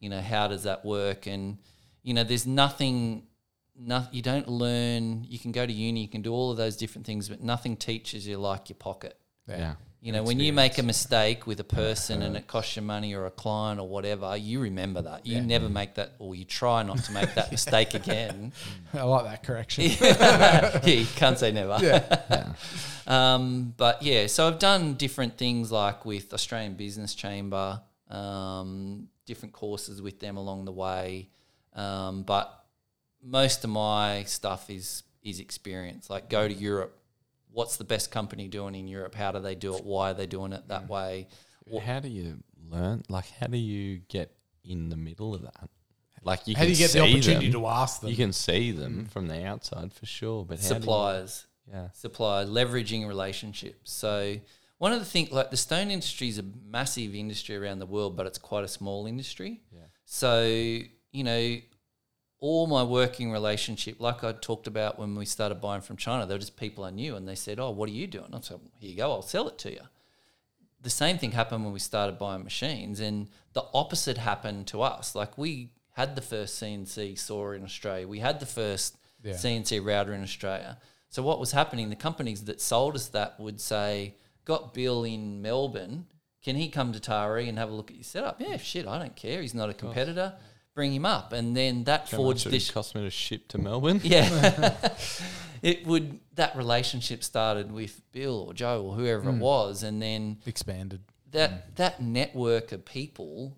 you 0.00 0.10
know, 0.10 0.20
how 0.20 0.48
does 0.48 0.64
that 0.64 0.84
work? 0.84 1.26
And 1.26 1.56
you 2.02 2.12
know, 2.12 2.24
there's 2.24 2.46
nothing, 2.46 3.22
no, 3.74 4.06
you 4.12 4.20
don't 4.20 4.48
learn. 4.48 5.24
You 5.24 5.38
can 5.38 5.50
go 5.50 5.64
to 5.64 5.72
uni, 5.72 6.02
you 6.02 6.08
can 6.08 6.20
do 6.20 6.34
all 6.34 6.50
of 6.50 6.58
those 6.58 6.76
different 6.76 7.06
things, 7.06 7.30
but 7.30 7.42
nothing 7.42 7.78
teaches 7.78 8.26
you 8.26 8.36
like 8.36 8.68
your 8.68 8.76
pocket. 8.76 9.18
Yeah. 9.48 9.76
You 10.04 10.12
know, 10.12 10.22
when 10.22 10.38
you 10.38 10.52
make 10.52 10.76
a 10.76 10.82
mistake 10.82 11.46
with 11.46 11.60
a 11.60 11.64
person 11.64 12.20
and 12.20 12.36
it 12.36 12.46
costs 12.46 12.76
you 12.76 12.82
money 12.82 13.14
or 13.14 13.24
a 13.24 13.30
client 13.30 13.80
or 13.80 13.88
whatever, 13.88 14.36
you 14.36 14.60
remember 14.60 15.00
that. 15.00 15.24
You 15.24 15.40
never 15.40 15.70
make 15.70 15.94
that, 15.94 16.12
or 16.18 16.34
you 16.34 16.44
try 16.44 16.82
not 16.82 16.98
to 17.04 17.12
make 17.12 17.32
that 17.36 17.50
mistake 17.50 17.94
again. 18.02 18.52
I 18.92 19.02
like 19.04 19.24
that 19.24 19.42
correction. 19.42 19.84
yeah, 20.02 20.84
you 20.84 21.06
can't 21.16 21.38
say 21.38 21.52
never. 21.52 21.78
Yeah. 21.80 22.52
Um, 23.06 23.74
but 23.76 24.02
yeah, 24.02 24.28
so 24.28 24.48
I've 24.48 24.58
done 24.58 24.94
different 24.94 25.36
things 25.36 25.70
like 25.70 26.06
with 26.06 26.32
Australian 26.32 26.72
Business 26.72 27.14
Chamber, 27.14 27.82
um, 28.08 29.08
different 29.26 29.52
courses 29.52 30.00
with 30.00 30.20
them 30.20 30.38
along 30.38 30.64
the 30.64 30.72
way. 30.72 31.28
Um, 31.74 32.22
but 32.22 32.64
most 33.22 33.62
of 33.62 33.68
my 33.68 34.22
stuff 34.24 34.70
is 34.70 35.02
is 35.22 35.38
experience. 35.38 36.08
Like 36.08 36.30
go 36.30 36.48
to 36.48 36.54
Europe. 36.54 36.98
What's 37.54 37.76
the 37.76 37.84
best 37.84 38.10
company 38.10 38.48
doing 38.48 38.74
in 38.74 38.88
Europe? 38.88 39.14
How 39.14 39.32
do 39.32 39.40
they 39.40 39.54
do 39.54 39.76
it? 39.76 39.84
Why 39.84 40.10
are 40.10 40.14
they 40.14 40.26
doing 40.26 40.52
it 40.52 40.68
that 40.68 40.88
way? 40.88 41.28
How 41.82 42.00
do 42.00 42.08
you 42.08 42.42
learn? 42.68 43.02
Like, 43.08 43.26
how 43.40 43.46
do 43.46 43.56
you 43.56 44.00
get 44.08 44.34
in 44.64 44.88
the 44.90 44.96
middle 44.96 45.34
of 45.34 45.42
that? 45.42 45.70
Like, 46.22 46.46
you 46.48 46.54
How 46.54 46.62
can 46.62 46.68
do 46.68 46.72
you 46.72 46.78
get 46.78 46.90
the 46.92 47.00
opportunity 47.00 47.50
them. 47.50 47.60
to 47.62 47.66
ask 47.68 48.00
them? 48.00 48.10
You 48.10 48.16
can 48.16 48.32
see 48.32 48.70
them 48.72 49.06
from 49.06 49.28
the 49.28 49.44
outside 49.46 49.92
for 49.92 50.06
sure, 50.06 50.44
but 50.44 50.58
how 50.58 50.68
do 50.68 50.74
you- 50.74 50.80
Suppliers. 50.80 51.46
yeah, 51.68 51.88
supply 51.92 52.44
leveraging 52.44 53.06
relationships. 53.06 53.92
So 53.92 54.38
one 54.78 54.92
of 54.92 54.98
the 54.98 55.04
things 55.04 55.30
like 55.30 55.50
the 55.50 55.56
stone 55.56 55.90
industry 55.90 56.28
is 56.28 56.38
a 56.38 56.44
massive 56.66 57.14
industry 57.14 57.56
around 57.56 57.78
the 57.78 57.86
world, 57.86 58.16
but 58.16 58.26
it's 58.26 58.38
quite 58.38 58.64
a 58.64 58.68
small 58.68 59.06
industry. 59.06 59.62
Yeah. 59.72 59.80
So 60.06 60.44
you 61.12 61.22
know, 61.24 61.58
all 62.44 62.66
my 62.66 62.82
working 62.82 63.32
relationship, 63.32 63.98
like 64.00 64.22
I 64.22 64.32
talked 64.32 64.66
about 64.66 64.98
when 64.98 65.14
we 65.14 65.24
started 65.24 65.62
buying 65.62 65.80
from 65.80 65.96
China, 65.96 66.26
they 66.26 66.34
were 66.34 66.38
just 66.46 66.58
people 66.58 66.84
I 66.84 66.90
knew, 66.90 67.16
and 67.16 67.26
they 67.26 67.34
said, 67.34 67.58
"Oh, 67.58 67.70
what 67.70 67.88
are 67.88 67.92
you 68.00 68.06
doing?" 68.06 68.34
I 68.34 68.40
said, 68.40 68.60
"Here 68.80 68.90
you 68.90 68.96
go, 68.98 69.12
I'll 69.12 69.22
sell 69.22 69.48
it 69.48 69.56
to 69.60 69.72
you." 69.72 69.80
The 70.82 70.90
same 70.90 71.16
thing 71.16 71.32
happened 71.32 71.64
when 71.64 71.72
we 71.72 71.78
started 71.78 72.18
buying 72.18 72.44
machines, 72.44 73.00
and 73.00 73.28
the 73.54 73.64
opposite 73.72 74.18
happened 74.18 74.66
to 74.66 74.82
us. 74.82 75.14
Like 75.14 75.38
we 75.38 75.70
had 75.92 76.16
the 76.16 76.20
first 76.32 76.56
CNC 76.60 77.16
saw 77.16 77.52
in 77.52 77.64
Australia, 77.64 78.06
we 78.06 78.18
had 78.18 78.40
the 78.40 78.52
first 78.60 78.98
Yeah. 79.22 79.38
CNC 79.38 79.80
router 79.80 80.12
in 80.12 80.22
Australia. 80.22 80.78
So 81.08 81.22
what 81.22 81.40
was 81.40 81.52
happening? 81.52 81.88
The 81.88 81.96
companies 82.08 82.44
that 82.44 82.60
sold 82.60 82.94
us 82.94 83.08
that 83.08 83.40
would 83.40 83.58
say, 83.58 84.16
"Got 84.44 84.74
Bill 84.74 85.02
in 85.04 85.40
Melbourne. 85.40 86.08
Can 86.42 86.56
he 86.56 86.68
come 86.68 86.92
to 86.92 87.00
Taree 87.00 87.48
and 87.48 87.56
have 87.58 87.70
a 87.70 87.74
look 87.74 87.90
at 87.90 87.96
your 87.96 88.04
setup?" 88.04 88.38
Yeah, 88.38 88.58
shit, 88.58 88.86
I 88.86 88.98
don't 88.98 89.16
care. 89.16 89.40
He's 89.40 89.54
not 89.54 89.70
a 89.70 89.74
competitor. 89.84 90.34
Bring 90.74 90.92
him 90.92 91.06
up, 91.06 91.32
and 91.32 91.56
then 91.56 91.84
that 91.84 92.08
how 92.08 92.16
forged 92.16 92.46
would 92.46 92.54
this. 92.54 92.68
it 92.68 92.72
cost 92.72 92.94
me 92.96 93.02
to 93.02 93.10
ship 93.10 93.46
to 93.48 93.58
Melbourne? 93.58 94.00
Yeah, 94.02 94.76
it 95.62 95.86
would. 95.86 96.18
That 96.34 96.56
relationship 96.56 97.22
started 97.22 97.70
with 97.70 98.00
Bill 98.10 98.40
or 98.48 98.54
Joe 98.54 98.82
or 98.84 98.94
whoever 98.94 99.22
Hmm. 99.30 99.36
it 99.36 99.38
was, 99.40 99.84
and 99.84 100.02
then 100.02 100.38
Expanded. 100.46 101.00
that 101.30 101.76
that 101.76 102.02
network 102.02 102.72
of 102.72 102.84
people, 102.84 103.56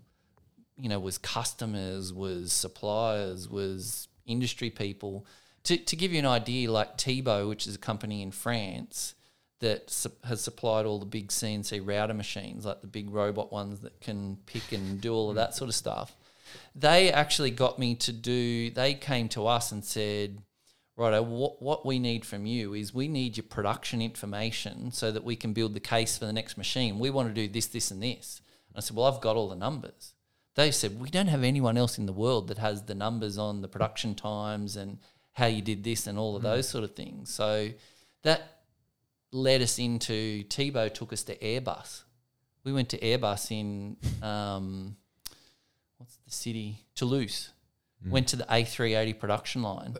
you 0.76 0.90
know, 0.90 0.98
was 0.98 1.16
customers, 1.16 2.12
was 2.12 2.52
suppliers, 2.52 3.48
was 3.48 4.08
industry 4.26 4.68
people. 4.68 5.24
To 5.64 5.78
to 5.78 5.96
give 5.96 6.12
you 6.12 6.18
an 6.18 6.26
idea, 6.26 6.70
like 6.70 6.98
Thibaut, 6.98 7.48
which 7.48 7.66
is 7.66 7.76
a 7.76 7.78
company 7.78 8.20
in 8.20 8.30
France 8.30 9.14
that 9.60 9.88
su- 9.88 10.12
has 10.24 10.42
supplied 10.42 10.84
all 10.84 10.98
the 10.98 11.06
big 11.06 11.28
CNC 11.28 11.80
router 11.82 12.12
machines, 12.12 12.66
like 12.66 12.82
the 12.82 12.86
big 12.86 13.08
robot 13.08 13.50
ones 13.50 13.80
that 13.80 14.02
can 14.02 14.36
pick 14.44 14.70
and 14.72 15.00
do 15.00 15.14
all 15.14 15.30
of 15.30 15.36
that 15.36 15.54
sort 15.54 15.70
of 15.70 15.74
stuff. 15.74 16.14
They 16.74 17.12
actually 17.12 17.50
got 17.50 17.78
me 17.78 17.94
to 17.96 18.12
do. 18.12 18.70
They 18.70 18.94
came 18.94 19.28
to 19.30 19.46
us 19.46 19.72
and 19.72 19.84
said, 19.84 20.42
righto, 20.96 21.22
what, 21.22 21.62
what 21.62 21.84
we 21.84 21.98
need 21.98 22.24
from 22.24 22.46
you 22.46 22.74
is 22.74 22.94
we 22.94 23.08
need 23.08 23.36
your 23.36 23.44
production 23.44 24.00
information 24.00 24.90
so 24.92 25.12
that 25.12 25.24
we 25.24 25.36
can 25.36 25.52
build 25.52 25.74
the 25.74 25.80
case 25.80 26.16
for 26.18 26.24
the 26.24 26.32
next 26.32 26.56
machine. 26.56 26.98
We 26.98 27.10
want 27.10 27.28
to 27.28 27.34
do 27.34 27.52
this, 27.52 27.66
this, 27.66 27.90
and 27.90 28.02
this. 28.02 28.40
And 28.70 28.78
I 28.78 28.80
said, 28.80 28.96
well, 28.96 29.06
I've 29.06 29.20
got 29.20 29.36
all 29.36 29.48
the 29.48 29.56
numbers. 29.56 30.14
They 30.54 30.70
said, 30.70 30.98
we 30.98 31.10
don't 31.10 31.28
have 31.28 31.44
anyone 31.44 31.76
else 31.76 31.98
in 31.98 32.06
the 32.06 32.12
world 32.12 32.48
that 32.48 32.58
has 32.58 32.82
the 32.82 32.94
numbers 32.94 33.36
on 33.36 33.60
the 33.60 33.68
production 33.68 34.14
times 34.14 34.76
and 34.76 34.98
how 35.32 35.46
you 35.46 35.60
did 35.60 35.84
this 35.84 36.06
and 36.06 36.18
all 36.18 36.34
of 36.34 36.42
those 36.42 36.66
sort 36.66 36.82
of 36.82 36.94
things. 36.94 37.32
So 37.32 37.68
that 38.22 38.62
led 39.32 39.60
us 39.60 39.78
into 39.78 40.44
Thibaut 40.44 40.94
took 40.94 41.12
us 41.12 41.24
to 41.24 41.36
Airbus. 41.36 42.04
We 42.64 42.72
went 42.72 42.88
to 42.88 42.98
Airbus 42.98 43.50
in 43.50 43.96
um, 44.22 44.96
the 46.26 46.32
city? 46.32 46.84
Toulouse. 46.94 47.50
Mm. 48.06 48.10
Went 48.10 48.28
to 48.28 48.36
the 48.36 48.44
A380 48.44 49.18
production 49.18 49.62
line. 49.62 49.96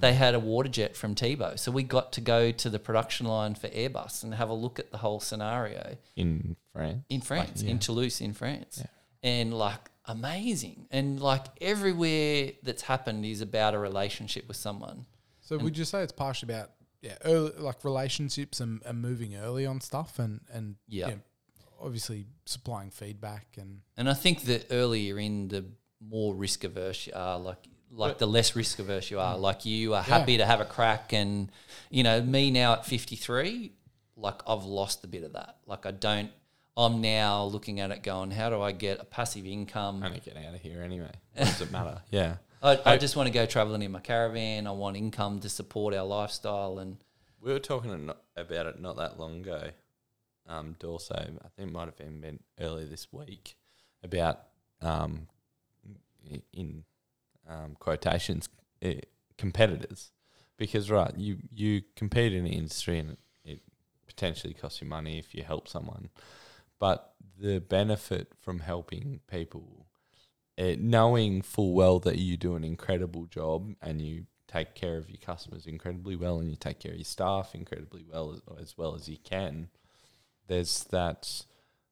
They 0.00 0.14
had 0.14 0.34
a 0.34 0.38
water 0.38 0.68
jet 0.68 0.96
from 0.96 1.14
Thibaut. 1.14 1.58
So 1.58 1.72
we 1.72 1.82
got 1.82 2.12
to 2.12 2.20
go 2.20 2.52
to 2.52 2.70
the 2.70 2.78
production 2.78 3.26
line 3.26 3.54
for 3.54 3.68
Airbus 3.68 4.22
and 4.22 4.34
have 4.34 4.48
a 4.48 4.54
look 4.54 4.78
at 4.78 4.92
the 4.92 4.98
whole 4.98 5.20
scenario 5.20 5.96
in 6.16 6.56
France. 6.72 7.04
in 7.08 7.20
France, 7.20 7.62
yeah. 7.62 7.70
in 7.70 7.78
Toulouse, 7.78 8.20
in 8.20 8.32
France. 8.32 8.78
Yeah. 8.80 8.86
And 9.22 9.52
like 9.52 9.90
amazing. 10.06 10.86
And 10.90 11.20
like 11.20 11.46
everywhere 11.60 12.52
that's 12.62 12.82
happened 12.82 13.24
is 13.26 13.40
about 13.40 13.74
a 13.74 13.78
relationship 13.78 14.46
with 14.48 14.56
someone. 14.56 15.06
So 15.40 15.58
would 15.58 15.76
you 15.76 15.84
say 15.84 16.02
it's 16.02 16.12
partially 16.12 16.52
about 16.54 16.70
yeah, 17.02 17.16
early, 17.24 17.52
like 17.58 17.84
relationships 17.84 18.60
and, 18.60 18.82
and 18.84 19.00
moving 19.00 19.34
early 19.34 19.66
on 19.66 19.80
stuff 19.80 20.18
and 20.18 20.40
and 20.52 20.76
Yeah. 20.86 21.08
you 21.08 21.12
know, 21.14 21.20
obviously 21.80 22.26
supplying 22.44 22.90
feedback 22.90 23.46
and 23.58 23.80
And 23.96 24.08
I 24.08 24.14
think 24.14 24.42
the 24.42 24.64
earlier 24.70 25.18
in, 25.18 25.48
the 25.48 25.64
more 26.00 26.34
risk 26.34 26.64
averse 26.64 27.06
you 27.06 27.12
are, 27.14 27.38
like 27.38 27.66
like 27.92 28.18
the 28.18 28.26
less 28.26 28.54
risk 28.54 28.78
averse 28.78 29.10
you 29.10 29.18
are. 29.18 29.36
Mm. 29.36 29.40
Like 29.40 29.64
you 29.64 29.94
are 29.94 30.02
happy 30.02 30.38
to 30.38 30.46
have 30.46 30.60
a 30.60 30.64
crack, 30.64 31.12
and 31.12 31.50
you 31.90 32.02
know 32.02 32.22
me 32.22 32.50
now 32.50 32.74
at 32.74 32.86
fifty 32.86 33.16
three, 33.16 33.72
like 34.16 34.40
I've 34.46 34.64
lost 34.64 35.04
a 35.04 35.08
bit 35.08 35.24
of 35.24 35.32
that. 35.32 35.56
Like 35.66 35.86
I 35.86 35.90
don't. 35.90 36.30
I'm 36.76 37.00
now 37.00 37.44
looking 37.44 37.80
at 37.80 37.90
it, 37.90 38.02
going, 38.02 38.30
how 38.30 38.48
do 38.48 38.62
I 38.62 38.72
get 38.72 39.00
a 39.00 39.04
passive 39.04 39.44
income? 39.44 39.96
I'm 39.96 40.10
gonna 40.10 40.20
get 40.20 40.36
out 40.36 40.54
of 40.54 40.60
here 40.60 40.82
anyway. 40.82 41.10
What 41.34 41.46
does 41.46 41.60
it 41.60 41.72
matter? 41.72 42.00
Yeah. 42.10 42.36
I, 42.62 42.78
I 42.84 42.96
just 42.98 43.16
want 43.16 43.26
to 43.26 43.32
go 43.32 43.46
traveling 43.46 43.82
in 43.82 43.90
my 43.90 44.00
caravan. 44.00 44.66
I 44.66 44.72
want 44.72 44.94
income 44.94 45.40
to 45.40 45.48
support 45.48 45.94
our 45.94 46.04
lifestyle, 46.04 46.78
and 46.78 46.98
We 47.40 47.52
were 47.52 47.58
talking 47.58 48.10
about 48.36 48.66
it 48.66 48.80
not 48.80 48.96
that 48.98 49.18
long 49.18 49.40
ago. 49.40 49.70
Um, 50.50 50.74
Dorso, 50.80 51.14
I 51.14 51.48
think 51.56 51.70
might 51.70 51.86
have 51.86 51.96
been 51.96 52.20
been 52.20 52.40
earlier 52.60 52.86
this 52.86 53.12
week 53.12 53.56
about 54.02 54.40
um, 54.82 55.28
in 56.52 56.84
um, 57.48 57.76
quotations 57.78 58.48
competitors, 59.38 60.10
because 60.56 60.90
right, 60.90 61.12
you 61.16 61.38
you 61.54 61.82
compete 61.94 62.32
in 62.32 62.44
the 62.44 62.50
industry 62.50 62.98
and 62.98 63.16
it 63.44 63.60
potentially 64.06 64.52
costs 64.52 64.80
you 64.80 64.88
money 64.88 65.18
if 65.18 65.34
you 65.34 65.44
help 65.44 65.68
someone, 65.68 66.10
but 66.80 67.14
the 67.38 67.60
benefit 67.60 68.32
from 68.40 68.58
helping 68.58 69.20
people, 69.30 69.86
eh, 70.58 70.74
knowing 70.78 71.42
full 71.42 71.74
well 71.74 72.00
that 72.00 72.18
you 72.18 72.36
do 72.36 72.56
an 72.56 72.64
incredible 72.64 73.26
job 73.26 73.72
and 73.80 74.02
you 74.02 74.26
take 74.48 74.74
care 74.74 74.96
of 74.96 75.08
your 75.08 75.18
customers 75.18 75.66
incredibly 75.66 76.16
well 76.16 76.40
and 76.40 76.50
you 76.50 76.56
take 76.56 76.80
care 76.80 76.90
of 76.90 76.98
your 76.98 77.04
staff 77.04 77.54
incredibly 77.54 78.04
well 78.10 78.32
as, 78.32 78.40
as 78.60 78.76
well 78.76 78.96
as 78.96 79.08
you 79.08 79.16
can 79.22 79.68
there's 80.50 80.84
that, 80.90 81.44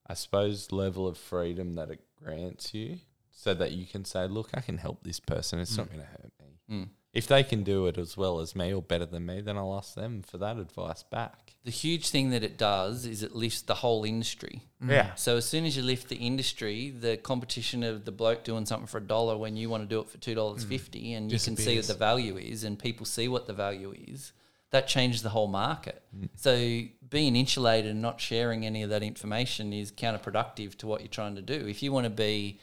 I 0.06 0.14
suppose, 0.14 0.70
level 0.72 1.06
of 1.06 1.16
freedom 1.16 1.76
that 1.76 1.90
it 1.90 2.00
grants 2.22 2.74
you, 2.74 2.98
so 3.30 3.54
that 3.54 3.72
you 3.72 3.86
can 3.86 4.04
say, 4.04 4.26
"Look, 4.26 4.50
I 4.52 4.60
can 4.60 4.76
help 4.78 5.02
this 5.04 5.20
person. 5.20 5.58
It's 5.60 5.76
not 5.76 5.86
Mm. 5.86 5.92
going 5.92 6.00
to 6.04 6.06
hurt 6.06 6.32
me." 6.40 6.58
Mm. 6.76 6.88
If 7.14 7.26
they 7.26 7.42
can 7.42 7.62
do 7.64 7.86
it 7.86 7.96
as 7.96 8.16
well 8.18 8.38
as 8.40 8.54
me 8.54 8.72
or 8.74 8.82
better 8.82 9.06
than 9.06 9.24
me, 9.24 9.40
then 9.40 9.56
I'll 9.56 9.74
ask 9.74 9.94
them 9.94 10.22
for 10.22 10.36
that 10.38 10.58
advice 10.58 11.02
back. 11.04 11.54
The 11.64 11.70
huge 11.70 12.10
thing 12.10 12.30
that 12.30 12.44
it 12.44 12.58
does 12.58 13.06
is 13.06 13.22
it 13.22 13.34
lifts 13.34 13.62
the 13.62 13.76
whole 13.76 14.04
industry. 14.04 14.62
Yeah. 14.86 15.14
So 15.14 15.36
as 15.38 15.46
soon 15.46 15.64
as 15.64 15.76
you 15.76 15.82
lift 15.82 16.08
the 16.08 16.16
industry, 16.16 16.90
the 16.90 17.16
competition 17.16 17.82
of 17.82 18.04
the 18.04 18.12
bloke 18.12 18.44
doing 18.44 18.66
something 18.66 18.86
for 18.86 18.98
a 18.98 19.06
dollar 19.06 19.36
when 19.38 19.56
you 19.56 19.70
want 19.70 19.82
to 19.84 19.88
do 19.88 20.00
it 20.00 20.08
for 20.08 20.18
two 20.18 20.34
dollars 20.34 20.64
fifty, 20.64 21.14
and 21.14 21.32
you 21.32 21.38
can 21.38 21.56
see 21.56 21.76
what 21.76 21.86
the 21.86 21.94
value 21.94 22.36
is, 22.36 22.62
and 22.64 22.78
people 22.78 23.06
see 23.06 23.26
what 23.28 23.46
the 23.46 23.54
value 23.54 23.92
is, 24.06 24.32
that 24.70 24.86
changes 24.86 25.22
the 25.22 25.30
whole 25.30 25.48
market. 25.48 26.02
Mm. 26.16 26.28
So 26.34 26.82
being 27.08 27.36
insulated 27.36 27.90
and 27.90 28.02
not 28.02 28.20
sharing 28.20 28.66
any 28.66 28.82
of 28.82 28.90
that 28.90 29.02
information 29.02 29.72
is 29.72 29.90
counterproductive 29.90 30.76
to 30.76 30.86
what 30.86 31.00
you're 31.00 31.08
trying 31.08 31.36
to 31.36 31.42
do. 31.42 31.66
If 31.66 31.82
you 31.82 31.92
want 31.92 32.04
to 32.04 32.10
be 32.10 32.60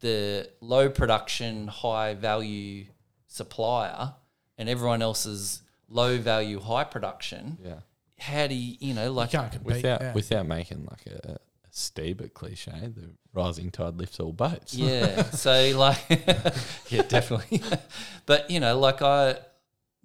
the 0.00 0.48
low 0.60 0.88
production, 0.88 1.68
high 1.68 2.14
value 2.14 2.86
supplier, 3.28 4.14
and 4.58 4.68
everyone 4.68 5.02
else 5.02 5.26
is 5.26 5.62
low 5.88 6.18
value, 6.18 6.60
high 6.60 6.84
production, 6.84 7.58
Yeah. 7.64 7.80
how 8.18 8.46
do 8.46 8.54
you, 8.54 8.76
you 8.80 8.94
know, 8.94 9.12
like 9.12 9.30
can't 9.30 9.50
compete. 9.52 9.76
Without 9.76 10.00
yeah. 10.00 10.12
without 10.12 10.46
making 10.46 10.86
like 10.90 11.06
a, 11.06 11.32
a 11.32 11.38
Steve 11.70 12.30
cliche, 12.34 12.72
the 12.72 13.10
rising 13.32 13.70
tide 13.70 13.96
lifts 13.96 14.20
all 14.20 14.32
boats. 14.32 14.74
Yeah. 14.74 15.22
so 15.30 15.72
like, 15.76 15.98
yeah, 16.88 17.02
definitely. 17.02 17.62
but 18.26 18.50
you 18.50 18.60
know, 18.60 18.78
like 18.78 19.02
I, 19.02 19.36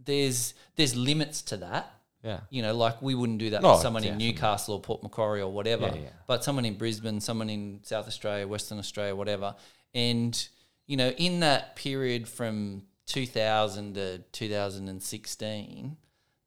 there's 0.03 0.53
there's 0.79 0.95
limits 0.95 1.41
to 1.41 1.57
that. 1.57 1.93
Yeah. 2.23 2.39
You 2.49 2.61
know, 2.61 2.73
like 2.73 3.01
we 3.01 3.15
wouldn't 3.15 3.39
do 3.39 3.49
that 3.51 3.61
No, 3.61 3.75
for 3.75 3.81
someone 3.81 4.01
definitely. 4.01 4.27
in 4.27 4.33
Newcastle 4.33 4.75
or 4.75 4.81
Port 4.81 5.03
Macquarie 5.03 5.41
or 5.41 5.51
whatever. 5.51 5.87
Yeah, 5.87 5.95
yeah. 5.95 6.09
But 6.25 6.43
someone 6.43 6.65
in 6.65 6.75
Brisbane, 6.75 7.19
someone 7.19 7.49
in 7.49 7.81
South 7.83 8.07
Australia, 8.07 8.47
Western 8.47 8.79
Australia, 8.79 9.13
whatever. 9.13 9.55
And 9.93 10.47
you 10.87 10.95
know, 10.97 11.09
in 11.09 11.41
that 11.41 11.75
period 11.75 12.27
from 12.27 12.83
2000 13.07 13.95
to 13.95 14.19
2016, 14.31 15.97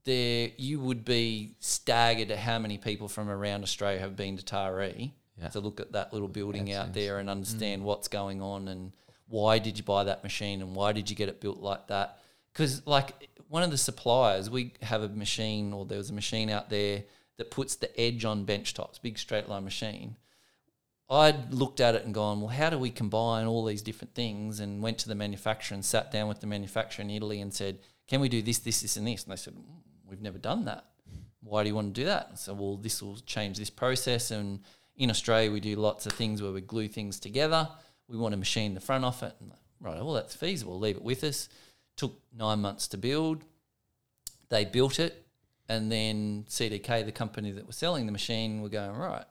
there 0.05 0.51
you 0.57 0.81
would 0.81 1.05
be 1.05 1.55
staggered 1.61 2.31
at 2.31 2.39
how 2.39 2.59
many 2.59 2.79
people 2.79 3.09
from 3.09 3.29
around 3.29 3.63
Australia 3.63 4.01
have 4.01 4.17
been 4.17 4.37
to 4.39 4.43
Taree 4.43 5.13
Yeah. 5.39 5.49
to 5.49 5.61
look 5.61 5.79
at 5.79 5.93
that 5.93 6.13
little 6.13 6.29
building 6.29 6.73
out 6.73 6.95
there 6.95 7.19
and 7.19 7.29
understand 7.29 7.83
mm. 7.83 7.85
what's 7.85 8.09
going 8.09 8.41
on 8.41 8.69
and 8.69 8.93
why 9.29 9.59
did 9.59 9.79
you 9.79 9.85
buy 9.85 10.05
that 10.05 10.23
machine 10.23 10.61
and 10.61 10.75
why 10.75 10.93
did 10.93 11.09
you 11.09 11.17
get 11.17 11.29
it 11.29 11.41
built 11.41 11.61
like 11.61 11.87
that 11.89 12.19
because 12.53 12.87
like 12.87 13.29
one 13.53 13.63
of 13.63 13.71
the 13.71 13.79
suppliers 13.79 14.49
we 14.49 14.73
have 14.83 15.03
a 15.03 15.09
machine 15.09 15.73
or 15.73 15.85
there 15.85 15.99
was 15.99 16.11
a 16.11 16.15
machine 16.15 16.49
out 16.49 16.71
there 16.71 17.05
that 17.37 17.51
puts 17.51 17.77
the 17.77 18.01
edge 18.01 18.25
on 18.25 18.45
bench 18.45 18.75
tops 18.75 18.99
big 18.99 19.19
straight 19.19 19.49
line 19.49 19.65
machine 19.65 20.17
I'd 21.11 21.53
looked 21.53 21.81
at 21.81 21.95
it 21.95 22.07
and 22.07 22.15
gone, 22.15 22.41
well, 22.41 22.49
how 22.49 22.71
do 22.71 22.79
we 22.79 22.89
combine 22.89 23.47
all 23.47 23.67
these 23.67 23.83
different 23.83 24.15
things? 24.15 24.61
And 24.61 24.83
went 24.83 24.97
to 25.01 25.09
the 25.09 25.15
manufacturer 25.15 25.75
and 25.75 25.85
sat 25.85 26.11
down 26.11 26.27
with 26.27 26.41
the 26.41 26.47
manufacturer 26.47 27.03
in 27.03 27.11
Italy 27.11 27.43
and 27.43 27.53
said, 27.53 27.81
can 28.09 28.21
we 28.21 28.31
do 28.31 28.41
this, 28.41 28.61
this, 28.61 28.81
this, 28.81 28.97
and 28.97 29.07
this? 29.07 29.25
And 29.25 29.33
they 29.33 29.37
said, 29.37 29.55
"Mm, 29.55 29.65
we've 30.09 30.23
never 30.23 30.39
done 30.39 30.65
that. 30.67 30.87
Why 31.43 31.63
do 31.63 31.69
you 31.69 31.75
want 31.75 31.95
to 31.95 32.01
do 32.01 32.07
that? 32.07 32.29
And 32.31 32.39
so, 32.39 32.55
well, 32.55 32.77
this 32.77 33.03
will 33.03 33.17
change 33.27 33.59
this 33.59 33.71
process. 33.71 34.31
And 34.31 34.61
in 34.97 35.11
Australia, 35.11 35.51
we 35.51 35.61
do 35.61 35.77
lots 35.77 36.07
of 36.07 36.13
things 36.13 36.41
where 36.41 36.53
we 36.53 36.61
glue 36.61 36.89
things 36.89 37.21
together. 37.21 37.69
We 38.09 38.17
want 38.17 38.33
to 38.33 38.39
machine 38.39 38.75
the 38.75 38.81
front 38.81 39.05
off 39.05 39.23
it. 39.23 39.35
And 39.41 39.51
like, 39.51 39.59
right, 39.81 39.97
well, 39.97 40.15
that's 40.15 40.35
feasible. 40.35 40.79
Leave 40.79 40.97
it 40.97 41.03
with 41.03 41.25
us. 41.25 41.49
Took 41.97 42.19
nine 42.37 42.61
months 42.61 42.89
to 42.89 42.97
build. 42.99 43.45
They 44.49 44.65
built 44.65 44.99
it. 44.99 45.27
And 45.69 45.91
then 45.91 46.45
CDK, 46.49 47.05
the 47.05 47.13
company 47.13 47.53
that 47.53 47.67
was 47.67 47.77
selling 47.77 48.07
the 48.07 48.13
machine, 48.13 48.61
were 48.61 48.69
going, 48.69 48.97
right, 48.97 49.25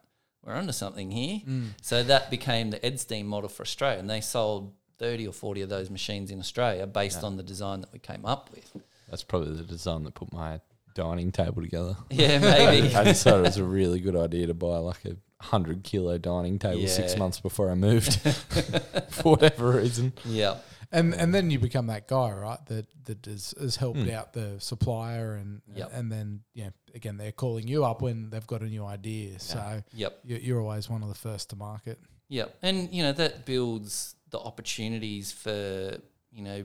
we're 0.44 0.54
onto 0.54 0.72
something 0.72 1.12
here. 1.12 1.42
Mm. 1.48 1.70
So 1.82 2.04
that 2.04 2.32
became 2.32 2.72
the 2.72 2.80
Edstein 2.80 3.26
model 3.26 3.50
for 3.50 3.62
Australia. 3.64 4.00
And 4.00 4.10
they 4.10 4.22
sold 4.22 4.74
30 4.98 5.28
or 5.28 5.34
40 5.34 5.62
of 5.62 5.70
those 5.70 5.90
machines 5.90 6.32
in 6.32 6.40
Australia 6.40 6.88
based 6.88 7.24
on 7.24 7.38
the 7.38 7.44
design 7.44 7.82
that 7.82 7.92
we 7.92 8.00
came 8.00 8.26
up 8.26 8.50
with. 8.54 8.76
That's 9.10 9.24
probably 9.24 9.56
the 9.56 9.64
design 9.64 10.04
that 10.04 10.14
put 10.14 10.32
my 10.32 10.62
dining 10.94 11.32
table 11.32 11.62
together. 11.62 11.96
Yeah, 12.10 12.40
maybe. 12.40 12.96
I 12.96 13.04
just 13.04 13.24
thought 13.24 13.40
it 13.40 13.44
was 13.44 13.58
a 13.58 13.64
really 13.64 14.00
good 14.00 14.16
idea 14.16 14.48
to 14.48 14.54
buy 14.54 14.78
like 14.78 15.04
a 15.06 15.16
hundred 15.44 15.84
kilo 15.84 16.18
dining 16.18 16.60
table 16.60 16.88
six 16.88 17.18
months 17.18 17.40
before 17.40 17.72
I 17.72 17.76
moved, 17.76 18.20
for 19.10 19.32
whatever 19.32 19.72
reason. 19.72 20.14
yeah. 20.26 20.58
And 20.92 21.14
and 21.14 21.34
then 21.34 21.50
you 21.52 21.60
become 21.60 21.88
that 21.88 22.08
guy, 22.08 22.32
right? 22.32 22.64
That 22.68 22.88
that 23.06 23.26
has, 23.26 23.54
has 23.60 23.76
helped 23.78 24.00
Hmm. 24.00 24.10
out 24.10 24.34
the 24.34 24.56
supplier, 24.60 25.36
and 25.36 25.62
Yep. 25.74 25.92
and 25.94 26.12
then 26.12 26.42
yeah, 26.54 26.70
again 26.94 27.18
they're 27.18 27.32
calling 27.32 27.68
you 27.68 27.84
up 27.86 28.02
when 28.02 28.30
they've 28.30 28.46
got 28.48 28.62
a 28.62 28.66
new 28.66 28.86
idea. 28.86 29.40
So 29.40 29.84
Yep. 29.94 30.20
you- 30.26 30.38
you're 30.38 30.62
always 30.62 30.90
one 30.90 31.02
of 31.04 31.10
the 31.10 31.16
first 31.16 31.50
to 31.52 31.56
market. 31.56 32.00
Yep. 32.30 32.58
And, 32.62 32.94
you 32.94 33.04
know, 33.04 33.12
that 33.12 33.46
builds 33.46 34.16
the 34.30 34.40
opportunities 34.40 35.34
for, 35.34 35.98
you 36.32 36.42
know, 36.44 36.64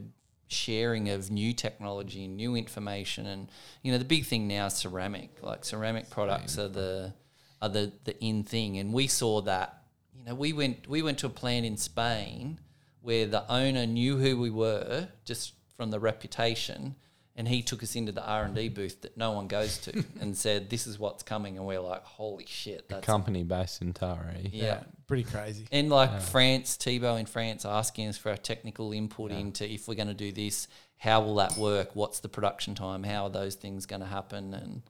sharing 0.48 1.08
of 1.08 1.28
new 1.30 1.52
technology 1.52 2.24
and 2.24 2.36
new 2.36 2.54
information. 2.54 3.26
And, 3.26 3.50
you 3.82 3.90
know, 3.90 3.98
the 3.98 4.04
big 4.04 4.24
thing 4.26 4.46
now 4.46 4.66
is 4.66 4.74
ceramic. 4.74 5.42
Like 5.42 5.64
ceramic 5.64 6.08
products 6.10 6.56
are 6.58 6.68
the 6.68 7.14
are 7.60 7.68
the, 7.68 7.90
the 8.04 8.22
in 8.22 8.44
thing. 8.44 8.78
And 8.78 8.92
we 8.92 9.06
saw 9.08 9.40
that, 9.42 9.82
you 10.14 10.22
know, 10.24 10.34
we 10.36 10.52
went 10.52 10.88
we 10.88 11.02
went 11.02 11.18
to 11.18 11.26
a 11.26 11.30
plant 11.30 11.66
in 11.66 11.76
Spain 11.76 12.60
where 13.06 13.24
the 13.24 13.50
owner 13.50 13.86
knew 13.86 14.18
who 14.18 14.36
we 14.36 14.50
were 14.50 15.08
just 15.24 15.54
from 15.76 15.90
the 15.90 16.00
reputation 16.00 16.96
and 17.36 17.46
he 17.46 17.62
took 17.62 17.82
us 17.82 17.94
into 17.94 18.10
the 18.12 18.26
R&D 18.26 18.70
booth 18.70 19.02
that 19.02 19.16
no 19.16 19.30
one 19.32 19.46
goes 19.46 19.78
to 19.78 20.04
and 20.20 20.36
said 20.36 20.70
this 20.70 20.86
is 20.86 20.98
what's 20.98 21.22
coming 21.22 21.56
and 21.56 21.66
we're 21.66 21.80
like 21.80 22.02
holy 22.02 22.46
shit 22.46 22.88
that's 22.88 23.06
Company 23.06 23.44
based 23.44 23.80
in 23.82 23.92
Taree. 23.92 24.50
yeah. 24.52 24.80
pretty 25.06 25.22
crazy. 25.22 25.66
And 25.70 25.88
like 25.88 26.20
France, 26.20 26.76
Thibaut 26.76 27.20
in 27.20 27.26
France 27.26 27.64
asking 27.64 28.08
us 28.08 28.16
for 28.18 28.30
our 28.30 28.36
technical 28.36 28.92
input 28.92 29.30
into 29.30 29.70
if 29.70 29.86
we're 29.86 29.94
going 29.94 30.08
to 30.08 30.14
do 30.14 30.32
this, 30.32 30.66
how 30.98 31.20
will 31.20 31.36
that 31.36 31.56
work? 31.56 31.94
What's 31.94 32.20
the 32.20 32.28
production 32.28 32.74
time? 32.74 33.04
How 33.04 33.24
are 33.24 33.30
those 33.30 33.54
things 33.54 33.86
going 33.86 34.00
to 34.00 34.08
happen? 34.08 34.52
And 34.54 34.82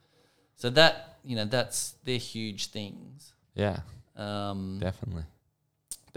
so 0.55 0.71
that 0.71 1.19
you 1.25 1.37
know 1.37 1.45
that's 1.45 1.97
they're 2.05 2.17
huge 2.17 2.69
things. 2.69 3.35
Yeah, 3.55 3.81
Um, 4.17 4.79
definitely. 4.81 5.25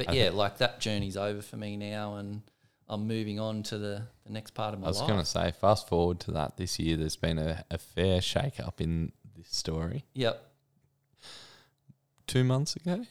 But 0.05 0.13
I 0.13 0.17
yeah, 0.17 0.29
like 0.29 0.59
that 0.59 0.79
journey's 0.79 1.17
over 1.17 1.41
for 1.41 1.57
me 1.57 1.75
now, 1.75 2.15
and 2.15 2.41
I'm 2.87 3.05
moving 3.05 3.37
on 3.37 3.63
to 3.63 3.77
the, 3.77 4.03
the 4.25 4.31
next 4.31 4.51
part 4.51 4.73
of 4.73 4.79
my 4.79 4.87
life. 4.87 4.95
I 4.95 5.01
was 5.01 5.09
going 5.09 5.19
to 5.19 5.25
say, 5.25 5.51
fast 5.51 5.89
forward 5.89 6.21
to 6.21 6.31
that 6.31 6.55
this 6.55 6.79
year, 6.79 6.95
there's 6.95 7.17
been 7.17 7.37
a, 7.37 7.65
a 7.69 7.77
fair 7.77 8.21
shake 8.21 8.61
up 8.61 8.79
in 8.79 9.11
this 9.37 9.49
story. 9.49 10.05
Yep. 10.13 10.41
Two 12.27 12.45
months 12.45 12.77
ago? 12.77 13.05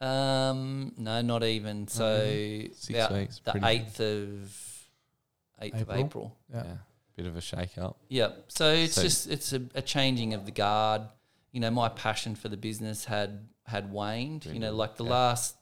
Um, 0.00 0.94
no, 0.98 1.22
not 1.22 1.44
even. 1.44 1.86
So 1.86 2.64
Six 2.74 2.90
about 2.90 3.12
weeks, 3.12 3.40
the 3.44 3.64
eighth 3.64 4.00
of 4.00 4.88
eighth 5.60 5.76
April? 5.76 5.94
of 5.94 6.04
April. 6.04 6.36
Yeah. 6.52 6.62
Yeah. 6.64 6.74
Bit 7.14 7.26
of 7.26 7.36
a 7.36 7.40
shake 7.40 7.78
up. 7.78 7.98
Yeah. 8.08 8.30
So 8.48 8.72
it's 8.72 8.94
So- 8.94 9.02
just 9.02 9.30
it's 9.30 9.52
a, 9.52 9.62
a 9.76 9.82
changing 9.82 10.34
of 10.34 10.44
the 10.44 10.50
guard. 10.50 11.02
You 11.52 11.60
know, 11.60 11.70
my 11.70 11.88
passion 11.88 12.34
for 12.34 12.48
the 12.48 12.56
business 12.56 13.04
had 13.04 13.46
had 13.66 13.92
waned. 13.92 14.46
You 14.46 14.58
know, 14.58 14.74
like 14.74 14.96
the 14.96 15.04
yeah. 15.04 15.10
last 15.10 15.54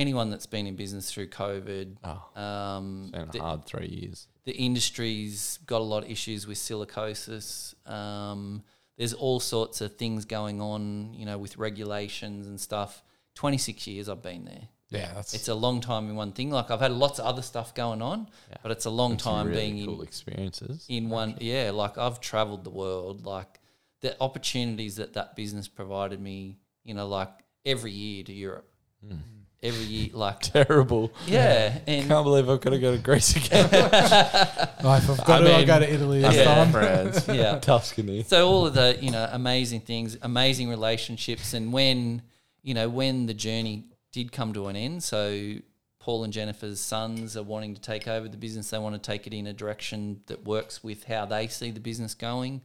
anyone 0.00 0.30
that's 0.30 0.46
been 0.46 0.66
in 0.66 0.76
business 0.76 1.12
through 1.12 1.28
COVID, 1.28 1.96
Oh, 2.04 2.40
um, 2.42 3.10
it's 3.14 3.32
been 3.32 3.40
hard 3.42 3.64
three 3.66 3.86
years. 3.86 4.26
the 4.44 4.52
industry's 4.52 5.58
got 5.66 5.80
a 5.80 5.84
lot 5.94 6.04
of 6.04 6.10
issues 6.10 6.46
with 6.46 6.58
silicosis. 6.58 7.74
Um, 7.88 8.62
there's 8.96 9.14
all 9.14 9.40
sorts 9.40 9.80
of 9.80 9.96
things 9.96 10.24
going 10.24 10.60
on. 10.60 11.14
You 11.14 11.26
know, 11.26 11.38
with 11.38 11.56
regulations 11.56 12.46
and 12.46 12.58
stuff. 12.60 13.02
Twenty 13.34 13.58
six 13.58 13.86
years 13.86 14.08
I've 14.08 14.22
been 14.22 14.44
there. 14.44 14.68
Yeah, 14.90 15.12
that's 15.14 15.34
It's 15.34 15.48
a 15.48 15.54
long 15.54 15.80
time 15.80 16.08
in 16.10 16.16
one 16.16 16.32
thing. 16.32 16.50
Like 16.50 16.70
I've 16.72 16.80
had 16.80 16.90
lots 16.92 17.18
of 17.20 17.24
other 17.26 17.42
stuff 17.42 17.74
going 17.74 18.02
on, 18.02 18.28
Yeah. 18.50 18.56
but 18.62 18.72
it's 18.72 18.86
a 18.86 18.90
long 18.90 19.18
some 19.18 19.32
time 19.34 19.46
really 19.46 19.60
being 19.60 19.78
in 19.78 19.86
cool 19.86 20.02
experiences. 20.02 20.84
in 20.88 21.08
one 21.08 21.36
yeah 21.40 21.70
like 21.82 21.96
i've 21.96 22.20
traveled 22.20 22.64
the 22.64 22.70
world 22.82 23.24
like 23.24 23.60
the 24.00 24.12
opportunities 24.20 24.96
that 24.96 25.12
that 25.12 25.36
business 25.36 25.68
provided 25.68 26.20
me 26.20 26.58
you 26.82 26.92
know 26.94 27.06
like 27.06 27.30
every 27.64 27.92
year 27.92 28.24
to 28.24 28.32
europe 28.32 28.66
Mm. 29.06 29.39
Every 29.62 29.84
year 29.84 30.10
like 30.14 30.40
Terrible. 30.40 31.12
yeah 31.26 31.78
and 31.86 32.04
I 32.06 32.08
Can't 32.14 32.24
believe 32.24 32.48
I've 32.48 32.60
got 32.60 32.70
to 32.70 32.78
go 32.78 32.96
to 32.96 33.02
Greece 33.02 33.36
again. 33.36 33.68
Oh, 34.82 34.94
if 34.96 35.10
I've 35.10 35.24
got 35.26 35.42
I 35.42 35.44
to, 35.44 35.50
I'll 35.52 35.58
mean, 35.58 35.66
go 35.66 35.78
to 35.80 35.92
Italy 35.92 36.20
this 36.22 36.34
Yeah. 36.36 36.44
time. 36.44 36.72
France. 36.72 37.28
yeah 37.28 37.58
Tuscany. 37.58 38.22
so 38.22 38.48
all 38.48 38.66
of 38.66 38.74
the 38.74 38.96
you 39.00 39.10
know 39.10 39.28
amazing 39.32 39.80
things 39.80 40.16
amazing 40.22 40.68
relationships 40.70 41.52
and 41.52 41.72
when 41.72 42.22
you 42.62 42.72
know 42.74 42.88
when 42.88 43.26
the 43.26 43.34
journey 43.34 43.84
did 44.12 44.32
come 44.32 44.52
to 44.54 44.68
an 44.68 44.76
end 44.76 45.02
so 45.02 45.54
paul 45.98 46.24
and 46.24 46.32
jennifer's 46.32 46.80
sons 46.80 47.36
are 47.36 47.42
wanting 47.42 47.74
to 47.74 47.80
take 47.80 48.08
over 48.08 48.26
the 48.28 48.36
business 48.38 48.70
they 48.70 48.78
want 48.78 48.94
to 48.94 49.00
take 49.00 49.26
it 49.26 49.34
in 49.34 49.46
a 49.46 49.52
direction 49.52 50.20
that 50.26 50.44
works 50.44 50.82
with 50.82 51.04
how 51.04 51.26
they 51.26 51.46
see 51.46 51.70
the 51.70 51.78
business 51.80 52.14
going 52.14 52.62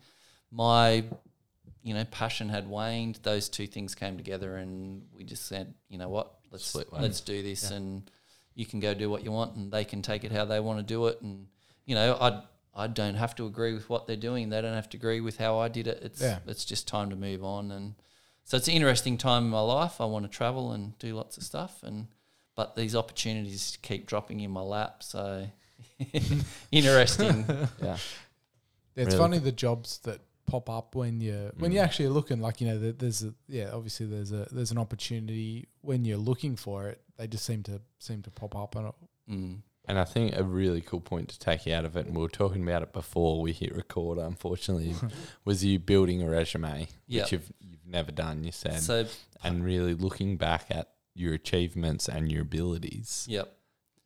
my 0.51 1.03
you 1.83 1.93
know 1.93 2.03
passion 2.05 2.47
had 2.49 2.67
waned 2.67 3.19
those 3.23 3.49
two 3.49 3.67
things 3.67 3.93
came 3.93 4.15
together 4.17 4.55
and 4.55 5.03
we 5.15 5.23
just 5.25 5.45
said 5.45 5.73
you 5.89 5.97
know 5.97 6.07
what 6.09 6.31
let's 6.55 6.65
Split 6.67 6.91
ways. 6.91 7.01
let's 7.01 7.21
do 7.21 7.41
this 7.43 7.69
and 7.71 8.09
you 8.55 8.65
can 8.65 8.79
go 8.79 8.93
do 8.93 9.09
what 9.09 9.23
you 9.23 9.31
want 9.31 9.55
and 9.55 9.71
they 9.71 9.83
can 9.85 10.01
take 10.01 10.23
it 10.23 10.31
how 10.31 10.45
they 10.45 10.59
want 10.59 10.79
to 10.79 10.83
do 10.83 11.07
it 11.07 11.21
and 11.21 11.47
you 11.85 11.95
know 11.95 12.17
i 12.19 12.41
I 12.77 12.87
don't 12.87 13.15
have 13.15 13.33
to 13.35 13.45
agree 13.45 13.73
with 13.73 13.89
what 13.89 14.05
they're 14.05 14.17
doing. 14.17 14.49
They 14.49 14.59
don't 14.61 14.73
have 14.73 14.89
to 14.89 14.97
agree 14.97 15.21
with 15.21 15.37
how 15.37 15.59
I 15.59 15.69
did 15.69 15.87
it. 15.87 15.99
It's 16.03 16.19
Yeah. 16.21 16.39
it's 16.45 16.65
just 16.65 16.89
time 16.89 17.09
to 17.09 17.15
move 17.15 17.41
on 17.41 17.71
and 17.71 17.95
so 18.43 18.57
it's 18.57 18.67
an 18.67 18.73
interesting 18.73 19.17
time 19.17 19.45
in 19.45 19.49
my 19.49 19.61
life. 19.61 20.01
I 20.01 20.05
want 20.05 20.25
to 20.25 20.37
travel 20.37 20.73
and 20.73 20.99
do 20.99 21.15
lots 21.15 21.37
of 21.37 21.43
stuff, 21.43 21.83
and 21.83 22.07
but 22.53 22.75
these 22.75 22.93
opportunities 22.93 23.77
keep 23.81 24.05
dropping 24.07 24.41
in 24.41 24.51
my 24.51 24.59
lap. 24.61 25.03
So 25.03 25.47
interesting. 26.71 27.45
Yeah. 27.81 27.97
It's 28.95 29.07
Really 29.07 29.17
funny 29.17 29.37
the 29.39 29.51
jobs 29.53 29.99
that 29.99 30.19
pop 30.45 30.69
up 30.69 30.95
when 30.95 31.19
you 31.21 31.51
when 31.57 31.71
Mm. 31.71 31.75
you're 31.75 31.83
actually 31.83 32.09
looking 32.09 32.39
like 32.39 32.61
you 32.61 32.67
know 32.67 32.91
there's 32.91 33.23
a 33.23 33.33
yeah 33.47 33.71
obviously 33.73 34.05
there's 34.05 34.31
a 34.31 34.47
there's 34.51 34.71
an 34.71 34.77
opportunity 34.77 35.67
when 35.81 36.05
you're 36.05 36.17
looking 36.17 36.55
for 36.55 36.87
it 36.87 37.01
they 37.17 37.27
just 37.27 37.45
seem 37.45 37.63
to 37.63 37.81
seem 37.99 38.21
to 38.21 38.31
pop 38.31 38.55
up 38.55 38.75
and 38.75 38.91
Mm. 39.29 39.61
And 39.87 39.99
I 39.99 40.03
think 40.03 40.35
a 40.35 40.43
really 40.43 40.81
cool 40.81 40.99
point 40.99 41.29
to 41.29 41.37
take 41.39 41.67
out 41.67 41.85
of 41.85 41.95
it, 41.95 42.05
and 42.07 42.15
we 42.15 42.21
were 42.23 42.29
talking 42.29 42.61
about 42.63 42.81
it 42.83 42.91
before 42.93 43.39
we 43.41 43.53
hit 43.53 43.75
record, 43.75 44.17
unfortunately, 44.17 44.95
was 45.45 45.63
you 45.63 45.77
building 45.79 46.21
a 46.23 46.29
resume, 46.29 46.87
Yep. 47.07 47.23
which 47.23 47.31
you've, 47.31 47.51
you've 47.59 47.85
never 47.87 48.11
done, 48.11 48.43
you 48.43 48.51
said, 48.51 48.81
So 48.81 49.05
and 49.43 49.63
really 49.63 49.93
looking 49.93 50.37
back 50.37 50.65
at 50.71 50.89
your 51.13 51.33
achievements 51.35 52.07
and 52.09 52.31
your 52.31 52.41
abilities 52.43 53.25
yep, 53.29 53.55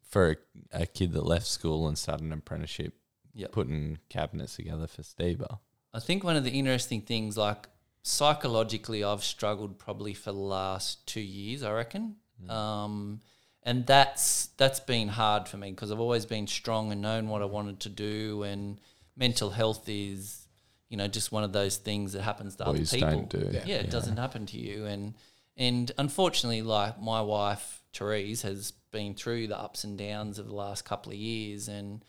for 0.04 0.32
a, 0.74 0.82
a 0.84 0.86
kid 0.86 1.14
that 1.14 1.26
left 1.26 1.48
school 1.48 1.88
and 1.88 1.98
started 1.98 2.26
an 2.26 2.34
apprenticeship, 2.34 2.94
Yep. 3.34 3.52
putting 3.54 4.00
cabinets 4.10 4.56
together 4.58 4.88
for 4.88 5.02
Steber. 5.02 5.60
I 5.94 6.00
think 6.00 6.24
one 6.24 6.36
of 6.36 6.44
the 6.44 6.52
interesting 6.52 7.02
things, 7.02 7.38
like 7.38 7.68
psychologically, 8.04 9.04
I've 9.04 9.24
struggled 9.24 9.80
probably 9.80 10.14
for 10.14 10.32
the 10.32 10.38
last 10.38 11.06
two 11.08 11.22
years. 11.22 11.64
I 11.64 11.72
reckon. 11.72 12.16
Um, 12.48 13.20
and 13.64 13.86
that's 13.86 14.48
that's 14.58 14.80
been 14.80 15.10
hard 15.10 15.48
for 15.48 15.58
me 15.58 15.72
because 15.72 15.92
I've 15.92 16.00
always 16.00 16.26
been 16.26 16.48
strong 16.48 16.92
and 16.92 17.02
known 17.02 17.28
what 17.28 17.42
I 17.42 17.46
wanted 17.46 17.82
to 17.82 17.90
do, 17.90 18.44
and 18.44 18.80
mental 19.18 19.50
health 19.50 19.88
is, 19.88 20.48
you 20.90 20.98
know, 20.98 21.08
just 21.08 21.32
one 21.32 21.44
of 21.44 21.52
those 21.52 21.78
things 21.78 22.14
that 22.14 22.22
happens 22.22 22.56
to 22.58 22.68
other 22.68 22.86
people. 22.86 23.10
don't 23.10 23.30
do. 23.30 23.50
Yeah. 23.52 23.64
yeah, 23.66 23.76
it 23.76 23.92
doesn't 23.92 24.18
happen 24.18 24.46
to 24.48 24.58
you, 24.58 24.86
and 24.86 25.14
and 25.58 25.92
unfortunately, 25.98 26.62
like 26.62 27.02
my 27.02 27.22
wife 27.22 27.82
Therese 27.94 28.44
has 28.44 28.72
been 28.92 29.14
through 29.14 29.48
the 29.48 29.60
ups 29.60 29.84
and 29.84 29.98
downs 29.98 30.40
of 30.40 30.48
the 30.48 30.56
last 30.56 30.86
couple 30.86 31.12
of 31.12 31.18
years, 31.18 31.68
and 31.68 32.04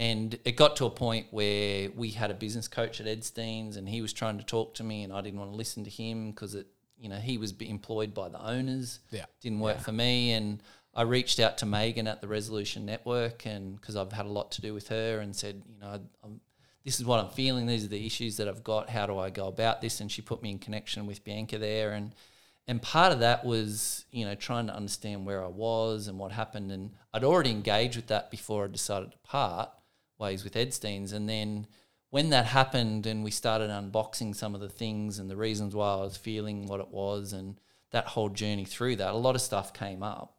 and 0.00 0.38
it 0.46 0.52
got 0.52 0.76
to 0.76 0.86
a 0.86 0.90
point 0.90 1.26
where 1.30 1.90
we 1.94 2.08
had 2.08 2.30
a 2.30 2.34
business 2.34 2.68
coach 2.68 3.02
at 3.02 3.06
Edstein's, 3.06 3.76
and 3.76 3.86
he 3.86 4.00
was 4.00 4.14
trying 4.14 4.38
to 4.38 4.44
talk 4.44 4.72
to 4.76 4.82
me, 4.82 5.02
and 5.02 5.12
I 5.12 5.20
didn't 5.20 5.38
want 5.38 5.50
to 5.52 5.56
listen 5.56 5.84
to 5.84 5.90
him 5.90 6.30
because 6.30 6.54
it, 6.54 6.68
you 6.98 7.10
know, 7.10 7.16
he 7.16 7.36
was 7.36 7.52
employed 7.60 8.14
by 8.14 8.30
the 8.30 8.42
owners. 8.42 9.00
Yeah. 9.10 9.26
didn't 9.42 9.60
work 9.60 9.78
for 9.78 9.92
me, 9.92 10.32
and 10.32 10.62
I 10.94 11.02
reached 11.02 11.38
out 11.38 11.58
to 11.58 11.66
Megan 11.66 12.08
at 12.08 12.22
the 12.22 12.28
Resolution 12.28 12.86
Network, 12.86 13.44
and 13.44 13.78
because 13.78 13.94
I've 13.94 14.10
had 14.10 14.24
a 14.24 14.30
lot 14.30 14.52
to 14.52 14.62
do 14.62 14.72
with 14.72 14.88
her, 14.88 15.20
and 15.20 15.36
said, 15.36 15.62
you 15.68 15.78
know, 15.78 16.00
I'm, 16.24 16.40
this 16.82 16.98
is 16.98 17.04
what 17.04 17.20
I'm 17.20 17.28
feeling. 17.28 17.66
These 17.66 17.84
are 17.84 17.88
the 17.88 18.06
issues 18.06 18.38
that 18.38 18.48
I've 18.48 18.64
got. 18.64 18.88
How 18.88 19.04
do 19.04 19.18
I 19.18 19.28
go 19.28 19.48
about 19.48 19.82
this? 19.82 20.00
And 20.00 20.10
she 20.10 20.22
put 20.22 20.42
me 20.42 20.50
in 20.50 20.58
connection 20.58 21.06
with 21.06 21.22
Bianca 21.24 21.58
there, 21.58 21.90
and 21.90 22.14
and 22.66 22.80
part 22.80 23.12
of 23.12 23.20
that 23.20 23.44
was 23.44 24.06
you 24.12 24.24
know 24.24 24.34
trying 24.34 24.66
to 24.68 24.74
understand 24.74 25.26
where 25.26 25.44
I 25.44 25.48
was 25.48 26.08
and 26.08 26.18
what 26.18 26.32
happened, 26.32 26.72
and 26.72 26.92
I'd 27.12 27.22
already 27.22 27.50
engaged 27.50 27.96
with 27.96 28.06
that 28.06 28.30
before 28.30 28.64
I 28.64 28.68
decided 28.68 29.12
to 29.12 29.18
part 29.18 29.68
ways 30.20 30.44
with 30.44 30.54
Edstein's, 30.54 31.12
and 31.12 31.28
then 31.28 31.66
when 32.10 32.30
that 32.30 32.46
happened 32.46 33.06
and 33.06 33.24
we 33.24 33.30
started 33.30 33.70
unboxing 33.70 34.34
some 34.34 34.54
of 34.54 34.60
the 34.60 34.68
things 34.68 35.18
and 35.18 35.30
the 35.30 35.36
reasons 35.36 35.74
why 35.74 35.94
I 35.94 36.00
was 36.00 36.16
feeling 36.16 36.66
what 36.66 36.80
it 36.80 36.88
was 36.88 37.32
and 37.32 37.58
that 37.92 38.06
whole 38.06 38.28
journey 38.28 38.64
through 38.64 38.96
that, 38.96 39.14
a 39.14 39.16
lot 39.16 39.36
of 39.36 39.40
stuff 39.40 39.72
came 39.72 40.02
up. 40.02 40.36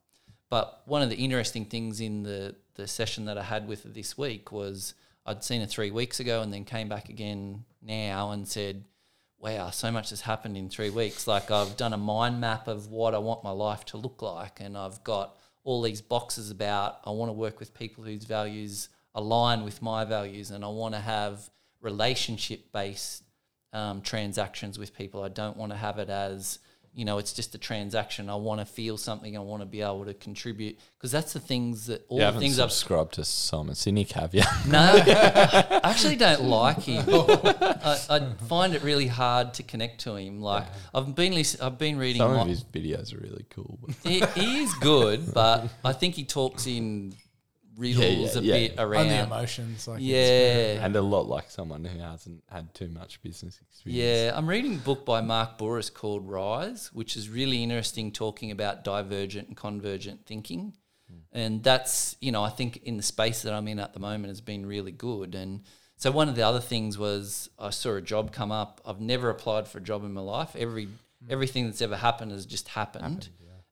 But 0.50 0.82
one 0.86 1.02
of 1.02 1.10
the 1.10 1.16
interesting 1.16 1.66
things 1.66 2.02
in 2.02 2.24
the, 2.24 2.56
the 2.76 2.88
session 2.88 3.26
that 3.26 3.38
I 3.38 3.44
had 3.44 3.68
with 3.68 3.84
her 3.84 3.90
this 3.90 4.18
week 4.18 4.52
was 4.52 4.94
I'd 5.26 5.44
seen 5.46 5.62
her 5.62 5.68
three 5.68 5.92
weeks 5.92 6.20
ago 6.20 6.42
and 6.42 6.54
then 6.54 6.66
came 6.66 6.90
back 6.90 7.08
again 7.08 7.64
now 7.82 8.32
and 8.32 8.48
said, 8.48 8.84
Wow, 9.40 9.72
so 9.72 9.92
much 9.92 10.12
has 10.12 10.22
happened 10.22 10.56
in 10.56 10.70
three 10.70 10.92
weeks. 10.92 11.26
Like 11.26 11.50
I've 11.50 11.76
done 11.76 11.94
a 11.94 11.98
mind 11.98 12.40
map 12.40 12.68
of 12.68 12.88
what 12.88 13.16
I 13.16 13.18
want 13.18 13.44
my 13.44 13.50
life 13.50 13.86
to 13.86 13.98
look 13.98 14.22
like 14.22 14.60
and 14.60 14.78
I've 14.78 15.04
got 15.04 15.38
all 15.64 15.82
these 15.82 16.02
boxes 16.02 16.52
about 16.52 17.00
I 17.06 17.12
want 17.12 17.30
to 17.30 17.34
work 17.34 17.60
with 17.60 17.74
people 17.74 18.04
whose 18.04 18.26
values 18.26 18.90
align 19.14 19.64
with 19.64 19.82
my 19.82 20.06
values 20.06 20.52
and 20.52 20.64
I 20.64 20.70
want 20.70 20.96
to 20.96 21.02
have 21.02 21.50
relationship 21.82 22.72
based 22.72 23.24
um, 23.74 24.02
transactions 24.02 24.78
with 24.78 24.96
people. 24.96 25.24
I 25.24 25.30
don't 25.30 25.58
want 25.58 25.72
to 25.72 25.78
have 25.78 25.98
it 25.98 26.10
as 26.10 26.60
you 26.94 27.06
know 27.06 27.20
it's 27.20 27.32
just 27.32 27.56
a 27.56 27.58
transaction. 27.58 28.30
I 28.30 28.36
want 28.36 28.60
to 28.60 28.66
feel 28.66 28.98
something. 28.98 29.38
I 29.38 29.40
want 29.40 29.62
to 29.62 29.66
be 29.66 29.82
able 29.82 30.04
to 30.06 30.14
contribute 30.14 30.78
because 30.98 31.12
that's 31.12 31.32
the 31.32 31.40
things 31.40 31.86
that 31.88 32.06
all 32.10 32.20
the 32.20 32.40
things 32.40 32.60
I've 32.60 32.72
subscribed 32.72 33.14
to 33.14 33.24
Simon 33.24 33.76
Sinek, 33.76 34.12
have 34.12 34.34
you? 34.36 34.44
no, 34.68 34.80
I 35.06 35.80
actually 35.84 36.18
don't 36.18 36.44
like 36.44 36.82
him. 36.82 37.06
I, 37.10 37.98
I 38.10 38.34
find 38.46 38.76
it 38.76 38.84
really 38.84 39.08
hard 39.08 39.54
to 39.56 39.64
connect 39.64 40.02
to 40.02 40.16
him. 40.16 40.42
Like 40.42 40.66
I've 40.94 41.16
been 41.16 41.34
I've 41.62 41.78
been 41.78 41.98
reading. 41.98 42.20
Some 42.20 42.34
mo- 42.34 42.42
of 42.42 42.48
his 42.48 42.64
videos 42.64 43.14
are 43.14 43.20
really 43.20 43.46
cool. 43.50 43.80
He, 44.04 44.20
he 44.36 44.64
is 44.64 44.74
good, 44.76 45.34
but 45.34 45.70
I 45.86 45.94
think 45.94 46.16
he 46.16 46.26
talks 46.26 46.68
in 46.68 47.14
riddles 47.78 48.36
yeah, 48.36 48.42
a 48.42 48.44
yeah. 48.44 48.68
bit 48.68 48.80
on 48.80 49.08
the 49.08 49.24
emotions 49.24 49.88
like 49.88 50.00
Yeah. 50.02 50.86
and 50.86 50.96
a 50.96 51.02
lot 51.02 51.28
like 51.28 51.50
someone 51.50 51.86
who 51.86 52.00
hasn't 52.00 52.44
had 52.50 52.74
too 52.74 52.90
much 52.90 53.22
business 53.22 53.60
experience. 53.62 53.98
Yeah, 53.98 54.32
I'm 54.36 54.48
reading 54.48 54.76
a 54.76 54.80
book 54.80 55.06
by 55.06 55.22
Mark 55.22 55.58
Burris 55.58 55.90
called 55.90 56.28
Rise, 56.28 56.92
which 56.94 57.16
is 57.16 57.30
really 57.30 57.64
interesting, 57.64 58.12
talking 58.12 58.52
about 58.52 58.84
divergent 58.84 59.48
and 59.48 59.58
convergent 59.58 60.26
thinking. 60.26 60.74
Hmm. 61.10 61.18
And 61.32 61.64
that's, 61.64 62.16
you 62.20 62.32
know, 62.32 62.44
I 62.44 62.50
think 62.50 62.82
in 62.84 62.98
the 62.98 63.04
space 63.04 63.42
that 63.44 63.54
I'm 63.54 63.68
in 63.68 63.80
at 63.80 63.94
the 63.94 64.00
moment 64.00 64.28
has 64.28 64.42
been 64.42 64.66
really 64.66 64.92
good. 64.92 65.36
And 65.36 65.62
so 65.98 66.12
one 66.12 66.30
of 66.30 66.36
the 66.36 66.44
other 66.44 66.62
things 66.62 66.98
was 66.98 67.50
I 67.58 67.70
saw 67.70 67.96
a 67.96 68.02
job 68.02 68.32
come 68.32 68.52
up. 68.52 68.82
I've 68.86 69.02
never 69.02 69.30
applied 69.30 69.68
for 69.68 69.78
a 69.78 69.82
job 69.82 70.04
in 70.04 70.14
my 70.14 70.22
life. 70.22 70.56
Every 70.56 70.86
hmm. 70.86 70.96
everything 71.30 71.66
that's 71.66 71.82
ever 71.82 71.98
happened 71.98 72.32
has 72.32 72.46
just 72.46 72.70
happened. 72.70 73.30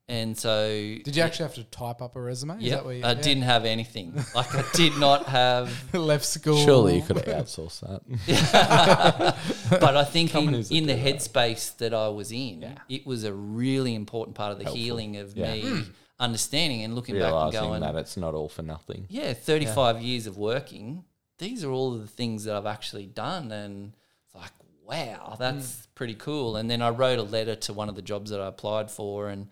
And 0.09 0.35
so 0.35 0.67
Did 1.03 1.15
you 1.15 1.21
actually 1.21 1.43
have 1.43 1.53
to 1.55 1.63
type 1.65 2.01
up 2.01 2.15
a 2.15 2.21
resume? 2.21 2.57
Is 2.57 2.63
Yeah, 2.63 2.77
that 2.77 2.95
you, 2.95 3.03
I 3.03 3.11
yeah. 3.11 3.13
didn't 3.13 3.43
have 3.43 3.63
anything. 3.63 4.13
Like 4.33 4.55
I 4.55 4.63
did 4.73 4.97
not 4.97 5.27
have 5.27 5.71
left 5.93 6.25
school. 6.25 6.57
Surely 6.65 6.95
you 6.95 7.03
could 7.03 7.17
have 7.17 7.45
outsourced 7.45 7.81
that. 7.81 9.35
but 9.79 9.95
I 9.95 10.03
think 10.03 10.31
in, 10.31 10.33
Companies 10.33 10.69
that 10.69 10.75
in 10.75 10.87
the 10.87 10.95
do 10.95 11.03
that. 11.03 11.15
headspace 11.15 11.77
that 11.77 11.93
I 11.93 12.09
was 12.09 12.31
in, 12.31 12.63
Yeah. 12.63 12.77
it 12.89 13.05
was 13.05 13.23
a 13.23 13.31
really 13.31 13.93
important 13.93 14.35
part 14.35 14.51
of 14.51 14.57
the 14.57 14.63
Helpful. 14.63 14.81
healing 14.81 15.17
of 15.17 15.37
Yeah. 15.37 15.53
me 15.53 15.61
hmm. 15.61 15.81
understanding 16.19 16.81
and 16.83 16.95
looking 16.95 17.19
back 17.19 17.31
and 17.31 17.51
going, 17.53 17.81
that 17.81 17.95
it's 17.95 18.17
not 18.17 18.33
all 18.33 18.49
for 18.49 18.63
nothing. 18.63 19.05
yeah, 19.09 19.33
35 19.33 20.01
years 20.01 20.25
of 20.25 20.37
working, 20.37 21.03
these 21.37 21.63
are 21.63 21.69
all 21.69 21.93
of 21.93 22.01
the 22.01 22.07
things 22.07 22.45
that 22.45 22.55
I've 22.55 22.65
actually 22.65 23.05
done. 23.05 23.51
And 23.51 23.93
it's 24.25 24.33
like, 24.33 24.51
wow, 24.83 25.35
that's 25.37 25.75
hmm. 25.75 25.81
pretty 25.93 26.15
cool. 26.15 26.55
And 26.55 26.67
then 26.67 26.81
I 26.81 26.89
wrote 26.89 27.19
a 27.19 27.23
letter 27.23 27.55
to 27.55 27.73
one 27.73 27.89
of 27.89 27.95
the 27.95 28.01
jobs 28.01 28.31
that 28.31 28.41
I 28.41 28.47
applied 28.47 28.89
for, 28.89 29.29
and 29.29 29.49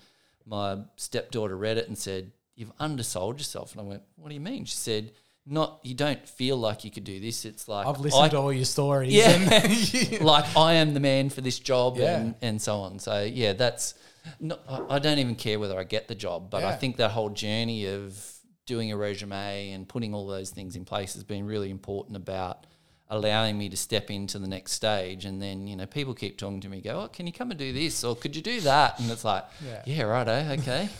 my 0.47 0.77
stepdaughter 0.95 1.55
read 1.57 1.77
it 1.77 1.87
and 1.87 1.97
said, 1.97 2.31
You've 2.55 2.71
undersold 2.79 3.37
yourself. 3.37 3.73
And 3.73 3.81
I 3.81 3.83
went, 3.83 4.01
What 4.15 4.29
do 4.29 4.33
you 4.35 4.41
mean? 4.41 4.65
She 4.65 4.75
said, 4.75 5.11
not 5.49 5.79
you 5.81 5.93
don't 5.95 6.27
feel 6.27 6.57
like 6.57 6.83
you 6.83 6.91
could 6.91 7.05
do 7.05 7.21
this. 7.21 7.45
It's 7.45 7.69
like 7.69 7.87
I've 7.87 8.01
listened 8.01 8.25
I- 8.25 8.29
to 8.29 8.37
all 8.37 8.51
your 8.51 8.65
stories. 8.65 9.13
Yeah. 9.13 9.29
and- 9.29 10.21
like 10.21 10.57
I 10.57 10.73
am 10.73 10.93
the 10.93 10.99
man 10.99 11.29
for 11.29 11.39
this 11.39 11.57
job 11.57 11.95
Yeah. 11.97 12.19
and, 12.19 12.35
and 12.41 12.61
so 12.61 12.79
on. 12.81 12.99
So 12.99 13.23
yeah, 13.23 13.53
that's 13.53 13.93
no, 14.41 14.59
I 14.67 14.95
I 14.95 14.99
don't 14.99 15.19
even 15.19 15.35
care 15.35 15.57
whether 15.57 15.79
I 15.79 15.85
get 15.85 16.09
the 16.09 16.15
job, 16.15 16.49
but 16.49 16.65
I 16.65 16.75
think 16.75 16.97
that 16.97 17.11
whole 17.11 17.29
journey 17.29 17.85
of 17.85 18.21
doing 18.65 18.91
a 18.91 18.97
resume 18.97 19.71
and 19.71 19.87
putting 19.87 20.13
all 20.13 20.27
those 20.27 20.49
things 20.49 20.75
in 20.75 20.83
place 20.83 21.13
has 21.13 21.23
been 21.23 21.45
really 21.45 21.69
important 21.69 22.17
about 22.17 22.65
allowing 23.09 23.57
me 23.57 23.69
to 23.69 23.77
step 23.77 24.09
into 24.11 24.37
the 24.39 24.47
next 24.47 24.73
stage. 24.73 25.25
And 25.25 25.41
then 25.41 25.67
you 25.67 25.75
know 25.75 25.85
people 25.85 26.13
keep 26.13 26.37
talking 26.37 26.61
to 26.61 26.69
me, 26.69 26.81
go, 26.81 27.01
"Oh, 27.01 27.07
can 27.07 27.25
you 27.27 27.33
come 27.33 27.51
and 27.51 27.59
do 27.59 27.71
this?" 27.73 28.03
or 28.03 28.15
"Could 28.15 28.35
you 28.35 28.41
do 28.41 28.61
that?" 28.61 28.99
And 28.99 29.09
it's 29.11 29.23
like, 29.25 29.45
Yeah. 29.65 29.83
"Yeah, 29.85 30.03
righto, 30.03 30.33
okay." 30.59 30.89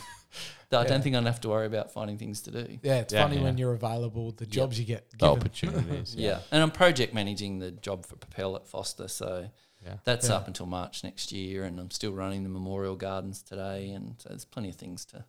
I 0.70 0.84
don't 0.84 1.00
think 1.02 1.16
I'd 1.16 1.24
have 1.24 1.40
to 1.40 1.48
worry 1.48 1.66
about 1.66 1.92
finding 1.92 2.18
things 2.18 2.42
to 2.42 2.50
do. 2.50 2.78
yeah, 2.82 2.96
it's 2.98 3.14
Yeah, 3.14 3.22
funny 3.22 3.36
yeah. 3.38 3.42
when 3.44 3.56
you're 3.56 3.72
available, 3.72 4.32
the 4.32 4.44
jobs 4.44 4.78
you 4.78 4.84
get 4.84 5.10
The 5.12 5.16
given. 5.16 5.38
opportunities. 5.38 6.14
Yeah. 6.18 6.40
And 6.50 6.62
I'm 6.62 6.70
project 6.70 7.14
managing 7.14 7.58
the 7.58 7.70
job 7.70 8.04
for 8.04 8.16
Propel 8.16 8.54
at 8.54 8.66
Foster. 8.66 9.08
So 9.08 9.48
Yeah. 9.82 9.94
that's 10.04 10.28
Yeah. 10.28 10.34
up 10.34 10.46
until 10.46 10.66
March 10.66 11.02
next 11.02 11.32
year. 11.32 11.64
And 11.64 11.80
I'm 11.80 11.90
still 11.90 12.12
running 12.12 12.42
the 12.42 12.50
memorial 12.50 12.96
gardens 12.96 13.42
today. 13.42 13.88
And 13.92 14.16
so 14.18 14.28
there's 14.28 14.44
plenty 14.44 14.68
of 14.68 14.76
things 14.76 15.06
to. 15.06 15.24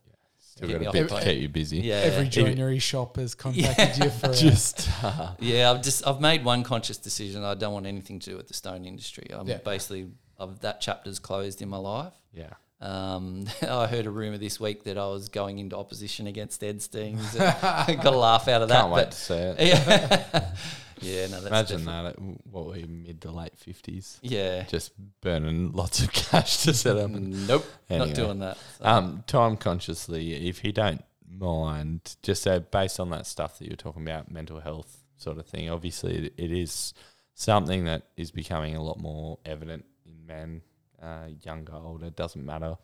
Still 0.59 0.67
Keep 0.67 0.81
got 0.83 0.93
me 0.93 0.99
a 0.99 1.03
bit 1.03 1.09
to 1.09 1.23
keep 1.23 1.41
you 1.41 1.47
busy. 1.47 1.77
Yeah. 1.77 1.95
Every 1.95 2.25
yeah. 2.25 2.29
joinery 2.29 2.79
shop 2.79 3.15
has 3.15 3.33
contacted 3.45 4.03
you 4.03 4.09
for 4.09 4.33
Just 4.33 4.89
uh, 5.01 5.31
Yeah. 5.39 5.71
I've 5.71 5.81
just, 5.81 6.05
I've 6.05 6.19
made 6.19 6.43
one 6.43 6.63
conscious 6.63 6.97
decision. 6.97 7.45
I 7.45 7.53
don't 7.53 7.71
want 7.71 7.85
anything 7.85 8.19
to 8.19 8.31
do 8.31 8.35
with 8.35 8.49
the 8.49 8.53
stone 8.53 8.83
industry. 8.83 9.27
I'm 9.31 9.47
Yeah. 9.47 9.59
basically, 9.63 10.09
I've, 10.37 10.59
that 10.59 10.81
chapter's 10.81 11.17
closed 11.17 11.61
in 11.61 11.69
my 11.69 11.77
life. 11.77 12.13
yeah. 12.33 12.49
Um, 12.81 13.45
I 13.61 13.87
heard 13.87 14.05
a 14.05 14.09
rumor 14.09 14.37
this 14.37 14.59
week 14.59 14.83
that 14.83 14.97
I 14.97 15.05
was 15.07 15.29
going 15.29 15.59
into 15.59 15.77
opposition 15.77 16.27
against 16.27 16.61
Edstein's. 16.61 17.37
I 17.39 17.97
got 18.01 18.13
a 18.13 18.17
laugh 18.17 18.49
out 18.49 18.61
of 18.61 18.67
that. 18.69 18.81
Can't 18.81 18.91
wait 18.91 19.11
to 19.11 19.17
see 19.17 19.33
it. 19.35 19.55
yeah, 19.59 20.51
yeah, 21.01 21.27
no, 21.27 21.41
that's 21.41 21.45
Imagine 21.47 21.85
definitely- 21.85 22.11
that. 22.27 22.35
At, 22.39 22.47
what 22.51 22.65
were 22.67 22.77
you, 22.77 22.87
mid 22.87 23.21
to 23.21 23.31
late 23.31 23.57
fifties? 23.57 24.19
Yeah, 24.21 24.63
Just 24.63 24.91
burning 25.21 25.71
lots 25.73 26.01
of 26.01 26.11
cash 26.11 26.63
to 26.63 26.73
set 26.73 26.97
up. 26.97 27.09
nope, 27.11 27.65
Anyway. 27.89 28.07
not 28.07 28.15
doing 28.15 28.39
that. 28.39 28.57
So. 28.77 28.85
Um, 28.85 29.23
time 29.27 29.57
consciously, 29.57 30.47
if 30.47 30.63
you 30.63 30.71
don't 30.71 31.03
mind, 31.29 32.15
just 32.23 32.43
so 32.43 32.59
based 32.59 32.99
on 32.99 33.09
that 33.11 33.25
stuff 33.27 33.59
that 33.59 33.67
you're 33.67 33.75
talking 33.75 34.01
about, 34.01 34.31
mental 34.31 34.59
health 34.59 34.97
sort 35.17 35.37
of 35.37 35.45
thing. 35.45 35.69
Obviously, 35.69 36.25
it, 36.27 36.33
it 36.37 36.51
is 36.51 36.93
something 37.35 37.85
that 37.85 38.03
is 38.17 38.31
becoming 38.31 38.75
a 38.75 38.81
lot 38.83 38.99
more 38.99 39.37
evident 39.45 39.85
in 40.05 40.25
men 40.25 40.61
uh, 41.01 41.27
younger, 41.43 41.73
older, 41.75 42.09
doesn't 42.09 42.45
matter. 42.45 42.75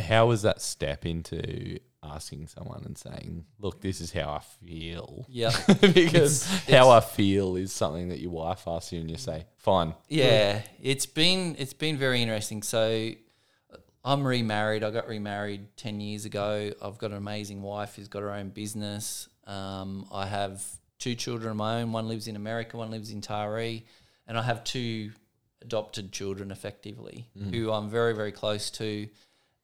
How 0.00 0.26
was 0.26 0.42
that 0.42 0.62
step 0.62 1.04
into 1.04 1.78
asking 2.02 2.46
someone 2.48 2.82
and 2.84 2.96
saying, 2.98 3.44
"Look, 3.60 3.80
this 3.80 4.00
is 4.00 4.12
how 4.12 4.30
I 4.30 4.40
feel"? 4.40 5.26
Yeah. 5.28 5.52
because 5.80 6.42
It's- 6.42 6.70
how 6.70 6.90
I 6.90 7.00
feel 7.00 7.56
is 7.56 7.72
something 7.72 8.08
that 8.08 8.20
your 8.20 8.30
wife 8.32 8.66
asks 8.66 8.92
you, 8.92 9.00
and 9.00 9.10
you 9.10 9.16
say, 9.16 9.46
"Fine." 9.58 9.94
Yeah, 10.08 10.62
it's 10.80 11.06
been 11.06 11.56
it's 11.58 11.74
been 11.74 11.96
very 11.96 12.20
interesting. 12.22 12.62
So 12.62 13.10
I'm 14.04 14.26
remarried. 14.26 14.82
I 14.82 14.90
got 14.90 15.06
remarried 15.08 15.76
ten 15.76 16.00
years 16.00 16.24
ago. 16.24 16.72
I've 16.82 16.98
got 16.98 17.10
an 17.12 17.16
amazing 17.18 17.62
wife 17.62 17.96
who's 17.96 18.08
got 18.08 18.22
her 18.22 18.32
own 18.32 18.48
business. 18.50 19.28
Um, 19.46 20.06
I 20.12 20.26
have 20.26 20.64
two 20.98 21.14
children 21.14 21.50
of 21.52 21.56
my 21.56 21.82
own. 21.82 21.92
One 21.92 22.08
lives 22.08 22.26
in 22.28 22.36
America. 22.36 22.76
One 22.76 22.90
lives 22.90 23.10
in 23.10 23.20
Taree, 23.20 23.84
and 24.26 24.36
I 24.38 24.42
have 24.42 24.64
two 24.64 25.12
adopted 25.60 26.10
children, 26.10 26.50
effectively, 26.50 27.28
who 27.50 27.70
I'm 27.70 27.88
very 27.88 28.12
very 28.14 28.32
close 28.32 28.70
to. 28.72 29.08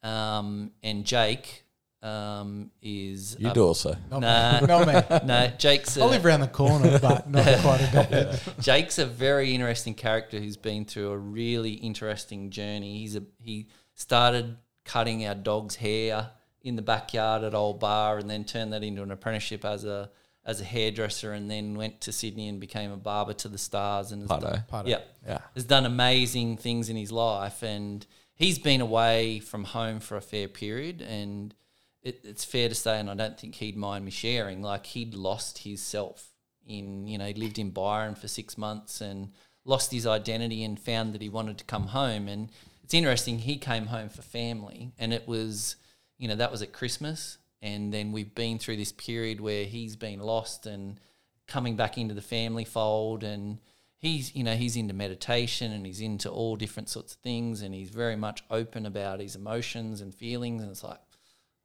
Um, 0.05 0.70
and 0.85 1.05
Jake 1.05 1.65
um, 2.03 2.70
is 2.81 3.37
You'd 3.39 3.57
a- 3.57 3.61
also. 3.61 3.97
Not 4.11 4.20
Nah. 4.20 4.61
me. 4.61 4.66
Not 4.66 4.87
me. 4.87 5.27
no 5.27 5.53
Jake's. 5.59 5.99
I 5.99 6.05
a- 6.05 6.09
live 6.09 6.25
around 6.25 6.41
the 6.41 6.47
corner, 6.49 6.99
but 6.99 7.29
not 7.29 7.45
quite 7.61 7.81
adopted. 7.81 8.41
Jake's 8.61 8.99
a 8.99 9.07
very 9.07 9.55
interesting 9.55 9.95
character 9.95 10.39
who's 10.39 10.57
been 10.57 10.85
through 10.85 11.11
a 11.11 11.19
really 11.19 11.73
interesting 11.73 12.51
journey. 12.51 12.99
He's 13.01 13.16
a 13.16 13.23
he 13.43 13.66
started 13.95 14.57
cutting 14.85 15.27
our 15.27 15.35
dog's 15.35 15.77
hair 15.77 16.31
in 16.62 16.77
the 16.77 16.83
backyard 16.83 17.43
at 17.45 17.55
Old 17.55 17.81
Bar, 17.81 18.19
and 18.19 18.29
then 18.31 18.45
turned 18.45 18.73
that 18.73 18.83
into 18.85 19.03
an 19.03 19.11
apprenticeship 19.11 19.65
as 19.65 19.85
a 19.85 20.11
as 20.45 20.61
a 20.61 20.65
hairdresser, 20.65 21.33
and 21.33 21.51
then 21.51 21.75
went 21.75 22.01
to 22.03 22.12
Sydney 22.12 22.49
and 22.49 22.59
became 22.61 22.91
a 22.91 22.97
barber 22.97 23.33
to 23.35 23.49
the 23.49 23.59
stars. 23.59 24.12
And 24.12 24.23
has 24.23 24.29
Pardo. 24.29 24.51
done- 24.51 24.65
Pardo. 24.69 24.89
yeah, 24.91 25.01
Yeah. 25.27 25.39
has 25.55 25.65
done 25.65 25.85
amazing 25.85 26.57
things 26.59 26.89
in 26.89 26.97
his 26.97 27.12
life, 27.12 27.62
and 27.62 28.07
he's 28.35 28.59
been 28.59 28.81
away 28.81 29.41
from 29.41 29.65
home 29.65 30.01
for 30.01 30.16
a 30.16 30.20
fair 30.23 30.49
period, 30.49 31.03
and 31.03 31.55
it, 32.03 32.20
it's 32.25 32.45
fair 32.45 32.69
to 32.69 32.75
say, 32.75 32.99
and 32.99 33.11
I 33.11 33.15
don't 33.15 33.39
think 33.39 33.57
he'd 33.57 33.77
mind 33.77 34.05
me 34.05 34.11
sharing, 34.11 34.62
like 34.62 34.87
he'd 34.87 35.15
lost 35.15 35.59
his 35.59 35.81
self 35.83 36.29
in, 36.66 37.07
you 37.07 37.19
know, 37.19 37.27
he 37.27 37.35
lived 37.35 37.59
in 37.59 37.70
Byron 37.70 38.15
for 38.15 38.29
six 38.29 38.59
months 38.59 39.01
and 39.01 39.33
lost 39.65 39.93
his 39.93 40.07
identity 40.07 40.65
and 40.65 40.79
found 40.79 41.12
that 41.12 41.23
he 41.23 41.29
wanted 41.29 41.59
to 41.59 41.65
come 41.65 41.89
home. 41.89 42.29
And 42.29 42.51
it's 42.85 42.95
interesting, 42.95 43.39
he 43.39 43.57
came 43.57 43.87
home 43.87 44.09
for 44.09 44.23
family, 44.23 44.93
and 44.99 45.12
it 45.12 45.27
was, 45.27 45.77
you 46.19 46.29
know, 46.29 46.37
that 46.37 46.51
was 46.51 46.62
at 46.62 46.73
Christmas, 46.73 47.39
and 47.61 47.93
then 47.93 48.12
we've 48.12 48.35
been 48.35 48.59
through 48.59 48.77
this 48.77 48.93
period 48.93 49.41
where 49.41 49.65
he's 49.65 49.97
been 49.97 50.20
lost 50.20 50.66
and 50.66 51.01
coming 51.47 51.77
back 51.77 51.99
into 51.99 52.15
the 52.15 52.23
family 52.23 52.65
fold. 52.65 53.25
And 53.25 53.59
he's 53.99 54.35
you 54.35 54.45
know 54.45 54.55
he's 54.55 54.77
into 54.77 54.95
meditation 54.95 55.73
and 55.73 55.85
he's 55.85 56.01
into 56.01 56.31
all 56.31 56.55
different 56.57 56.89
sorts 56.89 57.15
of 57.15 57.20
things 57.20 57.62
and 57.62 57.75
he's 57.75 57.91
very 57.91 58.15
much 58.15 58.45
open 58.49 58.87
about 58.87 59.20
his 59.20 59.35
emotions 59.35 60.01
and 60.01 60.15
feelings. 60.15 60.62
And 60.62 60.70
it's 60.70 60.85
like 60.85 61.01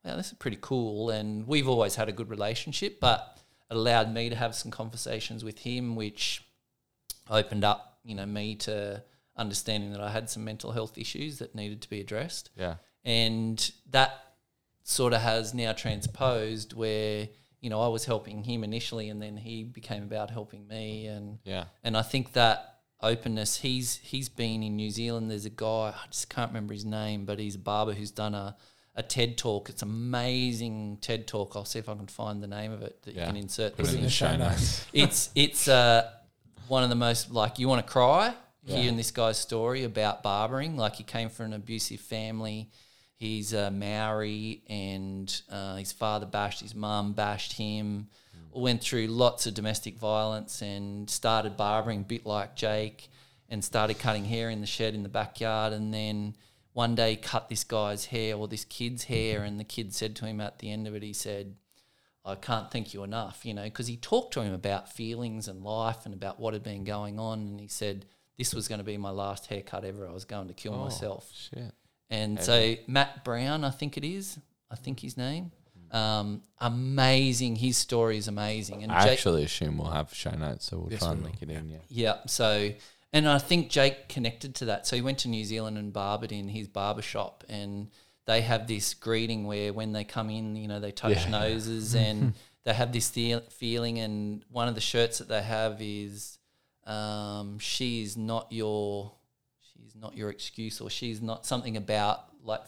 wow 0.03 0.15
this 0.15 0.27
is 0.27 0.33
pretty 0.33 0.57
cool 0.61 1.09
and 1.09 1.47
we've 1.47 1.67
always 1.67 1.95
had 1.95 2.09
a 2.09 2.11
good 2.11 2.29
relationship 2.29 2.99
but 2.99 3.39
it 3.69 3.75
allowed 3.75 4.13
me 4.13 4.29
to 4.29 4.35
have 4.35 4.53
some 4.55 4.71
conversations 4.71 5.43
with 5.43 5.59
him 5.59 5.95
which 5.95 6.43
opened 7.29 7.63
up 7.63 7.99
you 8.03 8.15
know 8.15 8.25
me 8.25 8.55
to 8.55 9.03
understanding 9.35 9.91
that 9.91 10.01
I 10.01 10.09
had 10.11 10.29
some 10.29 10.43
mental 10.43 10.71
health 10.71 10.97
issues 10.97 11.39
that 11.39 11.55
needed 11.55 11.81
to 11.81 11.89
be 11.89 11.99
addressed 12.01 12.51
Yeah. 12.55 12.75
and 13.03 13.71
that 13.89 14.11
sort 14.83 15.13
of 15.13 15.21
has 15.21 15.53
now 15.53 15.71
transposed 15.73 16.73
where 16.73 17.29
you 17.61 17.69
know 17.69 17.81
I 17.81 17.87
was 17.87 18.05
helping 18.05 18.43
him 18.43 18.63
initially 18.63 19.09
and 19.09 19.21
then 19.21 19.37
he 19.37 19.63
became 19.63 20.03
about 20.03 20.29
helping 20.29 20.67
me 20.67 21.07
and 21.07 21.39
Yeah. 21.45 21.65
and 21.83 21.95
I 21.97 22.01
think 22.01 22.33
that 22.33 22.69
openness 23.01 23.57
he's 23.57 23.95
he's 23.97 24.29
been 24.29 24.61
in 24.63 24.75
New 24.75 24.89
Zealand 24.91 25.31
there's 25.31 25.45
a 25.45 25.49
guy 25.49 25.93
I 25.95 26.07
just 26.11 26.29
can't 26.29 26.49
remember 26.51 26.73
his 26.73 26.85
name 26.85 27.25
but 27.25 27.39
he's 27.39 27.55
a 27.55 27.59
barber 27.59 27.93
who's 27.93 28.11
done 28.11 28.35
a 28.35 28.55
a 28.95 29.03
TED 29.03 29.37
talk 29.37 29.69
it's 29.69 29.81
amazing 29.81 30.97
TED 31.01 31.27
talk 31.27 31.53
I'll 31.55 31.65
see 31.65 31.79
if 31.79 31.89
I 31.89 31.95
can 31.95 32.07
find 32.07 32.41
the 32.43 32.47
name 32.47 32.71
of 32.71 32.81
it 32.83 33.01
that 33.03 33.15
Yeah. 33.15 33.21
you 33.21 33.27
can 33.27 33.37
insert 33.37 33.75
Put 33.75 33.85
this 33.85 33.93
it 33.93 33.97
in 33.97 34.03
the 34.03 34.09
show 34.09 34.35
notes. 34.37 34.85
it's 34.93 35.29
it's 35.35 35.67
uh, 35.67 36.09
one 36.67 36.83
of 36.83 36.89
the 36.89 36.95
most 36.95 37.31
like 37.31 37.59
you 37.59 37.67
want 37.67 37.85
to 37.85 37.91
cry 37.91 38.33
Yeah. 38.65 38.77
hearing 38.77 38.97
this 38.97 39.11
guy's 39.11 39.37
story 39.37 39.83
about 39.83 40.21
barbering. 40.23 40.77
Like 40.77 40.95
he 40.95 41.03
came 41.03 41.29
from 41.29 41.47
an 41.47 41.53
abusive 41.53 41.99
family. 41.99 42.69
He's 43.15 43.53
a 43.53 43.71
Maori, 43.71 44.63
and 44.67 45.33
uh, 45.49 45.75
his 45.77 45.91
father 45.93 46.25
bashed 46.25 46.59
his 46.61 46.75
mum, 46.75 47.13
bashed 47.13 47.53
him. 47.53 48.09
Went 48.51 48.81
through 48.83 49.07
lots 49.07 49.47
of 49.47 49.53
domestic 49.53 49.97
violence 49.97 50.61
and 50.61 51.09
started 51.09 51.55
barbering, 51.57 52.01
a 52.01 52.03
bit 52.03 52.25
like 52.25 52.55
Jake, 52.55 53.09
and 53.49 53.63
started 53.63 53.97
cutting 53.97 54.25
hair 54.25 54.49
in 54.49 54.59
the 54.61 54.67
shed 54.67 54.93
in 54.93 55.01
the 55.03 55.09
backyard. 55.09 55.71
And 55.73 55.93
then 55.93 56.35
one 56.73 56.95
day 56.95 57.15
cut 57.15 57.49
this 57.49 57.63
guy's 57.63 58.05
hair 58.05 58.35
or 58.35 58.47
this 58.47 58.65
kid's 58.65 59.05
hair, 59.05 59.43
and 59.43 59.59
the 59.59 59.63
kid 59.63 59.93
said 59.93 60.15
to 60.17 60.25
him 60.25 60.41
at 60.41 60.59
the 60.59 60.71
end 60.71 60.87
of 60.87 60.95
it, 60.95 61.03
he 61.03 61.13
said, 61.13 61.55
I 62.25 62.35
can't 62.35 62.71
thank 62.71 62.93
you 62.93 63.03
enough, 63.03 63.45
you 63.45 63.53
know, 63.53 63.63
because 63.63 63.87
he 63.87 63.97
talked 63.97 64.33
to 64.35 64.41
him 64.41 64.53
about 64.53 64.91
feelings 64.91 65.47
and 65.47 65.63
life 65.63 66.05
and 66.05 66.13
about 66.13 66.39
what 66.39 66.53
had 66.53 66.63
been 66.63 66.83
going 66.83 67.19
on. 67.19 67.39
And 67.39 67.59
he 67.59 67.67
said, 67.67 68.05
This 68.37 68.53
was 68.53 68.67
going 68.67 68.79
to 68.79 68.85
be 68.85 68.97
my 68.97 69.09
last 69.09 69.47
haircut 69.47 69.83
ever. 69.83 70.07
I 70.07 70.11
was 70.13 70.23
going 70.25 70.47
to 70.47 70.53
kill 70.53 70.73
Oh, 70.73 70.85
myself. 70.85 71.29
Shit. 71.33 71.73
And 72.09 72.41
so 72.41 72.75
Matt 72.87 73.23
Brown, 73.25 73.63
I 73.63 73.71
think 73.71 73.97
it 73.97 74.05
is, 74.05 74.39
I 74.71 74.75
think 74.75 75.01
his 75.01 75.17
name. 75.17 75.51
Um, 75.91 76.41
amazing. 76.59 77.57
His 77.57 77.77
story 77.77 78.17
is 78.17 78.27
amazing. 78.27 78.83
And 78.83 78.91
I 78.91 79.03
Jake, 79.03 79.11
actually 79.13 79.43
assume 79.43 79.77
we'll 79.77 79.91
have 79.91 80.13
show 80.13 80.31
notes, 80.31 80.65
so 80.65 80.79
we'll 80.79 80.91
Yes, 80.91 81.01
try 81.01 81.11
and 81.11 81.23
link 81.23 81.37
it 81.41 81.49
in. 81.51 81.69
Yeah. 81.69 81.77
yeah. 81.89 82.15
So, 82.25 82.71
and 83.13 83.29
I 83.29 83.37
think 83.37 83.69
Jake 83.69 84.09
connected 84.09 84.55
to 84.55 84.65
that. 84.65 84.85
So 84.87 84.95
he 84.95 85.01
went 85.01 85.19
to 85.19 85.27
New 85.29 85.45
Zealand 85.45 85.77
and 85.77 85.93
barbered 85.93 86.31
in 86.31 86.49
his 86.49 86.67
barber 86.67 87.01
shop, 87.01 87.43
and 87.47 87.89
they 88.25 88.41
have 88.41 88.67
this 88.67 88.93
greeting 88.93 89.45
where 89.45 89.71
when 89.71 89.91
they 89.93 90.03
come 90.03 90.29
in, 90.29 90.55
you 90.55 90.67
know, 90.67 90.79
they 90.79 90.91
touch 90.91 91.23
Yeah. 91.25 91.29
noses 91.29 91.93
and 92.07 92.33
they 92.63 92.73
have 92.73 92.91
this 92.91 93.09
the- 93.09 93.43
feeling. 93.49 93.99
And 93.99 94.43
one 94.49 94.67
of 94.67 94.75
the 94.75 94.81
shirts 94.81 95.19
that 95.19 95.27
they 95.27 95.41
have 95.43 95.77
is, 95.81 96.37
um, 96.85 97.59
"She's 97.59 98.17
not 98.17 98.51
your, 98.51 99.13
she's 99.73 99.95
not 99.95 100.15
your 100.17 100.29
excuse," 100.29 100.81
or 100.81 100.89
"She's 100.89 101.21
not 101.21 101.45
something 101.45 101.77
about 101.77 102.25
like 102.43 102.61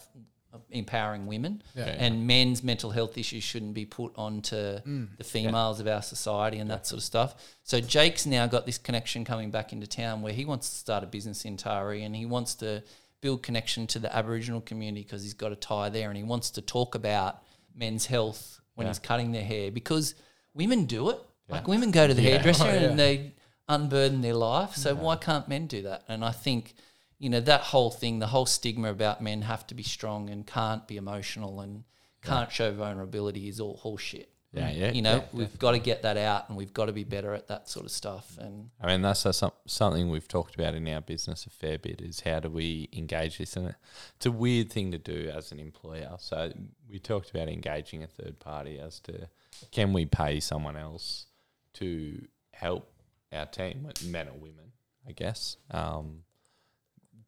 empowering 0.69 1.25
women." 1.27 1.61
Yeah. 1.75 1.85
and 1.85 2.27
men's 2.27 2.63
mental 2.63 2.91
health 2.91 3.17
issues 3.17 3.43
shouldn't 3.43 3.73
be 3.73 3.85
put 3.85 4.11
onto 4.15 4.55
mm. 4.55 5.17
the 5.17 5.23
females 5.23 5.79
of 5.79 5.87
our 5.87 6.01
society 6.01 6.57
and 6.59 6.69
that 6.69 6.87
sort 6.87 6.97
of 6.99 7.03
stuff. 7.03 7.35
So 7.63 7.79
Jake's 7.81 8.25
now 8.25 8.47
got 8.47 8.65
this 8.65 8.77
connection 8.77 9.25
coming 9.25 9.51
back 9.51 9.73
into 9.73 9.87
town 9.87 10.21
where 10.21 10.33
he 10.33 10.45
wants 10.45 10.69
to 10.69 10.75
start 10.75 11.03
a 11.03 11.07
business 11.07 11.45
in 11.45 11.57
Taree 11.57 12.05
and 12.05 12.15
he 12.15 12.25
wants 12.25 12.55
to 12.55 12.83
build 13.21 13.41
connection 13.43 13.87
to 13.87 13.99
the 13.99 14.15
Aboriginal 14.15 14.61
community 14.61 15.03
because 15.03 15.23
he's 15.23 15.33
got 15.33 15.51
a 15.51 15.55
tie 15.55 15.89
there 15.89 16.09
and 16.09 16.17
he 16.17 16.23
wants 16.23 16.51
to 16.51 16.61
talk 16.61 16.95
about 16.95 17.41
men's 17.75 18.05
health 18.05 18.61
when 18.75 18.85
Yeah. 18.85 18.91
he's 18.91 18.99
cutting 18.99 19.31
their 19.31 19.43
hair 19.43 19.71
because 19.71 20.15
women 20.53 20.85
do 20.85 21.09
it. 21.09 21.17
Like 21.47 21.67
women 21.67 21.91
go 21.91 22.07
to 22.07 22.13
the 22.13 22.21
hairdresser 22.21 22.63
Oh, 22.67 22.67
yeah. 22.73 22.89
and 22.89 22.99
they 22.99 23.33
unburden 23.67 24.21
their 24.21 24.33
life. 24.33 24.75
So 24.75 24.95
why 24.95 25.15
can't 25.15 25.47
men 25.47 25.67
do 25.67 25.81
that? 25.83 26.03
And 26.07 26.23
I 26.23 26.31
think 26.31 26.73
you 27.17 27.29
know 27.29 27.39
that 27.39 27.61
whole 27.61 27.91
thing, 27.91 28.19
the 28.19 28.27
whole 28.27 28.45
stigma 28.45 28.91
about 28.91 29.21
men 29.21 29.43
have 29.43 29.65
to 29.67 29.75
be 29.75 29.83
strong 29.83 30.29
and 30.29 30.45
can't 30.45 30.87
be 30.87 30.97
emotional 30.97 31.59
and 31.61 31.83
can't 32.21 32.51
show 32.51 32.71
vulnerability 32.71 33.47
is 33.47 33.59
all 33.59 33.79
bullshit. 33.81 34.29
Yeah, 34.51 34.71
yeah, 34.71 34.91
You 34.91 35.01
know, 35.01 35.15
yeah, 35.17 35.25
we've 35.33 35.59
got 35.59 35.71
to 35.71 35.79
get 35.79 36.03
that 36.03 36.15
out 36.15 36.47
and 36.47 36.57
we've 36.57 36.73
got 36.73 36.85
to 36.85 36.93
be 36.93 37.03
better 37.03 37.33
at 37.33 37.49
that 37.49 37.67
sort 37.67 37.85
of 37.85 37.91
stuff. 37.91 38.37
And 38.39 38.69
I 38.81 38.87
mean, 38.87 39.01
that's, 39.01 39.27
some, 39.35 39.51
something 39.67 40.09
we've 40.09 40.29
talked 40.29 40.55
about 40.55 40.75
in 40.75 40.87
our 40.87 41.01
business 41.01 41.45
a 41.45 41.49
fair 41.49 41.77
bit 41.77 41.99
is 41.99 42.21
how 42.21 42.39
do 42.39 42.49
we 42.49 42.87
engage 42.93 43.37
this? 43.37 43.57
And 43.57 43.75
it's 44.15 44.25
a 44.25 44.31
weird 44.31 44.71
thing 44.71 44.91
to 44.91 44.97
do 44.97 45.29
as 45.35 45.51
an 45.51 45.59
employer. 45.59 46.15
So 46.19 46.53
we 46.89 46.99
talked 46.99 47.31
about 47.31 47.49
engaging 47.49 48.01
a 48.03 48.07
third 48.07 48.39
party 48.39 48.79
as 48.79 49.01
to 49.01 49.27
can 49.71 49.91
we 49.91 50.05
pay 50.05 50.39
someone 50.39 50.77
else 50.77 51.25
to 51.73 52.25
help 52.53 52.89
our 53.33 53.45
team, 53.45 53.89
men 54.05 54.29
or 54.29 54.37
women, 54.39 54.71
I 55.05 55.11
guess. 55.11 55.57
Um, 55.69 56.21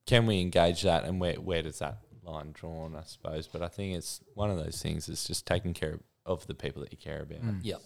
can 0.08 0.26
we 0.26 0.42
engage 0.42 0.82
that 0.82 1.04
and 1.04 1.22
where, 1.22 1.36
where 1.36 1.62
does 1.62 1.80
that 1.80 2.00
line 2.24 2.52
drawn, 2.54 2.96
I 2.96 3.04
suppose? 3.04 3.48
But 3.48 3.62
I 3.62 3.68
think 3.68 3.96
it's 3.96 4.22
one 4.34 4.50
of 4.50 4.58
those 4.58 4.82
things 4.82 5.08
is 5.08 5.26
just 5.26 5.46
taking 5.46 5.74
care 5.74 5.94
of, 5.94 6.00
of 6.26 6.48
the 6.48 6.56
people 6.56 6.82
that 6.82 6.92
you 6.92 6.98
care 6.98 7.22
about 7.22 7.40
yep, 7.62 7.82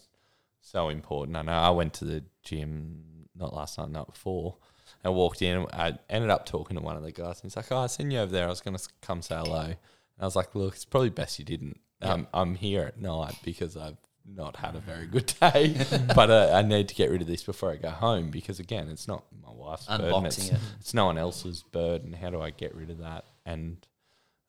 so 0.61 0.87
important. 0.89 1.35
I 1.35 1.41
know 1.41 1.51
I 1.51 1.71
went 1.71 1.93
to 1.95 2.05
the 2.05 2.23
gym 2.43 3.03
not 3.35 3.53
last 3.53 3.77
night, 3.77 3.89
not 3.91 4.13
before. 4.13 4.57
I 5.03 5.09
walked 5.09 5.41
in. 5.41 5.65
I 5.73 5.97
ended 6.09 6.29
up 6.29 6.45
talking 6.45 6.77
to 6.77 6.83
one 6.83 6.95
of 6.95 7.03
the 7.03 7.11
guys, 7.11 7.41
and 7.41 7.43
he's 7.43 7.55
like, 7.55 7.71
"Oh, 7.71 7.77
I 7.77 7.87
seen 7.87 8.11
you 8.11 8.19
over 8.19 8.31
there. 8.31 8.45
I 8.45 8.49
was 8.49 8.61
going 8.61 8.77
to 8.77 8.87
come 9.01 9.21
say 9.21 9.35
hello." 9.35 9.61
And 9.61 9.77
I 10.19 10.25
was 10.25 10.35
like, 10.35 10.53
"Look, 10.53 10.75
it's 10.75 10.85
probably 10.85 11.09
best 11.09 11.39
you 11.39 11.45
didn't. 11.45 11.79
Um, 12.01 12.27
I'm 12.33 12.55
here 12.55 12.83
at 12.83 12.99
night 12.99 13.35
because 13.43 13.77
I've 13.77 13.97
not 14.35 14.57
had 14.57 14.75
a 14.75 14.79
very 14.79 15.07
good 15.07 15.33
day, 15.39 15.75
but 16.15 16.29
uh, 16.29 16.51
I 16.53 16.61
need 16.61 16.87
to 16.89 16.95
get 16.95 17.09
rid 17.09 17.21
of 17.21 17.27
this 17.27 17.43
before 17.43 17.71
I 17.71 17.75
go 17.75 17.89
home 17.89 18.29
because 18.29 18.59
again, 18.59 18.89
it's 18.89 19.07
not 19.07 19.25
my 19.43 19.51
wife's 19.51 19.87
burden. 19.87 20.25
It's, 20.25 20.49
it. 20.49 20.59
it's 20.79 20.93
no 20.93 21.05
one 21.05 21.17
else's 21.17 21.63
burden. 21.63 22.13
How 22.13 22.29
do 22.29 22.41
I 22.41 22.49
get 22.49 22.75
rid 22.75 22.89
of 22.89 22.99
that? 22.99 23.25
And 23.45 23.85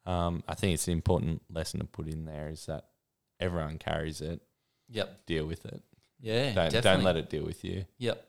um, 0.07 0.43
I 0.49 0.55
think 0.55 0.75
it's 0.75 0.87
an 0.87 0.93
important 0.93 1.43
lesson 1.51 1.81
to 1.81 1.87
put 1.87 2.09
in 2.09 2.25
there 2.25 2.49
is 2.49 2.67
that 2.67 2.87
everyone 3.41 3.79
carries 3.79 4.21
it. 4.21 4.41
Yep. 4.91 5.27
Deal 5.27 5.47
with 5.47 5.65
it. 5.67 5.83
Yeah. 6.21 6.53
Don't 6.53 6.55
definitely. 6.55 6.81
don't 6.83 7.03
let 7.05 7.17
it 7.17 7.31
deal 7.31 7.45
with 7.45 7.65
you. 7.65 7.85
Yep. 7.99 8.27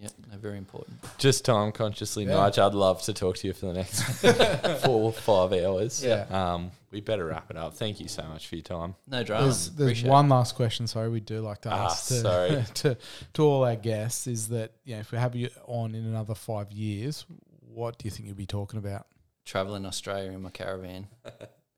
Yeah, 0.00 0.08
no, 0.30 0.38
very 0.38 0.58
important. 0.58 0.96
Just 1.18 1.44
time 1.44 1.72
consciously, 1.72 2.24
Yeah. 2.24 2.34
Nigel, 2.36 2.66
I'd 2.66 2.74
love 2.74 3.02
to 3.02 3.12
talk 3.12 3.36
to 3.38 3.48
you 3.48 3.52
for 3.52 3.66
the 3.66 3.72
next 3.72 4.00
four 4.84 5.02
or 5.02 5.12
five 5.12 5.52
hours. 5.52 6.04
Yeah. 6.04 6.26
Um, 6.30 6.70
we 6.92 7.00
better 7.00 7.26
wrap 7.26 7.50
it 7.50 7.56
up. 7.56 7.74
Thank 7.74 7.98
you 7.98 8.06
so 8.06 8.22
much 8.22 8.46
for 8.46 8.54
your 8.54 8.62
time. 8.62 8.94
No 9.08 9.24
drama. 9.24 9.44
There's, 9.46 9.70
there's 9.70 9.88
Appreciate 9.90 10.08
one 10.10 10.28
last 10.28 10.54
question. 10.54 10.86
Sorry, 10.86 11.08
we 11.08 11.18
do 11.20 11.40
like 11.40 11.62
to 11.62 11.70
Ah, 11.72 11.86
ask 11.86 12.06
to, 12.08 12.14
sorry. 12.14 12.64
to 12.74 12.96
to 13.34 13.42
all 13.42 13.64
our 13.64 13.74
guests 13.76 14.28
is 14.28 14.48
that 14.48 14.70
you 14.84 14.94
know 14.94 15.00
if 15.00 15.10
we 15.10 15.18
have 15.18 15.34
you 15.34 15.50
on 15.66 15.94
in 15.96 16.06
another 16.06 16.36
five 16.36 16.70
years, 16.70 17.26
what 17.74 17.98
do 17.98 18.04
you 18.06 18.10
think 18.12 18.26
you'll 18.28 18.36
be 18.36 18.46
talking 18.46 18.78
about? 18.78 19.00
it. 19.00 19.06
Traveling 19.46 19.84
Australia 19.84 20.30
in 20.30 20.42
my 20.42 20.50
caravan. 20.50 21.08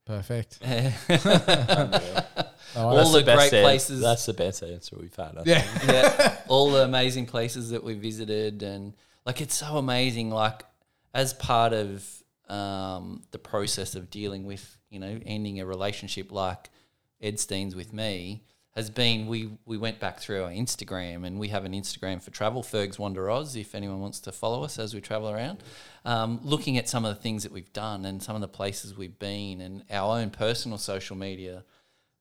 Perfect. 0.04 0.58
Oh, 2.76 2.88
All 2.88 3.12
the 3.12 3.22
best 3.22 3.50
great 3.50 3.58
an- 3.58 3.64
places. 3.64 4.00
That's 4.00 4.26
the 4.26 4.34
best 4.34 4.62
answer 4.62 4.96
we've 4.98 5.14
had. 5.14 5.36
I 5.38 5.42
yeah. 5.44 5.64
yeah, 5.86 6.36
all 6.48 6.70
the 6.70 6.84
amazing 6.84 7.26
places 7.26 7.70
that 7.70 7.82
we 7.82 7.94
visited, 7.94 8.62
and 8.62 8.94
like 9.26 9.40
it's 9.40 9.54
so 9.54 9.76
amazing. 9.76 10.30
Like 10.30 10.64
as 11.14 11.34
part 11.34 11.72
of 11.72 12.04
um, 12.48 13.22
the 13.30 13.38
process 13.38 13.94
of 13.94 14.10
dealing 14.10 14.44
with 14.44 14.78
you 14.90 14.98
know 15.00 15.20
ending 15.24 15.60
a 15.60 15.66
relationship 15.66 16.32
like 16.32 16.70
Edstein's 17.22 17.74
with 17.74 17.92
me 17.92 18.42
has 18.72 18.88
been 18.88 19.26
we 19.26 19.50
we 19.64 19.76
went 19.76 19.98
back 19.98 20.20
through 20.20 20.44
our 20.44 20.50
Instagram 20.50 21.26
and 21.26 21.38
we 21.38 21.48
have 21.48 21.64
an 21.64 21.72
Instagram 21.72 22.22
for 22.22 22.30
Travel 22.30 22.62
Fergs 22.62 22.98
Wander 22.98 23.28
Oz 23.30 23.56
if 23.56 23.74
anyone 23.74 24.00
wants 24.00 24.20
to 24.20 24.32
follow 24.32 24.62
us 24.62 24.78
as 24.78 24.94
we 24.94 25.00
travel 25.00 25.28
around, 25.28 25.62
um, 26.04 26.40
looking 26.42 26.78
at 26.78 26.88
some 26.88 27.04
of 27.04 27.14
the 27.14 27.20
things 27.20 27.42
that 27.42 27.52
we've 27.52 27.72
done 27.72 28.04
and 28.04 28.22
some 28.22 28.34
of 28.34 28.40
the 28.40 28.48
places 28.48 28.96
we've 28.96 29.18
been 29.18 29.60
and 29.60 29.84
our 29.90 30.18
own 30.18 30.30
personal 30.30 30.78
social 30.78 31.16
media 31.16 31.64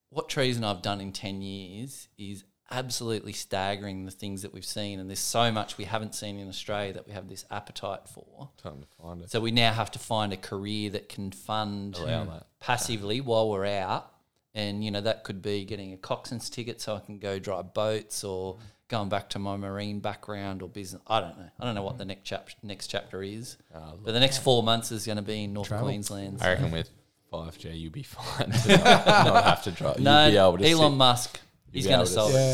what 0.09 0.31
Therese 0.31 0.57
and 0.57 0.65
I've 0.65 0.81
done 0.81 1.01
in 1.01 1.11
10 1.11 1.41
years 1.41 2.07
is 2.17 2.43
absolutely 2.71 3.33
staggering 3.33 4.05
the 4.05 4.11
things 4.11 4.43
that 4.43 4.53
we've 4.53 4.65
seen. 4.65 4.99
And 4.99 5.09
there's 5.09 5.19
so 5.19 5.51
much 5.51 5.77
we 5.77 5.85
haven't 5.85 6.13
seen 6.15 6.37
in 6.37 6.47
Australia 6.47 6.93
that 6.93 7.07
we 7.07 7.13
have 7.13 7.27
this 7.27 7.45
appetite 7.49 8.07
for. 8.07 8.49
Time 8.61 8.81
to 8.81 8.87
find 9.01 9.21
it. 9.21 9.31
So 9.31 9.39
we 9.39 9.51
now 9.51 9.73
have 9.73 9.91
to 9.91 9.99
find 9.99 10.33
a 10.33 10.37
career 10.37 10.91
that 10.91 11.09
can 11.09 11.31
fund 11.31 11.95
that. 11.95 12.45
passively 12.59 13.21
while 13.21 13.49
we're 13.49 13.65
out. 13.65 14.11
And, 14.55 14.83
you 14.83 14.91
know, 14.91 15.01
that 15.01 15.23
could 15.23 15.41
be 15.41 15.63
getting 15.65 15.93
a 15.93 15.97
coxswain's 15.97 16.49
ticket 16.49 16.81
so 16.81 16.95
I 16.95 16.99
can 16.99 17.19
go 17.19 17.37
drive 17.39 17.73
boats 17.73 18.23
or 18.23 18.57
going 18.87 19.07
back 19.09 19.29
to 19.29 19.39
my 19.39 19.55
marine 19.57 19.99
background 19.99 20.61
or 20.63 20.69
business. 20.69 21.01
I 21.07 21.21
don't 21.21 21.37
know. 21.37 21.49
I 21.59 21.65
don't 21.65 21.75
know 21.75 21.83
what 21.83 21.99
the 21.99 22.05
next, 22.05 22.23
chap- 22.23 22.49
next 22.63 22.87
chapter 22.87 23.21
is. 23.21 23.57
Uh, 23.73 23.93
But 24.03 24.13
the 24.13 24.19
next 24.19 24.39
four 24.39 24.63
months 24.63 24.91
is 24.91 25.05
going 25.05 25.17
to 25.17 25.21
be 25.21 25.43
in 25.43 25.53
North 25.53 25.67
Travel. 25.67 25.87
Queensland. 25.87 26.39
I 26.41 26.49
reckon 26.53 26.71
with 26.71 26.89
5G, 27.31 27.79
you'll 27.79 27.91
be 27.91 28.03
fine. 28.17 28.49
to 28.51 28.67
not, 28.77 29.05
not 29.05 29.43
have 29.45 29.63
to 29.63 29.71
drive. 29.71 29.99
no, 29.99 30.27
you'll 30.27 30.31
be 30.31 30.37
able 30.37 30.57
to 30.57 30.69
Elon 30.83 30.91
sit, 30.93 30.97
Musk. 30.97 31.39
you'll 31.67 31.73
He's 31.73 31.83
be 31.85 31.89
going 31.89 31.99
able 32.01 32.07
to 32.07 32.13
to 32.15 32.15
sell 32.15 32.31
Yeah, 32.31 32.53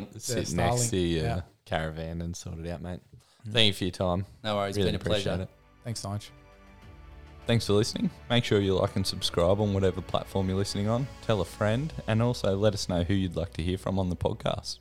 Starlink. 0.00 0.20
sit 0.20 0.48
Yeah, 0.50 0.56
next 0.56 0.82
Starlink, 0.82 0.90
to 0.90 0.96
your 0.98 1.22
yeah. 1.24 1.40
caravan 1.64 2.20
and 2.22 2.36
sort 2.36 2.58
it 2.58 2.68
out, 2.70 2.82
mate. 2.82 3.00
Mm. 3.48 3.52
Thank 3.52 3.66
you 3.68 3.72
for 3.72 3.84
your 3.84 3.90
time. 3.92 4.26
No 4.42 4.56
worries. 4.56 4.76
Really 4.76 4.88
been 4.88 4.94
a 4.96 4.98
appreciate 4.98 5.24
pleasure. 5.24 5.42
it. 5.42 5.48
Thanks, 5.84 6.02
Nige. 6.02 6.30
Thanks 7.46 7.64
for 7.66 7.74
listening. 7.74 8.10
Make 8.28 8.42
sure 8.42 8.60
you 8.60 8.74
like 8.74 8.96
and 8.96 9.06
subscribe 9.06 9.60
on 9.60 9.72
whatever 9.72 10.00
platform 10.00 10.48
you're 10.48 10.58
listening 10.58 10.88
on. 10.88 11.06
Tell 11.22 11.40
a 11.40 11.44
friend, 11.44 11.92
and 12.08 12.20
also 12.20 12.56
let 12.56 12.74
us 12.74 12.88
know 12.88 13.04
who 13.04 13.14
you'd 13.14 13.36
like 13.36 13.52
to 13.52 13.62
hear 13.62 13.78
from 13.78 14.00
on 14.00 14.10
the 14.10 14.16
podcast. 14.16 14.80